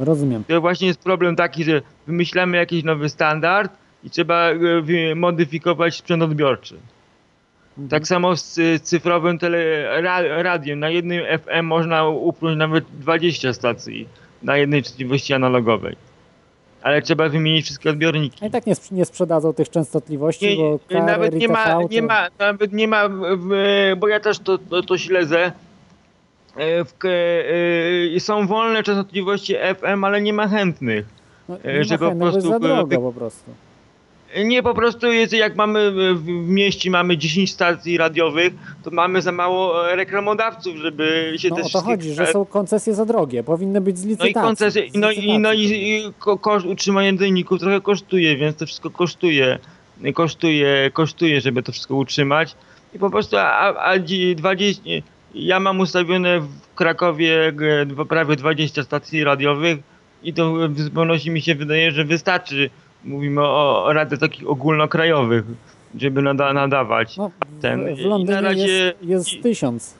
Rozumiem. 0.00 0.44
To 0.48 0.60
właśnie 0.60 0.88
jest 0.88 1.00
problem 1.00 1.36
taki, 1.36 1.64
że 1.64 1.82
wymyślamy 2.06 2.56
jakiś 2.56 2.84
nowy 2.84 3.08
standard 3.08 3.72
i 4.04 4.10
trzeba 4.10 4.50
modyfikować 5.16 5.96
sprzęt 5.96 6.22
odbiorczy. 6.22 6.76
Mhm. 7.70 7.88
Tak 7.88 8.08
samo 8.08 8.36
z 8.36 8.82
cyfrowym 8.82 9.38
tele, 9.38 9.86
radiem. 10.42 10.78
Na 10.78 10.90
jednym 10.90 11.22
FM 11.38 11.64
można 11.64 12.08
upchnąć 12.08 12.58
nawet 12.58 12.84
20 13.00 13.52
stacji 13.52 14.08
na 14.42 14.56
jednej 14.56 14.82
częstotliwości 14.82 15.34
analogowej. 15.34 15.96
Ale 16.82 17.02
trzeba 17.02 17.28
wymienić 17.28 17.64
wszystkie 17.64 17.90
odbiorniki. 17.90 18.44
A 18.44 18.46
i 18.46 18.50
tak 18.50 18.66
nie, 18.66 18.74
nie 18.90 19.04
sprzedadzą 19.04 19.52
tych 19.52 19.70
częstotliwości, 19.70 20.58
nie, 20.58 20.78
bo 20.98 21.06
nawet 21.06 21.34
nie 21.34 21.48
ma, 21.48 21.78
nie 21.90 22.02
ma, 22.02 22.28
nawet 22.38 22.72
nie 22.72 22.88
ma, 22.88 23.08
bo 23.96 24.08
ja 24.08 24.20
też 24.20 24.38
to, 24.38 24.58
to, 24.58 24.82
to 24.82 24.98
śledzę. 24.98 25.52
E, 26.56 26.84
w, 26.84 26.94
e, 28.16 28.20
są 28.20 28.46
wolne 28.46 28.82
częstotliwości 28.82 29.54
FM, 29.54 30.04
ale 30.04 30.22
nie 30.22 30.32
ma 30.32 30.48
chętnych. 30.48 31.06
No, 31.48 31.56
nie 31.64 31.84
że 31.84 31.98
ma 31.98 32.08
chętnych, 32.08 32.28
po 32.28 32.32
prostu, 32.32 32.50
za 32.50 32.58
drogo 32.58 33.00
po 33.00 33.12
prostu. 33.12 33.50
Nie, 34.44 34.62
po 34.62 34.74
prostu 34.74 35.12
jest, 35.12 35.32
jak 35.32 35.56
mamy 35.56 35.92
w 36.14 36.26
mieście 36.28 36.90
mamy 36.90 37.16
10 37.16 37.52
stacji 37.52 37.98
radiowych, 37.98 38.52
to 38.82 38.90
mamy 38.90 39.22
za 39.22 39.32
mało 39.32 39.94
reklamodawców, 39.94 40.76
żeby 40.76 41.34
się 41.36 41.48
no, 41.48 41.56
też... 41.56 41.66
o 41.66 41.78
to 41.78 41.84
chodzi, 41.84 42.12
że 42.12 42.26
są 42.26 42.44
koncesje 42.44 42.94
za 42.94 43.06
drogie, 43.06 43.42
powinny 43.42 43.80
być 43.80 43.98
z 43.98 44.04
licytacji. 44.04 44.34
No 44.34 44.40
i 44.40 44.44
koncesje, 44.44 44.82
no 44.94 45.10
i, 45.10 45.38
no 45.38 45.52
i, 45.52 45.62
i 45.62 46.12
koszt 46.40 46.66
utrzymania 46.66 47.12
dzienników 47.12 47.60
trochę 47.60 47.80
kosztuje, 47.80 48.36
więc 48.36 48.56
to 48.56 48.66
wszystko 48.66 48.90
kosztuje, 48.90 49.58
kosztuje, 50.14 50.90
kosztuje, 50.92 51.40
żeby 51.40 51.62
to 51.62 51.72
wszystko 51.72 51.96
utrzymać. 51.96 52.54
I 52.94 52.98
po 52.98 53.10
prostu, 53.10 53.36
a, 53.38 53.74
a 53.74 53.98
20, 54.36 54.82
ja 55.34 55.60
mam 55.60 55.80
ustawione 55.80 56.40
w 56.40 56.74
Krakowie 56.74 57.52
prawie 58.08 58.36
20 58.36 58.82
stacji 58.82 59.24
radiowych 59.24 59.78
i 60.22 60.32
to 60.34 60.68
w 60.68 60.80
zupełności 60.80 61.30
mi 61.30 61.40
się 61.40 61.54
wydaje, 61.54 61.90
że 61.90 62.04
wystarczy 62.04 62.70
Mówimy 63.04 63.40
o, 63.40 63.84
o 63.84 63.92
radach 63.92 64.18
takich 64.18 64.48
ogólnokrajowych, 64.48 65.44
żeby 65.98 66.22
nada, 66.22 66.52
nadawać. 66.52 67.16
No, 67.16 67.30
ten. 67.60 67.96
W 67.96 68.00
Londynie 68.00 68.40
razie... 68.40 68.66
jest, 68.66 69.02
jest 69.02 69.42
tysiąc. 69.42 69.94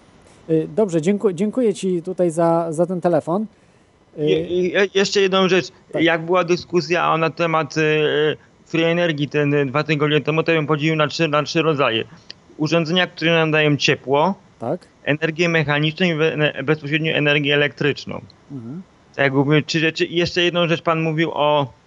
Y, 0.50 0.68
dobrze, 0.76 1.02
dziękuję, 1.02 1.34
dziękuję 1.34 1.74
Ci 1.74 2.02
tutaj 2.02 2.30
za, 2.30 2.72
za 2.72 2.86
ten 2.86 3.00
telefon. 3.00 3.46
Y, 4.18 4.24
Je, 4.26 4.88
jeszcze 4.94 5.20
jedną 5.20 5.48
rzecz. 5.48 5.68
Tak. 5.92 6.02
Jak 6.02 6.24
była 6.24 6.44
dyskusja 6.44 7.16
na 7.16 7.30
temat 7.30 7.76
y, 7.76 8.36
free 8.66 8.84
energii 8.84 9.28
ten 9.28 9.68
dwa 9.68 9.84
tygodnie 9.84 10.20
temu, 10.20 10.42
to 10.42 10.52
ją 10.52 10.66
podzielił 10.66 10.96
na 10.96 11.06
trzy, 11.06 11.28
na 11.28 11.42
trzy 11.42 11.62
rodzaje. 11.62 12.04
Urządzenia, 12.56 13.06
które 13.06 13.32
nam 13.32 13.50
dają 13.50 13.76
ciepło, 13.76 14.34
tak. 14.60 14.80
energię 15.04 15.48
mechaniczną 15.48 16.06
i 16.06 16.14
bezpośrednio 16.64 17.12
energię 17.12 17.54
elektryczną. 17.54 18.20
Mhm. 18.50 18.82
Tak 19.14 19.34
jakby, 19.34 19.62
czy 19.62 19.80
rzeczy, 19.80 20.06
jeszcze 20.06 20.42
jedną 20.42 20.68
rzecz 20.68 20.82
pan 20.82 21.02
mówił 21.02 21.30
o 21.34 21.80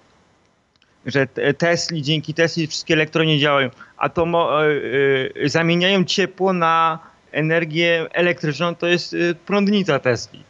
że 1.06 1.28
Tesli, 1.58 2.02
dzięki 2.02 2.34
Tesli 2.34 2.68
wszystkie 2.68 2.94
elektrownie 2.94 3.40
działają, 3.40 3.70
a 3.98 4.10
to 4.10 4.26
y, 4.66 5.34
y, 5.46 5.50
zamieniają 5.50 6.04
ciepło 6.04 6.54
na 6.54 7.00
energię 7.32 8.08
elektryczną, 8.12 8.76
to 8.76 8.88
jest 8.88 9.14
y, 9.14 9.36
prądnica 9.46 10.00
Tesli. 10.00 10.44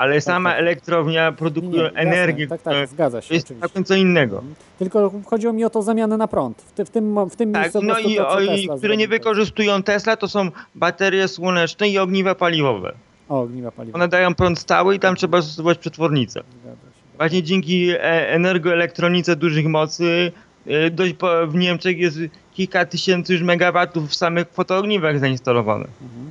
Ale 0.00 0.14
tak, 0.14 0.24
sama 0.24 0.50
tak. 0.50 0.58
elektrownia 0.58 1.32
produkuje 1.32 1.82
nie, 1.82 1.92
energię. 1.92 2.44
Jasne, 2.44 2.58
tak, 2.58 2.74
tak, 2.74 2.88
zgadza 2.88 3.20
się. 3.20 3.28
To 3.28 3.34
jest 3.34 3.54
całkiem 3.60 3.84
co 3.84 3.94
innego. 3.94 4.36
Mhm. 4.36 4.54
Tylko 4.78 5.12
chodziło 5.26 5.52
mi 5.52 5.64
o 5.64 5.70
to 5.70 5.82
zamianę 5.82 6.16
na 6.16 6.28
prąd. 6.28 6.62
W, 6.62 6.84
w 6.84 6.90
tym, 6.90 7.28
w 7.30 7.36
tym 7.36 7.52
tak, 7.52 7.62
miejscu 7.62 7.82
no 7.82 7.98
i, 7.98 8.16
to, 8.16 8.40
i 8.40 8.68
które 8.78 8.96
nie 8.96 9.08
wykorzystują 9.08 9.82
Tesla, 9.82 10.16
to 10.16 10.28
są 10.28 10.50
baterie 10.74 11.28
słoneczne 11.28 11.88
i 11.88 11.98
ogniwa 11.98 12.34
paliwowe. 12.34 12.92
O, 13.28 13.40
ogniwa 13.40 13.70
paliwowe. 13.70 13.96
One 13.96 14.08
dają 14.08 14.34
prąd 14.34 14.58
stały 14.58 14.94
i 14.94 14.98
tam 14.98 15.16
trzeba 15.16 15.42
stosować 15.42 15.78
przetwornicę. 15.78 16.42
Zgadza 16.62 16.76
Właśnie 17.16 17.42
dzięki 17.42 17.90
e, 17.90 18.28
energoelektronice 18.28 19.36
dużych 19.36 19.66
mocy 19.66 20.32
e, 20.66 20.90
dość 20.90 21.14
w 21.46 21.54
Niemczech 21.54 21.98
jest 21.98 22.18
kilka 22.52 22.84
tysięcy 22.84 23.32
już 23.32 23.42
megawatów 23.42 24.08
w 24.08 24.14
samych 24.14 24.48
fotoogniwach 24.48 25.18
zainstalowane. 25.18 25.84
Mhm. 26.02 26.30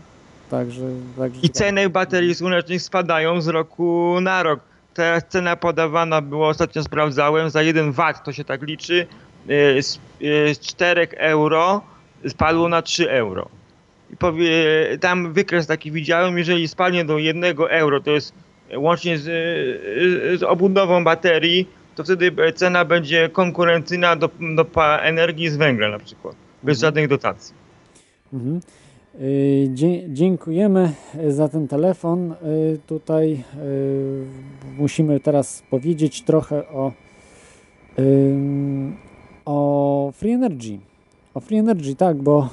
Także, 0.50 0.82
także 1.18 1.40
I 1.44 1.50
ceny 1.50 1.90
baterii 1.90 2.36
słonecznych 2.36 2.82
spadają 2.82 3.42
z 3.42 3.48
roku 3.48 4.18
na 4.22 4.44
rok. 4.44 4.60
Teraz 4.94 5.24
cena 5.30 5.56
podawana 5.56 6.22
była, 6.22 6.48
ostatnio 6.48 6.84
sprawdzałem, 6.84 7.50
za 7.50 7.62
1 7.62 7.92
watt, 7.92 8.24
to 8.24 8.34
się 8.34 8.44
tak 8.44 8.62
liczy, 8.64 9.08
e, 9.50 9.84
z, 9.84 10.00
z 10.54 10.60
4 10.60 11.08
euro 11.18 11.82
spadło 12.28 12.70
na 12.70 12.82
3 12.82 13.12
euro. 13.12 13.50
I 14.14 14.18
powie, 14.18 14.50
tam 15.02 15.34
wykres 15.34 15.68
taki 15.68 15.92
widziałem, 15.92 16.38
jeżeli 16.38 16.68
spadnie 16.68 17.06
do 17.06 17.18
1 17.18 17.44
euro, 17.70 18.02
to 18.02 18.12
jest 18.12 18.34
łącznie 18.76 19.18
z, 19.18 19.24
z 20.40 20.44
obudową 20.44 21.04
baterii, 21.04 21.68
to 21.96 22.04
wtedy 22.04 22.32
cena 22.56 22.86
będzie 22.86 23.30
konkurencyjna 23.30 24.16
do, 24.16 24.30
do 24.56 24.66
energii 25.02 25.50
z 25.50 25.58
węgla 25.58 25.90
na 25.90 26.00
przykład, 26.00 26.36
bez 26.64 26.78
mhm. 26.78 26.82
żadnych 26.82 27.08
dotacji. 27.08 27.56
Mhm. 28.34 28.60
Y, 29.15 29.69
dziękujemy 30.07 30.94
za 31.27 31.49
ten 31.49 31.68
telefon. 31.68 32.31
Y, 32.31 32.80
tutaj 32.88 33.44
y, 33.57 34.26
musimy 34.77 35.19
teraz 35.19 35.64
powiedzieć 35.69 36.22
trochę 36.22 36.69
o, 36.69 36.91
o 39.45 40.11
Free 40.15 40.31
Energy. 40.31 40.80
O 41.34 41.40
Free 41.40 41.57
Energy, 41.57 41.95
tak, 41.95 42.18
bo 42.18 42.49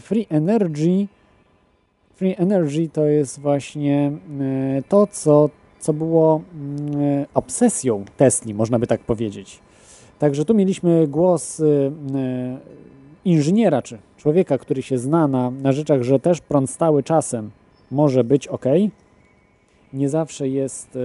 Free 0.00 0.26
Energy 0.30 1.06
Free 2.14 2.34
Energy 2.38 2.88
to 2.92 3.04
jest 3.04 3.40
właśnie 3.40 4.12
to, 4.88 5.06
co, 5.06 5.50
co 5.80 5.92
było 5.92 6.42
obsesją 7.34 8.04
Tesli, 8.16 8.54
można 8.54 8.78
by 8.78 8.86
tak 8.86 9.00
powiedzieć. 9.00 9.58
Także 10.18 10.44
tu 10.44 10.54
mieliśmy 10.54 11.08
głos 11.08 11.62
inżyniera, 13.28 13.82
czy 13.82 13.98
człowieka, 14.16 14.58
który 14.58 14.82
się 14.82 14.98
zna 14.98 15.28
na, 15.28 15.50
na 15.50 15.72
rzeczach, 15.72 16.02
że 16.02 16.20
też 16.20 16.40
prąd 16.40 16.70
stały 16.70 17.02
czasem 17.02 17.50
może 17.90 18.24
być 18.24 18.48
ok. 18.48 18.64
Nie 19.92 20.08
zawsze 20.08 20.48
jest 20.48 20.98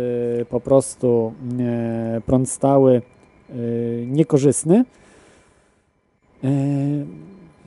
po 0.49 0.59
prostu 0.59 1.33
prąd 2.25 2.49
stały 2.49 3.01
niekorzystny 4.07 4.85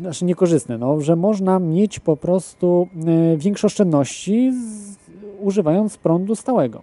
znaczy 0.01 0.25
niekorzystne, 0.25 0.79
no, 0.79 1.01
że 1.01 1.17
można 1.17 1.59
mieć 1.59 2.01
po 2.01 2.17
prostu 2.17 2.89
e, 3.07 3.37
większe 3.37 3.67
oszczędności 3.67 4.53
z, 4.53 4.97
używając 5.41 5.97
prądu 5.97 6.35
stałego, 6.35 6.83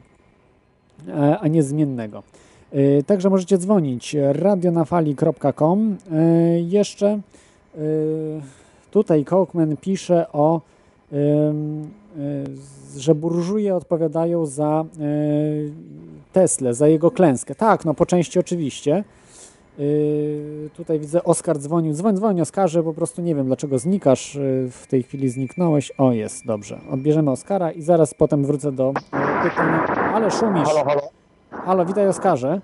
e, 1.07 1.39
a 1.39 1.47
nie 1.47 1.63
zmiennego. 1.63 2.23
E, 2.71 3.03
także 3.03 3.29
możecie 3.29 3.57
dzwonić 3.57 4.15
radionafali.com. 4.31 5.97
Jeszcze 6.67 7.19
tutaj 8.91 9.25
Kochman 9.25 9.77
pisze 9.77 10.31
o 10.31 10.61
że 12.97 13.15
burżuje 13.15 13.75
odpowiadają 13.75 14.45
za 14.45 14.85
Tesla, 16.33 16.73
za 16.73 16.87
jego 16.87 17.11
klęskę. 17.11 17.55
Tak, 17.55 17.85
no 17.85 17.93
po 17.93 18.05
części 18.05 18.39
oczywiście. 18.39 19.03
Yy, 19.77 20.69
tutaj 20.77 20.99
widzę, 20.99 21.23
Oskar 21.23 21.57
dzwonił. 21.59 21.93
Dzwoń, 21.93 22.15
dzwoń, 22.15 22.41
Oskarze, 22.41 22.83
po 22.83 22.93
prostu 22.93 23.21
nie 23.21 23.35
wiem, 23.35 23.45
dlaczego 23.45 23.79
znikasz. 23.79 24.35
Yy, 24.35 24.69
w 24.71 24.87
tej 24.87 25.03
chwili 25.03 25.29
zniknąłeś. 25.29 25.91
O, 25.91 26.11
jest, 26.11 26.45
dobrze. 26.45 26.79
Odbierzemy 26.91 27.31
Oskara 27.31 27.71
i 27.71 27.81
zaraz 27.81 28.13
potem 28.13 28.45
wrócę 28.45 28.71
do 28.71 28.93
pytania. 29.43 29.85
Ale 30.13 30.31
szumisz. 30.31 30.67
Halo, 30.67 30.83
halo. 30.85 31.01
Halo, 31.51 31.85
witaj 31.85 32.07
Oskarze. 32.07 32.61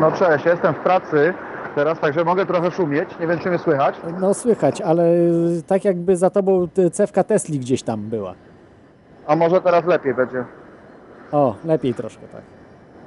No 0.00 0.12
cześć, 0.12 0.44
jestem 0.44 0.74
w 0.74 0.78
pracy 0.78 1.34
teraz, 1.74 2.00
także 2.00 2.24
mogę 2.24 2.46
trochę 2.46 2.70
szumieć. 2.70 3.08
Nie 3.20 3.26
wiem, 3.26 3.38
czy 3.38 3.48
mnie 3.48 3.58
słychać. 3.58 3.94
No 4.20 4.34
słychać, 4.34 4.80
ale 4.80 5.04
tak 5.66 5.84
jakby 5.84 6.16
za 6.16 6.30
tobą 6.30 6.68
cewka 6.92 7.24
Tesli 7.24 7.58
gdzieś 7.58 7.82
tam 7.82 8.00
była. 8.00 8.34
A 9.26 9.36
może 9.36 9.60
teraz 9.60 9.84
lepiej 9.84 10.14
będzie? 10.14 10.44
O, 11.32 11.54
lepiej 11.64 11.94
troszkę, 11.94 12.26
tak. 12.28 12.42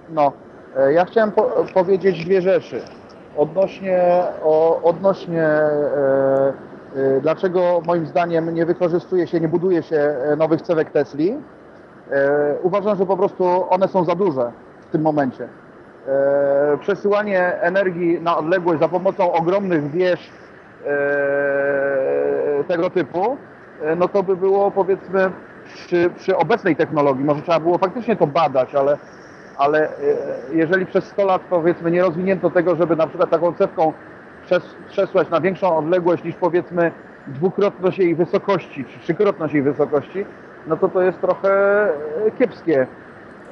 No, 0.10 0.32
E, 0.78 0.94
ja 0.94 1.06
chciałem 1.06 1.32
po 1.32 1.44
powiedzieć 1.74 2.26
dwie 2.26 2.42
rzeczy. 2.42 2.82
Odnośnie, 3.38 4.24
o, 4.44 4.82
odnośnie 4.84 5.44
e, 5.44 6.54
e, 6.96 7.22
dlaczego 7.22 7.82
moim 7.86 8.06
zdaniem 8.06 8.54
nie 8.54 8.66
wykorzystuje 8.66 9.28
się, 9.28 9.40
nie 9.40 9.48
buduje 9.48 9.84
się 9.84 9.96
e, 9.96 10.36
nowych 10.36 10.62
cewek 10.62 10.92
Tesli. 10.92 11.38
E, 12.12 12.56
uważam, 12.64 12.98
że 12.98 13.06
po 13.06 13.18
prostu 13.18 13.46
one 13.70 13.88
są 13.88 14.04
za 14.04 14.16
duże 14.16 14.52
w 14.82 14.92
tym 14.92 15.02
momencie. 15.02 15.48
E, 16.08 16.78
przesyłanie 16.78 17.62
energii 17.62 18.22
na 18.22 18.38
odległość 18.38 18.80
za 18.80 18.88
pomocą 18.88 19.32
ogromnych 19.32 19.92
wież 19.92 20.30
tego 22.68 22.90
typu, 22.90 23.38
no 23.98 24.08
to 24.08 24.24
by 24.24 24.36
było 24.36 24.72
powiedzmy 24.72 25.32
przy, 25.66 26.10
przy 26.16 26.38
obecnej 26.38 26.76
technologii, 26.76 27.26
może 27.26 27.42
trzeba 27.42 27.60
było 27.60 27.78
faktycznie 27.78 28.16
to 28.16 28.28
badać, 28.28 28.76
ale, 28.76 28.98
ale 29.58 29.90
jeżeli 30.54 30.86
przez 30.86 31.04
100 31.04 31.26
lat 31.26 31.42
powiedzmy 31.50 31.92
nie 31.92 32.02
rozwinięto 32.02 32.50
tego, 32.50 32.76
żeby 32.76 32.96
na 32.96 33.08
przykład 33.08 33.30
taką 33.30 33.54
cewką 33.54 33.94
przesłać 34.90 35.30
na 35.30 35.42
większą 35.42 35.78
odległość 35.78 36.24
niż 36.24 36.36
powiedzmy 36.36 36.92
dwukrotność 37.28 38.00
jej 38.00 38.16
wysokości, 38.16 38.86
czy 38.86 39.00
trzykrotność 39.00 39.54
jej 39.54 39.64
wysokości, 39.64 40.26
no 40.68 40.78
to 40.78 40.90
to 40.90 41.02
jest 41.02 41.22
trochę 41.22 41.88
kiepskie. 42.40 42.88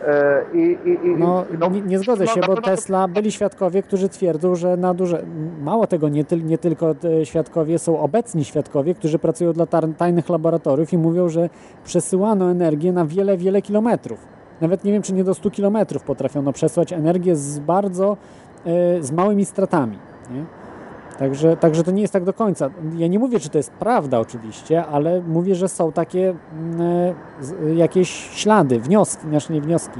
E, 0.07 0.45
I, 0.53 0.77
i, 0.85 1.07
i, 1.07 1.15
no, 1.17 1.45
no, 1.59 1.69
nie, 1.69 1.81
nie 1.81 1.99
zgodzę 1.99 2.27
się, 2.27 2.41
bo 2.47 2.61
Tesla 2.61 3.07
byli 3.07 3.31
świadkowie, 3.31 3.83
którzy 3.83 4.09
twierdzą, 4.09 4.55
że 4.55 4.77
na 4.77 4.93
duże. 4.93 5.25
Mało 5.61 5.87
tego, 5.87 6.09
nie, 6.09 6.25
ty, 6.25 6.37
nie 6.37 6.57
tylko 6.57 6.95
świadkowie, 7.23 7.79
są 7.79 7.99
obecni 7.99 8.45
świadkowie, 8.45 8.95
którzy 8.95 9.19
pracują 9.19 9.53
dla 9.53 9.65
tajnych 9.97 10.29
laboratoriów 10.29 10.93
i 10.93 10.97
mówią, 10.97 11.29
że 11.29 11.49
przesyłano 11.83 12.51
energię 12.51 12.91
na 12.91 13.05
wiele, 13.05 13.37
wiele 13.37 13.61
kilometrów. 13.61 14.19
Nawet 14.61 14.83
nie 14.83 14.91
wiem, 14.91 15.01
czy 15.01 15.13
nie 15.13 15.23
do 15.23 15.33
100 15.33 15.51
kilometrów 15.51 16.03
potrafiono 16.03 16.53
przesłać 16.53 16.93
energię 16.93 17.35
z 17.35 17.59
bardzo, 17.59 18.17
e, 18.65 19.03
z 19.03 19.11
małymi 19.11 19.45
stratami. 19.45 19.97
Nie? 20.31 20.60
Także, 21.19 21.57
także 21.57 21.83
to 21.83 21.91
nie 21.91 22.01
jest 22.01 22.13
tak 22.13 22.23
do 22.23 22.33
końca. 22.33 22.69
Ja 22.95 23.07
nie 23.07 23.19
mówię, 23.19 23.39
czy 23.39 23.49
to 23.49 23.57
jest 23.57 23.71
prawda 23.71 24.19
oczywiście, 24.19 24.85
ale 24.85 25.21
mówię, 25.21 25.55
że 25.55 25.67
są 25.67 25.91
takie 25.91 26.33
e, 27.65 27.73
jakieś 27.73 28.09
ślady, 28.09 28.79
wnioski, 28.79 29.27
znaczy 29.29 29.53
nie 29.53 29.61
wnioski, 29.61 29.99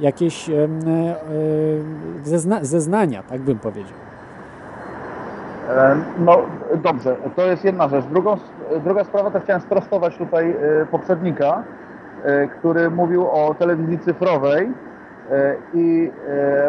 jakieś 0.00 0.50
e, 0.50 0.52
e, 0.54 0.68
zezna, 2.22 2.58
zeznania, 2.64 3.22
tak 3.22 3.40
bym 3.40 3.58
powiedział. 3.58 3.94
No 6.18 6.38
dobrze, 6.82 7.16
to 7.36 7.46
jest 7.46 7.64
jedna 7.64 7.88
rzecz. 7.88 8.04
Drugą, 8.04 8.36
druga 8.84 9.04
sprawa 9.04 9.30
to 9.30 9.40
chciałem 9.40 9.62
sprostować 9.62 10.16
tutaj 10.16 10.56
poprzednika, 10.90 11.62
który 12.58 12.90
mówił 12.90 13.30
o 13.30 13.54
telewizji 13.58 13.98
cyfrowej 13.98 14.72
i 15.74 16.10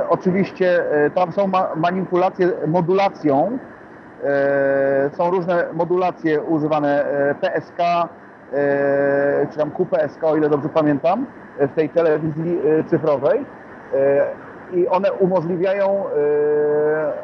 oczywiście 0.10 0.84
tam 1.16 1.32
są 1.32 1.52
manipulacje 1.76 2.52
modulacją 2.68 3.58
są 5.18 5.32
różne 5.32 5.66
modulacje 5.74 6.42
używane 6.42 7.06
e, 7.06 7.36
PSK, 7.36 7.80
e, 7.80 9.48
czy 9.52 9.58
tam 9.58 9.72
QPSK, 9.72 10.24
o 10.24 10.36
ile 10.36 10.50
dobrze 10.50 10.70
pamiętam, 10.70 11.26
w 11.60 11.76
tej 11.76 11.90
telewizji 11.90 12.62
cyfrowej 12.88 13.46
i 14.74 14.88
one 14.88 15.14
umożliwiają 15.14 16.04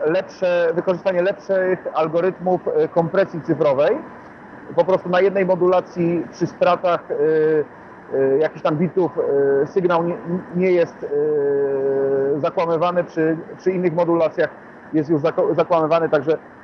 lepsze, 0.05 0.69
wykorzystanie 0.73 1.21
lepszych 1.21 1.88
algorytmów 1.93 2.61
kompresji 2.91 3.41
cyfrowej. 3.41 3.97
Po 4.76 4.85
prostu 4.85 5.09
na 5.09 5.21
jednej 5.21 5.45
modulacji 5.45 6.27
przy 6.31 6.47
stratach 6.47 7.03
jakichś 8.39 8.61
tam 8.61 8.77
bitów 8.77 9.11
sygnał 9.65 10.03
nie, 10.55 10.71
jest 10.71 11.05
zakłamywany, 12.38 13.03
przy, 13.03 13.38
przy 13.57 13.71
innych 13.71 13.93
modulacjach 13.93 14.49
jest 14.93 15.09
już 15.09 15.21
zakłamywany, 15.55 16.09
także 16.09 16.38
E, 16.38 16.59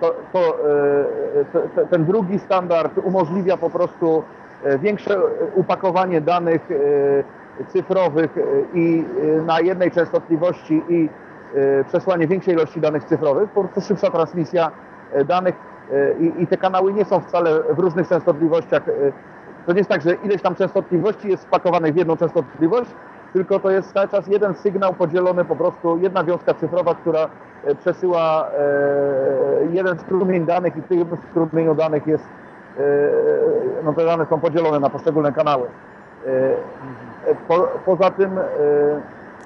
to, 0.00 0.14
to, 0.32 0.58
e, 1.80 1.86
ten 1.90 2.04
drugi 2.04 2.38
standard 2.38 2.98
umożliwia 3.04 3.56
po 3.56 3.70
prostu 3.70 4.22
e, 4.64 4.78
większe 4.78 5.20
upakowanie 5.54 6.20
danych 6.20 6.68
cyfrowych 7.68 8.30
i 8.74 9.04
na 9.46 9.60
jednej 9.60 9.90
częstotliwości 9.90 10.82
i 10.88 11.08
przesłanie 11.88 12.26
większej 12.26 12.54
ilości 12.54 12.80
danych 12.80 13.04
cyfrowych, 13.04 13.50
po 13.50 13.64
prostu 13.64 13.80
szybsza 13.80 14.10
transmisja 14.10 14.70
danych 15.24 15.54
i, 16.20 16.42
i 16.42 16.46
te 16.46 16.56
kanały 16.56 16.92
nie 16.92 17.04
są 17.04 17.20
wcale 17.20 17.62
w 17.74 17.78
różnych 17.78 18.08
częstotliwościach. 18.08 18.82
To 19.66 19.72
nie 19.72 19.78
jest 19.78 19.90
tak, 19.90 20.02
że 20.02 20.14
ileś 20.14 20.42
tam 20.42 20.54
częstotliwości 20.54 21.28
jest 21.28 21.42
spakowanych 21.42 21.94
w 21.94 21.96
jedną 21.96 22.16
częstotliwość, 22.16 22.90
tylko 23.34 23.60
to 23.60 23.70
jest 23.70 23.92
cały 23.92 24.08
czas 24.08 24.26
jeden 24.26 24.54
sygnał 24.54 24.94
podzielony 24.94 25.44
po 25.44 25.56
prostu, 25.56 25.98
jedna 25.98 26.24
wiązka 26.24 26.54
cyfrowa, 26.54 26.94
która 26.94 27.28
e, 27.64 27.74
przesyła 27.74 28.48
e, 28.48 29.66
jeden 29.72 29.98
strumień 29.98 30.46
danych 30.46 30.76
i 30.76 30.80
w 30.80 30.88
tym 30.88 31.16
strumieniu 31.30 31.74
danych 31.74 32.06
jest, 32.06 32.24
e, 32.78 32.82
no 33.84 33.92
te 33.92 34.04
dane 34.04 34.26
są 34.26 34.40
podzielone 34.40 34.80
na 34.80 34.90
poszczególne 34.90 35.32
kanały. 35.32 35.68
Po, 37.48 37.68
poza 37.84 38.10
tym 38.10 38.30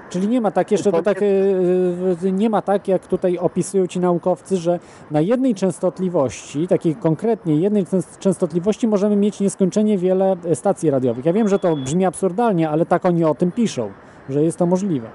Czyli 0.08 0.28
nie 0.28 0.40
ma 0.40 0.50
tak, 0.50 0.70
jeszcze 0.70 0.92
to 0.92 1.02
tak, 1.02 1.18
e, 1.22 2.32
nie 2.32 2.50
ma 2.50 2.62
tak, 2.62 2.88
jak 2.88 3.06
tutaj 3.06 3.38
opisują 3.38 3.86
ci 3.86 4.00
naukowcy, 4.00 4.56
że 4.56 4.78
na 5.10 5.20
jednej 5.20 5.54
częstotliwości, 5.54 6.68
takiej 6.68 6.94
konkretnie 6.94 7.56
jednej 7.56 7.84
częstotliwości 8.18 8.88
możemy 8.88 9.16
mieć 9.16 9.40
nieskończenie 9.40 9.98
wiele 9.98 10.36
stacji 10.54 10.90
radiowych. 10.90 11.24
Ja 11.24 11.32
wiem, 11.32 11.48
że 11.48 11.58
to 11.58 11.76
brzmi 11.76 12.04
absurdalnie, 12.04 12.70
ale 12.70 12.86
tak 12.86 13.04
oni 13.04 13.24
o 13.24 13.34
tym 13.34 13.52
piszą, 13.52 13.90
że 14.28 14.42
jest 14.42 14.58
to 14.58 14.66
możliwe. 14.66 15.08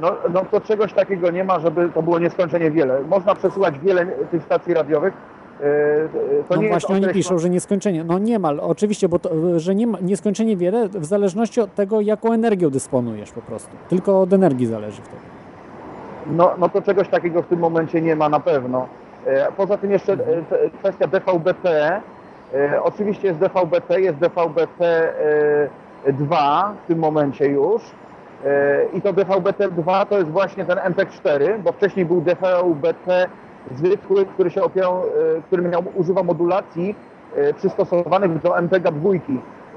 No, 0.00 0.12
no 0.32 0.44
to 0.50 0.60
czegoś 0.60 0.92
takiego 0.92 1.30
nie 1.30 1.44
ma, 1.44 1.60
żeby 1.60 1.90
to 1.94 2.02
było 2.02 2.18
nieskończenie 2.18 2.70
wiele. 2.70 3.00
Można 3.02 3.34
przesyłać 3.34 3.78
wiele 3.78 4.06
tych 4.06 4.42
stacji 4.42 4.74
radiowych, 4.74 5.14
E, 5.14 5.33
to 6.48 6.56
no 6.56 6.62
nie 6.62 6.68
właśnie 6.68 6.94
oni 6.94 7.08
piszą, 7.08 7.38
że 7.38 7.50
nieskończenie. 7.50 8.04
No 8.04 8.18
niemal, 8.18 8.60
oczywiście, 8.62 9.08
bo 9.08 9.18
to, 9.18 9.30
że 9.60 9.74
nie, 9.74 9.86
nieskończenie 10.02 10.56
wiele 10.56 10.88
w 10.88 11.04
zależności 11.04 11.60
od 11.60 11.74
tego, 11.74 12.00
jaką 12.00 12.32
energią 12.32 12.70
dysponujesz 12.70 13.32
po 13.32 13.40
prostu. 13.40 13.70
Tylko 13.88 14.20
od 14.20 14.32
energii 14.32 14.66
zależy 14.66 15.02
wtedy. 15.02 15.22
No, 16.26 16.54
no 16.58 16.68
to 16.68 16.82
czegoś 16.82 17.08
takiego 17.08 17.42
w 17.42 17.46
tym 17.46 17.58
momencie 17.58 18.02
nie 18.02 18.16
ma 18.16 18.28
na 18.28 18.40
pewno. 18.40 18.88
E, 19.26 19.52
poza 19.52 19.78
tym 19.78 19.90
jeszcze 19.90 20.12
mhm. 20.12 20.44
e, 20.50 20.70
kwestia 20.78 21.06
DVB-T. 21.06 22.00
Oczywiście 22.82 23.28
jest 23.28 23.40
DVB-T, 23.40 24.00
jest 24.00 24.18
DVB-T2 24.18 24.76
w 26.84 26.86
tym 26.86 26.98
momencie 26.98 27.46
już. 27.46 27.82
I 28.92 29.02
to 29.02 29.12
DVB-T2 29.12 30.06
to 30.06 30.18
jest 30.18 30.30
właśnie 30.30 30.64
ten 30.64 30.78
MP4, 30.78 31.58
bo 31.62 31.72
wcześniej 31.72 32.06
był 32.06 32.20
DVB-T 32.20 33.28
zwykły, 33.70 34.26
który 34.26 34.50
się 34.50 34.62
opierał, 34.62 34.96
e, 34.96 35.42
który 35.46 35.62
miał, 35.62 35.82
używa 35.94 36.22
modulacji 36.22 36.94
e, 37.36 37.54
przystosowanych 37.54 38.42
do 38.42 38.58
MPEG 38.58 38.82
2. 38.82 39.10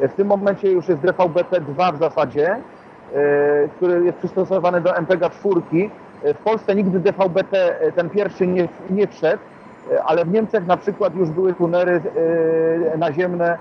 W 0.01 0.13
tym 0.13 0.27
momencie 0.27 0.71
już 0.71 0.87
jest 0.87 1.01
DVB-T2 1.01 1.95
w 1.95 1.99
zasadzie, 1.99 2.51
e, 2.51 2.59
który 3.75 4.05
jest 4.05 4.17
przystosowany 4.17 4.81
do 4.81 4.97
MPEG 4.97 5.29
4. 5.31 5.61
W 6.23 6.37
Polsce 6.43 6.75
nigdy 6.75 6.99
DVB-T 6.99 7.75
ten 7.95 8.09
pierwszy 8.09 8.47
nie, 8.47 8.67
nie 8.89 9.07
wszedł, 9.07 9.43
ale 10.05 10.25
w 10.25 10.31
Niemczech 10.31 10.67
na 10.67 10.77
przykład 10.77 11.15
już 11.15 11.29
były 11.29 11.53
tunery 11.53 12.01
naziemne 12.97 13.57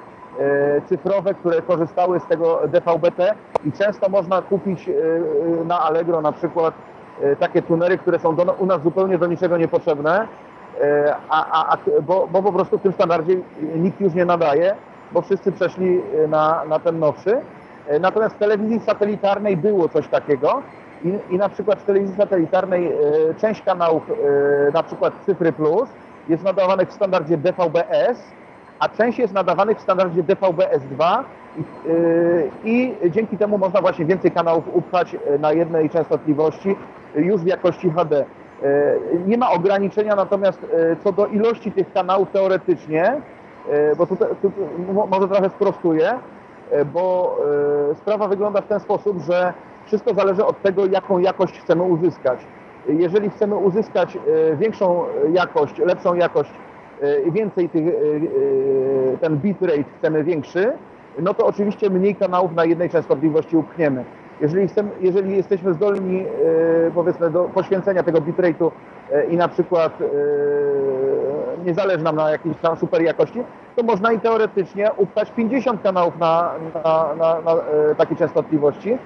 cyfrowe, 0.88 1.34
które 1.34 1.62
korzystały 1.62 2.20
z 2.20 2.26
tego 2.26 2.60
DVB-T 2.68 3.34
i 3.64 3.72
często 3.72 4.08
można 4.08 4.42
kupić 4.42 4.90
na 5.66 5.80
Allegro 5.80 6.20
na 6.20 6.32
przykład 6.32 6.74
takie 7.38 7.62
tunery, 7.62 7.98
które 7.98 8.18
są 8.18 8.36
do, 8.36 8.42
u 8.42 8.66
nas 8.66 8.82
zupełnie 8.82 9.18
do 9.18 9.26
niczego 9.26 9.56
niepotrzebne, 9.56 10.28
e, 10.82 11.14
a, 11.28 11.72
a, 11.72 11.76
bo, 12.02 12.28
bo 12.32 12.42
po 12.42 12.52
prostu 12.52 12.78
w 12.78 12.82
tym 12.82 12.92
standardzie 12.92 13.36
nikt 13.76 14.00
już 14.00 14.14
nie 14.14 14.24
nadaje, 14.24 14.74
bo 15.12 15.22
wszyscy 15.22 15.52
przeszli 15.52 16.00
e, 16.24 16.28
na, 16.28 16.64
na 16.64 16.78
ten 16.78 16.98
nowszy. 16.98 17.40
Natomiast 18.00 18.34
w 18.34 18.38
telewizji 18.38 18.80
satelitarnej 18.80 19.56
było 19.56 19.88
coś 19.88 20.08
takiego 20.08 20.62
i, 21.04 21.34
i 21.34 21.38
na 21.38 21.48
przykład 21.48 21.78
w 21.78 21.84
telewizji 21.84 22.16
satelitarnej 22.16 22.92
część 23.38 23.62
kanałów, 23.62 24.02
na 24.74 24.82
przykład 24.82 25.14
Cyfry 25.26 25.52
Plus, 25.52 25.88
jest 26.28 26.44
nadawanych 26.44 26.88
w 26.88 26.92
standardzie 26.92 27.36
DVB-S, 27.36 28.18
a 28.78 28.88
część 28.88 29.18
jest 29.18 29.34
nadawanych 29.34 29.78
w 29.78 29.80
standardzie 29.80 30.22
DVB-S2 30.22 31.24
i, 32.64 32.94
i 33.04 33.10
dzięki 33.10 33.38
temu 33.38 33.58
można 33.58 33.80
właśnie 33.80 34.04
więcej 34.04 34.30
kanałów 34.30 34.64
upchać 34.72 35.16
na 35.38 35.52
jednej 35.52 35.90
częstotliwości 35.90 36.76
już 37.16 37.40
w 37.40 37.46
jakości 37.46 37.90
HD. 37.90 38.24
E, 38.62 38.96
nie 39.26 39.38
ma 39.38 39.50
ograniczenia 39.50 40.16
natomiast 40.16 40.58
e, 40.64 40.96
co 41.04 41.12
do 41.12 41.26
ilości 41.26 41.72
tych 41.72 41.92
kanałów 41.92 42.30
teoretycznie, 42.30 43.20
e, 43.70 43.96
bo 43.96 44.06
tutaj, 44.06 44.28
tu, 44.42 44.52
może 45.10 45.28
trochę 45.28 45.50
sprostuję, 45.50 46.12
bo 46.92 47.36
sprawa 47.94 48.28
wygląda 48.28 48.60
w 48.60 48.66
ten 48.66 48.80
sposób, 48.80 49.22
że 49.22 49.52
wszystko 49.84 50.14
zależy 50.14 50.44
od 50.44 50.62
tego, 50.62 50.86
jaką 50.86 51.18
jakość 51.18 51.60
chcemy 51.60 51.82
uzyskać. 51.82 52.38
Jeżeli 52.88 53.30
chcemy 53.30 53.56
uzyskać 53.56 54.18
większą 54.58 55.04
jakość, 55.32 55.78
lepszą 55.78 56.14
jakość 56.14 56.50
i 57.26 57.32
więcej 57.32 57.68
tych, 57.68 57.84
ten 59.20 59.36
bitrate 59.36 59.84
chcemy 59.98 60.24
większy, 60.24 60.72
no 61.18 61.34
to 61.34 61.46
oczywiście 61.46 61.90
mniej 61.90 62.14
kanałów 62.14 62.54
na 62.54 62.64
jednej 62.64 62.90
częstotliwości 62.90 63.56
upchniemy. 63.56 64.04
Jeżeli, 64.40 64.68
jeżeli 65.00 65.36
jesteśmy 65.36 65.74
zdolni, 65.74 66.20
e, 66.20 66.26
powiedzmy, 66.94 67.30
do 67.30 67.44
poświęcenia 67.44 68.02
tego 68.02 68.20
bitrate'u 68.20 68.70
e, 69.12 69.26
i 69.26 69.36
na 69.36 69.48
przykład 69.48 69.92
e, 70.00 70.06
nie 71.64 71.74
zależy 71.74 72.04
nam 72.04 72.16
na 72.16 72.30
jakiejś 72.30 72.56
tam 72.56 72.76
super 72.76 73.02
jakości, 73.02 73.42
to 73.76 73.82
można 73.82 74.12
i 74.12 74.20
teoretycznie 74.20 74.90
upchać 74.96 75.30
50 75.30 75.82
kanałów 75.82 76.18
na, 76.18 76.50
na, 76.84 77.14
na, 77.14 77.40
na 77.40 77.56
takiej 77.96 78.16
częstotliwości. 78.16 78.98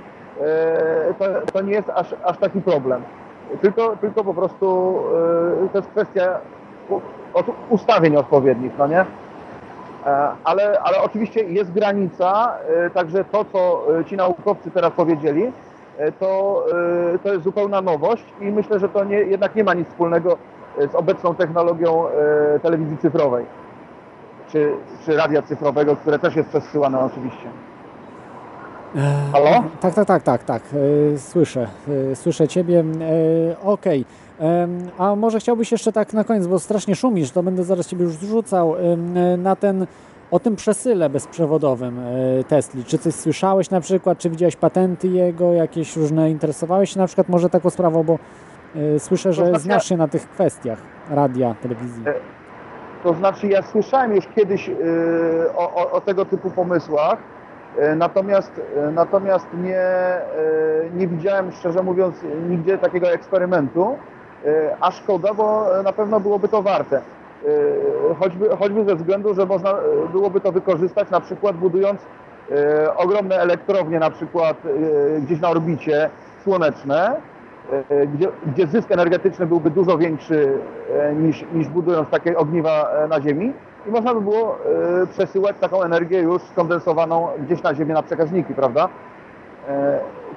To, 1.18 1.24
to, 1.52 1.62
nie 1.62 1.72
jest 1.72 1.90
aż, 1.94 2.14
aż 2.24 2.38
taki 2.38 2.60
problem. 2.60 3.02
Tylko, 3.60 3.96
tylko 3.96 4.24
po 4.24 4.34
prostu 4.34 4.96
to 5.72 5.78
jest 5.78 5.88
kwestia 5.88 6.38
ustawień 7.70 8.16
odpowiednich, 8.16 8.72
no 8.78 8.86
nie? 8.86 9.04
Ale, 10.44 10.80
ale 10.80 11.02
oczywiście 11.02 11.42
jest 11.42 11.72
granica, 11.72 12.54
także 12.94 13.24
to, 13.24 13.44
co 13.44 13.86
ci 14.06 14.16
naukowcy 14.16 14.70
teraz 14.70 14.92
powiedzieli, 14.92 15.52
to, 16.20 16.64
to 17.22 17.32
jest 17.32 17.44
zupełna 17.44 17.80
nowość 17.80 18.24
i 18.40 18.44
myślę, 18.44 18.78
że 18.78 18.88
to 18.88 19.04
nie, 19.04 19.16
jednak 19.16 19.54
nie 19.54 19.64
ma 19.64 19.74
nic 19.74 19.88
wspólnego 19.88 20.36
z 20.92 20.94
obecną 20.94 21.34
technologią 21.34 22.04
telewizji 22.62 22.98
cyfrowej 22.98 23.46
czy, 24.52 24.72
czy 25.04 25.16
radia 25.16 25.42
cyfrowego, 25.42 25.96
które 25.96 26.18
też 26.18 26.36
jest 26.36 26.48
przesyłane 26.48 27.00
oczywiście. 27.00 27.48
Halo? 29.32 29.64
Tak, 29.80 29.94
tak, 29.94 30.06
tak, 30.06 30.22
tak, 30.22 30.44
tak. 30.44 30.62
Słyszę, 31.16 31.66
słyszę 32.14 32.48
Ciebie. 32.48 32.84
Okej. 33.62 34.00
Okay. 34.00 34.04
A 34.98 35.16
może 35.16 35.38
chciałbyś 35.40 35.72
jeszcze 35.72 35.92
tak 35.92 36.12
na 36.12 36.24
koniec, 36.24 36.46
bo 36.46 36.58
strasznie 36.58 36.94
szumisz, 36.94 37.30
to 37.30 37.42
będę 37.42 37.64
zaraz 37.64 37.86
Ciebie 37.86 38.04
już 38.04 38.12
zrzucał 38.12 38.74
na 39.38 39.56
ten, 39.56 39.86
o 40.30 40.38
tym 40.38 40.56
przesyle 40.56 41.10
bezprzewodowym 41.10 42.00
Tesli. 42.48 42.84
Czy 42.84 42.98
coś 42.98 43.14
słyszałeś 43.14 43.70
na 43.70 43.80
przykład, 43.80 44.18
czy 44.18 44.30
widziałeś 44.30 44.56
patenty 44.56 45.08
jego, 45.08 45.52
jakieś 45.52 45.96
różne, 45.96 46.30
interesowałeś 46.30 46.90
się 46.90 46.98
na 46.98 47.06
przykład 47.06 47.28
może 47.28 47.50
taką 47.50 47.70
sprawą, 47.70 48.02
bo 48.02 48.18
słyszę, 48.98 49.32
że 49.32 49.46
znaczy 49.46 49.60
znasz 49.60 49.88
się 49.88 49.96
na 49.96 50.08
tych 50.08 50.28
kwestiach 50.28 50.78
radia, 51.10 51.54
telewizji. 51.62 52.02
E, 52.06 52.14
to 53.02 53.14
znaczy 53.14 53.46
ja 53.46 53.62
słyszałem 53.62 54.14
już 54.14 54.26
kiedyś 54.26 54.70
o, 55.56 55.74
o, 55.74 55.92
o 55.92 56.00
tego 56.00 56.24
typu 56.24 56.50
pomysłach, 56.50 57.18
E, 57.78 57.96
natomiast, 57.96 58.60
e, 58.76 58.90
natomiast 58.90 59.46
nie, 59.54 59.78
e, 59.78 60.22
nie 60.94 61.08
widziałem, 61.08 61.52
szczerze 61.52 61.82
mówiąc, 61.82 62.16
nigdzie 62.48 62.78
takiego 62.78 63.10
eksperymentu, 63.10 63.96
a 64.80 64.90
szkoda, 64.90 65.34
bo 65.34 65.66
na 65.84 65.92
pewno 65.92 66.20
byłoby 66.20 66.48
to 66.48 66.62
warte. 66.62 67.00
Choćby, 68.18 68.56
choćby 68.56 68.84
ze 68.84 68.96
względu, 68.96 69.34
że 69.34 69.46
można 69.46 69.74
byłoby 70.12 70.40
to 70.40 70.52
wykorzystać 70.52 71.10
na 71.10 71.20
przykład 71.20 71.56
budując 71.56 72.00
ogromne 72.96 73.36
elektrownie 73.36 73.98
na 73.98 74.10
przykład 74.10 74.56
gdzieś 75.20 75.40
na 75.40 75.50
orbicie 75.50 76.10
słoneczne, 76.44 77.16
gdzie, 78.14 78.28
gdzie 78.46 78.66
zysk 78.66 78.92
energetyczny 78.92 79.46
byłby 79.46 79.70
dużo 79.70 79.98
większy 79.98 80.52
niż, 81.16 81.44
niż 81.52 81.68
budując 81.68 82.08
takie 82.08 82.38
ogniwa 82.38 82.88
na 83.08 83.20
Ziemi 83.20 83.52
i 83.86 83.90
można 83.90 84.14
by 84.14 84.20
było 84.20 84.58
przesyłać 85.10 85.56
taką 85.60 85.82
energię 85.82 86.18
już 86.20 86.42
skondensowaną 86.42 87.28
gdzieś 87.38 87.62
na 87.62 87.74
Ziemię 87.74 87.94
na 87.94 88.02
przekaźniki, 88.02 88.54
prawda? 88.54 88.88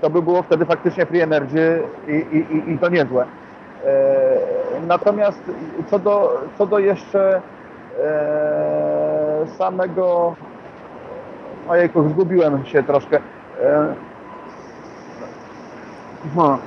To 0.02 0.10
by 0.10 0.22
było 0.22 0.44
wtedy 0.44 0.66
faktycznie 0.66 1.06
free 1.06 1.22
energy 1.22 1.82
i, 2.08 2.12
i, 2.12 2.72
i 2.72 2.80
to 2.80 2.90
niezłe. 2.90 3.26
Y, 3.84 4.88
natomiast 4.88 5.40
co 5.90 6.00
do, 6.00 6.42
co 6.58 6.66
do 6.66 6.80
jeszcze 6.80 7.42
samego... 9.58 10.36
Ojejku, 11.70 12.10
zgubiłem 12.10 12.66
się 12.66 12.84
troszkę. 12.84 13.20
No. 16.36 16.58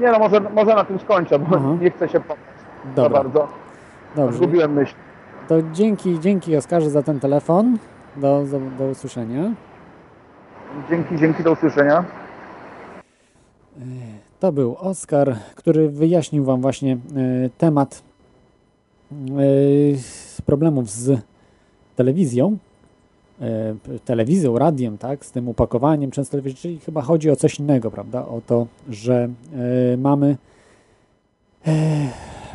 Nie 0.00 0.12
no, 0.12 0.18
może, 0.18 0.40
może 0.40 0.74
na 0.74 0.84
tym 0.84 0.98
skończę, 0.98 1.38
bo 1.38 1.56
mhm. 1.56 1.80
nie 1.80 1.90
chcę 1.90 2.08
się 2.08 2.20
pomóc 2.20 2.42
za 2.96 3.08
bardzo. 3.08 3.48
Dobrze. 4.16 4.36
Zgubiłem 4.36 4.72
myśl. 4.72 4.94
To 5.48 5.54
dzięki, 5.72 6.20
dzięki 6.20 6.56
Oskarze 6.56 6.90
za 6.90 7.02
ten 7.02 7.20
telefon. 7.20 7.78
Do, 8.16 8.42
do, 8.44 8.60
do 8.78 8.84
usłyszenia. 8.84 9.50
Dzięki, 10.90 11.16
dzięki, 11.16 11.42
do 11.42 11.52
usłyszenia. 11.52 12.04
To 14.40 14.52
był 14.52 14.76
Oskar, 14.78 15.36
który 15.54 15.88
wyjaśnił 15.88 16.44
Wam 16.44 16.60
właśnie 16.60 16.92
e, 16.92 16.98
temat 17.58 18.02
e, 19.12 19.16
problemów 20.46 20.90
z 20.90 21.20
telewizją, 21.96 22.58
e, 23.40 23.74
telewizją, 24.04 24.58
radiem, 24.58 24.98
tak, 24.98 25.24
z 25.24 25.30
tym 25.30 25.48
upakowaniem 25.48 26.10
często, 26.10 26.38
czyli 26.56 26.78
chyba 26.78 27.02
chodzi 27.02 27.30
o 27.30 27.36
coś 27.36 27.58
innego, 27.58 27.90
prawda, 27.90 28.26
o 28.26 28.40
to, 28.46 28.66
że 28.90 29.28
mamy 29.98 30.36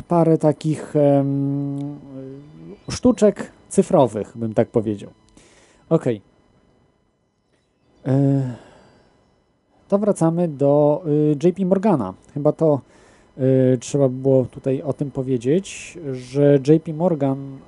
parę 0.08 0.38
takich 0.38 0.94
sztuczek 2.88 3.52
cyfrowych, 3.68 4.32
bym 4.34 4.54
tak 4.54 4.68
powiedział. 4.68 5.10
Ok. 5.88 6.06
E, 6.06 6.20
to 9.88 9.98
wracamy 9.98 10.48
do 10.48 11.02
y, 11.06 11.48
JP 11.48 11.66
Morgana. 11.66 12.14
Chyba 12.34 12.52
to 12.52 12.80
y, 13.38 13.78
trzeba 13.80 14.08
było 14.08 14.44
tutaj 14.44 14.82
o 14.82 14.92
tym 14.92 15.10
powiedzieć, 15.10 15.98
że 16.12 16.58
JP 16.68 16.94
Morgan, 16.94 17.58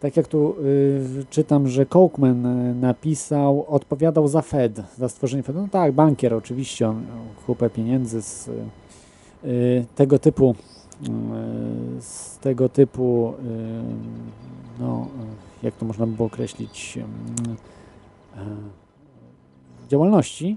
tak 0.00 0.16
jak 0.16 0.28
tu 0.28 0.54
y, 0.64 1.24
czytam, 1.30 1.68
że 1.68 1.86
Kochman 1.86 2.80
napisał, 2.80 3.64
odpowiadał 3.68 4.28
za 4.28 4.42
Fed, 4.42 4.82
za 4.98 5.08
stworzenie 5.08 5.42
Fed. 5.42 5.56
No 5.56 5.68
tak, 5.70 5.92
bankier 5.92 6.34
oczywiście, 6.34 6.88
on 6.88 7.06
kupę 7.46 7.70
pieniędzy 7.70 8.22
z 8.22 8.50
tego 9.94 10.18
typu 10.18 10.54
z 12.00 12.38
tego 12.38 12.68
typu, 12.68 13.34
no, 14.80 15.06
jak 15.62 15.76
to 15.76 15.86
można 15.86 16.06
by 16.06 16.12
było 16.12 16.26
określić, 16.26 16.98
e, 18.36 18.44
działalności, 19.88 20.56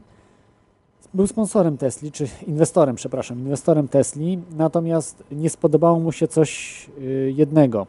był 1.13 1.27
sponsorem 1.27 1.77
Tesli, 1.77 2.11
czy 2.11 2.27
inwestorem, 2.47 2.95
przepraszam, 2.95 3.39
inwestorem 3.39 3.87
Tesli, 3.87 4.39
natomiast 4.57 5.23
nie 5.31 5.49
spodobało 5.49 5.99
mu 5.99 6.11
się 6.11 6.27
coś 6.27 6.89
e, 6.97 7.01
jednego, 7.31 7.87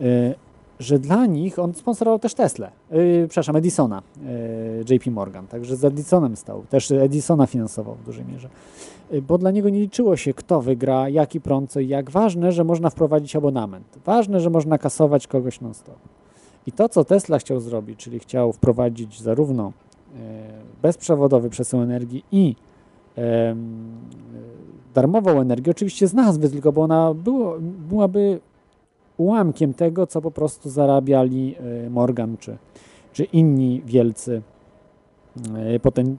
e, 0.00 0.34
że 0.80 0.98
dla 0.98 1.26
nich 1.26 1.58
on 1.58 1.74
sponsorował 1.74 2.18
też 2.18 2.34
Tesla, 2.34 2.70
przepraszam, 3.28 3.56
Edisona, 3.56 4.02
JP 4.90 5.10
Morgan, 5.10 5.46
także 5.46 5.76
z 5.76 5.84
Edisonem 5.84 6.36
stał, 6.36 6.64
też 6.70 6.90
Edisona 6.90 7.46
finansował 7.46 7.94
w 7.94 8.04
dużej 8.04 8.24
mierze. 8.24 8.48
Y, 9.12 9.22
bo 9.22 9.38
dla 9.38 9.50
niego 9.50 9.68
nie 9.68 9.80
liczyło 9.80 10.16
się, 10.16 10.34
kto 10.34 10.60
wygra, 10.60 11.08
jaki 11.08 11.40
prąd, 11.40 11.70
co 11.70 11.80
i 11.80 11.88
jak. 11.88 12.10
Ważne, 12.10 12.52
że 12.52 12.64
można 12.64 12.90
wprowadzić 12.90 13.36
abonament. 13.36 13.98
Ważne, 14.04 14.40
że 14.40 14.50
można 14.50 14.78
kasować 14.78 15.26
kogoś 15.26 15.60
non-stop. 15.60 15.98
I 16.66 16.72
to, 16.72 16.88
co 16.88 17.04
Tesla 17.04 17.38
chciał 17.38 17.60
zrobić, 17.60 17.98
czyli 17.98 18.18
chciał 18.18 18.52
wprowadzić 18.52 19.20
zarówno 19.20 19.68
y, 19.68 19.93
bezprzewodowy 20.82 21.50
przesył 21.50 21.80
energii 21.80 22.24
i 22.32 22.56
darmową 24.94 25.40
energię, 25.40 25.70
oczywiście 25.70 26.08
z 26.08 26.14
nazwy 26.14 26.50
tylko, 26.50 26.72
bo 26.72 26.82
ona 26.82 27.14
było, 27.14 27.56
byłaby 27.60 28.40
ułamkiem 29.16 29.74
tego, 29.74 30.06
co 30.06 30.20
po 30.22 30.30
prostu 30.30 30.70
zarabiali 30.70 31.56
y, 31.86 31.90
Morgan 31.90 32.36
czy, 32.36 32.56
czy 33.12 33.24
inni 33.24 33.82
wielcy 33.86 34.42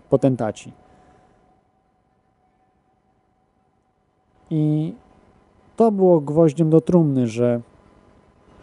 potentaci. 0.10 0.72
I 4.50 4.94
to 5.76 5.92
było 5.92 6.22
gwoździem 6.22 6.70
do 6.70 6.82
trumny, 6.82 7.28
że 7.28 7.62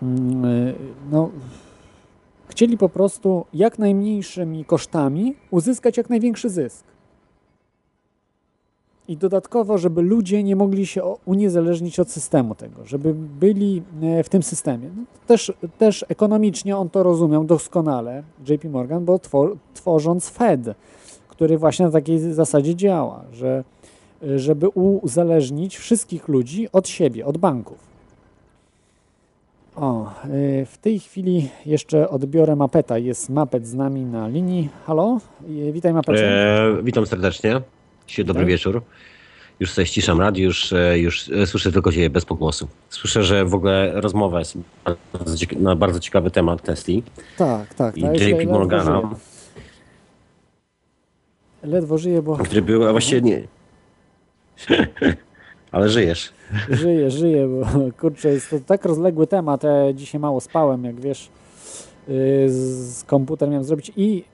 mm, 0.03 0.75
no, 1.11 1.31
chcieli 2.53 2.79
po 2.79 2.89
prostu 2.89 3.45
jak 3.55 3.79
najmniejszymi 3.79 4.65
kosztami 4.65 5.35
uzyskać 5.51 5.97
jak 5.97 6.11
największy 6.11 6.51
zysk. 6.51 6.85
I 9.09 9.17
dodatkowo, 9.17 9.79
żeby 9.79 10.03
ludzie 10.03 10.43
nie 10.43 10.57
mogli 10.57 10.87
się 10.87 11.03
uniezależnić 11.25 12.01
od 12.01 12.11
systemu 12.11 12.55
tego, 12.55 12.87
żeby 12.87 13.15
byli 13.15 13.83
e, 14.03 14.25
w 14.25 14.29
tym 14.29 14.43
systemie. 14.43 14.91
No, 14.97 15.03
też, 15.27 15.53
też 15.79 16.05
ekonomicznie 16.09 16.77
on 16.77 16.91
to 16.91 17.03
rozumiał 17.03 17.45
doskonale, 17.45 18.23
JP 18.49 18.65
Morgan, 18.71 19.05
bo 19.05 19.19
twor, 19.19 19.57
tworząc 19.75 20.29
Fed, 20.29 20.61
który 21.29 21.59
właśnie 21.59 21.87
na 21.87 21.93
takiej 21.93 22.19
zasadzie 22.19 22.75
działa, 22.75 23.25
że 23.33 23.65
żeby 24.37 24.69
uzależnić 24.69 25.77
wszystkich 25.77 26.29
ludzi 26.29 26.69
od 26.73 26.89
siebie, 26.89 27.27
od 27.27 27.39
banków. 27.39 27.92
O, 29.77 30.11
y, 30.25 30.67
w 30.67 30.79
tej 30.79 31.01
chwili 31.01 31.49
jeszcze 31.67 32.09
odbiorę 32.09 32.57
Mapeta. 32.57 32.99
Jest 32.99 33.31
Mapet 33.31 33.67
z 33.67 33.75
nami 33.75 34.05
na 34.05 34.29
linii. 34.29 34.69
Halo? 34.87 35.21
Y, 35.69 35.73
witaj 35.73 35.93
Mapecie. 35.93 36.29
E, 36.29 36.83
witam 36.83 37.07
serdecznie. 37.07 37.61
Dobry 38.25 38.45
wieczór. 38.45 38.83
Już 39.61 39.71
sobie 39.71 39.87
ściszam 39.87 40.21
radio, 40.21 40.45
już, 40.45 40.73
e, 40.73 40.99
już 40.99 41.29
e, 41.29 41.47
słyszę 41.47 41.73
tylko 41.73 41.93
Ciebie 41.93 42.11
bez 42.11 42.25
pogłosu. 42.25 42.69
Słyszę, 42.89 43.25
że 43.25 43.45
w 43.45 43.55
ogóle 43.55 43.93
rozmowa 44.01 44.39
jest 44.39 44.59
na 45.59 45.77
bardzo 45.77 46.01
ciekawy 46.01 46.31
temat 46.31 46.63
Tesli. 46.63 47.03
Tak, 47.39 47.75
tak. 47.75 47.97
I 47.97 48.01
JP 48.01 48.47
Morgana. 48.47 49.11
Ledwo 51.63 51.99
żyje, 51.99 52.23
bo... 52.23 52.37
Który 52.37 52.63
był, 52.63 52.89
a 52.89 52.93
właściwie 52.93 53.23
nie, 53.23 53.43
Ale 55.73 55.89
żyjesz. 55.89 56.33
Żyję, 56.71 57.11
żyję, 57.11 57.49
bo 57.49 57.67
kurczę, 58.01 58.29
jest 58.29 58.51
to 58.51 58.61
tak 58.67 58.85
rozległy 58.85 59.27
temat. 59.27 59.63
Ja 59.63 59.93
dzisiaj 59.93 60.21
mało 60.21 60.41
spałem, 60.41 60.85
jak 60.85 61.01
wiesz, 61.01 61.29
y, 62.09 62.47
z 62.49 63.05
komputer 63.05 63.49
miałem 63.49 63.65
zrobić 63.65 63.93
i 63.97 64.25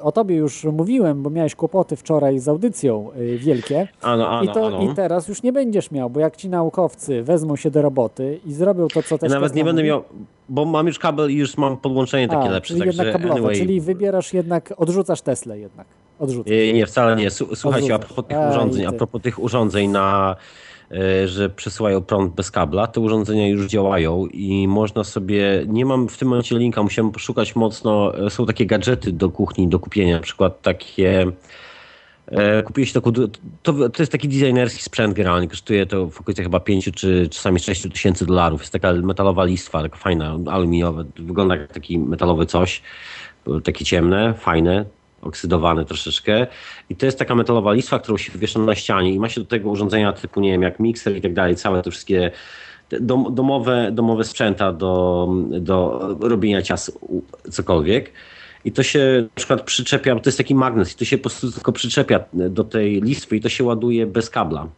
o 0.00 0.12
tobie 0.12 0.36
już 0.36 0.64
mówiłem, 0.64 1.22
bo 1.22 1.30
miałeś 1.30 1.54
kłopoty 1.54 1.96
wczoraj 1.96 2.38
z 2.38 2.48
audycją 2.48 3.10
wielkie. 3.36 3.88
Ano, 4.02 4.28
ano, 4.28 4.42
I, 4.50 4.54
to, 4.54 4.66
ano. 4.66 4.80
I 4.82 4.94
teraz 4.94 5.28
już 5.28 5.42
nie 5.42 5.52
będziesz 5.52 5.90
miał, 5.90 6.10
bo 6.10 6.20
jak 6.20 6.36
ci 6.36 6.48
naukowcy 6.48 7.22
wezmą 7.22 7.56
się 7.56 7.70
do 7.70 7.82
roboty 7.82 8.40
i 8.46 8.52
zrobią 8.52 8.88
to, 8.88 9.02
co 9.02 9.18
też 9.18 9.30
Ja 9.30 9.34
nawet 9.34 9.54
nie 9.54 9.62
Tesla 9.62 9.64
będę 9.64 9.82
mówi- 9.82 9.88
miał, 9.88 10.02
bo 10.48 10.64
mam 10.64 10.86
już 10.86 10.98
kabel 10.98 11.30
i 11.30 11.34
już 11.34 11.56
mam 11.56 11.76
podłączenie 11.76 12.28
takie 12.28 12.48
A, 12.48 12.50
lepsze, 12.50 12.68
czyli 12.74 12.80
także 12.80 13.02
jednak 13.02 13.12
kablowe, 13.20 13.34
anyway. 13.40 13.56
czyli 13.56 13.80
wybierasz 13.80 14.34
jednak, 14.34 14.74
odrzucasz 14.76 15.20
Teslę 15.20 15.58
jednak. 15.58 15.86
Odrzucasz. 16.18 16.50
Nie, 16.50 16.72
nie, 16.72 16.86
wcale 16.86 17.16
nie. 17.16 17.30
Słuchajcie, 17.30 17.94
a 17.94 17.98
propos 17.98 18.24
tych 18.26 18.38
urządzeń, 18.50 18.86
a 18.86 18.92
propos 18.92 19.22
tych 19.22 19.38
urządzeń 19.42 19.90
na 19.90 20.36
że 21.26 21.50
przesyłają 21.50 22.02
prąd 22.02 22.34
bez 22.34 22.50
kabla, 22.50 22.86
te 22.86 23.00
urządzenia 23.00 23.48
już 23.48 23.66
działają 23.66 24.26
i 24.26 24.68
można 24.68 25.04
sobie, 25.04 25.64
nie 25.66 25.86
mam 25.86 26.08
w 26.08 26.18
tym 26.18 26.28
momencie 26.28 26.58
linka, 26.58 26.82
musiałem 26.82 27.12
poszukać 27.12 27.56
mocno, 27.56 28.18
e, 28.26 28.30
są 28.30 28.46
takie 28.46 28.66
gadżety 28.66 29.12
do 29.12 29.30
kuchni 29.30 29.68
do 29.68 29.78
kupienia, 29.78 30.16
na 30.16 30.22
przykład 30.22 30.62
takie 30.62 31.26
e, 32.26 32.62
kupiłeś 32.62 32.92
taką, 32.92 33.12
to, 33.62 33.72
to 33.72 34.02
jest 34.02 34.12
taki 34.12 34.28
designerski 34.28 34.82
sprzęt 34.82 35.14
generalnie, 35.14 35.48
kosztuje 35.48 35.86
to 35.86 36.10
w 36.10 36.20
okolicach 36.20 36.46
chyba 36.46 36.60
5 36.60 36.90
czy 36.94 37.28
czasami 37.28 37.60
6 37.60 37.82
tysięcy 37.82 38.26
dolarów, 38.26 38.60
jest 38.60 38.72
taka 38.72 38.92
metalowa 38.92 39.44
listwa, 39.44 39.82
taka 39.82 39.96
fajna, 39.96 40.38
aluminiowa, 40.46 41.04
wygląda 41.18 41.56
jak 41.56 41.72
taki 41.72 41.98
metalowy 41.98 42.46
coś, 42.46 42.82
takie 43.64 43.84
ciemne, 43.84 44.34
fajne, 44.34 44.84
oksydowane 45.22 45.84
troszeczkę. 45.84 46.46
I 46.90 46.96
to 46.96 47.06
jest 47.06 47.18
taka 47.18 47.34
metalowa 47.34 47.72
listwa, 47.72 47.98
którą 47.98 48.16
się 48.16 48.38
wiesza 48.38 48.58
na 48.58 48.74
ścianie 48.74 49.12
i 49.12 49.18
ma 49.18 49.28
się 49.28 49.40
do 49.40 49.46
tego 49.46 49.70
urządzenia 49.70 50.12
typu, 50.12 50.40
nie 50.40 50.50
wiem, 50.52 50.62
jak 50.62 50.80
mikser 50.80 51.16
i 51.16 51.20
tak 51.20 51.34
dalej, 51.34 51.56
całe 51.56 51.82
te 51.82 51.90
wszystkie 51.90 52.30
dom, 53.00 53.34
domowe, 53.34 53.90
domowe 53.92 54.24
sprzęta 54.24 54.72
do, 54.72 55.28
do 55.60 56.08
robienia 56.20 56.62
ciast, 56.62 56.98
u- 57.00 57.22
cokolwiek. 57.50 58.12
I 58.64 58.72
to 58.72 58.82
się 58.82 59.22
na 59.22 59.34
przykład 59.34 59.62
przyczepia, 59.62 60.14
to 60.14 60.28
jest 60.28 60.38
taki 60.38 60.54
magnes, 60.54 60.92
i 60.92 60.96
to 60.98 61.04
się 61.04 61.18
po 61.18 61.22
prostu 61.22 61.52
tylko 61.52 61.72
przyczepia 61.72 62.20
do 62.32 62.64
tej 62.64 63.00
listwy 63.00 63.36
i 63.36 63.40
to 63.40 63.48
się 63.48 63.64
ładuje 63.64 64.06
bez 64.06 64.30
kabla. 64.30 64.68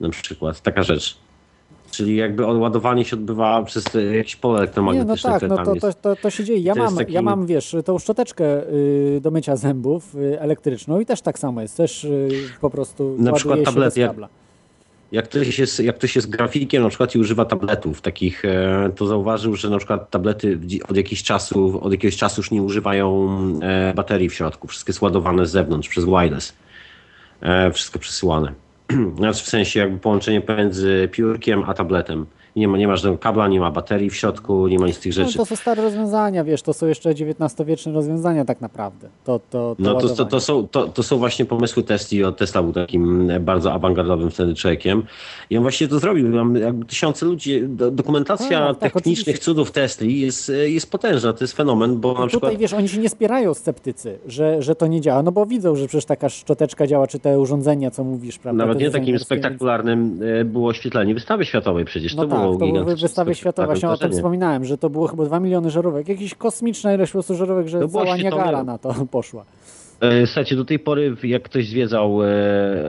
Na 0.00 0.08
przykład, 0.08 0.60
taka 0.60 0.82
rzecz. 0.82 1.16
Czyli 1.96 2.16
jakby 2.16 2.44
ładowanie 2.46 3.04
się 3.04 3.16
odbywa 3.16 3.62
przez 3.62 3.84
te 3.84 4.02
jakieś 4.02 4.36
pole 4.36 4.52
Nie, 4.52 4.58
no 4.58 4.62
elektromagnetyczne, 4.62 5.40
tak, 5.40 5.48
no 5.48 5.56
to, 5.56 5.74
to, 5.74 5.92
to, 5.92 6.16
to 6.16 6.30
się 6.30 6.44
dzieje. 6.44 6.60
Ja 6.60 6.74
mam, 6.74 6.96
taki- 6.96 7.12
ja 7.12 7.22
mam, 7.22 7.46
wiesz, 7.46 7.76
tą 7.84 7.98
szczoteczkę 7.98 8.68
y, 8.68 9.20
do 9.22 9.30
mycia 9.30 9.56
zębów 9.56 10.14
y, 10.14 10.40
elektryczną 10.40 11.00
i 11.00 11.06
też 11.06 11.20
tak 11.20 11.38
samo 11.38 11.62
jest. 11.62 11.76
Też 11.76 12.04
y, 12.04 12.28
po 12.60 12.70
prostu 12.70 13.16
Na 13.18 13.32
przykład 13.32 13.74
bez 13.74 13.96
jak-. 13.96 14.16
Jak 15.12 15.24
ktoś, 15.24 15.58
jest, 15.58 15.80
jak 15.80 15.96
ktoś 15.96 16.16
jest 16.16 16.30
grafikiem 16.30 16.82
na 16.82 16.88
przykład 16.88 17.14
i 17.14 17.18
używa 17.18 17.44
tabletów 17.44 18.00
takich, 18.00 18.44
e, 18.44 18.90
to 18.96 19.06
zauważył, 19.06 19.56
że 19.56 19.70
na 19.70 19.78
przykład 19.78 20.10
tablety 20.10 20.58
od 20.88 20.96
jakiegoś 20.96 21.22
czasu, 21.22 21.80
od 21.82 21.92
jakiegoś 21.92 22.16
czasu 22.16 22.40
już 22.40 22.50
nie 22.50 22.62
używają 22.62 23.38
e, 23.62 23.94
baterii 23.94 24.28
w 24.28 24.34
środku. 24.34 24.68
Wszystko 24.68 24.90
jest 24.90 25.02
ładowane 25.02 25.46
z 25.46 25.50
zewnątrz 25.50 25.88
przez 25.88 26.04
wireless. 26.04 26.52
E, 27.40 27.70
Wszystko 27.72 27.98
przesyłane. 27.98 28.52
Znaczy 29.16 29.44
w 29.44 29.48
sensie 29.48 29.80
jakby 29.80 29.98
połączenie 29.98 30.40
pomiędzy 30.40 31.08
piórkiem 31.12 31.64
a 31.66 31.74
tabletem. 31.74 32.26
Nie 32.56 32.68
ma, 32.68 32.78
nie 32.78 32.88
ma 32.88 32.96
żadnego 32.96 33.18
kabla, 33.18 33.48
nie 33.48 33.60
ma 33.60 33.70
baterii 33.70 34.10
w 34.10 34.14
środku, 34.16 34.68
nie 34.68 34.78
ma 34.78 34.86
nic 34.86 34.96
z 34.96 35.00
tych 35.00 35.16
No, 35.16 35.24
rzeczy. 35.24 35.38
to 35.38 35.46
są 35.46 35.56
stare 35.56 35.82
rozwiązania, 35.82 36.44
wiesz, 36.44 36.62
to 36.62 36.72
są 36.72 36.86
jeszcze 36.86 37.10
XIX-wieczne 37.10 37.92
rozwiązania 37.92 38.44
tak 38.44 38.60
naprawdę. 38.60 39.08
To, 39.24 39.38
to, 39.38 39.42
to 39.50 39.76
No 39.78 39.94
to, 40.00 40.08
to, 40.08 40.24
to, 40.24 40.40
są, 40.40 40.68
to, 40.68 40.88
to 40.88 41.02
są 41.02 41.18
właśnie 41.18 41.44
pomysły 41.44 41.82
Tesli. 41.82 42.24
od 42.24 42.36
Tesla 42.36 42.62
był 42.62 42.72
takim 42.72 43.28
bardzo 43.40 43.72
awangardowym 43.72 44.30
wtedy 44.30 44.54
człowiekiem. 44.54 45.02
I 45.50 45.56
on 45.56 45.62
właśnie 45.62 45.88
to 45.88 45.98
zrobił. 45.98 46.28
Mam 46.28 46.56
jakby 46.56 46.84
tysiące 46.86 47.26
ludzi. 47.26 47.62
do- 47.68 47.90
Dokumentacja 47.90 48.60
Tak, 48.66 48.78
tak, 48.78 48.92
technicznych 48.92 49.22
oczywiście. 49.22 49.44
cudów 49.44 49.72
Tesli 49.72 50.20
jest, 50.20 50.52
jest 50.66 50.90
potężna. 50.90 51.32
To 51.32 51.44
jest 51.44 51.56
fenomen, 51.56 52.00
bo 52.00 52.08
na 52.08 52.14
Tutaj 52.14 52.28
przykład 52.28 52.56
wiesz, 52.56 52.72
oni 52.72 52.88
się 52.88 52.98
nie 52.98 53.08
spierają 53.08 53.54
sceptycy, 53.54 54.18
że, 54.26 54.62
że 54.62 54.74
to 54.74 54.86
nie 54.86 55.00
działa, 55.00 55.22
no 55.22 55.32
bo 55.32 55.46
widzą, 55.46 55.76
że 55.76 55.86
przecież 55.88 56.04
taka 56.04 56.28
szczoteczka 56.28 56.86
działa, 56.86 57.06
czy 57.06 57.18
te 57.18 57.40
urządzenia, 57.40 57.90
co 57.90 58.04
mówisz, 58.04 58.38
prawda? 58.38 58.64
nawet 58.64 58.80
nie 58.80 58.90
takim 58.90 59.18
spektakularnym 59.18 60.20
e, 60.40 60.44
było 60.44 60.68
oświetlenie 60.68 61.14
wystawy 61.14 61.44
światowej 61.44 61.84
przecież. 61.84 62.14
No 62.14 62.22
to 62.22 62.28
tak, 62.28 62.38
było 62.38 62.43
to 62.52 62.58
były 62.58 62.96
wystawy 62.96 63.34
światowe, 63.34 63.66
właśnie 63.66 63.88
o 63.88 63.90
tym 63.90 63.98
wydarzenie. 63.98 64.18
wspominałem, 64.20 64.64
że 64.64 64.78
to 64.78 64.90
było 64.90 65.06
chyba 65.06 65.24
2 65.24 65.40
miliony 65.40 65.70
żarówek. 65.70 66.08
Jakiś 66.08 66.34
kosmiczna 66.34 66.94
ilość 66.94 67.12
po 67.12 67.16
prostu 67.16 67.34
żarówek, 67.34 67.68
że 67.68 67.78
było 67.78 68.04
cała. 68.04 68.16
Niagara 68.16 68.64
na 68.64 68.78
to 68.78 68.94
poszła. 69.10 69.44
E, 70.00 70.26
Słuchajcie, 70.26 70.56
do 70.56 70.64
tej 70.64 70.78
pory, 70.78 71.16
jak 71.22 71.42
ktoś 71.42 71.68
zwiedzał 71.68 72.22
e, 72.22 72.26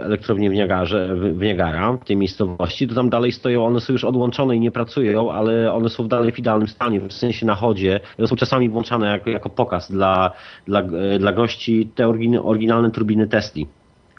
elektrownię 0.03 0.49
w, 0.49 0.53
Niagarze, 0.53 1.15
w 1.15 1.37
w 1.37 1.41
Niagara, 1.41 1.93
w 1.93 2.05
tej 2.05 2.17
miejscowości, 2.17 2.87
to 2.87 2.95
tam 2.95 3.09
dalej 3.09 3.31
stoją, 3.31 3.65
one 3.65 3.81
są 3.81 3.93
już 3.93 4.03
odłączone 4.03 4.55
i 4.55 4.59
nie 4.59 4.71
pracują, 4.71 5.31
ale 5.31 5.73
one 5.73 5.89
są 5.89 6.07
dalej 6.07 6.31
w 6.31 6.39
idealnym 6.39 6.67
stanie, 6.67 6.99
w 6.99 7.13
sensie 7.13 7.45
na 7.45 7.55
chodzie. 7.55 7.99
One 8.19 8.27
są 8.27 8.35
czasami 8.35 8.69
włączane 8.69 9.07
jako, 9.07 9.29
jako 9.29 9.49
pokaz 9.49 9.91
dla, 9.91 10.31
dla, 10.67 10.81
e, 10.81 11.19
dla 11.19 11.31
gości 11.31 11.89
te 11.95 12.07
orygin, 12.07 12.39
oryginalne 12.43 12.91
turbiny 12.91 13.27
Tesli. 13.27 13.67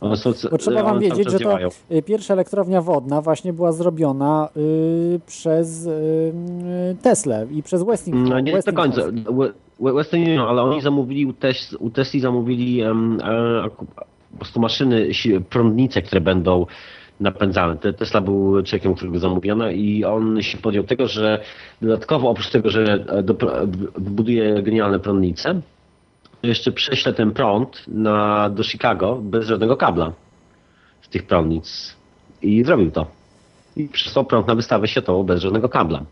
One 0.00 0.16
są, 0.16 0.32
Bo 0.50 0.58
trzeba 0.58 0.82
wam 0.82 1.00
wiedzieć, 1.00 1.24
że 1.30 1.38
to 1.38 1.44
działają. 1.44 1.68
y, 1.92 2.02
pierwsza 2.02 2.34
elektrownia 2.34 2.82
wodna 2.82 3.22
właśnie 3.22 3.52
była 3.52 3.72
zrobiona 3.72 4.48
y, 4.56 5.20
przez 5.26 5.86
y, 5.86 5.90
y, 5.90 6.96
Teslę 7.02 7.46
i 7.50 7.62
przez 7.62 7.82
Westinghouse. 7.82 8.28
No 8.30 8.40
nie 8.40 8.52
do 8.52 8.56
Westinghouse. 8.58 8.94
końca. 8.94 9.32
We- 9.32 9.52
We- 9.80 9.92
Western 9.92 10.22
Union, 10.22 10.48
ale 10.48 10.62
oni 10.62 10.80
zamówili 10.80 11.26
u, 11.26 11.32
Tes, 11.32 11.76
u 11.80 11.90
Tesli 11.90 12.20
zamówili 12.20 12.82
aku- 13.64 13.86
po 14.32 14.38
prostu 14.38 14.60
maszyny, 14.60 15.08
prądnice, 15.50 16.02
które 16.02 16.20
będą 16.20 16.66
napędzane. 17.20 17.76
Te- 17.76 17.92
Tesla 17.92 18.20
był 18.20 18.62
człowiekiem, 18.62 18.94
którego 18.94 19.18
zamówiono 19.18 19.70
i 19.70 20.04
on 20.04 20.42
się 20.42 20.58
podjął 20.58 20.84
tego, 20.84 21.08
że 21.08 21.40
dodatkowo 21.82 22.30
oprócz 22.30 22.50
tego, 22.50 22.70
że 22.70 23.04
e, 23.08 23.22
do, 23.22 23.34
wybuduje 23.98 24.62
genialne 24.62 24.98
prądnice, 24.98 25.54
to 25.54 25.60
jeszcze 26.42 26.72
prześle 26.72 27.12
ten 27.12 27.30
prąd 27.30 27.84
na, 27.88 28.50
do 28.50 28.62
Chicago 28.64 29.18
bez 29.22 29.46
żadnego 29.46 29.76
kabla 29.76 30.12
z 31.02 31.08
tych 31.08 31.22
prądnic. 31.26 31.96
I 32.42 32.64
zrobił 32.64 32.90
to. 32.90 33.06
I 33.76 33.88
przysłał 33.88 34.24
prąd 34.24 34.46
na 34.46 34.54
wystawę 34.54 34.88
światową 34.88 35.22
bez 35.22 35.40
żadnego 35.40 35.68
kabla. 35.68 36.02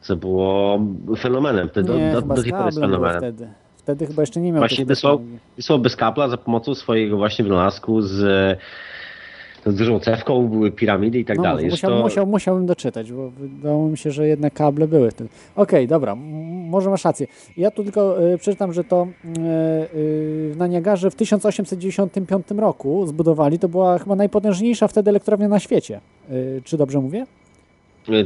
Co 0.00 0.16
było 0.16 0.80
fenomenem. 1.18 1.68
Do, 1.74 1.96
Nie, 1.98 2.12
do, 2.12 2.22
do 2.22 2.36
z 2.36 2.42
tej 2.42 2.52
pory 2.52 2.64
jest 2.64 2.80
fenomenem. 2.80 3.18
wtedy. 3.18 3.48
Wtedy 3.76 4.06
chyba 4.06 4.22
jeszcze 4.22 4.40
nie 4.40 4.52
miał 4.52 4.60
Właśnie 4.60 4.86
wysłał, 4.86 5.20
wysłał 5.56 5.78
bez 5.78 5.96
kabla 5.96 6.28
za 6.28 6.36
pomocą 6.36 6.74
swojego 6.74 7.16
właśnie 7.16 7.44
wynalazku 7.44 8.02
z, 8.02 8.58
z 9.66 9.74
dużą 9.74 10.00
cewką, 10.00 10.48
były 10.48 10.70
piramidy 10.70 11.18
i 11.18 11.24
tak 11.24 11.36
No, 11.36 11.42
dalej. 11.42 11.66
musiał, 11.70 11.90
to, 11.90 12.02
musiał, 12.02 12.26
musiałbym 12.26 12.66
doczytać, 12.66 13.12
bo 13.12 13.30
wydawało 13.30 13.88
mi 13.88 13.98
się, 13.98 14.10
że 14.10 14.28
jednak 14.28 14.52
kable 14.54 14.88
były. 14.88 15.10
Okej, 15.56 15.88
dobra, 15.88 16.12
m- 16.12 16.18
może 16.68 16.90
masz 16.90 17.04
rację. 17.04 17.26
Ja 17.56 17.70
tu 17.70 17.84
tylko 17.84 18.24
y, 18.32 18.38
przeczytam, 18.38 18.72
że 18.72 18.84
to 18.84 19.06
y, 19.24 19.38
y, 19.98 20.54
na 20.56 20.66
Niagarze 20.66 21.10
w 21.10 21.14
1895 21.14 22.46
roku 22.58 23.06
zbudowali, 23.06 23.58
to 23.58 23.68
była 23.68 23.98
chyba 23.98 24.16
najpotężniejsza 24.16 24.88
wtedy 24.88 25.10
elektrownia 25.10 25.48
na 25.48 25.58
świecie. 25.60 26.00
Y, 26.30 26.62
czy 26.64 26.76
dobrze 26.76 27.00
mówię? 27.00 27.26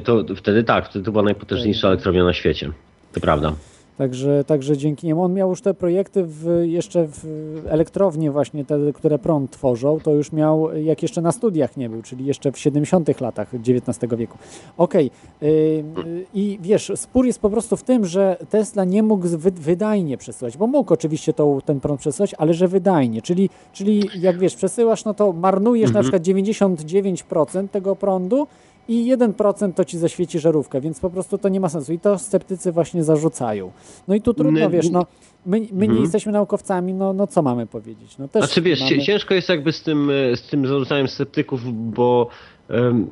to 0.04 0.24
wtedy 0.36 0.64
tak, 0.64 0.88
wtedy 0.88 1.04
to 1.04 1.12
była 1.12 1.24
najpotężniejsza 1.24 1.88
elektrownia 1.88 2.24
na 2.24 2.32
świecie. 2.32 2.70
To 3.12 3.20
prawda. 3.20 3.52
Także, 3.98 4.44
także 4.44 4.76
dzięki 4.76 5.06
niemu 5.06 5.22
on 5.22 5.34
miał 5.34 5.50
już 5.50 5.60
te 5.60 5.74
projekty 5.74 6.24
w, 6.24 6.62
jeszcze 6.62 7.06
w 7.08 7.26
elektrownie 7.68 8.30
właśnie 8.30 8.64
te, 8.64 8.78
które 8.94 9.18
prąd 9.18 9.50
tworzą, 9.50 10.00
to 10.00 10.14
już 10.14 10.32
miał 10.32 10.76
jak 10.76 11.02
jeszcze 11.02 11.22
na 11.22 11.32
studiach 11.32 11.76
nie 11.76 11.88
był, 11.88 12.02
czyli 12.02 12.26
jeszcze 12.26 12.52
w 12.52 12.58
70 12.58 13.20
latach 13.20 13.54
XIX 13.54 14.14
wieku. 14.16 14.38
Okej. 14.76 15.10
y, 15.42 15.46
y, 15.46 16.26
I 16.34 16.58
wiesz, 16.62 16.92
spór 16.96 17.26
jest 17.26 17.40
po 17.40 17.50
prostu 17.50 17.76
w 17.76 17.82
tym, 17.82 18.06
że 18.06 18.36
Tesla 18.50 18.84
nie 18.84 19.02
mógł 19.02 19.28
wy, 19.28 19.50
wydajnie 19.50 20.16
przesyłać, 20.16 20.56
bo 20.56 20.66
mógł 20.66 20.94
oczywiście 20.94 21.32
to, 21.32 21.58
ten 21.64 21.80
prąd 21.80 22.00
przesyłać, 22.00 22.34
ale 22.38 22.54
że 22.54 22.68
wydajnie, 22.68 23.22
czyli, 23.22 23.50
czyli 23.72 24.08
jak 24.20 24.38
wiesz, 24.38 24.54
przesyłasz, 24.54 25.04
no 25.04 25.14
to 25.14 25.32
marnujesz 25.32 25.92
na 25.92 26.00
przykład 26.00 26.22
99% 26.22 27.68
tego 27.68 27.96
prądu 27.96 28.46
i 28.88 29.16
1% 29.16 29.72
to 29.74 29.84
ci 29.84 29.98
zaświeci 29.98 30.38
żarówkę, 30.38 30.80
więc 30.80 31.00
po 31.00 31.10
prostu 31.10 31.38
to 31.38 31.48
nie 31.48 31.60
ma 31.60 31.68
sensu. 31.68 31.92
I 31.92 31.98
to 31.98 32.18
sceptycy 32.18 32.72
właśnie 32.72 33.04
zarzucają. 33.04 33.72
No 34.08 34.14
i 34.14 34.20
tu 34.20 34.34
trudno, 34.34 34.70
wiesz, 34.70 34.90
no 34.90 35.06
my, 35.46 35.60
my 35.60 35.66
nie 35.80 35.84
Mhm. 35.84 36.02
jesteśmy 36.02 36.32
naukowcami, 36.32 36.94
no, 36.94 37.12
no 37.12 37.26
co 37.26 37.42
mamy 37.42 37.66
powiedzieć? 37.66 38.18
No 38.18 38.28
też 38.28 38.44
Znaczy 38.44 38.62
wiesz, 38.62 38.80
mamy... 38.80 38.98
ciężko 39.02 39.34
jest 39.34 39.48
jakby 39.48 39.72
z 39.72 39.82
tym, 39.82 40.10
e, 40.10 40.36
z 40.36 40.42
tym 40.42 40.66
zarzucaniem 40.66 41.08
sceptyków, 41.08 41.60
bo 41.92 42.28
em, 42.68 43.10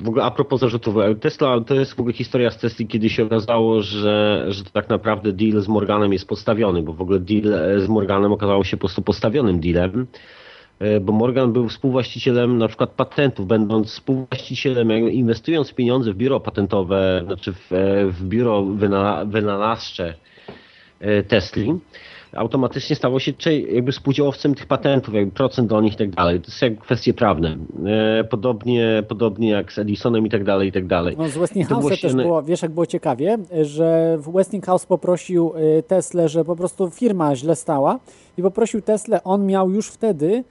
w 0.00 0.08
ogóle 0.08 0.24
a 0.24 0.30
propos 0.30 0.60
zarzutów, 0.60 0.96
e, 0.96 1.14
Tesla 1.14 1.60
to 1.60 1.74
jest 1.74 1.94
w 1.94 2.00
ogóle 2.00 2.14
historia 2.14 2.50
z 2.50 2.58
Tesli, 2.58 2.86
kiedy 2.86 3.10
się 3.10 3.24
okazało, 3.24 3.82
że, 3.82 4.44
że 4.48 4.64
tak 4.64 4.88
naprawdę 4.88 5.32
deal 5.32 5.60
z 5.62 5.68
Morganem 5.68 6.12
jest 6.12 6.28
postawiony, 6.28 6.82
bo 6.82 6.92
w 6.92 7.00
ogóle 7.02 7.18
deal 7.20 7.54
e, 7.54 7.80
z 7.80 7.88
Morganem 7.88 8.32
okazało 8.32 8.64
się 8.64 8.76
po 8.76 8.80
prostu 8.80 9.02
postawionym 9.02 9.60
dealem. 9.60 10.06
E, 10.78 11.00
Bo 11.00 11.12
Morgan 11.12 11.52
był 11.52 11.68
współwłaścicielem 11.68 12.58
na 12.58 12.68
przykład 12.68 12.90
patentów, 12.90 13.46
będąc 13.46 13.88
współwłaścicielem, 13.88 15.10
inwestując 15.10 15.72
pieniądze 15.72 16.12
w 16.12 16.16
biuro 16.16 16.40
patentowe, 16.40 17.22
znaczy 17.26 17.52
w, 17.52 17.72
e, 17.72 18.06
w 18.06 18.24
biuro 18.24 18.62
wyna, 18.62 19.24
wynalazcze 19.24 20.14
e, 21.00 21.22
Tesli, 21.22 21.74
automatycznie 22.32 22.96
stało 22.96 23.20
się 23.20 23.32
jakby 23.70 23.92
współdziałowcem 23.92 24.54
tych 24.54 24.66
patentów, 24.66 25.14
jakby 25.14 25.32
procent 25.32 25.68
do 25.68 25.80
nich 25.80 25.94
i 25.94 25.96
tak 25.96 26.10
dalej. 26.10 26.40
To 26.40 26.50
są 26.50 26.76
kwestie 26.76 27.14
prawne. 27.14 27.56
Podobnie, 28.30 29.02
podobnie 29.08 29.50
jak 29.50 29.72
z 29.72 29.78
Edisonem 29.78 30.26
i 30.26 30.30
tak 30.30 30.44
dalej, 30.44 30.68
i 30.68 30.72
tak 30.72 30.86
dalej. 30.86 31.16
No 31.18 31.28
z 31.28 31.36
Westinghouse 31.36 32.00
też 32.00 32.14
było, 32.14 32.42
wiesz 32.42 32.62
jak 32.62 32.70
było 32.70 32.86
ciekawie, 32.86 33.38
że 33.62 34.18
Westinghouse 34.34 34.86
poprosił 34.86 35.52
Tesla, 35.86 36.28
że 36.28 36.44
po 36.44 36.56
prostu 36.56 36.90
firma 36.90 37.36
źle 37.36 37.56
stała 37.56 37.98
i 38.38 38.42
poprosił 38.42 38.82
Tesla, 38.82 39.22
on 39.24 39.46
miał 39.46 39.70
już 39.70 39.88
wtedy 39.88 40.44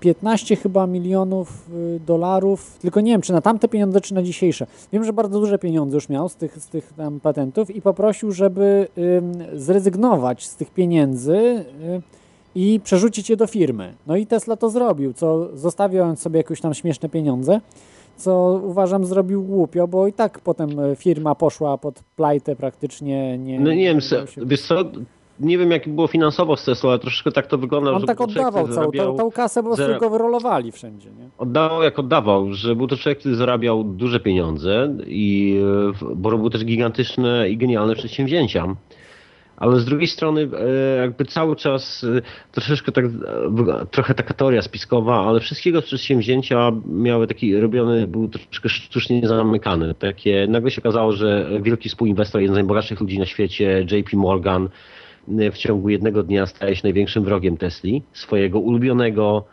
15 0.00 0.54
y, 0.54 0.56
chyba 0.56 0.86
milionów 0.86 1.70
y, 1.96 2.00
dolarów, 2.06 2.78
tylko 2.80 3.00
nie 3.00 3.12
wiem, 3.12 3.20
czy 3.20 3.32
na 3.32 3.40
tamte 3.40 3.68
pieniądze, 3.68 4.00
czy 4.00 4.14
na 4.14 4.22
dzisiejsze. 4.22 4.66
Wiem, 4.92 5.04
że 5.04 5.12
bardzo 5.12 5.40
duże 5.40 5.58
pieniądze 5.58 5.96
już 5.96 6.08
miał 6.08 6.28
z 6.28 6.36
tych, 6.36 6.58
z 6.58 6.68
tych 6.68 6.92
tam 6.92 7.20
patentów 7.20 7.76
i 7.76 7.82
poprosił, 7.82 8.32
żeby 8.32 8.88
zrezygnować 9.54 10.46
z 10.46 10.56
tych 10.56 10.70
pieniędzy 10.70 11.36
y, 11.36 11.64
i 12.54 12.80
przerzucić 12.84 13.30
je 13.30 13.36
do 13.36 13.46
firmy. 13.46 13.94
No 14.06 14.16
i 14.16 14.26
Tesla 14.26 14.56
to 14.56 14.70
zrobił, 14.70 15.12
co 15.12 15.56
zostawiając 15.56 16.20
sobie 16.20 16.38
jakieś 16.38 16.60
tam 16.60 16.74
śmieszne 16.74 17.08
pieniądze, 17.08 17.60
co 18.16 18.60
uważam 18.64 19.04
zrobił 19.04 19.42
głupio, 19.42 19.88
bo 19.88 20.06
i 20.06 20.12
tak 20.12 20.40
potem 20.40 20.70
firma 20.96 21.34
poszła 21.34 21.78
pod 21.78 22.02
plajtę 22.16 22.56
praktycznie. 22.56 23.38
Nie, 23.38 23.60
no 23.60 23.70
nie 23.70 23.84
wiem, 23.84 24.00
wiesz 24.46 24.62
co, 24.66 24.84
nie 25.40 25.58
wiem 25.58 25.70
jak 25.70 25.88
było 25.88 26.06
finansowo 26.06 26.56
z 26.56 26.64
Tesla, 26.64 26.90
ale 26.90 26.98
troszeczkę 26.98 27.32
tak 27.32 27.46
to 27.46 27.58
wygląda. 27.58 27.92
On 27.92 28.06
tak 28.06 28.20
oddawał 28.20 28.68
całą 28.68 28.92
tą, 28.92 29.16
tą 29.16 29.30
kasę, 29.30 29.62
bo 29.62 29.76
prostu 29.76 29.98
go 30.00 30.10
wyrolowali 30.10 30.72
wszędzie. 30.72 31.10
Nie? 31.10 31.28
Oddawał 31.38 31.82
jak 31.82 31.98
oddawał, 31.98 32.52
że 32.52 32.76
był 32.76 32.86
to 32.86 32.96
człowiek, 32.96 33.18
który 33.18 33.34
zarabiał 33.34 33.84
duże 33.84 34.20
pieniądze, 34.20 34.96
i, 35.06 35.60
bo 36.16 36.30
robił 36.30 36.50
też 36.50 36.64
gigantyczne 36.64 37.50
i 37.50 37.56
genialne 37.56 37.94
przedsięwzięcia. 37.94 38.76
Ale 39.56 39.80
z 39.80 39.84
drugiej 39.84 40.08
strony 40.08 40.48
e, 40.58 40.96
jakby 40.96 41.24
cały 41.24 41.56
czas 41.56 42.04
e, 42.04 42.22
troszeczkę 42.52 42.92
tak, 42.92 43.04
e, 43.04 43.86
trochę 43.90 44.14
taka 44.14 44.34
teoria 44.34 44.62
spiskowa, 44.62 45.26
ale 45.26 45.40
wszystkiego 45.40 45.82
przedsięwzięcia 45.82 46.72
miały 46.86 47.26
taki 47.26 47.56
robiony, 47.56 48.06
był 48.06 48.28
troszeczkę 48.28 48.68
sztucznie 48.68 49.28
zamykany. 49.28 49.94
Takie, 49.94 50.46
nagle 50.48 50.70
się 50.70 50.82
okazało, 50.82 51.12
że 51.12 51.50
wielki 51.62 51.88
współinwestor, 51.88 52.40
jeden 52.40 52.54
z 52.54 52.58
najbogatszych 52.58 53.00
ludzi 53.00 53.18
na 53.18 53.26
świecie, 53.26 53.86
JP 53.90 54.12
Morgan, 54.12 54.68
w 55.28 55.56
ciągu 55.56 55.88
jednego 55.88 56.22
dnia 56.22 56.46
staje 56.46 56.76
się 56.76 56.80
największym 56.84 57.24
wrogiem 57.24 57.56
Tesli, 57.56 58.02
swojego 58.12 58.60
ulubionego 58.60 59.44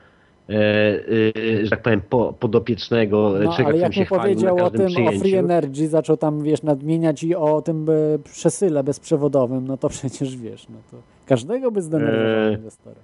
e, 0.49 0.53
e, 0.53 1.65
że 1.65 1.69
tak 1.69 1.81
powiem, 1.81 2.02
po, 2.10 2.34
podopiecznego 2.34 3.34
no, 3.43 3.56
ale 3.65 3.77
jak 3.77 3.95
mu 3.95 4.06
powiedział 4.06 4.57
o 4.65 4.69
tym, 4.69 4.85
przyjęciu. 4.88 5.18
o 5.18 5.19
Free 5.19 5.35
Energy, 5.35 5.88
zaczął 5.88 6.18
tam, 6.18 6.43
wiesz, 6.43 6.64
nadmieniać 6.64 7.23
i 7.23 7.35
o 7.35 7.61
tym 7.61 7.89
e, 7.89 8.19
przesyle 8.19 8.84
bezprzewodowym, 8.84 9.68
no 9.68 9.77
to 9.77 9.89
przecież, 9.89 10.38
wiesz, 10.38 10.69
no 10.69 10.77
to 10.91 10.98
każdego 11.26 11.72
by 11.72 11.81
zdenerwował 11.81 12.53
inwestora. 12.53 13.02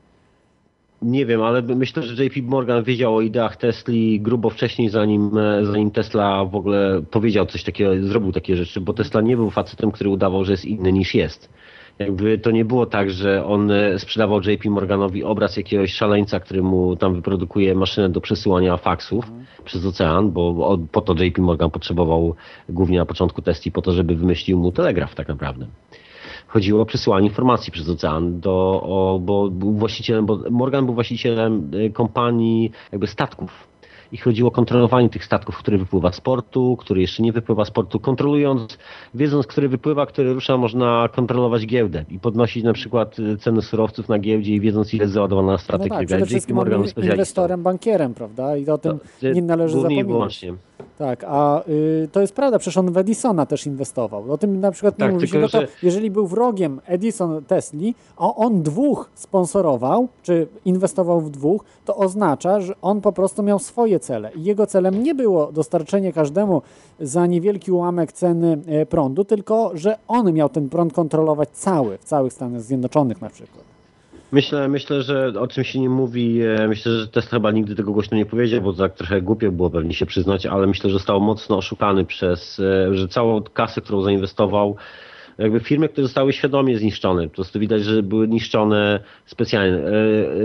Nie 1.01 1.25
wiem, 1.25 1.41
ale 1.41 1.61
myślę, 1.61 2.03
że 2.03 2.25
JP 2.25 2.35
Morgan 2.43 2.83
wiedział 2.83 3.15
o 3.15 3.21
ideach 3.21 3.57
Tesli 3.57 4.21
grubo 4.21 4.49
wcześniej, 4.49 4.89
zanim, 4.89 5.31
zanim 5.63 5.91
Tesla 5.91 6.45
w 6.45 6.55
ogóle 6.55 7.01
powiedział 7.11 7.45
coś 7.45 7.63
takiego, 7.63 7.91
zrobił 8.01 8.31
takie 8.31 8.55
rzeczy, 8.55 8.81
bo 8.81 8.93
Tesla 8.93 9.21
nie 9.21 9.35
był 9.35 9.49
facetem, 9.49 9.91
który 9.91 10.09
udawał, 10.09 10.45
że 10.45 10.51
jest 10.51 10.65
inny 10.65 10.93
niż 10.93 11.15
jest. 11.15 11.49
Jakby 11.99 12.37
to 12.37 12.51
nie 12.51 12.65
było 12.65 12.85
tak, 12.85 13.11
że 13.11 13.45
on 13.45 13.71
e, 13.71 13.99
sprzedawał 13.99 14.41
JP 14.41 14.65
Morganowi 14.65 15.23
obraz 15.23 15.57
jakiegoś 15.57 15.93
szaleńca, 15.93 16.39
który 16.39 16.63
mu 16.63 16.95
tam 16.95 17.15
wyprodukuje 17.15 17.75
maszynę 17.75 18.09
do 18.09 18.21
przesyłania 18.21 18.77
faksów 18.77 19.25
mhm. 19.25 19.45
przez 19.65 19.85
ocean, 19.85 20.31
bo 20.31 20.77
po 20.91 21.01
to 21.01 21.23
JP 21.23 21.41
Morgan 21.41 21.71
potrzebował 21.71 22.35
głównie 22.69 22.97
na 22.97 23.05
początku 23.05 23.41
testi 23.41 23.71
po 23.71 23.81
to, 23.81 23.91
żeby 23.91 24.15
wymyślił 24.15 24.59
mu 24.59 24.71
telegraf 24.71 25.15
tak 25.15 25.27
naprawdę 25.27 25.67
chodziło 26.47 26.81
o 26.81 26.85
przesyłanie 26.85 27.27
informacji 27.27 27.71
przez 27.71 27.89
ocean, 27.89 28.39
do, 28.39 28.81
o, 28.83 29.19
bo 29.21 29.49
był 29.49 29.73
właścicielem, 29.73 30.25
bo 30.25 30.39
Morgan 30.49 30.85
był 30.85 30.95
właścicielem 30.95 31.71
e, 31.85 31.89
kompanii 31.89 32.71
jakby 32.91 33.07
statków 33.07 33.67
i 34.11 34.17
chodziło 34.17 34.47
o 34.47 34.51
kontrolowanie 34.51 35.09
tych 35.09 35.25
statków, 35.25 35.57
który 35.57 35.77
wypływa 35.77 36.11
z 36.11 36.21
portu, 36.21 36.77
który 36.79 37.01
jeszcze 37.01 37.23
nie 37.23 37.31
wypływa 37.31 37.65
z 37.65 37.71
portu, 37.71 37.99
kontrolując, 37.99 38.77
wiedząc, 39.13 39.47
który 39.47 39.69
wypływa, 39.69 40.05
który 40.05 40.33
rusza, 40.33 40.57
można 40.57 41.09
kontrolować 41.15 41.65
giełdę 41.65 42.05
i 42.09 42.19
podnosić 42.19 42.63
na 42.63 42.73
przykład 42.73 43.19
y, 43.19 43.37
ceny 43.37 43.61
surowców 43.61 44.09
na 44.09 44.19
giełdzie 44.19 44.53
i 44.53 44.59
wiedząc, 44.59 44.93
ile 44.93 45.03
jest 45.03 45.13
załadowana 45.13 45.57
strategia. 45.57 45.93
No 45.93 45.99
tak, 45.99 46.07
przede 46.07 46.25
wszystkim 46.25 46.55
Morgan 46.55 46.83
inwestorem, 47.03 47.63
bankierem, 47.63 48.13
prawda? 48.13 48.57
I 48.57 48.69
o 48.69 48.77
tym 48.77 48.99
to, 49.21 49.29
nie 49.29 49.41
należy 49.41 49.75
zapominać. 49.75 50.07
Wyłącznie. 50.07 50.53
Tak, 50.97 51.23
a 51.27 51.63
y, 51.67 52.09
to 52.11 52.21
jest 52.21 52.33
prawda, 52.33 52.59
przecież 52.59 52.77
on 52.77 52.91
w 52.91 52.97
Edisona 52.97 53.45
też 53.45 53.65
inwestował. 53.65 54.31
O 54.31 54.37
tym 54.37 54.59
na 54.59 54.71
przykład 54.71 54.99
nie 54.99 55.05
tak, 55.05 55.13
mówi 55.13 55.27
się, 55.27 55.39
no 55.39 55.49
to 55.49 55.61
że... 55.61 55.67
jeżeli 55.83 56.11
był 56.11 56.27
wrogiem 56.27 56.81
Edison 56.85 57.43
Tesli, 57.43 57.95
a 58.17 58.35
on 58.35 58.61
dwóch 58.63 59.09
sponsorował, 59.15 60.07
czy 60.23 60.47
inwestował 60.65 61.21
w 61.21 61.29
dwóch, 61.29 61.63
to 61.85 61.95
oznacza, 61.95 62.61
że 62.61 62.73
on 62.81 63.01
po 63.01 63.11
prostu 63.11 63.43
miał 63.43 63.59
swoje 63.59 63.99
cele. 63.99 64.31
I 64.33 64.43
jego 64.43 64.67
celem 64.67 65.03
nie 65.03 65.15
było 65.15 65.51
dostarczenie 65.51 66.13
każdemu 66.13 66.61
za 66.99 67.25
niewielki 67.25 67.71
ułamek 67.71 68.11
ceny 68.11 68.57
e, 68.67 68.85
prądu, 68.85 69.25
tylko 69.25 69.71
że 69.73 69.97
on 70.07 70.33
miał 70.33 70.49
ten 70.49 70.69
prąd 70.69 70.93
kontrolować 70.93 71.49
cały, 71.49 71.97
w 71.97 72.03
całych 72.03 72.33
Stanach 72.33 72.61
Zjednoczonych 72.61 73.21
na 73.21 73.29
przykład. 73.29 73.76
Myślę, 74.31 74.67
myślę, 74.67 75.01
że 75.01 75.33
o 75.39 75.47
czym 75.47 75.63
się 75.63 75.79
nie 75.79 75.89
mówi, 75.89 76.41
e, 76.41 76.67
myślę, 76.67 76.91
że 76.91 77.07
Tesla 77.07 77.29
chyba 77.29 77.51
nigdy 77.51 77.75
tego 77.75 77.91
głośno 77.91 78.17
nie 78.17 78.25
powiedział, 78.25 78.61
bo 78.61 78.73
tak 78.73 78.93
trochę 78.93 79.21
głupio 79.21 79.51
było 79.51 79.69
pewnie 79.69 79.93
się 79.93 80.05
przyznać, 80.05 80.45
ale 80.45 80.67
myślę, 80.67 80.89
że 80.89 80.93
został 80.93 81.21
mocno 81.21 81.57
oszukany 81.57 82.05
przez, 82.05 82.59
e, 82.59 82.95
że 82.95 83.07
całą 83.07 83.43
kasę, 83.43 83.81
którą 83.81 84.01
zainwestował, 84.01 84.75
jakby 85.37 85.59
firmy, 85.59 85.89
które 85.89 86.07
zostały 86.07 86.33
świadomie 86.33 86.77
zniszczone. 86.77 87.27
Po 87.27 87.35
prostu 87.35 87.59
widać, 87.59 87.83
że 87.83 88.03
były 88.03 88.27
niszczone 88.27 88.99
specjalnie, 89.25 89.77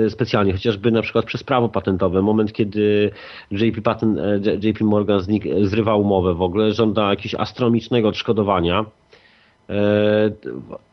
e, 0.06 0.10
specjalnie 0.10 0.52
chociażby 0.52 0.90
na 0.90 1.02
przykład 1.02 1.24
przez 1.24 1.44
prawo 1.44 1.68
patentowe. 1.68 2.22
Moment, 2.22 2.52
kiedy 2.52 3.10
JP, 3.50 3.82
Patent, 3.82 4.18
JP 4.64 4.80
Morgan 4.84 5.20
zrywa 5.62 5.94
umowę 5.96 6.34
w 6.34 6.42
ogóle, 6.42 6.72
żąda 6.72 7.10
jakiegoś 7.10 7.34
astronomicznego 7.34 8.08
odszkodowania 8.08 8.84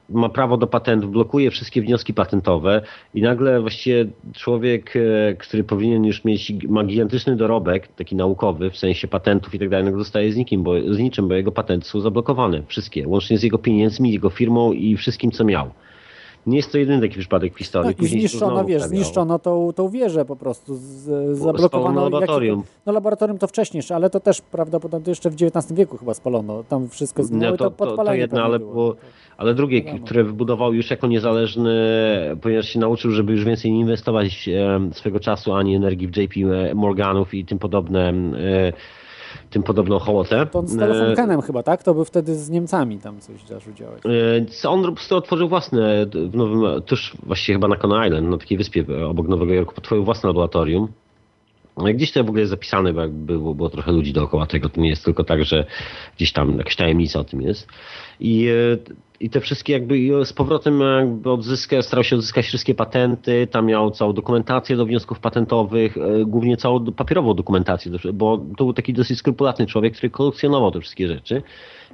ma 0.09 0.29
prawo 0.29 0.57
do 0.57 0.67
patentów, 0.67 1.11
blokuje 1.11 1.51
wszystkie 1.51 1.81
wnioski 1.81 2.13
patentowe 2.13 2.81
i 3.13 3.21
nagle 3.21 3.61
właściwie 3.61 4.05
człowiek, 4.33 4.93
e, 4.95 5.35
który 5.35 5.63
powinien 5.63 6.05
już 6.05 6.25
mieć, 6.25 6.53
ma 6.67 6.83
gigantyczny 6.83 7.35
dorobek, 7.35 7.87
taki 7.87 8.15
naukowy, 8.15 8.69
w 8.71 8.77
sensie 8.77 9.07
patentów 9.07 9.55
i 9.55 9.59
tak 9.59 9.69
dalej, 9.69 9.93
zostaje 9.93 10.31
z 10.31 10.35
nikim, 10.35 10.63
bo, 10.63 10.93
z 10.93 10.97
niczym, 10.97 11.27
bo 11.27 11.33
jego 11.33 11.51
patenty 11.51 11.87
są 11.87 11.99
zablokowane, 11.99 12.63
wszystkie, 12.67 13.07
łącznie 13.07 13.37
z 13.37 13.43
jego 13.43 13.57
pieniędzmi, 13.57 14.11
jego 14.11 14.29
firmą 14.29 14.71
i 14.71 14.97
wszystkim, 14.97 15.31
co 15.31 15.43
miał. 15.43 15.71
Nie 16.49 16.57
jest 16.57 16.71
to 16.71 16.77
jedyny 16.77 17.01
taki 17.01 17.19
przypadek 17.19 17.53
w 17.53 17.57
historii. 17.57 17.95
Tak, 17.95 18.07
zniszczono, 18.07 18.65
wiesz, 18.65 18.83
zniszczono 18.83 19.39
tą, 19.39 19.73
tą 19.73 19.89
wieżę 19.89 20.25
po 20.25 20.35
prostu, 20.35 20.75
z, 20.75 21.37
zablokowano. 21.37 22.03
laboratorium. 22.03 22.59
Jaki, 22.59 22.71
no 22.85 22.93
laboratorium 22.93 23.37
to 23.37 23.47
wcześniej, 23.47 23.83
ale 23.95 24.09
to 24.09 24.19
też 24.19 24.41
prawdopodobnie 24.41 25.09
jeszcze 25.11 25.29
w 25.29 25.33
XIX 25.33 25.73
wieku 25.73 25.97
chyba 25.97 26.13
spalono. 26.13 26.63
Tam 26.63 26.89
wszystko 26.89 27.23
zginęło 27.23 27.51
no, 27.51 27.57
to, 27.57 27.71
to, 27.71 27.95
to, 27.95 28.03
to 28.05 28.13
jedno, 28.13 28.43
ale, 28.43 28.59
było, 28.59 28.95
ale 29.37 29.53
drugie, 29.53 29.83
no. 29.93 30.05
które 30.05 30.23
wybudował 30.23 30.73
już 30.73 30.91
jako 30.91 31.07
niezależny, 31.07 31.71
ponieważ 32.41 32.69
się 32.69 32.79
nauczył, 32.79 33.11
żeby 33.11 33.31
już 33.31 33.45
więcej 33.45 33.71
nie 33.71 33.79
inwestować 33.79 34.49
swego 34.91 35.19
czasu 35.19 35.53
ani 35.53 35.75
energii 35.75 36.07
w 36.07 36.17
JP 36.17 36.35
Morganów 36.75 37.33
i 37.33 37.45
tym 37.45 37.59
podobne 37.59 38.09
e, 38.09 38.73
tym 39.49 39.63
podobną 39.63 39.99
hołotę. 39.99 40.45
To 40.45 40.67
z 40.67 40.77
telefonkanem 40.77 41.39
e, 41.39 41.41
chyba, 41.41 41.63
tak? 41.63 41.83
To 41.83 41.93
był 41.93 42.05
wtedy 42.05 42.35
z 42.35 42.49
Niemcami 42.49 42.99
tam 42.99 43.19
coś 43.19 43.43
zaczął 43.45 43.73
działać. 43.73 44.01
E, 44.63 44.69
on 44.69 44.83
po 44.83 44.91
prostu 44.91 45.15
otworzył 45.15 45.49
własne, 45.49 46.05
w 46.05 46.35
nowym, 46.35 46.81
tuż 46.81 47.13
właściwie 47.23 47.55
chyba 47.55 47.67
na 47.67 47.75
Coney 47.75 48.07
Island, 48.07 48.29
na 48.29 48.37
takiej 48.37 48.57
wyspie 48.57 48.85
obok 49.07 49.27
Nowego 49.27 49.53
Jorku, 49.53 49.73
otworzył 49.77 50.05
własne 50.05 50.29
laboratorium. 50.29 50.87
No 51.77 51.85
gdzieś 51.93 52.11
to 52.11 52.23
w 52.23 52.27
ogóle 52.27 52.39
jest 52.39 52.49
zapisane, 52.49 52.93
bo 52.93 53.07
było, 53.09 53.55
było 53.55 53.69
trochę 53.69 53.91
ludzi 53.91 54.13
dookoła 54.13 54.45
tego. 54.45 54.69
To 54.69 54.81
nie 54.81 54.89
jest 54.89 55.05
tylko 55.05 55.23
tak, 55.23 55.45
że 55.45 55.65
gdzieś 56.17 56.31
tam 56.31 56.57
jakaś 56.57 56.75
tajemnica 56.75 57.19
o 57.19 57.23
tym 57.23 57.41
jest. 57.41 57.67
I 58.19 58.47
e, 58.47 59.09
i 59.19 59.29
te 59.29 59.39
wszystkie 59.39 59.73
jakby 59.73 60.25
z 60.25 60.33
powrotem 60.33 60.81
jakby 60.99 61.31
odzyskał, 61.31 61.81
starał 61.81 62.03
się 62.03 62.15
odzyskać 62.15 62.45
wszystkie 62.45 62.75
patenty, 62.75 63.47
tam 63.51 63.65
miał 63.65 63.91
całą 63.91 64.13
dokumentację 64.13 64.77
do 64.77 64.85
wniosków 64.85 65.19
patentowych, 65.19 65.97
e, 65.97 66.25
głównie 66.25 66.57
całą 66.57 66.85
papierową 66.91 67.33
dokumentację, 67.33 67.91
bo 68.13 68.37
to 68.37 68.63
był 68.63 68.73
taki 68.73 68.93
dosyć 68.93 69.19
skrupulatny 69.19 69.65
człowiek, 69.65 69.93
który 69.93 70.09
kolekcjonował 70.09 70.71
te 70.71 70.79
wszystkie 70.79 71.07
rzeczy 71.07 71.41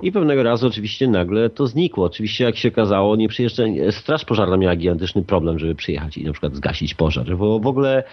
i 0.02 0.12
pewnego 0.12 0.44
razu 0.44 0.68
oczywiście 0.68 1.08
nagle 1.08 1.50
to 1.50 1.68
znikło. 1.68 2.06
Oczywiście 2.06 2.44
jak 2.44 2.58
się 2.58 2.70
okazało, 2.70 3.16
nie 3.16 3.28
przyjeżdża, 3.28 3.64
straż 3.92 4.26
pożarna 4.26 4.58
miała 4.58 4.76
gigantyczny 4.76 5.24
problem, 5.24 5.60
żeby 5.60 5.76
przyjechać 5.76 6.18
i 6.18 6.24
na 6.24 6.32
przykład 6.32 6.56
zgasić 6.56 6.94
pożar, 6.94 7.38
bo 7.38 7.60
w 7.60 7.68
ogóle 7.68 8.04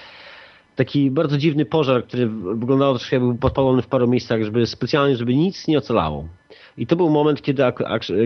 taki 0.76 1.10
bardzo 1.10 1.38
dziwny 1.38 1.64
pożar, 1.64 2.04
który 2.04 2.28
wyglądał 2.54 2.94
troszkę 2.94 3.16
jakby 3.16 3.34
podpalony 3.34 3.82
w 3.82 3.86
paru 3.86 4.08
miejscach, 4.08 4.42
żeby 4.42 4.66
specjalnie, 4.66 5.16
żeby 5.16 5.34
nic 5.34 5.68
nie 5.68 5.78
ocalało 5.78 6.28
I 6.78 6.86
to 6.86 6.96
był 6.96 7.10
moment, 7.10 7.42
kiedy, 7.42 7.62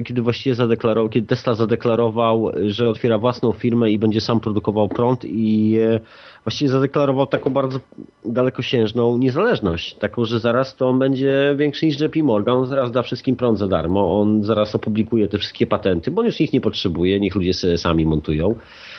kiedy 0.04 0.22
właściwie 0.22 0.54
zadeklarował, 0.54 1.08
kiedy 1.08 1.26
Tesla 1.26 1.54
zadeklarował, 1.54 2.52
że 2.66 2.88
otwiera 2.88 3.18
własną 3.18 3.52
firmę 3.52 3.90
i 3.90 3.98
będzie 3.98 4.20
sam 4.20 4.40
produkował 4.40 4.88
prąd 4.88 5.24
i 5.24 5.78
e, 5.78 6.00
właściwie 6.44 6.70
zadeklarował 6.70 7.26
taką 7.26 7.50
bardzo 7.50 7.80
dalekosiężną 8.24 9.18
niezależność. 9.18 9.94
Taką, 9.94 10.24
że 10.24 10.40
zaraz 10.40 10.76
to 10.76 10.88
on 10.88 10.98
będzie 10.98 11.54
większy 11.58 11.86
niż 11.86 12.00
JP 12.00 12.16
Morgan, 12.22 12.56
on 12.56 12.66
zaraz 12.66 12.92
da 12.92 13.02
wszystkim 13.02 13.36
prąd 13.36 13.58
za 13.58 13.68
darmo, 13.68 14.20
on 14.20 14.42
zaraz 14.44 14.74
opublikuje 14.74 15.28
te 15.28 15.38
wszystkie 15.38 15.66
patenty, 15.66 16.10
bo 16.10 16.20
on 16.20 16.26
już 16.26 16.40
ich 16.40 16.52
nie 16.52 16.60
potrzebuje, 16.60 17.20
niech 17.20 17.34
ludzie 17.34 17.54
sobie 17.54 17.78
sami 17.78 18.06
montują. 18.06 18.54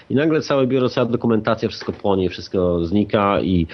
I 0.10 0.16
nagle 0.16 0.42
całe 0.42 0.68
biuro, 0.68 0.90
cała 0.90 1.12
dokumentacja, 1.12 1.70
wszystko 1.70 1.94
płonie, 1.94 2.30
wszystko 2.30 2.86
znika 2.86 3.42
i 3.42 3.68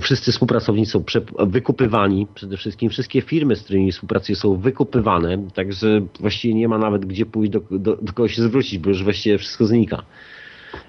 wszyscy 0.00 0.32
współpracownicy 0.32 0.92
są 0.92 1.02
wykupywani, 1.38 2.26
przede 2.34 2.56
wszystkim 2.56 2.90
wszystkie 2.90 3.22
firmy, 3.22 3.56
z 3.56 3.62
którymi 3.62 3.92
współpracują 3.92 4.36
są 4.36 4.56
wykupywane, 4.56 5.38
także 5.54 6.00
właściwie 6.20 6.54
nie 6.54 6.68
ma 6.68 6.78
nawet 6.78 7.06
gdzie 7.06 7.26
pójść, 7.26 7.52
do, 7.52 7.60
do, 7.70 7.96
do 7.96 8.12
kogo 8.12 8.28
się 8.28 8.42
zwrócić, 8.42 8.78
bo 8.78 8.88
już 8.88 9.04
właściwie 9.04 9.38
wszystko 9.38 9.66
znika. 9.66 10.02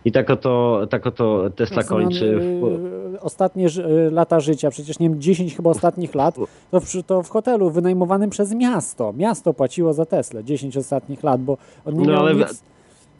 I 0.05 0.11
tak 0.11 0.29
oto, 0.29 0.87
tak 0.89 1.07
oto 1.07 1.49
Tesla 1.55 1.83
kończy. 1.83 2.39
W... 2.39 3.17
Ostatnie 3.21 3.67
lata 4.11 4.39
życia, 4.39 4.69
przecież 4.69 4.99
nie 4.99 5.09
wiem, 5.09 5.21
10 5.21 5.55
chyba 5.55 5.69
ostatnich 5.69 6.15
lat, 6.15 6.35
to 6.71 6.79
w, 6.79 7.03
to 7.03 7.23
w 7.23 7.29
hotelu 7.29 7.69
wynajmowanym 7.69 8.29
przez 8.29 8.53
miasto. 8.53 9.13
Miasto 9.17 9.53
płaciło 9.53 9.93
za 9.93 10.05
Tesla 10.05 10.43
10 10.43 10.77
ostatnich 10.77 11.23
lat, 11.23 11.41
bo 11.41 11.57
on 11.85 11.93
nie 11.93 12.05
no, 12.05 12.13
miał, 12.13 12.21
ale... 12.21 12.35
nic, 12.35 12.63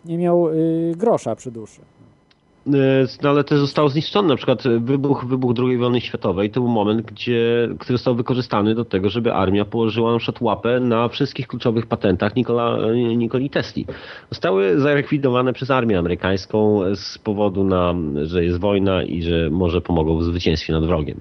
nie 0.06 0.18
miał 0.18 0.50
y, 0.50 0.94
grosza 0.98 1.36
przy 1.36 1.52
duszy. 1.52 1.82
E, 2.68 3.08
no 3.24 3.30
ale 3.30 3.44
też 3.44 3.60
zostało 3.60 3.90
zniszczone. 3.90 4.28
Na 4.28 4.36
przykład 4.36 4.64
wybuch, 4.80 5.26
wybuch 5.26 5.54
II 5.60 5.78
wojny 5.78 6.02
światowej 6.02 6.50
to 6.50 6.62
był 6.62 6.70
moment, 6.70 7.02
gdzie, 7.02 7.70
który 7.80 7.98
został 7.98 8.16
wykorzystany 8.16 8.76
do 8.76 8.86
tego, 8.86 9.10
żeby 9.10 9.34
armia 9.34 9.66
położyła 9.66 10.12
na 10.12 10.20
przykład 10.20 10.42
łapę 10.42 10.80
na 10.80 11.08
wszystkich 11.08 11.48
kluczowych 11.48 11.86
patentach 11.86 12.36
Nikola, 12.36 12.78
Nikoli 13.18 13.50
Tesli. 13.50 13.86
Zostały 14.30 14.80
zarekwidowane 14.80 15.54
przez 15.54 15.72
armię 15.72 16.00
amerykańską 16.00 16.82
z 16.96 17.18
powodu, 17.18 17.64
na, 17.64 17.96
że 18.24 18.44
jest 18.44 18.60
wojna 18.60 19.04
i 19.04 19.22
że 19.22 19.50
może 19.50 19.82
pomogą 19.82 20.18
w 20.18 20.24
zwycięstwie 20.24 20.74
nad 20.74 20.86
wrogiem. 20.86 21.20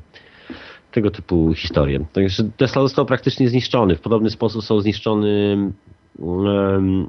Tego 0.93 1.11
typu 1.11 1.55
historie. 1.55 2.05
Także 2.13 2.45
Tesla 2.57 2.83
został 2.83 3.07
praktycznie 3.07 3.49
zniszczony. 3.49 3.97
W 3.97 4.01
podobny 4.01 4.31
sposób 4.31 4.65
są 4.65 4.81
zniszczony 4.81 5.57
um, 6.19 7.09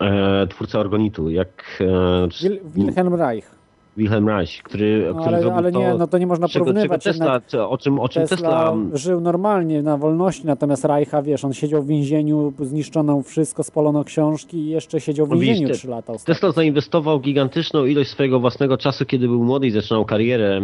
e, 0.00 0.46
twórca 0.46 0.78
Organitu, 0.78 1.30
jak... 1.30 1.78
E, 1.80 2.28
Wilhelm 2.74 3.14
Reich. 3.14 3.60
Wilhelm 3.96 4.28
Reich, 4.28 4.62
który, 4.62 5.12
no, 5.14 5.24
ale, 5.24 5.54
ale 5.54 5.72
nie, 5.72 5.94
no 5.98 6.06
to 6.06 6.18
nie 6.18 6.26
można 6.26 6.48
czego, 6.48 6.64
porównywać. 6.64 7.02
Czego 7.02 7.18
Tesla, 7.18 7.68
o 7.68 7.78
czym, 7.78 7.98
o 7.98 8.08
czym 8.08 8.22
Tesla, 8.22 8.36
Tesla, 8.36 8.76
żył 8.92 9.20
normalnie 9.20 9.82
na 9.82 9.96
wolności, 9.96 10.46
natomiast 10.46 10.84
Reicha, 10.84 11.22
wiesz, 11.22 11.44
on 11.44 11.52
siedział 11.52 11.82
w 11.82 11.86
więzieniu, 11.86 12.52
zniszczono 12.60 13.22
wszystko, 13.22 13.62
spalono 13.62 14.04
książki 14.04 14.56
i 14.56 14.68
jeszcze 14.68 15.00
siedział 15.00 15.26
w 15.26 15.40
więzieniu 15.40 15.74
trzy 15.74 15.88
lata. 15.88 16.12
Ostatnio. 16.12 16.34
Tesla 16.34 16.52
zainwestował 16.52 17.20
gigantyczną 17.20 17.84
ilość 17.84 18.10
swojego 18.10 18.40
własnego 18.40 18.76
czasu, 18.76 19.06
kiedy 19.06 19.28
był 19.28 19.44
młody 19.44 19.66
i 19.66 19.70
zaczynał 19.70 20.04
karierę 20.04 20.56
e, 20.56 20.60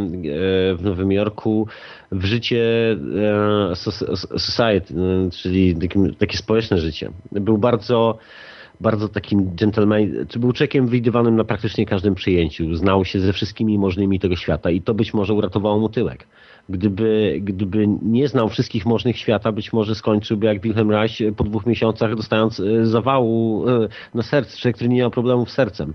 w 0.75 0.79
Nowym 0.83 1.13
Jorku, 1.13 1.67
w 2.13 2.25
życie 2.25 2.97
e, 3.73 3.77
society, 4.39 4.95
czyli 5.31 5.77
takie 6.19 6.37
społeczne 6.37 6.79
życie. 6.79 7.11
Był 7.33 7.59
bardzo 7.59 8.19
bardzo 8.81 9.09
takim 9.09 9.55
gentleman, 9.55 10.27
czy 10.29 10.39
był 10.39 10.53
czekiem 10.53 10.87
widywanym 10.87 11.37
na 11.37 11.45
praktycznie 11.45 11.87
każdym 11.87 12.15
przyjęciu. 12.15 12.75
Znał 12.75 13.05
się 13.05 13.21
ze 13.21 13.33
wszystkimi 13.33 13.79
możnymi 13.79 14.21
tego 14.21 14.37
świata 14.37 14.71
i 14.71 14.81
to 14.81 14.95
być 14.95 15.15
może 15.15 15.35
uratowało 15.35 15.79
mu 15.79 15.89
tyłek. 15.89 16.27
Gdyby, 16.69 17.39
gdyby 17.43 17.87
nie 18.03 18.29
znał 18.29 18.49
wszystkich 18.49 18.87
możnych 18.87 19.19
świata, 19.19 19.53
być 19.53 19.73
może 19.73 19.95
skończyłby 19.95 20.47
jak 20.47 20.63
Wilhelm 20.63 20.91
Reich 20.91 21.19
po 21.37 21.45
dwóch 21.45 21.67
miesiącach 21.67 22.17
dostając 22.17 22.61
e, 22.61 22.87
zawału 22.87 23.69
e, 23.69 23.89
na 24.15 24.23
serce, 24.23 24.57
człowiek, 24.57 24.77
który 24.77 24.89
nie 24.89 24.99
miał 24.99 25.11
problemów 25.11 25.51
z 25.51 25.55
sercem. 25.55 25.95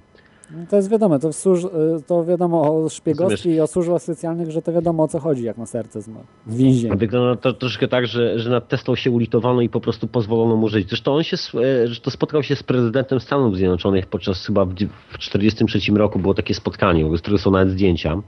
To 0.69 0.75
jest 0.75 0.89
wiadomo, 0.89 1.19
to, 1.19 1.33
służ, 1.33 1.63
y, 1.63 1.67
to 2.07 2.25
wiadomo 2.25 2.61
o 2.61 2.89
szpiegostwie 2.89 3.55
i 3.55 3.59
o 3.59 3.67
służbach 3.67 4.01
specjalnych, 4.01 4.51
że 4.51 4.61
to 4.61 4.73
wiadomo 4.73 5.03
o 5.03 5.07
co 5.07 5.19
chodzi, 5.19 5.43
jak 5.43 5.57
na 5.57 5.65
serce 5.65 6.01
z 6.01 6.09
więzienia. 6.47 6.95
Wygląda 6.95 7.41
to 7.41 7.53
troszkę 7.53 7.87
tak, 7.87 8.07
że, 8.07 8.39
że 8.39 8.49
nad 8.49 8.67
Teslą 8.67 8.95
się 8.95 9.11
ulitowano 9.11 9.61
i 9.61 9.69
po 9.69 9.81
prostu 9.81 10.07
pozwolono 10.07 10.55
mu 10.55 10.69
żyć. 10.69 10.87
Zresztą 10.87 11.15
on 11.15 11.23
się, 11.23 11.37
e, 11.37 11.87
że 11.87 12.01
to 12.01 12.11
spotkał 12.11 12.43
się 12.43 12.55
z 12.55 12.63
prezydentem 12.63 13.19
Stanów 13.19 13.57
Zjednoczonych 13.57 14.05
podczas 14.05 14.45
chyba 14.45 14.65
w 14.65 14.73
1943 14.73 15.97
roku 15.97 16.19
było 16.19 16.33
takie 16.33 16.53
spotkanie, 16.53 17.17
z 17.17 17.21
którego 17.21 17.37
są 17.37 17.51
nawet 17.51 17.69
zdjęcia, 17.69 18.21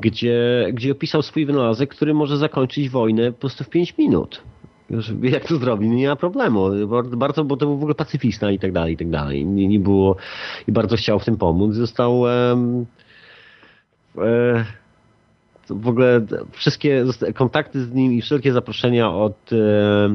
gdzie, 0.00 0.66
gdzie 0.72 0.92
opisał 0.92 1.22
swój 1.22 1.46
wynalazek, 1.46 1.90
który 1.90 2.14
może 2.14 2.36
zakończyć 2.36 2.88
wojnę 2.88 3.32
po 3.32 3.38
prostu 3.38 3.64
w 3.64 3.68
5 3.68 3.98
minut 3.98 4.42
jak 5.22 5.44
to 5.44 5.56
zrobi, 5.56 5.88
nie 5.88 6.08
ma 6.08 6.16
problemu. 6.16 6.70
Bardzo, 7.16 7.44
bo 7.44 7.56
to 7.56 7.66
był 7.66 7.76
w 7.76 7.80
ogóle 7.80 7.94
pacyfista 7.94 8.50
i 8.50 8.58
tak 8.58 8.72
dalej, 8.72 8.94
i 8.94 8.96
tak 8.96 9.10
dalej. 9.10 9.46
Nie, 9.46 9.68
nie 9.68 9.80
było 9.80 10.16
i 10.68 10.72
bardzo 10.72 10.96
chciał 10.96 11.18
w 11.18 11.24
tym 11.24 11.36
pomóc. 11.36 11.74
Został 11.74 12.28
e, 12.28 12.56
w 15.70 15.88
ogóle 15.88 16.20
wszystkie 16.52 17.04
kontakty 17.34 17.84
z 17.84 17.94
nim 17.94 18.12
i 18.12 18.22
wszelkie 18.22 18.52
zaproszenia 18.52 19.10
od, 19.14 19.50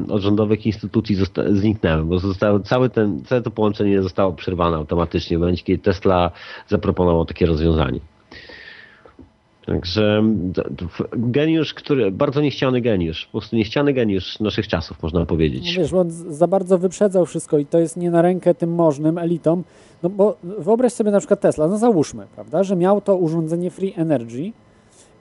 od 0.08 0.22
rządowych 0.22 0.66
instytucji 0.66 1.16
zniknęły, 1.50 2.04
bo 2.04 2.18
zostały, 2.18 2.60
cały 2.60 2.90
ten, 2.90 3.24
całe 3.24 3.42
to 3.42 3.50
połączenie 3.50 4.02
zostało 4.02 4.32
przerwane 4.32 4.76
automatycznie 4.76 5.36
w 5.36 5.40
momencie, 5.40 5.64
kiedy 5.64 5.82
Tesla 5.82 6.30
zaproponował 6.68 7.24
takie 7.24 7.46
rozwiązanie. 7.46 8.00
Także 9.68 10.22
geniusz, 11.12 11.74
który, 11.74 12.10
bardzo 12.10 12.40
niechciany 12.40 12.80
geniusz, 12.80 13.26
po 13.26 13.30
prostu 13.30 13.56
niechciany 13.56 13.92
geniusz 13.92 14.40
naszych 14.40 14.68
czasów, 14.68 15.02
można 15.02 15.26
powiedzieć. 15.26 15.76
No 15.76 15.82
wiesz, 15.82 15.92
on 15.92 16.10
za 16.10 16.46
bardzo 16.46 16.78
wyprzedzał 16.78 17.26
wszystko 17.26 17.58
i 17.58 17.66
to 17.66 17.78
jest 17.78 17.96
nie 17.96 18.10
na 18.10 18.22
rękę 18.22 18.54
tym 18.54 18.74
możnym 18.74 19.18
elitom, 19.18 19.64
no 20.02 20.10
bo 20.10 20.36
wyobraź 20.42 20.92
sobie 20.92 21.10
na 21.10 21.18
przykład 21.18 21.40
Tesla, 21.40 21.68
no 21.68 21.78
załóżmy, 21.78 22.26
prawda, 22.34 22.64
że 22.64 22.76
miał 22.76 23.00
to 23.00 23.16
urządzenie 23.16 23.70
Free 23.70 23.92
Energy 23.96 24.52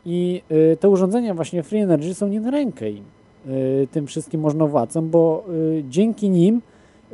i 0.06 0.42
y, 0.52 0.78
te 0.80 0.90
urządzenia 0.90 1.34
właśnie 1.34 1.64
Free 1.64 1.80
Energy 1.80 2.14
są 2.14 2.28
nie 2.28 2.42
na 2.42 2.52
rękę 2.52 2.92
im, 2.92 3.04
y, 3.48 3.88
tym 3.92 4.08
wszystkim 4.08 4.42
możnowładcom, 4.42 5.10
bo 5.10 5.46
y, 5.50 5.84
dzięki 5.90 6.30
nim 6.30 6.62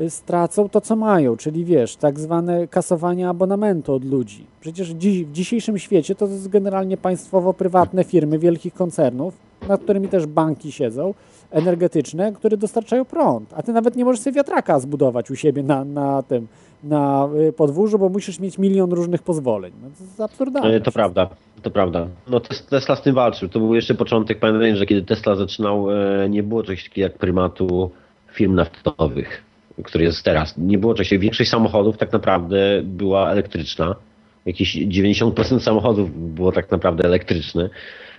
stracą 0.10 0.70
to, 0.70 0.82
co 0.82 0.95
mają, 0.95 1.38
czyli 1.38 1.65
wiesz, 1.65 1.95
tak 1.95 2.20
zwane 2.20 2.68
kasowanie 2.68 3.30
abonamentu 3.30 3.94
od 3.94 4.06
ludzi. 4.06 4.45
Przecież 4.61 4.94
w 4.94 4.98
dzisiejszym 5.32 5.80
świecie 5.80 6.15
to 6.15 6.28
jest 6.28 6.48
generalnie 6.48 6.98
państwowo-prywatne 6.98 8.03
firmy 8.03 8.40
wielkich 8.40 8.74
koncernów, 8.74 9.34
nad 9.68 9.84
którymi 9.84 10.07
też 10.07 10.26
banki 10.26 10.72
siedzą, 10.72 11.14
energetyczne, 11.52 12.32
które 12.32 12.57
dostarczają 12.57 13.06
prąd. 13.06 13.53
A 13.53 13.64
ty 13.64 13.74
nawet 13.74 13.95
nie 13.95 14.06
możesz 14.06 14.22
sobie 14.22 14.36
wiatraka 14.36 14.80
zbudować 14.80 15.32
u 15.32 15.36
siebie 15.36 15.64
na, 15.64 15.86
na 15.86 16.24
tym, 16.24 16.48
na 16.84 17.30
y, 17.49 17.53
podwórzu, 17.53 17.99
bo 17.99 18.10
musisz 18.10 18.40
mieć 18.40 18.57
milion 18.57 18.91
różnych 18.91 19.24
pozwoleń. 19.24 19.74
No 19.84 19.90
to 19.98 20.03
jest 20.03 20.22
absurdalne. 20.22 20.82
To 20.82 20.91
prawda, 20.91 21.30
to 21.61 21.72
prawda. 21.72 22.07
No 22.28 22.40
Tesla 22.70 22.95
z 22.95 23.02
tym 23.02 23.15
walczył. 23.15 23.49
To 23.49 23.60
był 23.60 23.76
jeszcze 23.76 23.95
początek, 23.95 24.40
pamiętam, 24.40 24.76
że 24.76 24.86
kiedy 24.86 25.02
Tesla 25.02 25.36
zaczynał, 25.36 25.91
e, 25.91 26.30
nie 26.30 26.44
było 26.44 26.64
czegoś 26.64 26.84
takiego 26.84 27.07
jak 27.07 27.18
prymatu 27.18 27.91
firm 28.34 28.56
naftowych 28.56 29.52
który 29.83 30.03
jest 30.03 30.23
teraz. 30.23 30.57
Nie 30.57 30.77
było 30.77 30.93
czegoś. 30.93 31.19
Większość 31.19 31.49
samochodów 31.49 31.97
tak 31.97 32.13
naprawdę 32.13 32.81
była 32.83 33.31
elektryczna. 33.31 33.95
Jakieś 34.45 34.75
90% 34.75 35.59
samochodów 35.59 36.33
było 36.33 36.51
tak 36.51 36.71
naprawdę 36.71 37.03
elektryczne. 37.03 37.69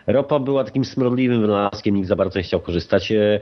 Ropa 0.06 0.39
była 0.39 0.64
takim 0.64 0.85
smrodliwym 0.85 1.40
wynalazkiem, 1.40 1.94
nikt 1.94 2.09
za 2.09 2.16
bardzo 2.16 2.39
nie 2.39 2.43
chciał 2.43 2.60
korzystać. 2.60 3.12
E, 3.12 3.40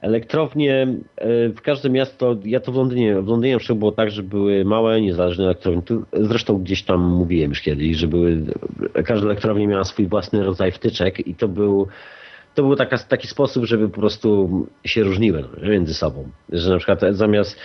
elektrownie, 0.00 0.86
e, 1.16 1.48
w 1.48 1.60
każde 1.60 1.90
miasto, 1.90 2.36
ja 2.44 2.60
to 2.60 2.72
w 2.72 2.76
Londynie, 2.76 3.22
w 3.22 3.28
Londynie 3.28 3.58
na 3.68 3.74
było 3.74 3.92
tak, 3.92 4.10
że 4.10 4.22
były 4.22 4.64
małe, 4.64 5.00
niezależne 5.00 5.44
elektrownie. 5.44 5.82
Zresztą 6.12 6.58
gdzieś 6.58 6.82
tam 6.82 7.00
mówiłem 7.00 7.50
już 7.50 7.60
kiedyś, 7.60 7.96
że 7.96 8.08
były, 8.08 8.42
każda 9.04 9.26
elektrownia 9.26 9.66
miała 9.66 9.84
swój 9.84 10.06
własny 10.06 10.44
rodzaj 10.44 10.72
wtyczek 10.72 11.26
i 11.26 11.34
to 11.34 11.48
był 11.48 11.88
to 12.56 12.62
był 12.62 12.76
taka, 12.76 12.98
taki 12.98 13.28
sposób, 13.28 13.64
żeby 13.64 13.88
po 13.88 14.00
prostu 14.00 14.48
się 14.84 15.02
różniły 15.02 15.44
między 15.62 15.94
sobą. 15.94 16.28
Że 16.52 16.70
na 16.70 16.76
przykład 16.78 17.00
zamiast, 17.10 17.58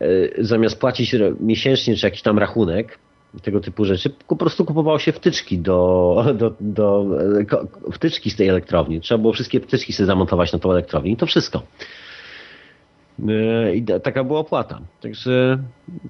e, 0.00 0.44
zamiast 0.44 0.80
płacić 0.80 1.16
miesięcznie 1.40 1.96
czy 1.96 2.06
jakiś 2.06 2.22
tam 2.22 2.38
rachunek, 2.38 2.98
tego 3.42 3.60
typu 3.60 3.84
rzeczy, 3.84 4.10
po 4.28 4.36
prostu 4.36 4.64
kupowało 4.64 4.98
się 4.98 5.12
wtyczki 5.12 5.58
do, 5.58 6.24
do, 6.34 6.54
do 6.60 7.06
e, 7.88 7.92
wtyczki 7.92 8.30
z 8.30 8.36
tej 8.36 8.48
elektrowni. 8.48 9.00
Trzeba 9.00 9.18
było 9.18 9.32
wszystkie 9.32 9.60
wtyczki 9.60 9.92
sobie 9.92 10.06
zamontować 10.06 10.52
na 10.52 10.58
tą 10.58 10.72
elektrownię 10.72 11.12
i 11.12 11.16
to 11.16 11.26
wszystko. 11.26 11.62
E, 13.28 13.74
I 13.74 13.84
taka 14.02 14.24
była 14.24 14.38
opłata. 14.38 14.80
Także, 15.00 15.58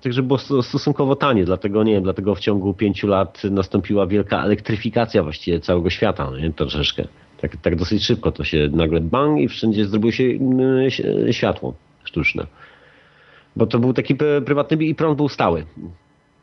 także 0.02 0.22
było 0.22 0.38
stosunkowo 0.38 1.16
tanie, 1.16 1.44
dlatego 1.44 1.82
nie 1.82 1.92
wiem, 1.92 2.02
dlatego 2.02 2.34
w 2.34 2.40
ciągu 2.40 2.74
pięciu 2.74 3.06
lat 3.06 3.42
nastąpiła 3.44 4.06
wielka 4.06 4.44
elektryfikacja 4.44 5.22
właściwie 5.22 5.60
całego 5.60 5.90
świata, 5.90 6.30
no 6.30 6.38
nie? 6.38 6.52
troszeczkę. 6.52 7.04
Tak, 7.42 7.56
tak 7.56 7.76
dosyć 7.76 8.04
szybko 8.04 8.32
to 8.32 8.44
się 8.44 8.68
nagle 8.72 9.00
bang 9.00 9.40
i 9.40 9.48
wszędzie 9.48 9.86
zrobiło 9.86 10.12
się 10.12 10.24
mm, 10.24 10.90
światło 11.32 11.74
sztuczne. 12.04 12.46
Bo 13.56 13.66
to 13.66 13.78
był 13.78 13.92
taki 13.92 14.14
prywatny 14.44 14.84
i 14.84 14.94
prąd 14.94 15.16
był 15.16 15.28
stały. 15.28 15.64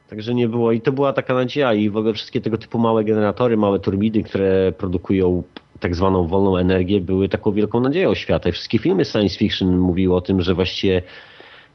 Także 0.09 0.33
nie 0.33 0.47
było 0.47 0.71
i 0.71 0.81
to 0.81 0.91
była 0.91 1.13
taka 1.13 1.33
nadzieja 1.33 1.73
i 1.73 1.89
w 1.89 1.97
ogóle 1.97 2.13
wszystkie 2.13 2.41
tego 2.41 2.57
typu 2.57 2.79
małe 2.79 3.03
generatory, 3.03 3.57
małe 3.57 3.79
turbidy, 3.79 4.23
które 4.23 4.71
produkują 4.71 5.43
tak 5.79 5.95
zwaną 5.95 6.27
wolną 6.27 6.57
energię 6.57 7.01
były 7.01 7.29
taką 7.29 7.51
wielką 7.51 7.79
nadzieją 7.79 8.15
świata. 8.15 8.49
I 8.49 8.51
wszystkie 8.51 8.79
filmy 8.79 9.05
science 9.05 9.37
fiction 9.37 9.77
mówiły 9.77 10.15
o 10.15 10.21
tym, 10.21 10.41
że 10.41 10.53
właściwie 10.55 11.01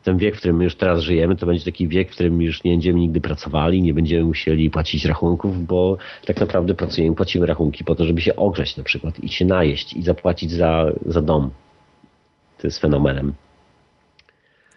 ten 0.05 0.19
wiek, 0.19 0.35
w 0.37 0.39
którym 0.39 0.63
już 0.63 0.77
teraz 0.77 1.01
żyjemy, 1.01 1.37
to 1.37 1.47
będzie 1.47 1.65
taki 1.65 1.89
wiek, 1.89 2.11
w 2.11 2.15
którym 2.15 2.43
już 2.43 2.65
nie 2.65 2.71
będziemy 2.71 3.01
nigdy 3.01 3.21
pracowali, 3.21 3.83
nie 3.83 3.95
będziemy 3.95 4.25
musieli 4.25 4.71
płacić 4.71 5.05
rachunków, 5.05 5.67
bo 5.67 5.97
tak 6.27 6.41
naprawdę 6.41 6.75
pracujemy, 6.75 7.17
płacimy 7.17 7.47
rachunki 7.47 7.85
po 7.85 7.95
to, 7.95 8.05
żeby 8.05 8.21
się 8.21 8.37
ogrzać 8.37 8.77
na 8.77 8.85
przykład 8.85 9.21
i 9.21 9.29
się 9.29 9.45
najeść 9.45 9.93
i 9.93 10.03
zapłacić 10.03 10.51
za, 10.51 10.93
za 11.07 11.23
dom. 11.23 11.51
To 12.59 12.67
jest 12.67 12.79
fenomenem. 12.79 13.33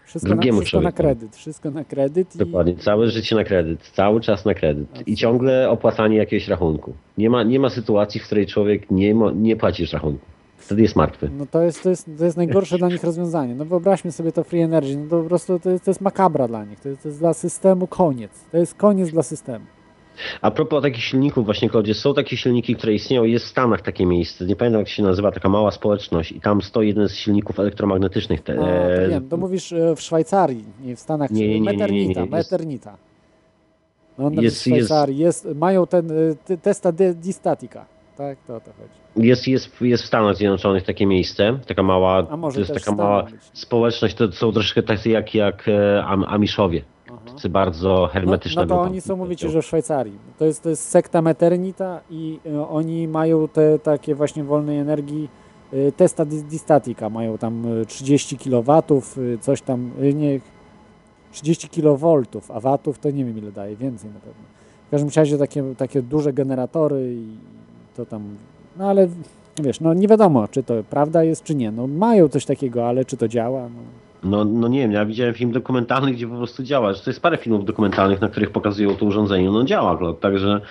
Wszystko, 0.05 0.35
na, 0.35 0.41
wszystko 0.41 0.81
na, 0.81 0.91
kredyt, 0.91 1.35
wszystko 1.35 1.71
na 1.71 1.83
kredyt. 1.83 2.37
Dokładnie, 2.37 2.75
całe 2.75 3.09
życie 3.09 3.35
na 3.35 3.43
kredyt, 3.43 3.89
cały 3.93 4.21
czas 4.21 4.45
na 4.45 4.53
kredyt 4.53 5.07
i 5.07 5.15
ciągle 5.15 5.69
opłacanie 5.69 6.17
jakiegoś 6.17 6.47
rachunku. 6.47 6.93
Nie 7.17 7.29
ma, 7.29 7.43
nie 7.43 7.59
ma 7.59 7.69
sytuacji, 7.69 8.19
w 8.19 8.25
której 8.25 8.47
człowiek 8.47 8.91
nie, 8.91 9.13
nie 9.35 9.55
płacisz 9.55 9.93
rachunku. 9.93 10.25
Wtedy 10.67 10.81
jest 10.81 10.95
martwy. 10.95 11.29
No 11.37 11.45
to 11.45 11.61
jest, 11.61 11.83
to 11.83 11.89
jest, 11.89 12.09
to 12.17 12.25
jest 12.25 12.37
najgorsze 12.37 12.77
dla 12.77 12.87
nich 12.87 13.03
rozwiązanie. 13.03 13.55
No 13.55 13.65
wyobraźmy 13.65 14.11
sobie 14.11 14.31
to 14.31 14.43
free 14.43 14.61
energy, 14.61 14.97
no 14.97 15.09
to 15.09 15.21
po 15.21 15.27
prostu 15.29 15.59
to 15.59 15.69
jest, 15.69 15.85
to 15.85 15.91
jest 15.91 16.01
makabra 16.01 16.47
dla 16.47 16.65
nich. 16.65 16.79
To 16.79 16.89
jest, 16.89 17.03
to 17.03 17.09
jest 17.09 17.19
dla 17.19 17.33
systemu 17.33 17.87
koniec. 17.87 18.31
To 18.51 18.57
jest 18.57 18.75
koniec 18.75 19.09
dla 19.09 19.23
systemu. 19.23 19.65
A 20.41 20.51
propos 20.51 20.83
takich 20.83 21.03
silników, 21.03 21.45
właśnie 21.45 21.69
Klodzie, 21.69 21.93
są 21.93 22.13
takie 22.13 22.37
silniki, 22.37 22.75
które 22.75 22.93
istnieją, 22.93 23.23
jest 23.23 23.45
w 23.45 23.47
Stanach 23.47 23.81
takie 23.81 24.05
miejsce, 24.05 24.45
nie 24.45 24.55
pamiętam 24.55 24.79
jak 24.79 24.89
się 24.89 25.03
nazywa, 25.03 25.31
taka 25.31 25.49
mała 25.49 25.71
społeczność 25.71 26.31
i 26.31 26.41
tam 26.41 26.61
stoi 26.61 26.87
jeden 26.87 27.09
z 27.09 27.13
silników 27.13 27.59
elektromagnetycznych. 27.59 28.41
Te, 28.41 28.53
A, 28.53 29.05
to 29.05 29.09
wiem, 29.09 29.29
to 29.29 29.37
mówisz 29.37 29.73
e, 29.73 29.95
w 29.95 30.01
Szwajcarii, 30.01 30.63
nie 30.83 30.95
w 30.95 30.99
Stanach, 30.99 31.31
nie, 31.31 31.47
nie, 31.47 31.59
nie, 31.59 31.71
Meternita, 31.71 32.21
nie, 32.21 32.29
Meternita. 32.29 32.97
No, 34.17 34.31
jest, 34.41 34.57
w 34.57 34.61
Szwajcarii 34.61 35.17
jest, 35.17 35.47
mają 35.55 35.87
ten 35.87 36.11
e, 36.49 36.57
testa 36.57 36.91
distatika. 37.15 37.85
Tak, 38.17 38.37
to 38.47 38.55
o 38.55 38.59
to 38.59 38.71
chodzi. 38.71 39.06
Jest, 39.17 39.47
jest, 39.47 39.81
jest 39.81 40.03
w 40.03 40.05
Stanach 40.05 40.35
Zjednoczonych 40.35 40.83
takie 40.83 41.05
miejsce, 41.05 41.59
taka 41.67 41.83
mała, 41.83 42.23
to 42.23 42.59
jest 42.59 42.73
taka 42.73 42.91
mała 42.91 43.25
społeczność, 43.53 44.15
to 44.15 44.31
są 44.31 44.51
troszkę 44.51 44.83
takie 44.83 45.09
jak, 45.09 45.35
jak 45.35 45.67
e, 45.67 46.03
Amiszowie. 46.05 46.81
Tacy 47.25 47.49
bardzo 47.49 48.09
hermetyczne. 48.13 48.65
No, 48.65 48.75
no 48.75 48.75
to 48.75 48.81
oni 48.81 49.01
są, 49.01 49.15
mówicie, 49.15 49.49
że 49.49 49.61
w 49.61 49.65
Szwajcarii. 49.65 50.19
To 50.39 50.45
jest, 50.45 50.63
to 50.63 50.69
jest 50.69 50.89
sekta 50.89 51.21
Meternita 51.21 52.01
i 52.09 52.39
y, 52.45 52.67
oni 52.67 53.07
mają 53.07 53.47
te 53.47 53.79
takie 53.79 54.15
właśnie 54.15 54.43
wolnej 54.43 54.79
energii 54.79 55.29
y, 55.73 55.91
testa 55.97 56.25
distatika. 56.25 57.09
Mają 57.09 57.37
tam 57.37 57.65
30 57.87 58.37
kW, 58.37 58.83
coś 59.41 59.61
tam, 59.61 59.91
nie, 60.13 60.39
30 61.31 61.69
kV, 61.69 62.21
a 62.49 62.59
watów 62.59 62.99
to 62.99 63.11
nie 63.11 63.25
wiem 63.25 63.37
ile 63.37 63.51
daje, 63.51 63.75
więcej 63.75 64.09
na 64.09 64.19
pewno. 64.19 64.43
W 64.87 64.91
każdym 64.91 65.09
razie 65.15 65.37
takie, 65.37 65.75
takie 65.77 66.01
duże 66.01 66.33
generatory 66.33 67.13
i 67.13 67.27
to 67.97 68.05
tam, 68.05 68.37
no 68.79 68.89
ale 68.89 69.07
wiesz, 69.63 69.79
no 69.79 69.93
nie 69.93 70.07
wiadomo, 70.07 70.47
czy 70.47 70.63
to 70.63 70.73
prawda 70.89 71.23
jest, 71.23 71.43
czy 71.43 71.55
nie. 71.55 71.71
No 71.71 71.87
mają 71.87 72.29
coś 72.29 72.45
takiego, 72.45 72.87
ale 72.87 73.05
czy 73.05 73.17
to 73.17 73.27
działa? 73.27 73.61
No. 73.61 73.81
No, 74.23 74.45
no 74.45 74.67
nie 74.67 74.79
wiem, 74.79 74.91
ja 74.91 75.05
widziałem 75.05 75.33
film 75.33 75.51
dokumentalny, 75.51 76.11
gdzie 76.11 76.27
po 76.27 76.35
prostu 76.35 76.63
działa. 76.63 76.93
To 76.93 77.09
jest 77.09 77.21
parę 77.21 77.37
filmów 77.37 77.65
dokumentalnych, 77.65 78.21
na 78.21 78.29
których 78.29 78.51
pokazują 78.51 78.95
to 78.95 79.05
urządzenie. 79.05 79.51
No 79.51 79.63
działa, 79.63 80.13
także 80.13 80.61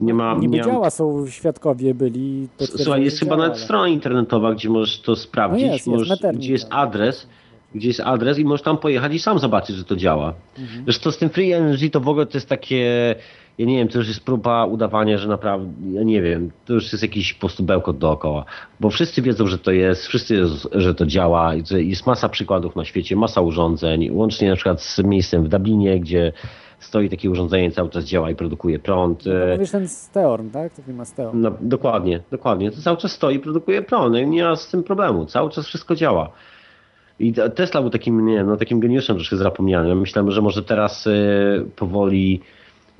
nie 0.00 0.14
ma... 0.14 0.34
Niby 0.34 0.56
nie 0.56 0.62
działa, 0.62 0.90
są 0.90 1.26
świadkowie 1.26 1.94
byli. 1.94 2.48
Słuchaj, 2.76 3.04
jest 3.04 3.18
chyba 3.18 3.36
nawet 3.36 3.58
strona 3.58 3.88
internetowa, 3.88 4.54
gdzie 4.54 4.68
możesz 4.68 5.00
to 5.00 5.16
sprawdzić, 5.16 5.66
no 5.66 5.72
jest, 5.72 5.86
możesz, 5.86 6.08
jest 6.08 6.38
gdzie 6.38 6.52
jest 6.52 6.66
adres, 6.70 7.26
gdzie 7.74 7.88
jest 7.88 8.00
adres 8.00 8.38
i 8.38 8.44
możesz 8.44 8.62
tam 8.62 8.78
pojechać 8.78 9.14
i 9.14 9.18
sam 9.18 9.38
zobaczyć, 9.38 9.76
że 9.76 9.84
to 9.84 9.96
działa. 9.96 10.34
Mhm. 10.58 10.84
Zresztą 10.84 11.10
z 11.10 11.18
tym 11.18 11.30
Free 11.30 11.52
Energy 11.52 11.90
to 11.90 12.00
w 12.00 12.08
ogóle 12.08 12.26
to 12.26 12.38
jest 12.38 12.48
takie 12.48 13.14
ja 13.58 13.66
nie 13.66 13.76
wiem, 13.76 13.88
to 13.88 13.98
już 13.98 14.08
jest 14.08 14.24
próba 14.24 14.66
udawania, 14.66 15.18
że 15.18 15.28
naprawdę, 15.28 15.72
ja 15.92 16.02
nie 16.02 16.22
wiem, 16.22 16.50
to 16.64 16.72
już 16.72 16.92
jest 16.92 17.02
jakiś 17.02 17.34
po 17.34 17.40
prostu 17.40 17.62
bełkot 17.62 17.98
dookoła, 17.98 18.44
bo 18.80 18.90
wszyscy 18.90 19.22
wiedzą, 19.22 19.46
że 19.46 19.58
to 19.58 19.70
jest, 19.72 20.06
wszyscy 20.06 20.36
wiedzą, 20.36 20.68
że 20.72 20.94
to 20.94 21.06
działa, 21.06 21.52
jest 21.70 22.06
masa 22.06 22.28
przykładów 22.28 22.76
na 22.76 22.84
świecie, 22.84 23.16
masa 23.16 23.40
urządzeń, 23.40 24.10
łącznie 24.10 24.48
na 24.48 24.54
przykład 24.54 24.82
z 24.82 24.98
miejscem 24.98 25.44
w 25.44 25.48
Dublinie, 25.48 26.00
gdzie 26.00 26.32
stoi 26.78 27.08
takie 27.08 27.30
urządzenie, 27.30 27.70
cały 27.70 27.90
czas 27.90 28.04
działa 28.04 28.30
i 28.30 28.34
produkuje 28.34 28.78
prąd. 28.78 29.24
No, 29.26 29.32
mówisz 29.52 29.70
ten 29.70 29.88
Steorn, 29.88 30.50
tak? 30.50 30.74
To 30.74 30.82
firma 30.82 31.04
Steorn. 31.04 31.40
No, 31.40 31.52
dokładnie, 31.60 32.20
dokładnie. 32.30 32.70
To 32.70 32.82
cały 32.82 32.96
czas 32.96 33.12
stoi 33.12 33.36
i 33.36 33.38
produkuje 33.38 33.82
prąd, 33.82 34.16
nie 34.26 34.44
ma 34.44 34.56
z 34.56 34.68
tym 34.68 34.82
problemu, 34.82 35.26
cały 35.26 35.50
czas 35.50 35.66
wszystko 35.66 35.94
działa. 35.94 36.32
I 37.18 37.32
Tesla 37.54 37.80
był 37.80 37.90
takim, 37.90 38.26
nie 38.26 38.44
no, 38.44 38.56
takim 38.56 38.80
geniuszem 38.80 39.16
troszkę 39.16 39.36
zapomnianym. 39.36 40.00
Myślałem, 40.00 40.30
że 40.30 40.42
może 40.42 40.62
teraz 40.62 41.06
y, 41.06 41.66
powoli 41.76 42.40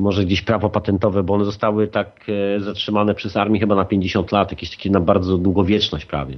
może 0.00 0.24
gdzieś 0.24 0.42
prawo 0.42 0.70
patentowe, 0.70 1.22
bo 1.22 1.34
one 1.34 1.44
zostały 1.44 1.88
tak 1.88 2.26
e, 2.56 2.60
zatrzymane 2.60 3.14
przez 3.14 3.36
armię 3.36 3.60
chyba 3.60 3.74
na 3.74 3.84
50 3.84 4.32
lat, 4.32 4.50
jakieś 4.50 4.70
takie 4.70 4.90
na 4.90 5.00
bardzo 5.00 5.38
długowieczność 5.38 6.04
prawie. 6.04 6.36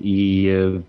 I, 0.00 0.48
e, 0.76 0.80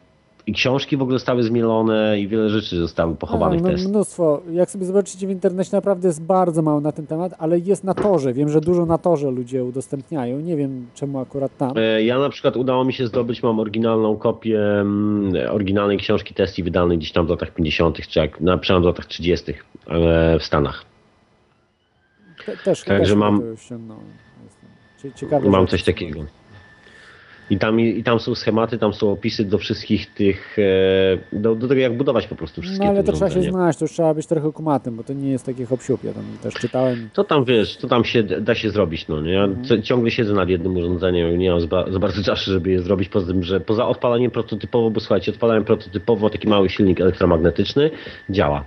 i 0.48 0.54
książki 0.54 0.98
w 0.98 1.02
ogóle 1.02 1.20
zostały 1.20 1.44
zmielone 1.44 2.20
i 2.20 2.28
wiele 2.28 2.50
rzeczy 2.50 2.78
zostały 2.78 3.16
pochowanych 3.16 3.62
no, 3.62 3.70
no, 3.70 3.90
Mnóstwo. 3.90 4.42
Jak 4.52 4.72
sobie 4.72 4.86
zobaczycie 4.86 5.28
w 5.28 5.30
internecie, 5.30 5.70
naprawdę 5.74 6.08
jest 6.08 6.22
bardzo 6.22 6.62
mało 6.62 6.82
na 6.82 6.92
ten 6.92 7.08
temat, 7.08 7.34
ale 7.38 7.60
jest 7.60 7.84
na 7.84 7.94
torze. 7.94 8.34
Wiem, 8.34 8.50
że 8.50 8.62
dużo 8.62 8.86
na 8.86 8.98
torze 8.98 9.32
ludzie 9.32 9.64
udostępniają. 9.64 10.40
Nie 10.40 10.56
wiem, 10.56 10.88
czemu 10.94 11.20
akurat 11.20 11.58
tam. 11.58 11.78
E, 11.78 12.04
ja 12.04 12.20
na 12.20 12.30
przykład 12.30 12.58
udało 12.58 12.86
mi 12.86 12.94
się 12.94 13.08
zdobyć, 13.08 13.44
mam 13.44 13.60
oryginalną 13.60 14.18
kopię 14.18 14.80
mm, 14.80 15.34
oryginalnej 15.52 15.98
książki 15.98 16.34
Tesli 16.34 16.64
wydanej 16.64 16.98
gdzieś 16.98 17.12
tam 17.12 17.26
w 17.26 17.30
latach 17.30 17.54
50., 17.54 18.08
czy 18.08 18.20
jak, 18.20 18.42
na 18.42 18.58
przykład 18.58 18.84
w 18.84 18.86
latach 18.86 19.06
30. 19.06 19.54
w 20.40 20.44
Stanach. 20.44 20.97
Te, 22.48 22.58
też, 22.58 22.84
Także 22.84 23.14
też 23.14 23.16
mam, 23.16 23.42
Ciekawe, 25.16 25.50
mam 25.50 25.68
coś 25.68 25.84
takiego. 25.84 26.26
I 27.50 27.58
tam, 27.58 27.80
I 27.80 28.04
tam 28.04 28.20
są 28.20 28.36
schematy, 28.36 28.78
tam 28.78 28.94
są 28.94 29.12
opisy 29.12 29.46
do 29.46 29.58
wszystkich 29.58 30.14
tych, 30.14 30.60
e, 30.60 31.40
do, 31.40 31.56
do 31.56 31.68
tego 31.68 31.82
jak 31.82 31.98
budować 31.98 32.28
po 32.28 32.36
prostu 32.36 32.62
wszystkie 32.62 32.84
No 32.84 32.90
ale 32.90 33.04
to 33.04 33.12
trzeba 33.12 33.30
się 33.30 33.42
znać, 33.42 33.78
to 33.78 33.86
już 33.86 33.92
trzeba 33.92 34.14
być 34.14 34.28
trochę 34.28 34.52
kumatym, 34.52 34.96
bo 34.96 35.04
to 35.04 35.14
nie 35.14 35.32
jest 35.32 35.46
takie 35.46 35.66
hop 35.66 35.82
ja 36.04 36.14
tam 36.14 36.24
też 36.44 36.54
czytałem. 36.54 37.10
To 37.14 37.24
tam 37.24 37.46
wiesz, 37.46 37.78
to 37.78 37.88
tam 37.88 38.04
się 38.04 38.24
da 38.24 38.56
się 38.56 38.70
zrobić, 38.70 39.08
no 39.08 39.22
nie? 39.22 39.32
Ja 39.32 39.44
mhm. 39.44 39.82
ciągle 39.82 40.12
siedzę 40.12 40.34
nad 40.34 40.50
jednym 40.50 40.78
urządzeniem, 40.78 41.38
nie 41.38 41.52
mam 41.52 41.62
za, 41.62 41.68
za 41.90 42.00
bardzo 42.00 42.24
czasu, 42.24 42.52
żeby 42.52 42.70
je 42.70 42.82
zrobić, 42.82 43.10
poza 43.10 43.28
tym, 43.28 43.44
że 43.44 43.60
poza 43.60 43.88
odpalaniem 43.88 44.32
prototypowo, 44.32 44.90
bo 44.90 45.00
słuchajcie, 45.00 45.32
odpalałem 45.32 45.64
prototypowo 45.64 46.30
taki 46.30 46.48
mały 46.48 46.70
silnik 46.70 47.02
elektromagnetyczny, 47.02 47.92
działa. 48.30 48.64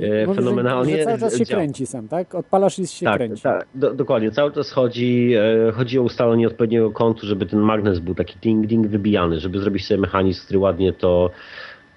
E, 0.00 0.26
Mówisz, 0.26 0.44
fenomenalnie. 0.44 0.96
Że 0.98 1.04
cały 1.04 1.18
czas 1.18 1.38
się 1.38 1.44
działa. 1.44 1.62
kręci 1.62 1.86
sam, 1.86 2.08
tak? 2.08 2.34
Odpalasz 2.34 2.78
i 2.78 2.86
się 2.86 3.06
tak, 3.06 3.16
kręci. 3.16 3.42
Tak, 3.42 3.66
do, 3.74 3.94
dokładnie. 3.94 4.30
Cały 4.30 4.52
czas 4.52 4.70
chodzi, 4.70 5.34
e, 5.68 5.72
chodzi 5.72 5.98
o 5.98 6.02
ustalenie 6.02 6.46
odpowiedniego 6.46 6.90
kątu, 6.90 7.26
żeby 7.26 7.46
ten 7.46 7.58
magnes 7.58 7.98
był 7.98 8.14
taki 8.14 8.38
ding-ding 8.38 8.86
wybijany, 8.86 9.40
żeby 9.40 9.58
zrobić 9.58 9.86
sobie 9.86 10.00
mechanizm, 10.00 10.44
który 10.44 10.58
ładnie 10.58 10.92
to 10.92 11.30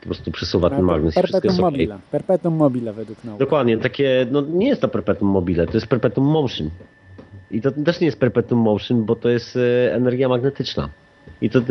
po 0.02 0.06
prostu 0.06 0.32
przesuwa 0.32 0.70
ten 0.70 0.82
magnes. 0.82 1.16
Perpetuum 1.16 1.60
mobile. 1.60 1.96
Okay. 1.96 2.08
Perpetuum 2.12 2.56
mobile 2.56 2.94
według 2.94 3.24
nauki. 3.24 3.40
Dokładnie. 3.40 3.78
Takie, 3.78 4.28
no 4.32 4.42
nie 4.42 4.68
jest 4.68 4.82
to 4.82 4.88
perpetuum 4.88 5.32
mobile, 5.32 5.68
to 5.68 5.74
jest 5.74 5.88
perpetuum 5.88 6.28
motion. 6.28 6.70
I 7.52 7.62
to 7.62 7.72
też 7.72 8.00
nie 8.00 8.06
jest 8.06 8.20
perpetuum 8.20 8.62
motion, 8.62 9.06
bo 9.06 9.16
to 9.16 9.30
jest 9.30 9.56
e, 9.56 9.94
energia 9.94 10.30
magnetyczna. 10.30 10.90
I 11.42 11.50
to, 11.50 11.62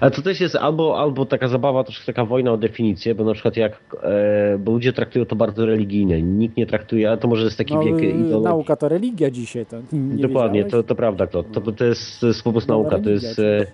ale 0.00 0.10
to 0.10 0.22
też 0.22 0.40
jest 0.40 0.56
albo, 0.56 0.98
albo 0.98 1.26
taka 1.26 1.48
zabawa, 1.48 1.84
troszkę 1.84 2.06
taka 2.06 2.24
wojna 2.24 2.52
o 2.52 2.56
definicję, 2.56 3.14
bo 3.14 3.24
na 3.24 3.32
przykład 3.32 3.56
jak, 3.56 3.72
e, 4.02 4.58
bo 4.58 4.72
ludzie 4.72 4.92
traktują 4.92 5.24
to 5.24 5.36
bardzo 5.36 5.66
religijnie, 5.66 6.22
nikt 6.22 6.56
nie 6.56 6.66
traktuje, 6.66 7.10
a 7.10 7.16
to 7.16 7.28
może 7.28 7.44
jest 7.44 7.58
taki 7.58 7.74
no, 7.74 7.84
wiek 7.84 7.98
ideologii. 7.98 8.42
Nauka 8.42 8.76
to 8.76 8.88
religia 8.88 9.30
dzisiaj, 9.30 9.66
to 9.66 9.76
Dokładnie, 9.92 10.64
to, 10.64 10.82
to 10.82 10.94
prawda, 10.94 11.26
to, 11.26 11.42
to, 11.42 11.72
to, 11.72 11.84
jest, 11.84 12.20
to 12.20 12.26
jest 12.26 12.42
po 12.42 12.52
prostu 12.52 12.72
nauka, 12.72 12.98
to 12.98 13.10
jest... 13.10 13.38
E, 13.38 13.66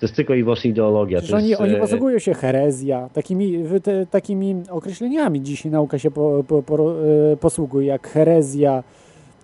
to 0.00 0.06
jest 0.06 0.16
tylko 0.16 0.34
i 0.34 0.42
wyłącznie 0.42 0.70
ideologia. 0.70 1.18
Przecież 1.18 1.34
oni, 1.34 1.48
jest, 1.48 1.60
oni 1.60 1.76
posługują 1.76 2.18
się 2.18 2.34
herezja, 2.34 3.08
takimi, 3.12 3.64
te, 3.82 4.06
takimi 4.06 4.62
określeniami 4.70 5.42
dzisiaj 5.42 5.72
nauka 5.72 5.98
się 5.98 6.10
po, 6.10 6.44
po, 6.48 6.62
po, 6.62 6.92
e, 7.32 7.36
posługuje, 7.36 7.86
jak 7.86 8.08
herezja, 8.08 8.84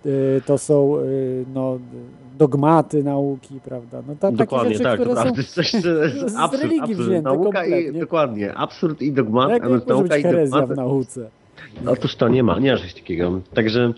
e, 0.05 0.09
to 0.41 0.57
są 0.57 0.97
no, 1.53 1.79
dogmaty 2.37 3.03
nauki, 3.03 3.59
prawda? 3.65 4.01
No, 4.07 4.15
ta, 4.19 4.31
dokładnie, 4.31 4.73
rzeczy, 4.73 4.83
tak, 4.83 4.99
które 4.99 5.15
są 5.15 5.33
coś, 5.43 5.71
z 6.31 6.35
absurd, 6.35 6.63
religii 6.63 6.79
absurd, 6.79 7.09
wzięte 7.09 7.21
nauka 7.21 7.65
i, 7.65 7.99
Dokładnie, 7.99 8.53
absurd 8.53 9.01
i 9.01 9.11
dogmat, 9.11 9.49
jak, 9.49 9.63
jak 9.69 9.87
nauka 9.87 10.17
i 10.17 10.23
dogmat. 10.23 10.69
w 10.69 10.75
nauce? 10.75 11.29
Otóż 11.87 12.15
to 12.15 12.29
nie 12.29 12.43
ma, 12.43 12.59
nie 12.59 12.71
ma 12.71 12.77
czegoś 12.77 12.93
takiego. 12.93 13.39
Także 13.53 13.93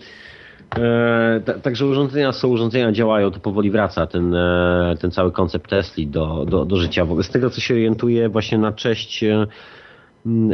E, 0.78 1.40
także 1.62 1.86
urządzenia 1.86 2.32
są, 2.32 2.48
urządzenia 2.48 2.92
działają, 2.92 3.30
to 3.30 3.40
powoli 3.40 3.70
wraca 3.70 4.06
ten, 4.06 4.34
e, 4.34 4.94
ten 5.00 5.10
cały 5.10 5.32
koncept 5.32 5.70
Tesli 5.70 6.06
do, 6.06 6.44
do, 6.44 6.64
do 6.64 6.76
życia. 6.76 7.06
Z 7.22 7.28
tego 7.28 7.50
co 7.50 7.60
się 7.60 7.74
orientuje 7.74 8.28
właśnie 8.28 8.58
na 8.58 8.72
cześć, 8.72 9.24
e, 9.24 9.46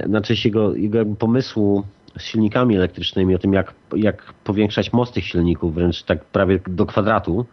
na 0.08 0.20
cześć 0.20 0.44
jego, 0.44 0.74
jego 0.74 1.04
pomysłu 1.04 1.84
z 2.18 2.22
silnikami 2.22 2.76
elektrycznymi, 2.76 3.34
o 3.34 3.38
tym 3.38 3.52
jak, 3.52 3.74
jak 3.96 4.32
powiększać 4.44 4.92
moc 4.92 5.12
tych 5.12 5.24
silników, 5.24 5.74
wręcz 5.74 6.02
tak 6.02 6.24
prawie 6.24 6.60
do 6.66 6.86
kwadratu, 6.86 7.46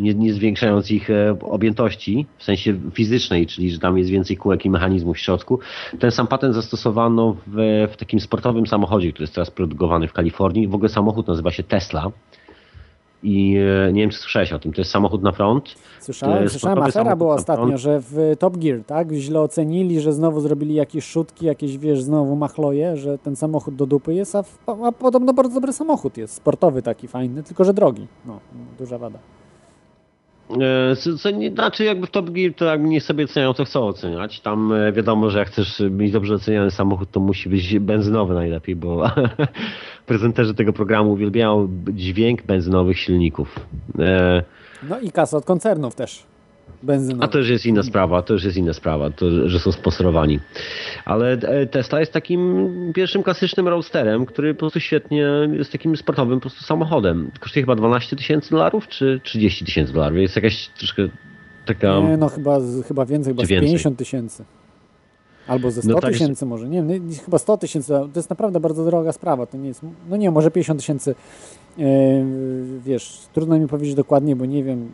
nie, 0.00 0.14
nie 0.14 0.32
zwiększając 0.32 0.90
ich 0.90 1.10
e, 1.10 1.36
objętości 1.40 2.26
w 2.38 2.44
sensie 2.44 2.80
fizycznej, 2.92 3.46
czyli 3.46 3.70
że 3.70 3.78
tam 3.78 3.98
jest 3.98 4.10
więcej 4.10 4.36
kółek 4.36 4.64
i 4.64 4.70
mechanizmów 4.70 5.16
w 5.16 5.20
środku. 5.20 5.58
Ten 5.98 6.10
sam 6.10 6.26
patent 6.26 6.54
zastosowano 6.54 7.36
w, 7.46 7.86
w 7.92 7.96
takim 7.96 8.20
sportowym 8.20 8.66
samochodzie, 8.66 9.12
który 9.12 9.22
jest 9.22 9.34
teraz 9.34 9.50
produkowany 9.50 10.08
w 10.08 10.12
Kalifornii. 10.12 10.68
W 10.68 10.74
ogóle 10.74 10.88
samochód 10.88 11.28
nazywa 11.28 11.50
się 11.50 11.62
Tesla. 11.62 12.10
I 13.22 13.56
e, 13.88 13.92
nie 13.92 14.00
wiem, 14.00 14.10
czy 14.10 14.18
słyszałeś 14.18 14.52
o 14.52 14.58
tym. 14.58 14.72
To 14.72 14.80
jest 14.80 14.90
samochód 14.90 15.22
na 15.22 15.32
front. 15.32 15.74
Słyszałem, 16.00 16.48
słyszałem. 16.48 16.82
Afera 16.82 17.16
była 17.16 17.34
ostatnio, 17.34 17.78
że 17.78 18.00
w 18.00 18.36
Top 18.38 18.56
Gear, 18.56 18.84
tak? 18.86 19.12
Źle 19.12 19.40
ocenili, 19.40 20.00
że 20.00 20.12
znowu 20.12 20.40
zrobili 20.40 20.74
jakieś 20.74 21.04
szutki, 21.04 21.46
jakieś, 21.46 21.78
wiesz, 21.78 22.02
znowu 22.02 22.36
machloje, 22.36 22.96
że 22.96 23.18
ten 23.18 23.36
samochód 23.36 23.74
do 23.74 23.86
dupy 23.86 24.14
jest, 24.14 24.36
a, 24.36 24.42
w, 24.42 24.58
a 24.84 24.92
podobno 24.92 25.32
bardzo 25.32 25.54
dobry 25.54 25.72
samochód 25.72 26.16
jest. 26.16 26.34
Sportowy 26.34 26.82
taki, 26.82 27.08
fajny, 27.08 27.42
tylko 27.42 27.64
że 27.64 27.74
drogi. 27.74 28.06
No, 28.26 28.40
duża 28.78 28.98
wada. 28.98 29.18
E, 30.60 31.50
znaczy, 31.54 31.84
jakby 31.84 32.06
w 32.06 32.10
Top 32.10 32.30
Gear 32.30 32.54
to 32.54 32.64
jak 32.64 32.80
nie 32.80 33.00
sobie 33.00 33.24
oceniają, 33.24 33.54
to 33.54 33.64
chcą 33.64 33.86
oceniać. 33.86 34.40
Tam 34.40 34.72
e, 34.72 34.92
wiadomo, 34.92 35.30
że 35.30 35.38
jak 35.38 35.48
chcesz 35.48 35.82
mieć 35.90 36.12
dobrze 36.12 36.34
oceniany 36.34 36.70
samochód, 36.70 37.10
to 37.10 37.20
musi 37.20 37.48
być 37.48 37.78
benzynowy 37.78 38.34
najlepiej, 38.34 38.76
bo 38.76 39.10
prezenterzy 40.06 40.54
tego 40.54 40.72
programu 40.72 41.12
uwielbiają 41.12 41.68
dźwięk 41.88 42.42
benzynowych 42.42 42.98
silników. 42.98 43.66
E, 43.98 44.42
no 44.88 45.00
i 45.00 45.10
kasa 45.10 45.36
od 45.36 45.44
koncernów 45.44 45.94
też 45.94 46.22
benzynowych. 46.82 47.24
A 47.24 47.28
to 47.28 47.38
już 47.38 47.48
jest 47.48 47.66
inna 47.66 47.82
sprawa, 47.82 48.22
to 48.22 48.32
już 48.32 48.44
jest 48.44 48.56
inna 48.56 48.72
sprawa, 48.72 49.10
to, 49.10 49.48
że 49.48 49.58
są 49.58 49.72
sponsorowani. 49.72 50.40
Ale 51.04 51.38
Tesla 51.70 52.00
jest 52.00 52.12
takim 52.12 52.68
pierwszym 52.94 53.22
klasycznym 53.22 53.68
roadsterem, 53.68 54.26
który 54.26 54.54
po 54.54 54.58
prostu 54.58 54.80
świetnie 54.80 55.26
jest 55.52 55.72
takim 55.72 55.96
sportowym 55.96 56.38
po 56.38 56.40
prostu 56.40 56.64
samochodem. 56.64 57.30
Kosztuje 57.40 57.62
chyba 57.62 57.76
12 57.76 58.16
tysięcy 58.16 58.50
dolarów, 58.50 58.88
czy 58.88 59.20
30 59.24 59.64
tysięcy 59.64 59.92
dolarów. 59.92 60.18
Jest 60.18 60.36
jakaś 60.36 60.68
troszkę 60.68 61.02
taka... 61.66 62.00
Nie, 62.00 62.16
no 62.16 62.28
chyba, 62.28 62.58
chyba 62.88 63.06
więcej, 63.06 63.32
chyba 63.32 63.46
50 63.46 63.98
tysięcy. 63.98 64.44
Albo 65.46 65.70
ze 65.70 65.82
100 65.82 65.92
no 65.92 66.00
tak, 66.00 66.12
tysięcy 66.12 66.46
może, 66.46 66.68
nie 66.68 66.82
wiem, 66.82 67.08
no 67.08 67.14
chyba 67.24 67.38
100 67.38 67.56
tysięcy, 67.56 67.88
to 67.88 68.10
jest 68.16 68.30
naprawdę 68.30 68.60
bardzo 68.60 68.84
droga 68.84 69.12
sprawa, 69.12 69.46
to 69.46 69.56
nie 69.56 69.68
jest, 69.68 69.80
no 70.08 70.16
nie, 70.16 70.30
może 70.30 70.50
50 70.50 70.80
tysięcy, 70.80 71.14
yy, 71.78 71.86
wiesz, 72.84 73.18
trudno 73.32 73.58
mi 73.58 73.68
powiedzieć 73.68 73.94
dokładnie, 73.94 74.36
bo 74.36 74.44
nie 74.44 74.64
wiem, 74.64 74.88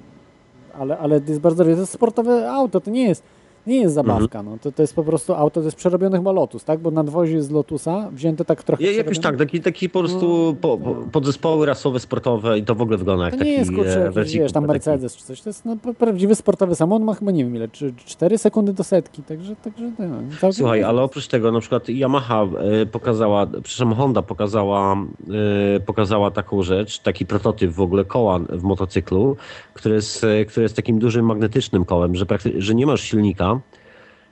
ale, 0.79 0.99
ale 0.99 1.21
to 1.21 1.29
jest 1.29 1.41
bardzo 1.41 1.65
to 1.65 1.71
jest 1.71 1.93
sportowe 1.93 2.51
auto, 2.51 2.81
to 2.81 2.91
nie 2.91 3.09
jest, 3.09 3.23
nie 3.67 3.81
jest 3.81 3.95
zabawka, 3.95 4.39
mhm. 4.39 4.47
no. 4.47 4.59
to, 4.63 4.73
to 4.73 4.83
jest 4.83 4.95
po 4.95 5.05
prostu 5.05 5.35
auto, 5.35 5.61
to 5.61 5.65
jest 5.65 5.77
przerobiony 5.77 6.17
chyba 6.17 6.33
Lotus, 6.33 6.65
tak? 6.65 6.81
Bo 6.81 6.91
nadwozie 6.91 7.43
z 7.43 7.51
Lotusa 7.51 8.11
wzięte 8.13 8.45
tak 8.45 8.63
trochę... 8.63 8.85
Ja, 8.85 8.93
jakoś 8.93 9.19
tak, 9.19 9.37
taki, 9.37 9.61
taki 9.61 9.89
po 9.91 9.99
prostu 9.99 10.27
no, 10.47 10.55
po, 10.61 10.79
po, 10.79 10.95
podzespoły 10.95 11.67
rasowe, 11.67 12.01
sportowe 12.01 12.59
i 12.59 12.63
to 12.63 12.75
w 12.75 12.83
ogóle 12.83 12.99
wygląda 12.99 13.25
jak 13.25 13.35
to 13.35 13.39
taki... 13.39 13.51
nie 13.51 13.57
jest, 13.57 13.75
kurczę, 13.75 14.13
jakiś, 14.17 14.37
wiesz, 14.37 14.53
tam 14.53 14.67
Mercedes 14.67 15.13
taki... 15.13 15.23
czy 15.23 15.27
coś, 15.27 15.41
to 15.41 15.49
jest 15.49 15.65
no, 15.65 15.77
prawdziwy 15.99 16.35
sportowy 16.35 16.75
samochód, 16.75 17.05
ma 17.05 17.15
chyba 17.15 17.31
nie 17.31 17.45
wiem 17.45 17.57
ile, 17.57 17.69
czy 17.69 17.95
4 18.05 18.39
sekundy 18.39 18.73
do 18.73 18.85
setki, 18.85 19.23
także... 19.23 19.57
także 19.57 19.91
no, 19.99 20.53
Słuchaj, 20.53 20.83
ale 20.83 21.03
oprócz 21.03 21.27
tego 21.29 21.53
na 21.53 21.61
przykład 21.61 21.89
Yamaha 21.89 22.47
y, 22.83 22.87
pokazała, 22.87 23.47
przepraszam, 23.47 23.95
Honda 23.95 24.23
pokazała, 24.23 24.97
y, 25.77 25.81
pokazała 25.81 26.31
taką 26.31 26.63
rzecz, 26.63 26.99
taki 26.99 27.27
prototyp 27.27 27.71
w 27.71 27.81
ogóle 27.81 28.05
koła 28.05 28.39
w 28.39 28.63
motocyklu, 28.63 29.37
który 29.75 29.95
jest, 29.95 30.27
który 30.49 30.63
jest 30.63 30.77
takim 30.77 30.99
dużym 30.99 31.27
magnetycznym 31.27 31.85
kołem, 31.85 32.15
że, 32.15 32.27
że 32.59 32.75
nie 32.75 32.87
masz 32.87 33.01
silnika, 33.01 33.56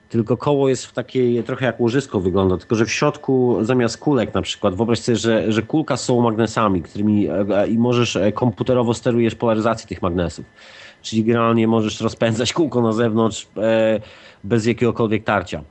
tylko 0.09 0.37
koło 0.37 0.69
jest 0.69 0.85
w 0.85 0.93
takiej, 0.93 1.43
trochę 1.43 1.65
jak 1.65 1.79
łożysko 1.79 2.19
wygląda, 2.19 2.57
tylko 2.57 2.75
że 2.75 2.85
w 2.85 2.91
środku 2.91 3.57
zamiast 3.61 3.97
kulek 3.97 4.33
na 4.33 4.41
przykład, 4.41 4.75
wyobraź 4.75 4.99
sobie, 4.99 5.15
że, 5.15 5.51
że 5.51 5.61
kulka 5.61 5.97
są 5.97 6.21
magnesami, 6.21 6.81
którymi 6.81 7.27
e, 7.27 7.67
i 7.67 7.77
możesz, 7.77 8.15
e, 8.15 8.31
komputerowo 8.31 8.93
sterujesz 8.93 9.35
polaryzację 9.35 9.87
tych 9.87 10.01
magnesów. 10.01 10.45
Czyli 11.01 11.23
generalnie 11.23 11.67
możesz 11.67 12.01
rozpędzać 12.01 12.53
kółko 12.53 12.81
na 12.81 12.91
zewnątrz 12.91 13.47
e, 13.57 13.99
bez 14.43 14.65
jakiegokolwiek 14.65 15.23
tarcia. 15.23 15.63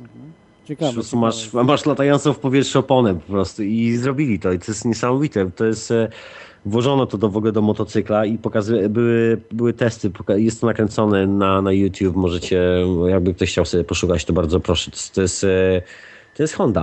Mhm. 0.00 0.32
Ciekawe. 0.64 1.02
Masz, 1.12 1.52
masz 1.52 1.86
latającą 1.86 2.32
w 2.32 2.38
powietrzu 2.38 2.78
oponę 2.78 3.14
po 3.14 3.32
prostu 3.32 3.62
i 3.62 3.96
zrobili 3.96 4.38
to 4.38 4.52
i 4.52 4.58
to 4.58 4.64
jest 4.68 4.84
niesamowite. 4.84 5.50
To 5.50 5.64
jest 5.64 5.92
włożono 6.64 7.06
to 7.06 7.18
do, 7.18 7.28
w 7.28 7.36
ogóle 7.36 7.52
do 7.52 7.62
motocykla 7.62 8.24
i 8.24 8.38
pokazy, 8.38 8.88
były, 8.88 9.40
były 9.52 9.72
testy, 9.72 10.10
jest 10.36 10.60
to 10.60 10.66
nakręcone 10.66 11.26
na, 11.26 11.62
na 11.62 11.72
YouTube, 11.72 12.16
możecie, 12.16 12.62
jakby 13.08 13.34
ktoś 13.34 13.50
chciał 13.50 13.64
sobie 13.64 13.84
poszukać, 13.84 14.24
to 14.24 14.32
bardzo 14.32 14.60
proszę. 14.60 14.90
To, 14.90 14.96
to 15.14 15.22
jest, 15.22 15.44
e, 15.44 15.82
to 16.34 16.42
jest 16.42 16.54
Honda. 16.54 16.80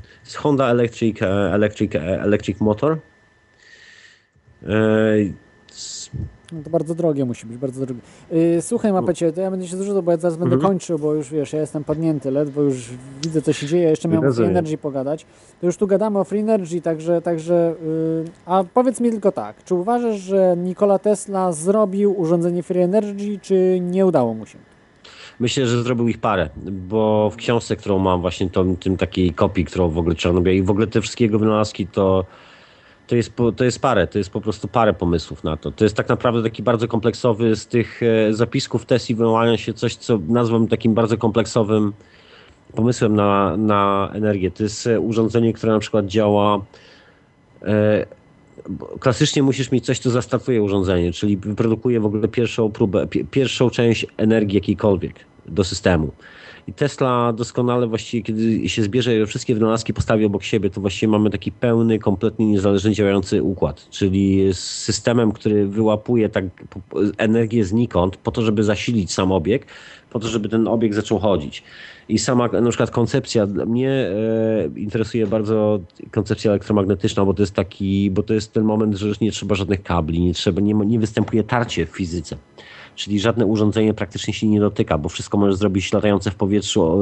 To 0.00 0.24
jest 0.24 0.36
Honda 0.36 0.70
Electric, 0.70 1.22
e, 1.22 1.54
Electric, 1.54 1.94
e, 1.94 2.22
Electric 2.22 2.60
Motor. 2.60 2.98
No 6.52 6.62
to 6.62 6.70
bardzo 6.70 6.94
drogie 6.94 7.24
musi 7.24 7.46
być, 7.46 7.56
bardzo 7.56 7.86
drogie. 7.86 8.00
Yy, 8.30 8.62
słuchaj 8.62 8.92
Mapecie, 8.92 9.32
to 9.32 9.40
ja 9.40 9.50
będę 9.50 9.68
się 9.68 9.76
zrzucał, 9.76 10.02
bo 10.02 10.10
ja 10.10 10.16
zaraz 10.16 10.36
będę 10.36 10.54
mhm. 10.54 10.72
kończył, 10.72 10.98
bo 10.98 11.14
już 11.14 11.30
wiesz, 11.30 11.52
ja 11.52 11.60
jestem 11.60 11.84
padnięty 11.84 12.30
ledwo, 12.30 12.62
już 12.62 12.90
widzę 13.24 13.42
co 13.42 13.52
się 13.52 13.66
dzieje, 13.66 13.88
jeszcze 13.88 14.08
miałem 14.08 14.30
o 14.30 14.32
Free 14.32 14.46
Energy 14.46 14.78
pogadać. 14.78 15.26
To 15.60 15.66
już 15.66 15.76
tu 15.76 15.86
gadamy 15.86 16.18
o 16.18 16.24
Free 16.24 16.40
Energy, 16.40 16.80
także, 16.80 17.22
także 17.22 17.74
yy, 17.82 18.24
a 18.46 18.64
powiedz 18.74 19.00
mi 19.00 19.10
tylko 19.10 19.32
tak, 19.32 19.64
czy 19.64 19.74
uważasz, 19.74 20.20
że 20.20 20.56
Nikola 20.58 20.98
Tesla 20.98 21.52
zrobił 21.52 22.20
urządzenie 22.20 22.62
Free 22.62 22.82
Energy, 22.82 23.38
czy 23.42 23.78
nie 23.80 24.06
udało 24.06 24.34
mu 24.34 24.46
się? 24.46 24.58
Myślę, 25.40 25.66
że 25.66 25.82
zrobił 25.82 26.08
ich 26.08 26.18
parę, 26.18 26.48
bo 26.66 27.30
w 27.30 27.36
książce, 27.36 27.76
którą 27.76 27.98
mam 27.98 28.20
właśnie, 28.20 28.50
to, 28.50 28.64
tym 28.80 28.96
takiej 28.96 29.30
kopii, 29.30 29.64
którą 29.64 29.88
w 29.88 29.98
ogóle 29.98 30.14
trzeba 30.14 30.50
i 30.50 30.62
w 30.62 30.70
ogóle 30.70 30.86
te 30.86 31.00
wszystkie 31.00 31.24
jego 31.24 31.38
wynalazki, 31.38 31.86
to 31.86 32.24
to 33.08 33.16
jest, 33.16 33.32
to 33.56 33.64
jest 33.64 33.80
parę, 33.80 34.06
to 34.06 34.18
jest 34.18 34.30
po 34.30 34.40
prostu 34.40 34.68
parę 34.68 34.94
pomysłów 34.94 35.44
na 35.44 35.56
to. 35.56 35.70
To 35.70 35.84
jest 35.84 35.96
tak 35.96 36.08
naprawdę 36.08 36.42
taki 36.42 36.62
bardzo 36.62 36.88
kompleksowy 36.88 37.56
z 37.56 37.66
tych 37.66 38.00
e, 38.02 38.34
zapisków 38.34 38.86
test 38.86 39.10
i 39.10 39.14
wyłania 39.14 39.56
się 39.56 39.74
coś, 39.74 39.96
co 39.96 40.18
nazwam 40.28 40.68
takim 40.68 40.94
bardzo 40.94 41.16
kompleksowym 41.16 41.92
pomysłem 42.74 43.16
na, 43.16 43.56
na 43.56 44.10
energię. 44.14 44.50
To 44.50 44.62
jest 44.62 44.86
e, 44.86 45.00
urządzenie, 45.00 45.52
które 45.52 45.72
na 45.72 45.78
przykład 45.78 46.06
działa 46.06 46.64
e, 47.62 48.06
klasycznie 49.00 49.42
musisz 49.42 49.70
mieć 49.72 49.84
coś, 49.84 49.98
co 49.98 50.10
zastartuje 50.10 50.62
urządzenie, 50.62 51.12
czyli 51.12 51.36
wyprodukuje 51.36 52.00
w 52.00 52.06
ogóle 52.06 52.28
pierwszą 52.28 52.72
próbę, 52.72 53.06
pierwszą 53.30 53.70
część 53.70 54.06
energii 54.16 54.54
jakiejkolwiek 54.54 55.14
do 55.46 55.64
systemu. 55.64 56.12
I 56.68 56.72
Tesla 56.72 57.32
doskonale 57.32 57.86
właściwie, 57.86 58.22
kiedy 58.22 58.68
się 58.68 58.82
zbierze 58.82 59.26
wszystkie 59.26 59.54
wynalazki 59.54 59.94
postawi 59.94 60.24
obok 60.24 60.42
siebie, 60.42 60.70
to 60.70 60.80
właściwie 60.80 61.10
mamy 61.10 61.30
taki 61.30 61.52
pełny, 61.52 61.98
kompletnie 61.98 62.46
niezależnie 62.46 62.92
działający 62.92 63.42
układ, 63.42 63.86
czyli 63.90 64.54
z 64.54 64.58
systemem, 64.58 65.32
który 65.32 65.66
wyłapuje 65.66 66.28
tak 66.28 66.44
energię 67.18 67.64
znikąd 67.64 68.16
po 68.16 68.30
to, 68.30 68.42
żeby 68.42 68.64
zasilić 68.64 69.12
sam 69.12 69.32
obieg, 69.32 69.66
po 70.10 70.18
to, 70.18 70.28
żeby 70.28 70.48
ten 70.48 70.68
obieg 70.68 70.94
zaczął 70.94 71.18
chodzić. 71.18 71.62
I 72.08 72.18
sama 72.18 72.48
na 72.48 72.68
przykład 72.68 72.90
koncepcja, 72.90 73.46
mnie 73.46 73.90
e, 73.90 74.68
interesuje 74.76 75.26
bardzo 75.26 75.80
koncepcja 76.10 76.50
elektromagnetyczna, 76.50 77.24
bo 77.24 77.34
to 77.34 77.42
jest 77.42 77.54
taki, 77.54 78.10
bo 78.10 78.22
to 78.22 78.34
jest 78.34 78.52
ten 78.52 78.64
moment, 78.64 78.94
że 78.96 79.08
już 79.08 79.20
nie 79.20 79.32
trzeba 79.32 79.54
żadnych 79.54 79.82
kabli, 79.82 80.20
nie 80.20 80.34
trzeba, 80.34 80.60
nie, 80.60 80.74
nie 80.74 80.98
występuje 80.98 81.44
tarcie 81.44 81.86
w 81.86 81.90
fizyce 81.90 82.36
czyli 82.98 83.20
żadne 83.20 83.46
urządzenie 83.46 83.94
praktycznie 83.94 84.34
się 84.34 84.46
nie 84.46 84.60
dotyka, 84.60 84.98
bo 84.98 85.08
wszystko 85.08 85.38
możesz 85.38 85.56
zrobić 85.56 85.92
latające 85.92 86.30
w 86.30 86.34
powietrzu, 86.34 87.00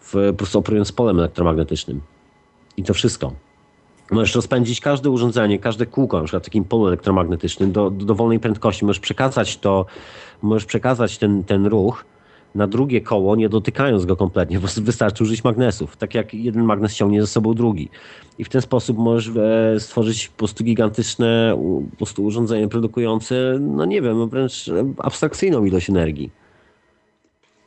w, 0.00 0.12
po 0.12 0.34
prostu 0.34 0.58
operując 0.58 0.92
polem 0.92 1.18
elektromagnetycznym. 1.18 2.00
I 2.76 2.82
to 2.82 2.94
wszystko. 2.94 3.32
Możesz 4.10 4.34
rozpędzić 4.34 4.80
każde 4.80 5.10
urządzenie, 5.10 5.58
każde 5.58 5.86
kółko, 5.86 6.18
na 6.18 6.24
przykład 6.24 6.44
takim 6.44 6.64
polu 6.64 6.86
elektromagnetycznym 6.86 7.72
do, 7.72 7.90
do 7.90 8.04
dowolnej 8.04 8.40
prędkości. 8.40 8.84
Możesz 8.84 9.00
przekazać 9.00 9.58
to, 9.58 9.86
możesz 10.42 10.64
przekazać 10.64 11.18
ten, 11.18 11.44
ten 11.44 11.66
ruch 11.66 12.04
na 12.56 12.66
drugie 12.66 13.00
koło, 13.00 13.36
nie 13.36 13.48
dotykając 13.48 14.04
go 14.04 14.16
kompletnie, 14.16 14.60
bo 14.60 14.68
wystarczy 14.76 15.24
użyć 15.24 15.44
magnesów, 15.44 15.96
tak 15.96 16.14
jak 16.14 16.34
jeden 16.34 16.64
magnes 16.64 16.94
ciągnie 16.94 17.20
ze 17.20 17.26
sobą 17.26 17.54
drugi. 17.54 17.88
I 18.38 18.44
w 18.44 18.48
ten 18.48 18.62
sposób 18.62 18.98
możesz 18.98 19.36
e, 19.36 19.80
stworzyć 19.80 20.28
po 20.28 20.38
prostu 20.38 20.64
gigantyczne 20.64 21.58
po 21.90 21.96
prostu 21.96 22.24
urządzenie 22.24 22.68
produkujące, 22.68 23.58
no 23.60 23.84
nie 23.84 24.02
wiem, 24.02 24.28
wręcz 24.28 24.70
abstrakcyjną 24.98 25.64
ilość 25.64 25.90
energii. 25.90 26.30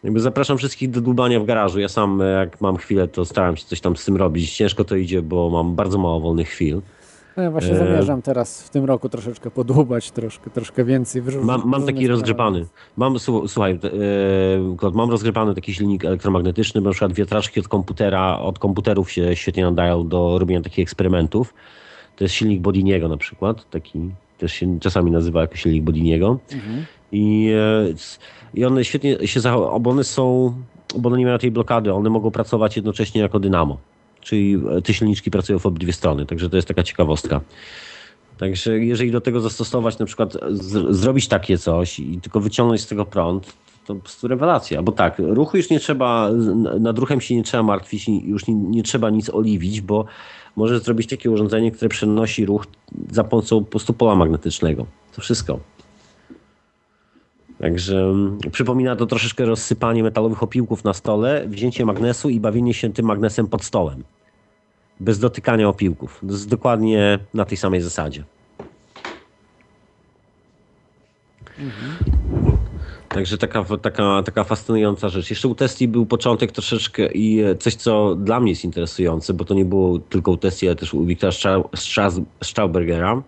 Jakby 0.03 0.20
zapraszam 0.20 0.57
wszystkich 0.57 0.90
do 0.90 1.02
dłubania 1.02 1.40
w 1.40 1.45
garażu. 1.45 1.80
Ja 1.80 1.90
sam, 1.90 2.22
e, 2.22 2.26
jak 2.26 2.61
mam 2.61 2.78
chwilę, 2.78 3.07
to 3.07 3.26
staram 3.26 3.57
się 3.57 3.66
coś 3.66 3.82
tam 3.82 3.95
z 3.95 4.06
tym 4.06 4.16
robić. 4.16 4.52
Ciężko 4.52 4.84
to 4.84 4.95
idzie, 4.95 5.22
bo 5.22 5.49
mam 5.49 5.76
bardzo 5.76 5.98
mało 5.98 6.20
wolnych 6.20 6.49
chwil. 6.49 6.82
No 7.40 7.44
ja 7.44 7.52
właśnie 7.52 7.72
e... 7.72 7.78
zamierzam 7.78 8.22
teraz 8.22 8.64
w 8.64 8.70
tym 8.70 8.86
roku 8.86 9.10
troszeczkę 9.10 9.52
podłubać, 9.52 10.11
troszkę, 10.11 10.49
troszkę 10.49 10.86
więcej. 10.86 11.22
mam, 11.44 11.61
mam 11.66 11.86
taki 11.86 12.07
rozgrzebany. 12.07 12.66
Mam, 12.98 13.20
słuchaj, 13.48 13.80
e, 14.84 14.91
mam 14.94 15.10
rozgrzebany 15.10 15.56
taki 15.56 15.74
silnik 15.74 16.06
elektromagnetyczny, 16.06 16.82
na 16.82 16.91
przykład 16.91 17.14
wiatraczki 17.14 17.60
od 17.60 17.68
komputera, 17.68 18.40
od 18.40 18.60
komputerów 18.60 19.11
się 19.11 19.36
świetnie 19.36 19.64
nadają 19.64 20.07
do 20.07 20.40
robienia 20.40 20.61
takich 20.61 20.84
eksperymentów. 20.84 21.53
To 22.16 22.24
jest 22.24 22.36
silnik 22.36 22.61
Bodiniego 22.61 23.07
na 23.07 23.18
przykład, 23.18 23.70
taki 23.70 23.99
też 24.38 24.53
się 24.53 24.80
czasami 24.80 25.11
nazywa 25.11 25.41
jako 25.41 25.56
silnik 25.56 25.84
Bodiniego. 25.84 26.40
Mhm. 26.53 26.86
I, 27.11 27.52
e, 27.56 28.60
I 28.60 28.66
one 28.66 28.86
świetnie 28.86 29.28
się 29.28 29.40
zachowują, 29.40 29.80
bo 29.80 29.90
one 29.90 30.03
są, 30.03 30.53
bo 30.98 31.10
one 31.10 31.18
nie 31.18 31.26
mają 31.26 31.38
tej 31.38 31.52
blokady, 31.52 31.94
one 31.94 32.10
mogą 32.10 32.32
pracować 32.32 32.76
jednocześnie 32.76 33.22
jako 33.22 33.40
dynamo 33.40 33.78
czyli 34.21 34.61
te 34.83 34.93
silniczki 34.93 35.31
pracują 35.31 35.59
w 35.59 35.65
obydwie 35.65 35.93
strony, 35.93 36.25
także 36.25 36.49
to 36.49 36.55
jest 36.55 36.67
taka 36.67 36.83
ciekawostka. 36.83 37.41
Także 38.37 38.79
jeżeli 38.79 39.11
do 39.11 39.21
tego 39.21 39.39
zastosować, 39.41 39.99
na 39.99 40.05
przykład 40.05 40.37
z, 40.49 40.95
zrobić 40.95 41.27
takie 41.27 41.57
coś 41.57 41.99
i 41.99 42.21
tylko 42.21 42.39
wyciągnąć 42.39 42.81
z 42.81 42.87
tego 42.87 43.05
prąd, 43.05 43.53
to 43.85 43.95
po 43.95 44.01
prostu 44.01 44.27
rewelacja, 44.27 44.81
bo 44.81 44.91
tak, 44.91 45.15
ruchu 45.19 45.57
już 45.57 45.69
nie 45.69 45.79
trzeba, 45.79 46.29
nad 46.79 46.99
ruchem 46.99 47.21
się 47.21 47.35
nie 47.35 47.43
trzeba 47.43 47.63
martwić, 47.63 48.09
już 48.09 48.47
nie, 48.47 48.53
nie 48.53 48.83
trzeba 48.83 49.09
nic 49.09 49.29
oliwić, 49.29 49.81
bo 49.81 50.05
możesz 50.55 50.81
zrobić 50.81 51.09
takie 51.09 51.31
urządzenie, 51.31 51.71
które 51.71 51.89
przenosi 51.89 52.45
ruch 52.45 52.65
za 53.11 53.23
pomocą 53.23 53.59
po 53.59 53.71
prostu 53.71 53.93
pola 53.93 54.15
magnetycznego. 54.15 54.85
To 55.15 55.21
wszystko. 55.21 55.59
Także 57.61 57.98
mm, 57.98 58.38
przypomina 58.52 58.95
to 58.95 59.06
troszeczkę 59.06 59.45
rozsypanie 59.45 60.03
metalowych 60.03 60.44
opiłków 60.44 60.84
na 60.84 60.94
stole, 60.94 61.48
wzięcie 61.48 61.86
magnesu 61.86 62.30
i 62.30 62.40
bawienie 62.40 62.73
się 62.73 62.94
tym 62.94 63.06
magnesem 63.06 63.48
pod 63.48 63.64
stołem. 63.64 64.03
Bez 64.99 65.19
dotykania 65.19 65.69
opiłków. 65.69 66.19
To 66.22 66.31
jest 66.31 66.49
dokładnie 66.49 67.19
na 67.34 67.45
tej 67.45 67.57
samej 67.57 67.81
zasadzie. 67.81 68.23
Mhm. 71.60 71.98
Także 73.10 73.38
taka, 73.38 73.65
taka, 73.81 74.23
taka 74.23 74.44
fascynująca 74.44 75.10
rzecz. 75.10 75.30
Jeszcze 75.30 75.48
u 75.48 75.56
Tesli 75.56 75.88
był 75.88 76.06
początek 76.06 76.52
troszeczkę 76.52 77.11
i 77.14 77.44
coś, 77.60 77.76
co 77.76 78.15
dla 78.15 78.40
mnie 78.40 78.52
jest 78.52 78.64
interesujące, 78.64 79.34
bo 79.34 79.45
to 79.45 79.53
nie 79.53 79.65
było 79.65 79.99
tylko 79.99 80.31
u 80.31 80.38
Tesli, 80.38 80.68
ale 80.68 80.76
też 80.76 80.94
u 80.94 81.06
Wiktora 81.06 81.31
Straubergera. 82.44 83.22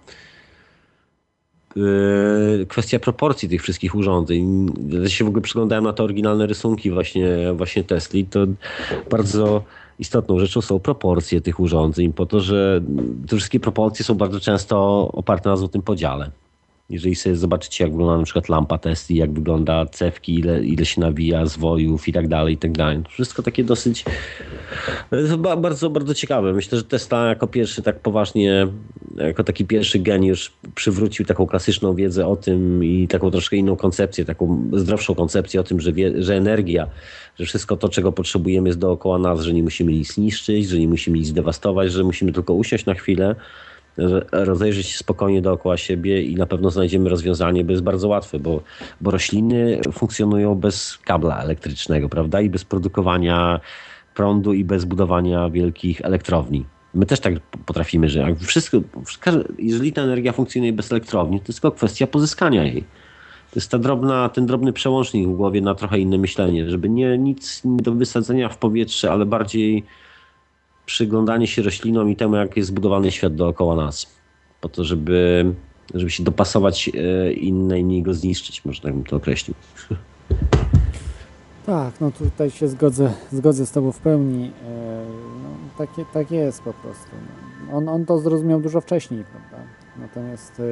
Kwestia 2.68 3.00
proporcji 3.00 3.50
tych 3.50 3.62
wszystkich 3.62 3.96
urządzeń. 3.96 4.70
Ja 4.90 5.10
się 5.10 5.26
w 5.26 5.28
ogóle 5.28 5.42
przyglądałem 5.42 5.84
na 5.84 5.94
te 5.94 6.04
oryginalne 6.04 6.48
rysunki 6.48 6.92
właśnie, 6.92 7.54
właśnie 7.54 7.84
Tesli. 7.84 8.26
To 8.26 8.40
bardzo 9.12 9.64
istotną 10.00 10.40
rzeczą 10.40 10.62
są 10.62 10.80
proporcje 10.80 11.42
tych 11.42 11.60
urządzeń, 11.60 12.14
po 12.14 12.26
to, 12.26 12.40
że 12.40 12.82
te 13.28 13.36
wszystkie 13.36 13.60
proporcje 13.60 14.06
są 14.06 14.16
bardzo 14.16 14.40
często 14.40 15.08
oparte 15.14 15.50
na 15.50 15.58
złotym 15.58 15.82
podziale. 15.82 16.32
Jeżeli 16.92 17.16
sobie 17.16 17.36
zobaczycie, 17.36 17.84
jak 17.84 17.92
wygląda 17.92 18.18
na 18.18 18.24
przykład 18.24 18.50
lampa 18.50 18.78
Tesla, 18.78 19.16
jak 19.16 19.34
wygląda 19.34 19.86
cewki, 19.86 20.40
ile, 20.40 20.64
ile 20.64 20.86
się 20.86 21.02
nawija 21.02 21.46
zwojów 21.46 22.08
i 22.08 22.14
tak 22.14 22.28
dalej, 22.28 22.54
i 22.54 22.58
tak 22.58 22.72
dalej. 22.72 23.00
Wszystko 23.10 23.44
takie 23.44 23.64
dosyć 23.64 24.06
bardzo, 25.58 25.90
bardzo 25.90 26.14
ciekawe. 26.14 26.54
Myślę, 26.54 26.78
że 26.78 26.84
Tesla 26.84 27.28
jako 27.28 27.48
pierwszy 27.48 27.82
tak 27.82 28.00
poważnie, 28.00 28.68
jako 29.16 29.44
taki 29.44 29.66
pierwszy 29.66 30.00
geniusz 30.00 30.52
przywrócił 30.76 31.26
taką 31.26 31.48
klasyczną 31.48 31.96
wiedzę 31.96 32.28
o 32.28 32.36
tym 32.36 32.84
i 32.84 33.08
taką 33.08 33.32
troszkę 33.32 33.56
inną 33.56 33.76
koncepcję, 33.76 34.26
taką 34.26 34.70
zdrowszą 34.74 35.16
koncepcję 35.16 35.60
o 35.60 35.64
tym, 35.64 35.80
że, 35.80 35.94
wie, 35.94 36.24
że 36.24 36.36
energia, 36.36 36.88
że 37.40 37.46
wszystko 37.46 37.78
to, 37.78 37.90
czego 37.90 38.12
potrzebujemy 38.12 38.70
jest 38.70 38.80
dookoła 38.80 39.20
nas, 39.20 39.42
że 39.42 39.54
nie 39.54 39.64
musimy 39.64 39.92
nic 39.92 40.18
niszczyć, 40.18 40.70
że 40.70 40.80
nie 40.80 40.88
musimy 40.88 41.18
nic 41.18 41.32
dewastować, 41.32 41.92
że 41.92 42.04
musimy 42.04 42.32
tylko 42.32 42.54
usiąść 42.54 42.86
na 42.86 42.94
chwilę 42.94 43.36
rozejrzeć 44.32 44.88
się 44.88 44.98
spokojnie 44.98 45.42
dookoła 45.42 45.78
siebie 45.78 46.24
i 46.24 46.36
na 46.36 46.46
pewno 46.46 46.70
znajdziemy 46.70 47.10
rozwiązanie, 47.10 47.64
bo 47.64 47.72
jest 47.72 47.84
bardzo 47.84 48.08
łatwe, 48.08 48.40
bo, 48.40 48.62
bo 49.02 49.12
rośliny 49.12 49.82
funkcjonują 49.92 50.56
bez 50.56 50.98
kabla 50.98 51.40
elektrycznego, 51.40 52.10
prawda? 52.10 52.42
I 52.42 52.50
bez 52.50 52.66
produkowania 52.66 53.60
prądu 54.16 54.54
i 54.54 54.64
bez 54.64 54.86
budowania 54.86 55.50
wielkich 55.50 56.02
elektrowni. 56.02 56.66
My 56.94 57.06
też 57.06 57.20
tak 57.20 57.34
potrafimy, 57.66 58.10
że 58.10 58.20
jak 58.20 58.40
wszystko, 58.40 58.78
jeżeli 59.60 59.94
ta 59.94 60.02
energia 60.02 60.32
funkcjonuje 60.32 60.74
bez 60.74 60.92
elektrowni, 60.92 61.40
to 61.40 61.46
jest 61.48 61.62
tylko 61.62 61.76
kwestia 61.76 62.08
pozyskania 62.08 62.64
jej. 62.64 62.84
To 63.52 63.60
jest 63.60 63.72
ta 63.72 63.80
drobna, 63.80 64.30
ten 64.30 64.46
drobny 64.46 64.74
przełącznik 64.74 65.28
w 65.28 65.36
głowie 65.36 65.62
na 65.62 65.76
trochę 65.76 66.00
inne 66.00 66.18
myślenie, 66.18 66.70
żeby 66.70 66.90
nie 66.90 67.18
nic 67.18 67.62
do 67.66 67.92
wysadzenia 67.92 68.50
w 68.50 68.58
powietrze, 68.58 69.12
ale 69.12 69.26
bardziej 69.26 69.84
przyglądanie 70.86 71.48
się 71.48 71.62
roślinom 71.62 72.10
i 72.10 72.16
temu, 72.16 72.36
jak 72.36 72.58
jest 72.58 72.70
zbudowany 72.70 73.12
świat 73.12 73.36
dookoła 73.36 73.76
nas. 73.76 74.08
Po 74.62 74.70
to, 74.70 74.84
żeby, 74.84 75.46
żeby 75.94 76.12
się 76.12 76.24
dopasować 76.24 76.90
e, 76.90 77.34
innej, 77.34 77.84
nie 77.84 78.04
go 78.04 78.14
zniszczyć, 78.14 78.66
można 78.66 78.84
tak 78.84 78.94
bym 78.94 79.04
to 79.04 79.16
określił. 79.16 79.56
Tak, 81.66 82.02
no 82.02 82.12
tutaj 82.12 82.52
się 82.52 82.68
zgodzę, 82.68 83.14
zgodzę 83.32 83.66
z 83.66 83.72
Tobą 83.72 83.92
w 83.92 84.00
pełni. 84.00 84.52
E, 84.68 85.06
no, 85.44 85.50
takie, 85.78 86.06
tak 86.14 86.32
jest 86.32 86.62
po 86.62 86.74
prostu. 86.74 87.10
No. 87.68 87.78
On, 87.78 87.90
on 87.90 88.06
to 88.06 88.20
zrozumiał 88.20 88.62
dużo 88.62 88.82
wcześniej, 88.82 89.24
prawda? 89.32 89.68
Natomiast 90.00 90.60
e, 90.60 90.64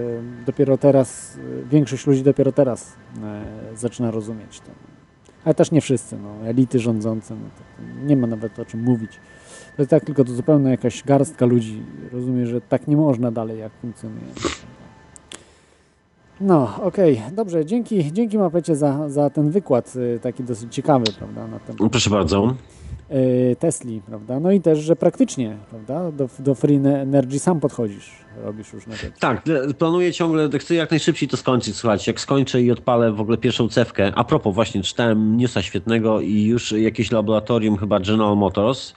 dopiero 0.45 0.77
teraz, 0.77 1.37
większość 1.71 2.07
ludzi 2.07 2.23
dopiero 2.23 2.51
teraz 2.51 2.95
zaczyna 3.75 4.11
rozumieć 4.11 4.59
to. 4.59 4.71
Ale 5.45 5.55
też 5.55 5.71
nie 5.71 5.81
wszyscy, 5.81 6.17
no, 6.17 6.47
elity 6.47 6.79
rządzące, 6.79 7.35
no, 7.35 7.49
nie 8.05 8.17
ma 8.17 8.27
nawet 8.27 8.59
o 8.59 8.65
czym 8.65 8.83
mówić. 8.83 9.11
To 9.75 9.81
jest 9.81 9.89
tak 9.89 10.05
tylko 10.05 10.23
to 10.23 10.33
zupełnie 10.33 10.71
jakaś 10.71 11.03
garstka 11.03 11.45
ludzi 11.45 11.83
rozumie, 12.11 12.47
że 12.47 12.61
tak 12.61 12.87
nie 12.87 12.97
można 12.97 13.31
dalej 13.31 13.59
jak 13.59 13.71
funkcjonuje. 13.71 14.25
No, 16.41 16.75
okej, 16.83 17.17
okay. 17.17 17.31
dobrze, 17.31 17.65
dzięki, 17.65 18.13
dzięki 18.13 18.37
Mapecie 18.37 18.75
za, 18.75 19.09
za 19.09 19.29
ten 19.29 19.51
wykład 19.51 19.93
y, 19.95 20.19
taki 20.19 20.43
dosyć 20.43 20.75
ciekawy, 20.75 21.05
prawda? 21.17 21.47
Na 21.47 21.59
temat, 21.59 21.91
Proszę 21.91 22.09
bardzo. 22.09 22.55
Y, 23.11 23.55
Tesli, 23.59 24.01
prawda? 24.05 24.39
No 24.39 24.51
i 24.51 24.61
też, 24.61 24.79
że 24.79 24.95
praktycznie, 24.95 25.57
prawda? 25.69 26.11
Do, 26.11 26.29
do 26.39 26.55
Free 26.55 26.75
Energy 26.75 27.39
sam 27.39 27.59
podchodzisz, 27.59 28.11
robisz 28.43 28.73
różne 28.73 28.95
rzeczy. 28.95 29.13
Tak, 29.19 29.43
planuję 29.77 30.13
ciągle, 30.13 30.49
chcę 30.59 30.75
jak 30.75 30.91
najszybciej 30.91 31.29
to 31.29 31.37
skończyć, 31.37 31.75
słuchajcie, 31.75 32.11
jak 32.11 32.19
skończę 32.19 32.61
i 32.61 32.71
odpalę 32.71 33.11
w 33.11 33.21
ogóle 33.21 33.37
pierwszą 33.37 33.69
cewkę. 33.69 34.11
A 34.15 34.23
propos, 34.23 34.55
właśnie 34.55 34.83
czytałem 34.83 35.37
newsa 35.37 35.61
świetnego 35.61 36.21
i 36.21 36.43
już 36.43 36.71
jakieś 36.71 37.11
laboratorium, 37.11 37.77
chyba 37.77 37.99
General 37.99 38.37
Motors, 38.37 38.93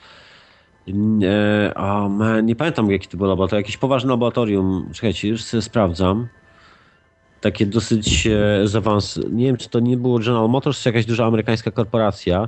nie, 0.87 1.71
oh 1.75 2.09
man, 2.09 2.45
nie 2.45 2.55
pamiętam 2.55 2.91
jaki 2.91 3.07
to 3.07 3.17
był 3.17 3.27
laboratorium. 3.27 3.59
Jakieś 3.59 3.77
poważne 3.77 4.09
laboratorium. 4.09 4.89
Czekajcie, 4.93 5.27
już 5.27 5.43
sobie 5.43 5.61
sprawdzam. 5.61 6.27
Takie 7.41 7.65
dosyć 7.65 8.27
e, 8.27 8.67
zaawansowane. 8.67 9.35
Nie 9.35 9.45
wiem, 9.45 9.57
czy 9.57 9.69
to 9.69 9.79
nie 9.79 9.97
było 9.97 10.19
General 10.19 10.49
Motors, 10.49 10.79
czy 10.79 10.89
jakaś 10.89 11.05
duża 11.05 11.25
amerykańska 11.25 11.71
korporacja. 11.71 12.47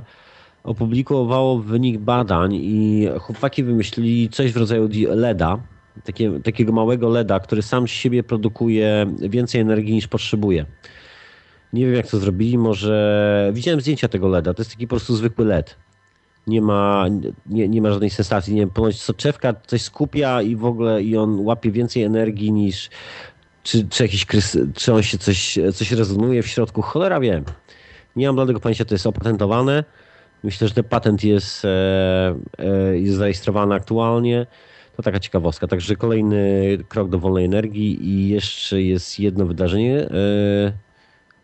Opublikowało 0.64 1.58
wynik 1.58 1.98
badań 1.98 2.54
i 2.54 3.08
chłopaki 3.20 3.64
wymyślili 3.64 4.28
coś 4.28 4.52
w 4.52 4.56
rodzaju 4.56 4.88
LEDa. 5.08 5.58
Takie, 6.04 6.40
takiego 6.40 6.72
małego 6.72 7.08
LEDa, 7.08 7.40
który 7.40 7.62
sam 7.62 7.88
z 7.88 7.90
siebie 7.90 8.22
produkuje 8.22 9.06
więcej 9.18 9.60
energii 9.60 9.94
niż 9.94 10.08
potrzebuje. 10.08 10.66
Nie 11.72 11.86
wiem 11.86 11.94
jak 11.94 12.06
to 12.06 12.18
zrobili, 12.18 12.58
może 12.58 13.50
widziałem 13.54 13.80
zdjęcia 13.80 14.08
tego 14.08 14.28
LEDa. 14.28 14.54
To 14.54 14.62
jest 14.62 14.70
taki 14.70 14.86
po 14.86 14.96
prostu 14.96 15.16
zwykły 15.16 15.44
LED 15.44 15.76
nie 16.46 16.62
ma, 16.62 17.06
nie, 17.46 17.68
nie 17.68 17.82
ma 17.82 17.90
żadnej 17.90 18.10
sensacji. 18.10 18.54
Nie 18.54 18.60
wiem, 18.60 18.70
ponoć 18.70 19.00
soczewka 19.00 19.54
coś 19.66 19.82
skupia 19.82 20.42
i 20.42 20.56
w 20.56 20.64
ogóle 20.64 21.02
i 21.02 21.16
on 21.16 21.40
łapie 21.40 21.70
więcej 21.70 22.02
energii 22.02 22.52
niż 22.52 22.90
czy, 23.62 23.88
czy 23.88 24.02
jakiś 24.02 24.26
czy 24.74 24.92
on 24.92 25.02
się 25.02 25.18
coś, 25.18 25.58
coś 25.74 25.92
rezonuje 25.92 26.42
w 26.42 26.46
środku. 26.46 26.82
Cholera 26.82 27.20
wiem. 27.20 27.44
Nie 28.16 28.26
mam 28.26 28.36
bladego 28.36 28.60
pojęcia, 28.60 28.84
to 28.84 28.94
jest 28.94 29.06
opatentowane. 29.06 29.84
Myślę, 30.44 30.68
że 30.68 30.74
ten 30.74 30.84
patent 30.84 31.24
jest, 31.24 31.64
e, 31.64 31.68
e, 32.58 32.98
jest 32.98 33.16
zarejestrowany 33.16 33.74
aktualnie. 33.74 34.46
To 34.96 35.02
taka 35.02 35.20
ciekawostka. 35.20 35.66
Także 35.66 35.96
kolejny 35.96 36.78
krok 36.88 37.08
do 37.08 37.18
wolnej 37.18 37.44
energii 37.44 38.08
i 38.08 38.28
jeszcze 38.28 38.82
jest 38.82 39.20
jedno 39.20 39.46
wydarzenie. 39.46 40.00
E, 40.00 40.72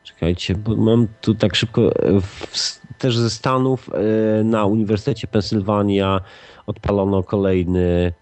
czekajcie, 0.02 0.54
bo 0.54 0.76
mam 0.76 1.08
tu 1.20 1.34
tak 1.34 1.54
szybko 1.54 1.92
w, 2.20 2.80
też 3.02 3.16
ze 3.16 3.30
Stanów 3.30 3.90
e, 3.94 4.44
na 4.44 4.64
Uniwersytecie 4.64 5.26
Pensylwania 5.26 6.20
odpalono 6.66 7.22
kolejny 7.22 8.12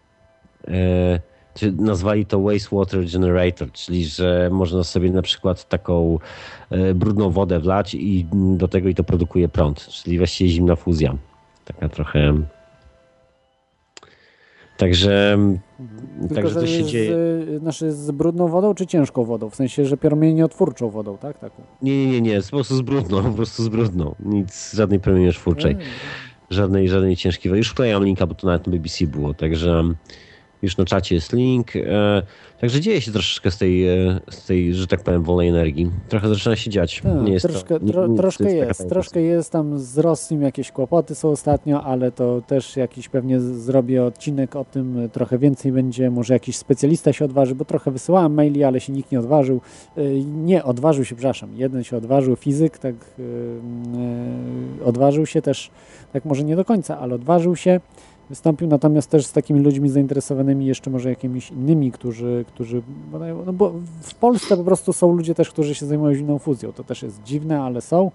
e, 0.69 1.21
nazwali 1.73 2.27
to 2.27 2.41
wastewater 2.41 3.05
generator, 3.13 3.73
czyli 3.73 4.05
że 4.05 4.49
można 4.53 4.85
sobie 4.85 5.11
na 5.11 5.23
przykład 5.23 5.69
taką 5.69 6.19
e, 6.71 6.95
brudną 6.95 7.31
wodę 7.31 7.61
wlać 7.61 7.95
i 7.95 8.27
do 8.33 8.69
tego 8.69 8.89
i 8.89 8.95
to 8.95 9.05
produkuje 9.05 9.49
prąd, 9.49 9.87
czyli 9.87 10.19
właściwie 10.19 10.51
zimna 10.51 10.77
fuzja. 10.77 11.17
Taka 11.65 11.89
trochę 11.89 12.35
Także, 14.81 15.39
Tylko, 16.21 16.35
także 16.35 16.55
to 16.55 16.67
się 16.67 16.85
dzieje. 16.85 17.11
Z, 17.11 17.61
znaczy 17.61 17.93
z 17.93 18.11
brudną 18.11 18.49
wodą 18.49 18.75
czy 18.75 18.87
ciężką 18.87 19.25
wodą? 19.25 19.51
W 19.51 19.55
sensie, 19.55 19.85
że 19.85 19.97
promieniotwórczą 19.97 20.91
wodą, 20.91 21.19
tak? 21.19 21.39
Taką. 21.39 21.63
Nie, 21.83 22.07
nie, 22.07 22.13
nie, 22.13 22.21
nie, 22.21 22.43
po 22.43 22.51
prostu 22.51 22.77
z 22.77 22.81
brudną, 22.81 23.23
po 23.23 23.31
prostu 23.31 23.63
z 23.63 23.69
brudną. 23.69 24.15
Nic, 24.21 24.73
żadnej 24.75 25.01
promieniotwórczej. 25.01 25.77
Żadnej, 26.51 26.89
żadnej 26.89 27.17
ciężkiej 27.17 27.51
wody. 27.51 27.59
Już 27.59 27.69
wklejam 27.69 28.05
linka, 28.05 28.27
bo 28.27 28.35
to 28.35 28.47
nawet 28.47 28.67
na 28.67 28.73
BBC 28.73 29.07
było, 29.07 29.35
także 29.35 29.85
już 30.63 30.77
na 30.77 30.85
czacie 30.85 31.15
jest 31.15 31.33
link. 31.33 31.77
E, 31.77 32.23
także 32.61 32.81
dzieje 32.81 33.01
się 33.01 33.13
troszeczkę 33.13 33.51
z 33.51 33.59
tej, 33.59 33.89
e, 33.89 34.21
z 34.31 34.47
tej, 34.47 34.75
że 34.75 34.87
tak 34.87 35.03
powiem, 35.03 35.23
wolnej 35.23 35.49
energii. 35.49 35.91
Trochę 36.09 36.29
zaczyna 36.29 36.57
się 36.57 36.71
dziać. 36.71 37.01
Tak, 37.03 37.23
nie 37.23 37.33
jest 37.33 37.47
troszkę, 37.47 37.81
to, 37.81 37.87
nie, 37.87 38.09
nie, 38.09 38.17
troszkę 38.17 38.53
jest, 38.53 38.69
jest 38.81 38.89
troszkę 38.89 39.21
jest. 39.21 39.53
Tam 39.53 39.79
z 39.79 39.99
Rosją 39.99 40.41
jakieś 40.41 40.73
kłopoty 40.73 41.15
są 41.15 41.29
ostatnio, 41.29 41.83
ale 41.83 42.13
to 42.13 42.43
też 42.47 42.77
jakiś 42.77 43.09
pewnie 43.09 43.41
zrobię 43.41 44.05
odcinek 44.05 44.57
o 44.57 44.65
tym, 44.65 45.09
trochę 45.13 45.39
więcej 45.39 45.73
będzie, 45.73 46.11
może 46.11 46.35
jakiś 46.35 46.57
specjalista 46.57 47.13
się 47.13 47.25
odważy, 47.25 47.55
bo 47.55 47.65
trochę 47.65 47.91
wysyłałem 47.91 48.35
maili, 48.35 48.65
ale 48.65 48.81
się 48.81 48.93
nikt 48.93 49.13
nie 49.13 49.21
odważył. 49.21 49.61
E, 49.97 50.03
nie, 50.25 50.65
odważył 50.65 51.05
się, 51.05 51.15
przepraszam, 51.15 51.51
jeden 51.57 51.85
się 51.85 51.97
odważył, 51.97 52.37
fizyk, 52.37 52.79
tak 52.79 52.95
odważył 54.85 55.27
się 55.27 55.43
też, 55.43 55.71
tak 56.13 56.25
może 56.25 56.45
nie 56.45 56.57
do 56.57 56.65
końca, 56.65 56.99
ale 56.99 57.15
odważył 57.15 57.57
się 57.57 57.81
Wystąpił 58.31 58.69
natomiast 58.69 59.11
też 59.11 59.27
z 59.27 59.33
takimi 59.33 59.61
ludźmi 59.61 59.89
zainteresowanymi 59.89 60.67
jeszcze 60.67 60.91
może 60.91 61.09
jakimiś 61.09 61.51
innymi, 61.51 61.93
którzy, 61.93 62.45
którzy 62.49 62.83
no 63.47 63.53
bo 63.53 63.73
w 64.03 64.15
Polsce 64.15 64.57
po 64.57 64.65
prostu 64.65 64.93
są 64.93 65.13
ludzie 65.13 65.35
też, 65.35 65.51
którzy 65.51 65.75
się 65.75 65.87
zajmują 65.87 66.15
zimną 66.15 66.39
fuzją. 66.39 66.73
To 66.73 66.85
też 66.85 67.03
jest 67.03 67.23
dziwne, 67.23 67.63
ale 67.63 67.81
są. 67.81 68.11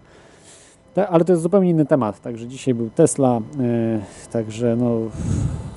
ale 1.10 1.26
to 1.26 1.34
jest 1.34 1.44
zupełnie 1.44 1.69
inny 1.69 1.85
temat. 1.85 2.22
Także 2.22 2.48
dzisiaj 2.48 2.74
był 2.74 2.90
Tesla, 2.90 3.42
yy, 3.58 4.32
także 4.32 4.76
no 4.76 5.00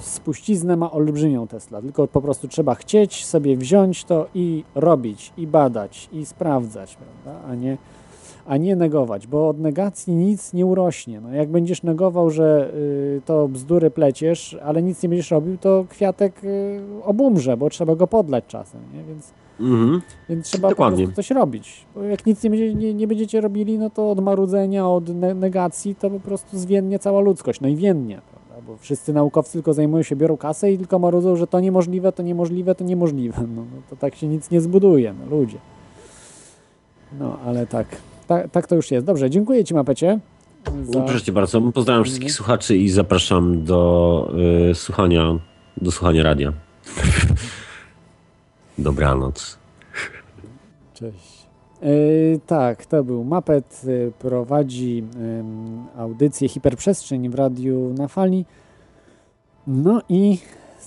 spuściznę 0.01 0.77
ma 0.77 0.91
olbrzymią 0.91 1.47
Tesla, 1.47 1.83
tylko 1.83 2.09
po 2.09 2.21
prostu 2.21 2.49
trzeba 2.49 2.75
chcieć 2.75 3.27
sobie 3.27 3.57
wziąć 3.57 4.05
to 4.05 4.27
i 4.35 4.65
robić, 4.75 5.33
i 5.37 5.47
badać, 5.47 6.09
i 6.13 6.27
sprawdzać, 6.27 6.97
prawda? 6.97 7.41
A 7.49 7.55
nie, 7.55 7.77
a 8.49 8.57
nie 8.57 8.77
negować, 8.77 9.27
bo 9.27 9.49
od 9.49 9.61
negacji 9.61 10.15
nic 10.15 10.53
nie 10.53 10.67
urośnie. 10.67 11.21
No, 11.21 11.33
jak 11.33 11.49
będziesz 11.49 11.83
negował, 11.83 12.31
że 12.31 12.71
y, 12.75 13.23
to 13.25 13.49
bzdury 13.49 13.91
pleciesz, 13.91 14.57
ale 14.65 14.83
nic 14.83 15.03
nie 15.03 15.09
będziesz 15.09 15.31
robił, 15.31 15.59
to 15.59 15.85
kwiatek 15.89 16.45
y, 16.45 16.81
obumrze, 17.05 17.57
bo 17.57 17.71
trzeba 17.71 17.95
go 17.95 18.07
podlać 18.07 18.45
czasem, 18.47 18.81
nie? 18.95 19.05
Więc, 19.05 19.33
mhm. 19.61 20.03
więc 20.29 20.47
trzeba 20.47 20.69
Dokładnie. 20.69 21.09
po 21.09 21.13
coś 21.13 21.31
robić. 21.31 21.87
Bo 21.95 22.03
jak 22.03 22.27
nic 22.27 22.43
nie, 22.43 22.51
będzie, 22.51 22.75
nie, 22.75 22.95
nie, 22.95 23.07
będziecie 23.07 23.41
robili, 23.41 23.79
no 23.79 23.91
to 23.91 24.11
od 24.11 24.21
marudzenia, 24.21 24.89
od 24.89 25.09
ne 25.09 25.35
negacji, 25.35 25.95
to 25.95 26.11
po 26.11 26.21
prostu 26.21 26.59
zwiennie 26.59 26.99
cała 26.99 27.21
ludzkość, 27.21 27.61
no 27.61 27.69
i 27.69 27.77
wiennie 27.77 28.21
bo 28.67 28.77
wszyscy 28.77 29.13
naukowcy 29.13 29.53
tylko 29.53 29.75
zajmują 29.75 30.03
się, 30.03 30.17
biorą 30.17 30.37
kasę 30.37 30.73
i 30.73 30.79
tylko 30.79 30.99
marudzą, 30.99 31.37
że 31.37 31.47
to 31.47 31.61
niemożliwe, 31.61 32.13
to 32.13 32.23
niemożliwe, 32.23 32.75
to 32.75 32.85
niemożliwe. 32.85 33.41
No, 33.57 33.63
no 33.63 33.83
to 33.91 33.97
tak 33.97 34.15
się 34.15 34.27
nic 34.27 34.51
nie 34.51 34.61
zbuduje, 34.61 35.15
no 35.21 35.37
ludzie. 35.37 35.59
No, 37.19 37.39
ale 37.45 37.67
tak, 37.67 37.87
tak, 38.29 38.51
tak 38.51 38.67
to 38.67 38.75
już 38.75 38.91
jest. 38.91 39.07
Dobrze, 39.07 39.31
dziękuję 39.31 39.65
Ci, 39.65 39.75
Mapecie. 39.75 40.21
Za... 40.83 41.01
Proszę 41.01 41.23
Cię 41.25 41.33
bardzo. 41.33 41.61
Pozdrawiam 41.61 42.05
wszystkich 42.05 42.33
słuchaczy 42.33 42.77
i 42.77 42.89
zapraszam 42.89 43.65
do 43.65 44.33
y, 44.71 44.75
słuchania, 44.75 45.39
do 45.77 45.91
słuchania 45.91 46.23
radia. 46.23 46.53
Dobranoc. 48.79 49.59
Cześć. 50.95 51.39
Yy, 51.83 52.41
tak, 52.47 52.87
to 52.87 53.05
był 53.05 53.25
Mapet, 53.25 53.85
yy, 53.85 54.13
prowadzi 54.19 54.97
yy, 54.97 56.03
audycję 56.03 56.49
Hiperprzestrzeń 56.49 57.29
w 57.29 57.35
radiu 57.35 57.95
na 57.99 58.09
fali. 58.09 58.45
No 59.67 60.03
i 60.09 60.39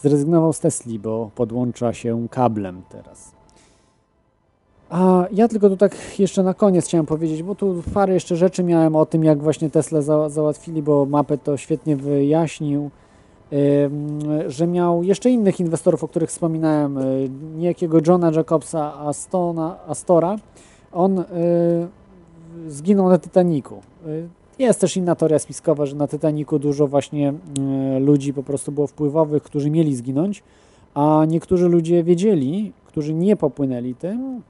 zrezygnował 0.02 0.54
z 0.54 0.60
Tesli, 0.60 1.00
bo 1.00 1.32
podłącza 1.36 1.94
się 1.94 2.28
kablem 2.30 2.82
teraz. 2.90 3.41
A 4.92 5.26
ja 5.32 5.48
tylko 5.48 5.70
tu 5.70 5.78
tak 5.78 6.20
jeszcze 6.20 6.44
na 6.44 6.54
koniec 6.54 6.86
chciałem 6.86 7.06
powiedzieć, 7.06 7.44
bo 7.44 7.56
tu 7.56 7.84
parę 7.94 8.14
jeszcze 8.14 8.36
rzeczy 8.36 8.64
miałem 8.64 8.96
o 8.96 9.06
tym, 9.06 9.24
jak 9.24 9.44
właśnie 9.44 9.70
Tesla 9.70 10.02
za, 10.02 10.30
załatwili, 10.30 10.84
bo 10.84 11.06
Mapet 11.06 11.44
to 11.44 11.58
świetnie 11.58 11.96
wyjaśnił, 11.96 12.90
że 14.48 14.68
miał 14.68 15.04
jeszcze 15.04 15.30
innych 15.30 15.60
inwestorów, 15.60 16.04
o 16.04 16.08
których 16.08 16.30
wspominałem, 16.30 17.00
niejakiego 17.58 17.98
Johna 18.08 18.32
Jacobsa 18.32 18.94
Astona, 18.94 19.78
Astora, 19.88 20.36
on 20.92 21.20
y, 21.20 21.24
zginął 22.68 23.10
na 23.10 23.18
Titaniku. 23.18 23.82
Y, 24.08 24.28
jest 24.60 24.82
też 24.82 24.98
inna 24.98 25.16
teoria 25.16 25.40
spiskowa, 25.40 25.86
że 25.86 25.96
na 25.96 26.08
Titaniku 26.08 26.60
dużo 26.60 26.88
właśnie 26.88 27.34
ludzi 28.00 28.34
po 28.34 28.44
prostu 28.44 28.72
było 28.72 28.88
wpływowych, 28.88 29.44
którzy 29.44 29.70
mieli 29.70 29.96
zginąć, 29.96 30.44
a 30.94 31.26
niektórzy 31.28 31.70
ludzie 31.70 32.04
wiedzieli, 32.04 32.72
którzy 32.86 33.14
nie 33.14 33.36
popłynęli 33.36 33.96
tym, 33.96 34.42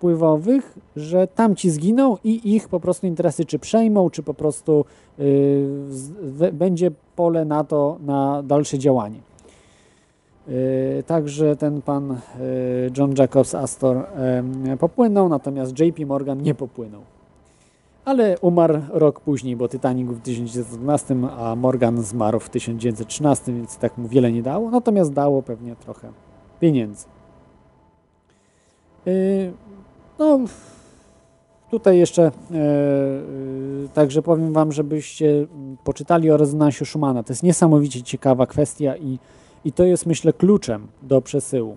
wpływowych, 0.00 0.78
że 0.96 1.26
tamci 1.26 1.70
zginą 1.70 2.16
i 2.24 2.54
ich 2.54 2.68
po 2.68 2.80
prostu 2.80 3.06
interesy 3.06 3.44
czy 3.44 3.58
przejmą, 3.58 4.10
czy 4.10 4.22
po 4.22 4.34
prostu 4.34 4.84
y, 5.18 5.66
z, 5.88 6.54
będzie 6.54 6.90
pole 7.16 7.44
na 7.44 7.64
to, 7.64 7.98
na 8.06 8.42
dalsze 8.42 8.78
działanie. 8.78 9.18
Y, 10.48 11.02
także 11.06 11.56
ten 11.56 11.82
pan 11.82 12.10
y, 12.12 12.16
John 12.96 13.14
Jacobs 13.18 13.54
Astor 13.54 14.06
popłynął, 14.78 15.28
natomiast 15.28 15.80
JP 15.80 16.06
Morgan 16.06 16.42
nie 16.42 16.54
popłynął. 16.54 17.00
Ale 18.04 18.38
umarł 18.38 18.80
rok 18.88 19.20
później, 19.20 19.56
bo 19.56 19.68
Titanic 19.68 20.08
w 20.08 20.20
1912, 20.20 21.16
a 21.38 21.56
Morgan 21.56 22.02
zmarł 22.02 22.40
w 22.40 22.48
1913, 22.48 23.52
więc 23.52 23.76
tak 23.76 23.98
mu 23.98 24.08
wiele 24.08 24.32
nie 24.32 24.42
dało, 24.42 24.70
natomiast 24.70 25.12
dało 25.12 25.42
pewnie 25.42 25.76
trochę 25.76 26.12
pieniędzy. 26.60 27.06
Y, 29.06 29.52
no, 30.20 30.40
tutaj 31.70 31.98
jeszcze 31.98 32.30
także 33.94 34.22
powiem 34.22 34.52
Wam, 34.52 34.72
żebyście 34.72 35.46
poczytali 35.84 36.30
o 36.30 36.36
rezonansie 36.36 36.84
Schumana. 36.84 37.22
To 37.22 37.32
jest 37.32 37.42
niesamowicie 37.42 38.02
ciekawa 38.02 38.46
kwestia 38.46 38.96
i 38.96 39.18
i 39.64 39.72
to 39.72 39.84
jest, 39.84 40.06
myślę, 40.06 40.32
kluczem 40.32 40.86
do 41.02 41.20
przesyłu. 41.20 41.76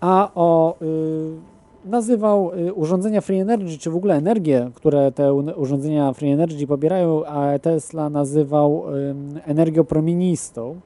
A 0.00 0.30
o 0.34 0.76
y, 0.82 1.88
nazywał 1.88 2.54
y, 2.54 2.74
urządzenia 2.74 3.20
Free 3.20 3.38
Energy, 3.38 3.78
czy 3.78 3.90
w 3.90 3.96
ogóle 3.96 4.14
energię, 4.14 4.70
które 4.74 5.12
te 5.12 5.34
urządzenia 5.34 6.12
Free 6.12 6.30
Energy 6.30 6.66
pobierają, 6.66 7.26
a 7.26 7.58
Tesla 7.58 8.10
nazywał 8.10 8.84
energią 9.44 9.84
promienistą. 9.84 10.80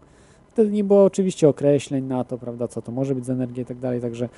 Wtedy 0.52 0.70
nie 0.70 0.84
było 0.84 1.04
oczywiście 1.04 1.48
określeń 1.48 2.04
na 2.04 2.24
to, 2.24 2.38
prawda, 2.38 2.68
co 2.68 2.82
to 2.82 2.92
może 2.92 3.14
być 3.14 3.24
za 3.24 3.32
energia 3.32 3.62
i 3.62 3.66
tak 3.66 3.78
dalej, 3.78 4.00
także, 4.00 4.28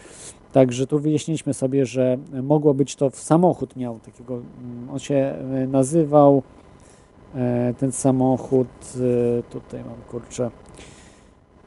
także 0.52 0.86
tu 0.86 0.98
wyjaśniliśmy 0.98 1.54
sobie, 1.54 1.86
że 1.86 2.18
mogło 2.42 2.74
być 2.74 2.96
to 2.96 3.10
w 3.10 3.16
samochód 3.16 3.76
miał 3.76 3.98
takiego, 3.98 4.34
mm, 4.34 4.90
on 4.90 4.98
się 4.98 5.34
y, 5.64 5.66
nazywał 5.66 6.42
e, 7.34 7.74
ten 7.78 7.92
samochód, 7.92 8.68
y, 8.96 9.42
tutaj 9.50 9.84
mam 9.84 10.02
kurczę, 10.10 10.50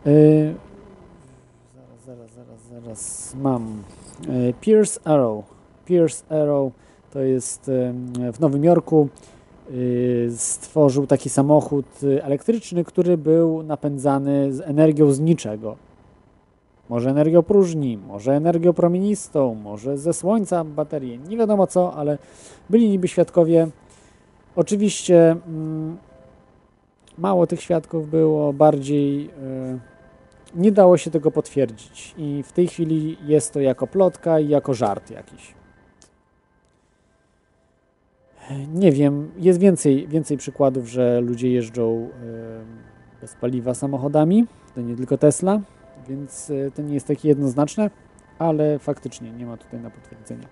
zaraz, 0.06 2.02
zaraz, 2.06 2.32
zaraz, 2.32 2.84
zaraz 2.84 3.36
mam. 3.36 3.84
Pierce 4.62 5.00
Arrow. 5.08 5.46
Pierce 5.86 6.24
Arrow 6.30 6.72
to 7.12 7.20
jest 7.20 7.72
w 8.34 8.40
Nowym 8.40 8.64
Jorku. 8.64 9.10
Stworzył 10.38 11.08
taki 11.08 11.30
samochód 11.30 11.86
elektryczny, 12.22 12.84
który 12.84 13.18
był 13.18 13.64
napędzany 13.64 14.54
z 14.54 14.62
energią 14.62 15.12
z 15.12 15.20
niczego. 15.20 15.76
Może 16.90 17.10
energią 17.10 17.44
próżni, 17.44 17.98
może 17.98 18.34
energią 18.34 18.74
promienistą, 18.74 19.56
może 19.56 19.98
ze 19.98 20.14
słońca 20.14 20.64
baterie. 20.64 21.18
Nie 21.18 21.38
wiadomo 21.38 21.68
co, 21.68 21.94
ale 21.94 22.18
byli 22.70 22.90
niby 22.90 23.08
świadkowie. 23.08 23.68
Oczywiście 24.56 25.32
mm, 25.32 25.98
mało 27.18 27.48
tych 27.48 27.62
świadków 27.62 28.10
było, 28.10 28.54
bardziej 28.54 29.30
nie 30.56 30.72
dało 30.72 30.98
się 30.98 31.12
tego 31.12 31.32
potwierdzić 31.32 32.16
i 32.18 32.44
w 32.44 32.52
tej 32.52 32.68
chwili 32.68 33.18
jest 33.26 33.54
to 33.54 33.60
jako 33.60 33.88
plotka 33.88 34.40
i 34.40 34.50
jako 34.50 34.74
żart 34.74 35.12
jakiś. 35.12 35.54
Nie 38.74 38.92
wiem, 38.92 39.32
jest 39.38 39.60
więcej, 39.60 40.08
więcej 40.08 40.38
przykładów, 40.38 40.90
że 40.90 41.22
ludzie 41.22 41.52
jeżdżą 41.52 42.10
bez 43.22 43.36
paliwa 43.36 43.74
samochodami, 43.74 44.46
to 44.76 44.82
nie 44.82 44.96
tylko 44.96 45.18
Tesla, 45.18 45.62
więc 46.10 46.50
e, 46.50 46.72
to 46.72 46.82
nie 46.82 46.94
jest 46.94 47.08
takie 47.08 47.28
jednoznaczne, 47.30 47.90
ale 48.40 48.80
faktycznie 48.80 49.32
nie 49.32 49.46
ma 49.46 49.58
tutaj 49.58 49.80
na 49.80 49.90
potwierdzenia. 49.90 50.48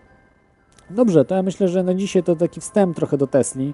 Dobrze, 0.89 1.25
to 1.25 1.35
ja 1.35 1.43
myślę, 1.43 1.67
że 1.67 1.83
na 1.83 1.93
dzisiaj 1.93 2.23
to 2.23 2.35
taki 2.35 2.61
wstęp 2.61 2.95
trochę 2.95 3.17
do 3.17 3.27
Tesli, 3.27 3.73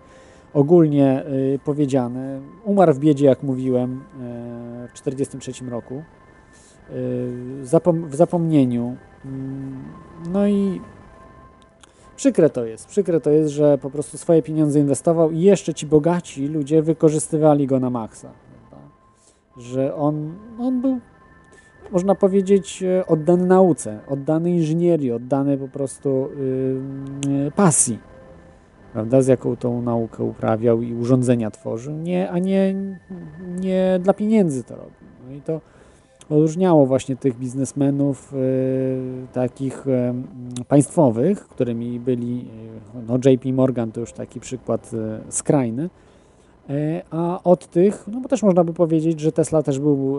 ogólnie 0.54 1.24
y, 1.26 1.60
powiedziane. 1.66 2.42
Umarł 2.64 2.94
w 2.94 3.00
biedzie, 3.00 3.26
jak 3.26 3.44
mówiłem, 3.44 4.04
w 4.88 4.92
1943 4.92 5.66
roku, 5.70 6.04
w 8.10 8.16
zapomnieniu. 8.16 8.96
Mm, 9.26 9.84
no 10.32 10.48
i 10.48 10.82
przykre 12.22 12.50
to 12.50 12.66
jest. 12.66 12.88
Przykre 12.88 13.22
to 13.22 13.30
jest, 13.30 13.52
że 13.52 13.78
po 13.78 13.90
prostu 13.90 14.18
swoje 14.18 14.42
pieniądze 14.42 14.80
inwestował 14.80 15.32
i 15.32 15.40
jeszcze 15.40 15.74
ci 15.74 15.86
bogaci 15.86 16.48
ludzie 16.48 16.82
wykorzystywali 16.82 17.68
go 17.68 17.80
na 17.80 17.90
maksa. 17.90 18.30
Że 19.58 19.96
on, 19.96 20.34
on 20.60 20.82
był, 20.82 21.00
można 21.92 22.16
powiedzieć, 22.16 22.84
oddany 23.08 23.46
nauce, 23.46 24.00
oddany 24.08 24.52
inżynierii, 24.52 25.12
oddany 25.12 25.58
po 25.58 25.68
prostu 25.68 26.30
yy, 27.28 27.52
pasji 27.52 28.00
prawda, 28.94 29.22
z 29.22 29.28
jaką 29.28 29.56
tą 29.56 29.82
naukę 29.82 30.24
uprawiał 30.24 30.82
i 30.82 30.94
urządzenia 30.94 31.52
tworzył, 31.52 31.94
nie, 31.94 32.30
a 32.30 32.40
nie, 32.40 32.76
nie 33.60 34.00
dla 34.04 34.14
pieniędzy 34.14 34.64
to 34.64 34.76
robił. 34.76 35.08
No 35.28 35.34
i 35.36 35.42
to 35.42 35.62
odróżniało 36.32 36.86
właśnie 36.86 37.16
tych 37.16 37.38
biznesmenów 37.38 38.34
y, 38.34 38.38
takich 39.34 39.88
y, 39.88 40.14
państwowych, 40.68 41.48
którymi 41.48 42.00
byli, 42.00 42.46
y, 42.96 43.08
no 43.08 43.32
JP 43.32 43.46
Morgan 43.54 43.92
to 43.92 44.00
już 44.00 44.14
taki 44.14 44.40
przykład 44.40 44.92
skrajny, 45.30 45.90
a 47.12 47.44
od 47.44 47.68
tych, 47.68 48.08
no 48.08 48.20
bo 48.20 48.30
też 48.30 48.44
można 48.44 48.64
by 48.64 48.74
powiedzieć, 48.74 49.20
że 49.20 49.32
Tesla 49.32 49.64
też 49.64 49.80
był 49.80 50.18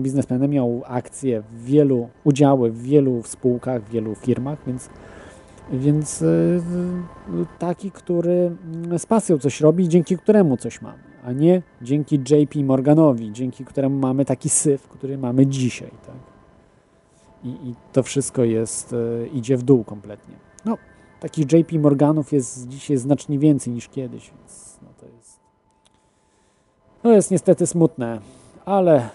biznesmenem, 0.00 0.50
miał 0.50 0.82
akcje 0.86 1.40
w 1.40 1.64
wielu, 1.64 2.08
udziały 2.24 2.70
w 2.70 2.82
wielu 2.82 3.22
spółkach, 3.22 3.82
w 3.82 3.90
wielu 3.90 4.14
firmach, 4.14 4.58
więc 4.66 4.88
więc 5.72 6.22
e, 6.22 6.26
taki, 7.58 7.90
który 7.90 8.56
z 8.98 9.06
pasją 9.06 9.38
coś 9.38 9.60
robi, 9.60 9.88
dzięki 9.88 10.16
któremu 10.16 10.56
coś 10.56 10.82
mamy, 10.82 11.11
a 11.22 11.32
nie 11.32 11.62
dzięki 11.82 12.16
JP 12.16 12.64
Morganowi, 12.64 13.32
dzięki 13.32 13.64
któremu 13.64 13.98
mamy 13.98 14.24
taki 14.24 14.48
syf, 14.48 14.88
który 14.88 15.18
mamy 15.18 15.46
dzisiaj. 15.46 15.90
Tak? 16.06 16.16
I, 17.44 17.48
I, 17.48 17.74
to 17.92 18.02
wszystko 18.02 18.44
jest, 18.44 18.92
e, 18.92 19.26
idzie 19.26 19.56
w 19.56 19.62
dół 19.62 19.84
kompletnie. 19.84 20.34
No, 20.64 20.78
takich 21.20 21.52
JP 21.52 21.72
Morganów 21.78 22.32
jest 22.32 22.68
dzisiaj 22.68 22.96
znacznie 22.96 23.38
więcej 23.38 23.72
niż 23.72 23.88
kiedyś, 23.88 24.30
więc 24.30 24.78
no 24.82 24.88
to 25.00 25.06
jest 25.06 25.40
to 27.02 27.12
jest 27.12 27.30
niestety 27.30 27.66
smutne, 27.66 28.20
ale 28.64 29.08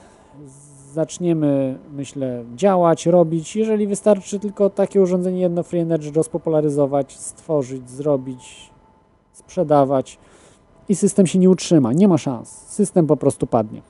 zaczniemy, 0.94 1.80
myślę, 1.94 2.44
działać, 2.56 3.06
robić, 3.06 3.56
jeżeli 3.56 3.88
wystarczy 3.88 4.40
tylko 4.40 4.70
takie 4.70 5.02
urządzenie 5.02 5.42
jedno 5.42 5.64
Free 5.64 5.80
Energy 5.80 6.12
rozpopularyzować, 6.12 7.18
stworzyć, 7.18 7.90
zrobić, 7.90 8.70
sprzedawać 9.34 10.20
i 10.90 10.96
system 10.96 11.28
się 11.28 11.40
nie 11.40 11.50
utrzyma, 11.50 11.94
nie 11.94 12.08
ma 12.08 12.18
szans. 12.18 12.50
System 12.50 13.08
po 13.08 13.18
prostu 13.18 13.48
padnie. 13.48 13.82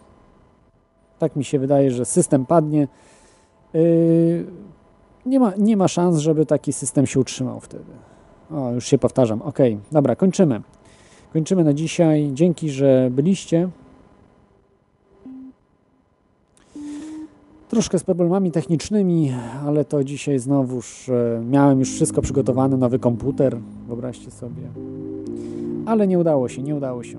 Tak 1.19 1.35
mi 1.35 1.43
się 1.43 1.59
wydaje, 1.59 1.91
że 1.91 2.05
system 2.05 2.45
padnie. 2.45 2.87
Yy, 3.73 4.45
nie, 5.25 5.39
ma, 5.39 5.53
nie 5.57 5.77
ma 5.77 5.87
szans, 5.87 6.17
żeby 6.17 6.45
taki 6.45 6.73
system 6.73 7.05
się 7.05 7.19
utrzymał 7.19 7.59
wtedy. 7.59 7.91
O, 8.51 8.71
już 8.71 8.85
się 8.85 8.97
powtarzam. 8.97 9.41
Ok, 9.41 9.57
dobra, 9.91 10.15
kończymy. 10.15 10.61
Kończymy 11.33 11.63
na 11.63 11.73
dzisiaj. 11.73 12.29
Dzięki, 12.33 12.69
że 12.69 13.09
byliście. 13.11 13.69
Troszkę 17.69 17.99
z 17.99 18.03
problemami 18.03 18.51
technicznymi, 18.51 19.33
ale 19.65 19.85
to 19.85 20.03
dzisiaj 20.03 20.39
znowuż 20.39 21.09
e, 21.09 21.41
miałem 21.49 21.79
już 21.79 21.91
wszystko 21.91 22.21
przygotowane, 22.21 22.77
nowy 22.77 22.99
komputer, 22.99 23.57
wyobraźcie 23.87 24.31
sobie. 24.31 24.61
Ale 25.87 26.07
nie 26.07 26.19
udało 26.19 26.49
się, 26.49 26.63
nie 26.63 26.75
udało 26.75 27.03
się. 27.03 27.17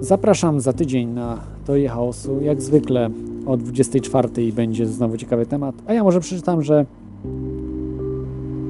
Zapraszam 0.00 0.60
za 0.60 0.72
tydzień 0.72 1.08
na 1.08 1.38
Toje 1.64 1.88
Chaosu. 1.88 2.40
Jak 2.42 2.62
zwykle 2.62 3.10
o 3.46 3.56
24 3.56 4.28
będzie 4.52 4.86
znowu 4.86 5.16
ciekawy 5.16 5.46
temat. 5.46 5.74
A 5.86 5.92
ja 5.92 6.04
może 6.04 6.20
przeczytam, 6.20 6.62
że 6.62 6.86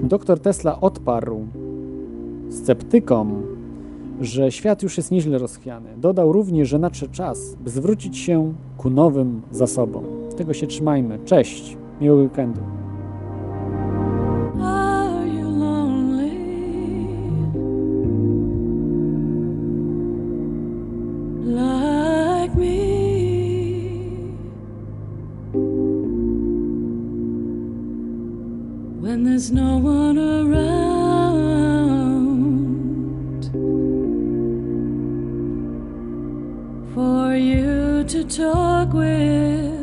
dr 0.03 0.41
Tesla 0.41 0.81
odparł 0.81 1.47
sceptykom, 2.51 3.43
że 4.21 4.53
świat 4.53 4.83
już 4.83 4.97
jest 4.97 5.11
nieźle 5.11 5.39
rozchwiany. 5.39 5.89
Dodał 5.97 6.33
również, 6.33 6.69
że 6.69 6.79
nadszedł 6.79 7.13
czas, 7.13 7.57
by 7.65 7.71
zwrócić 7.71 8.19
się 8.19 8.53
ku 8.77 8.91
nowym 8.91 9.43
zasobom. 9.51 10.05
Tego 10.37 10.55
się 10.55 10.67
trzymajmy. 10.67 11.19
Cześć. 11.25 11.77
Miłego 12.01 12.23
weekendu. 12.23 12.76
To 38.09 38.23
talk 38.23 38.93
with. 38.93 39.76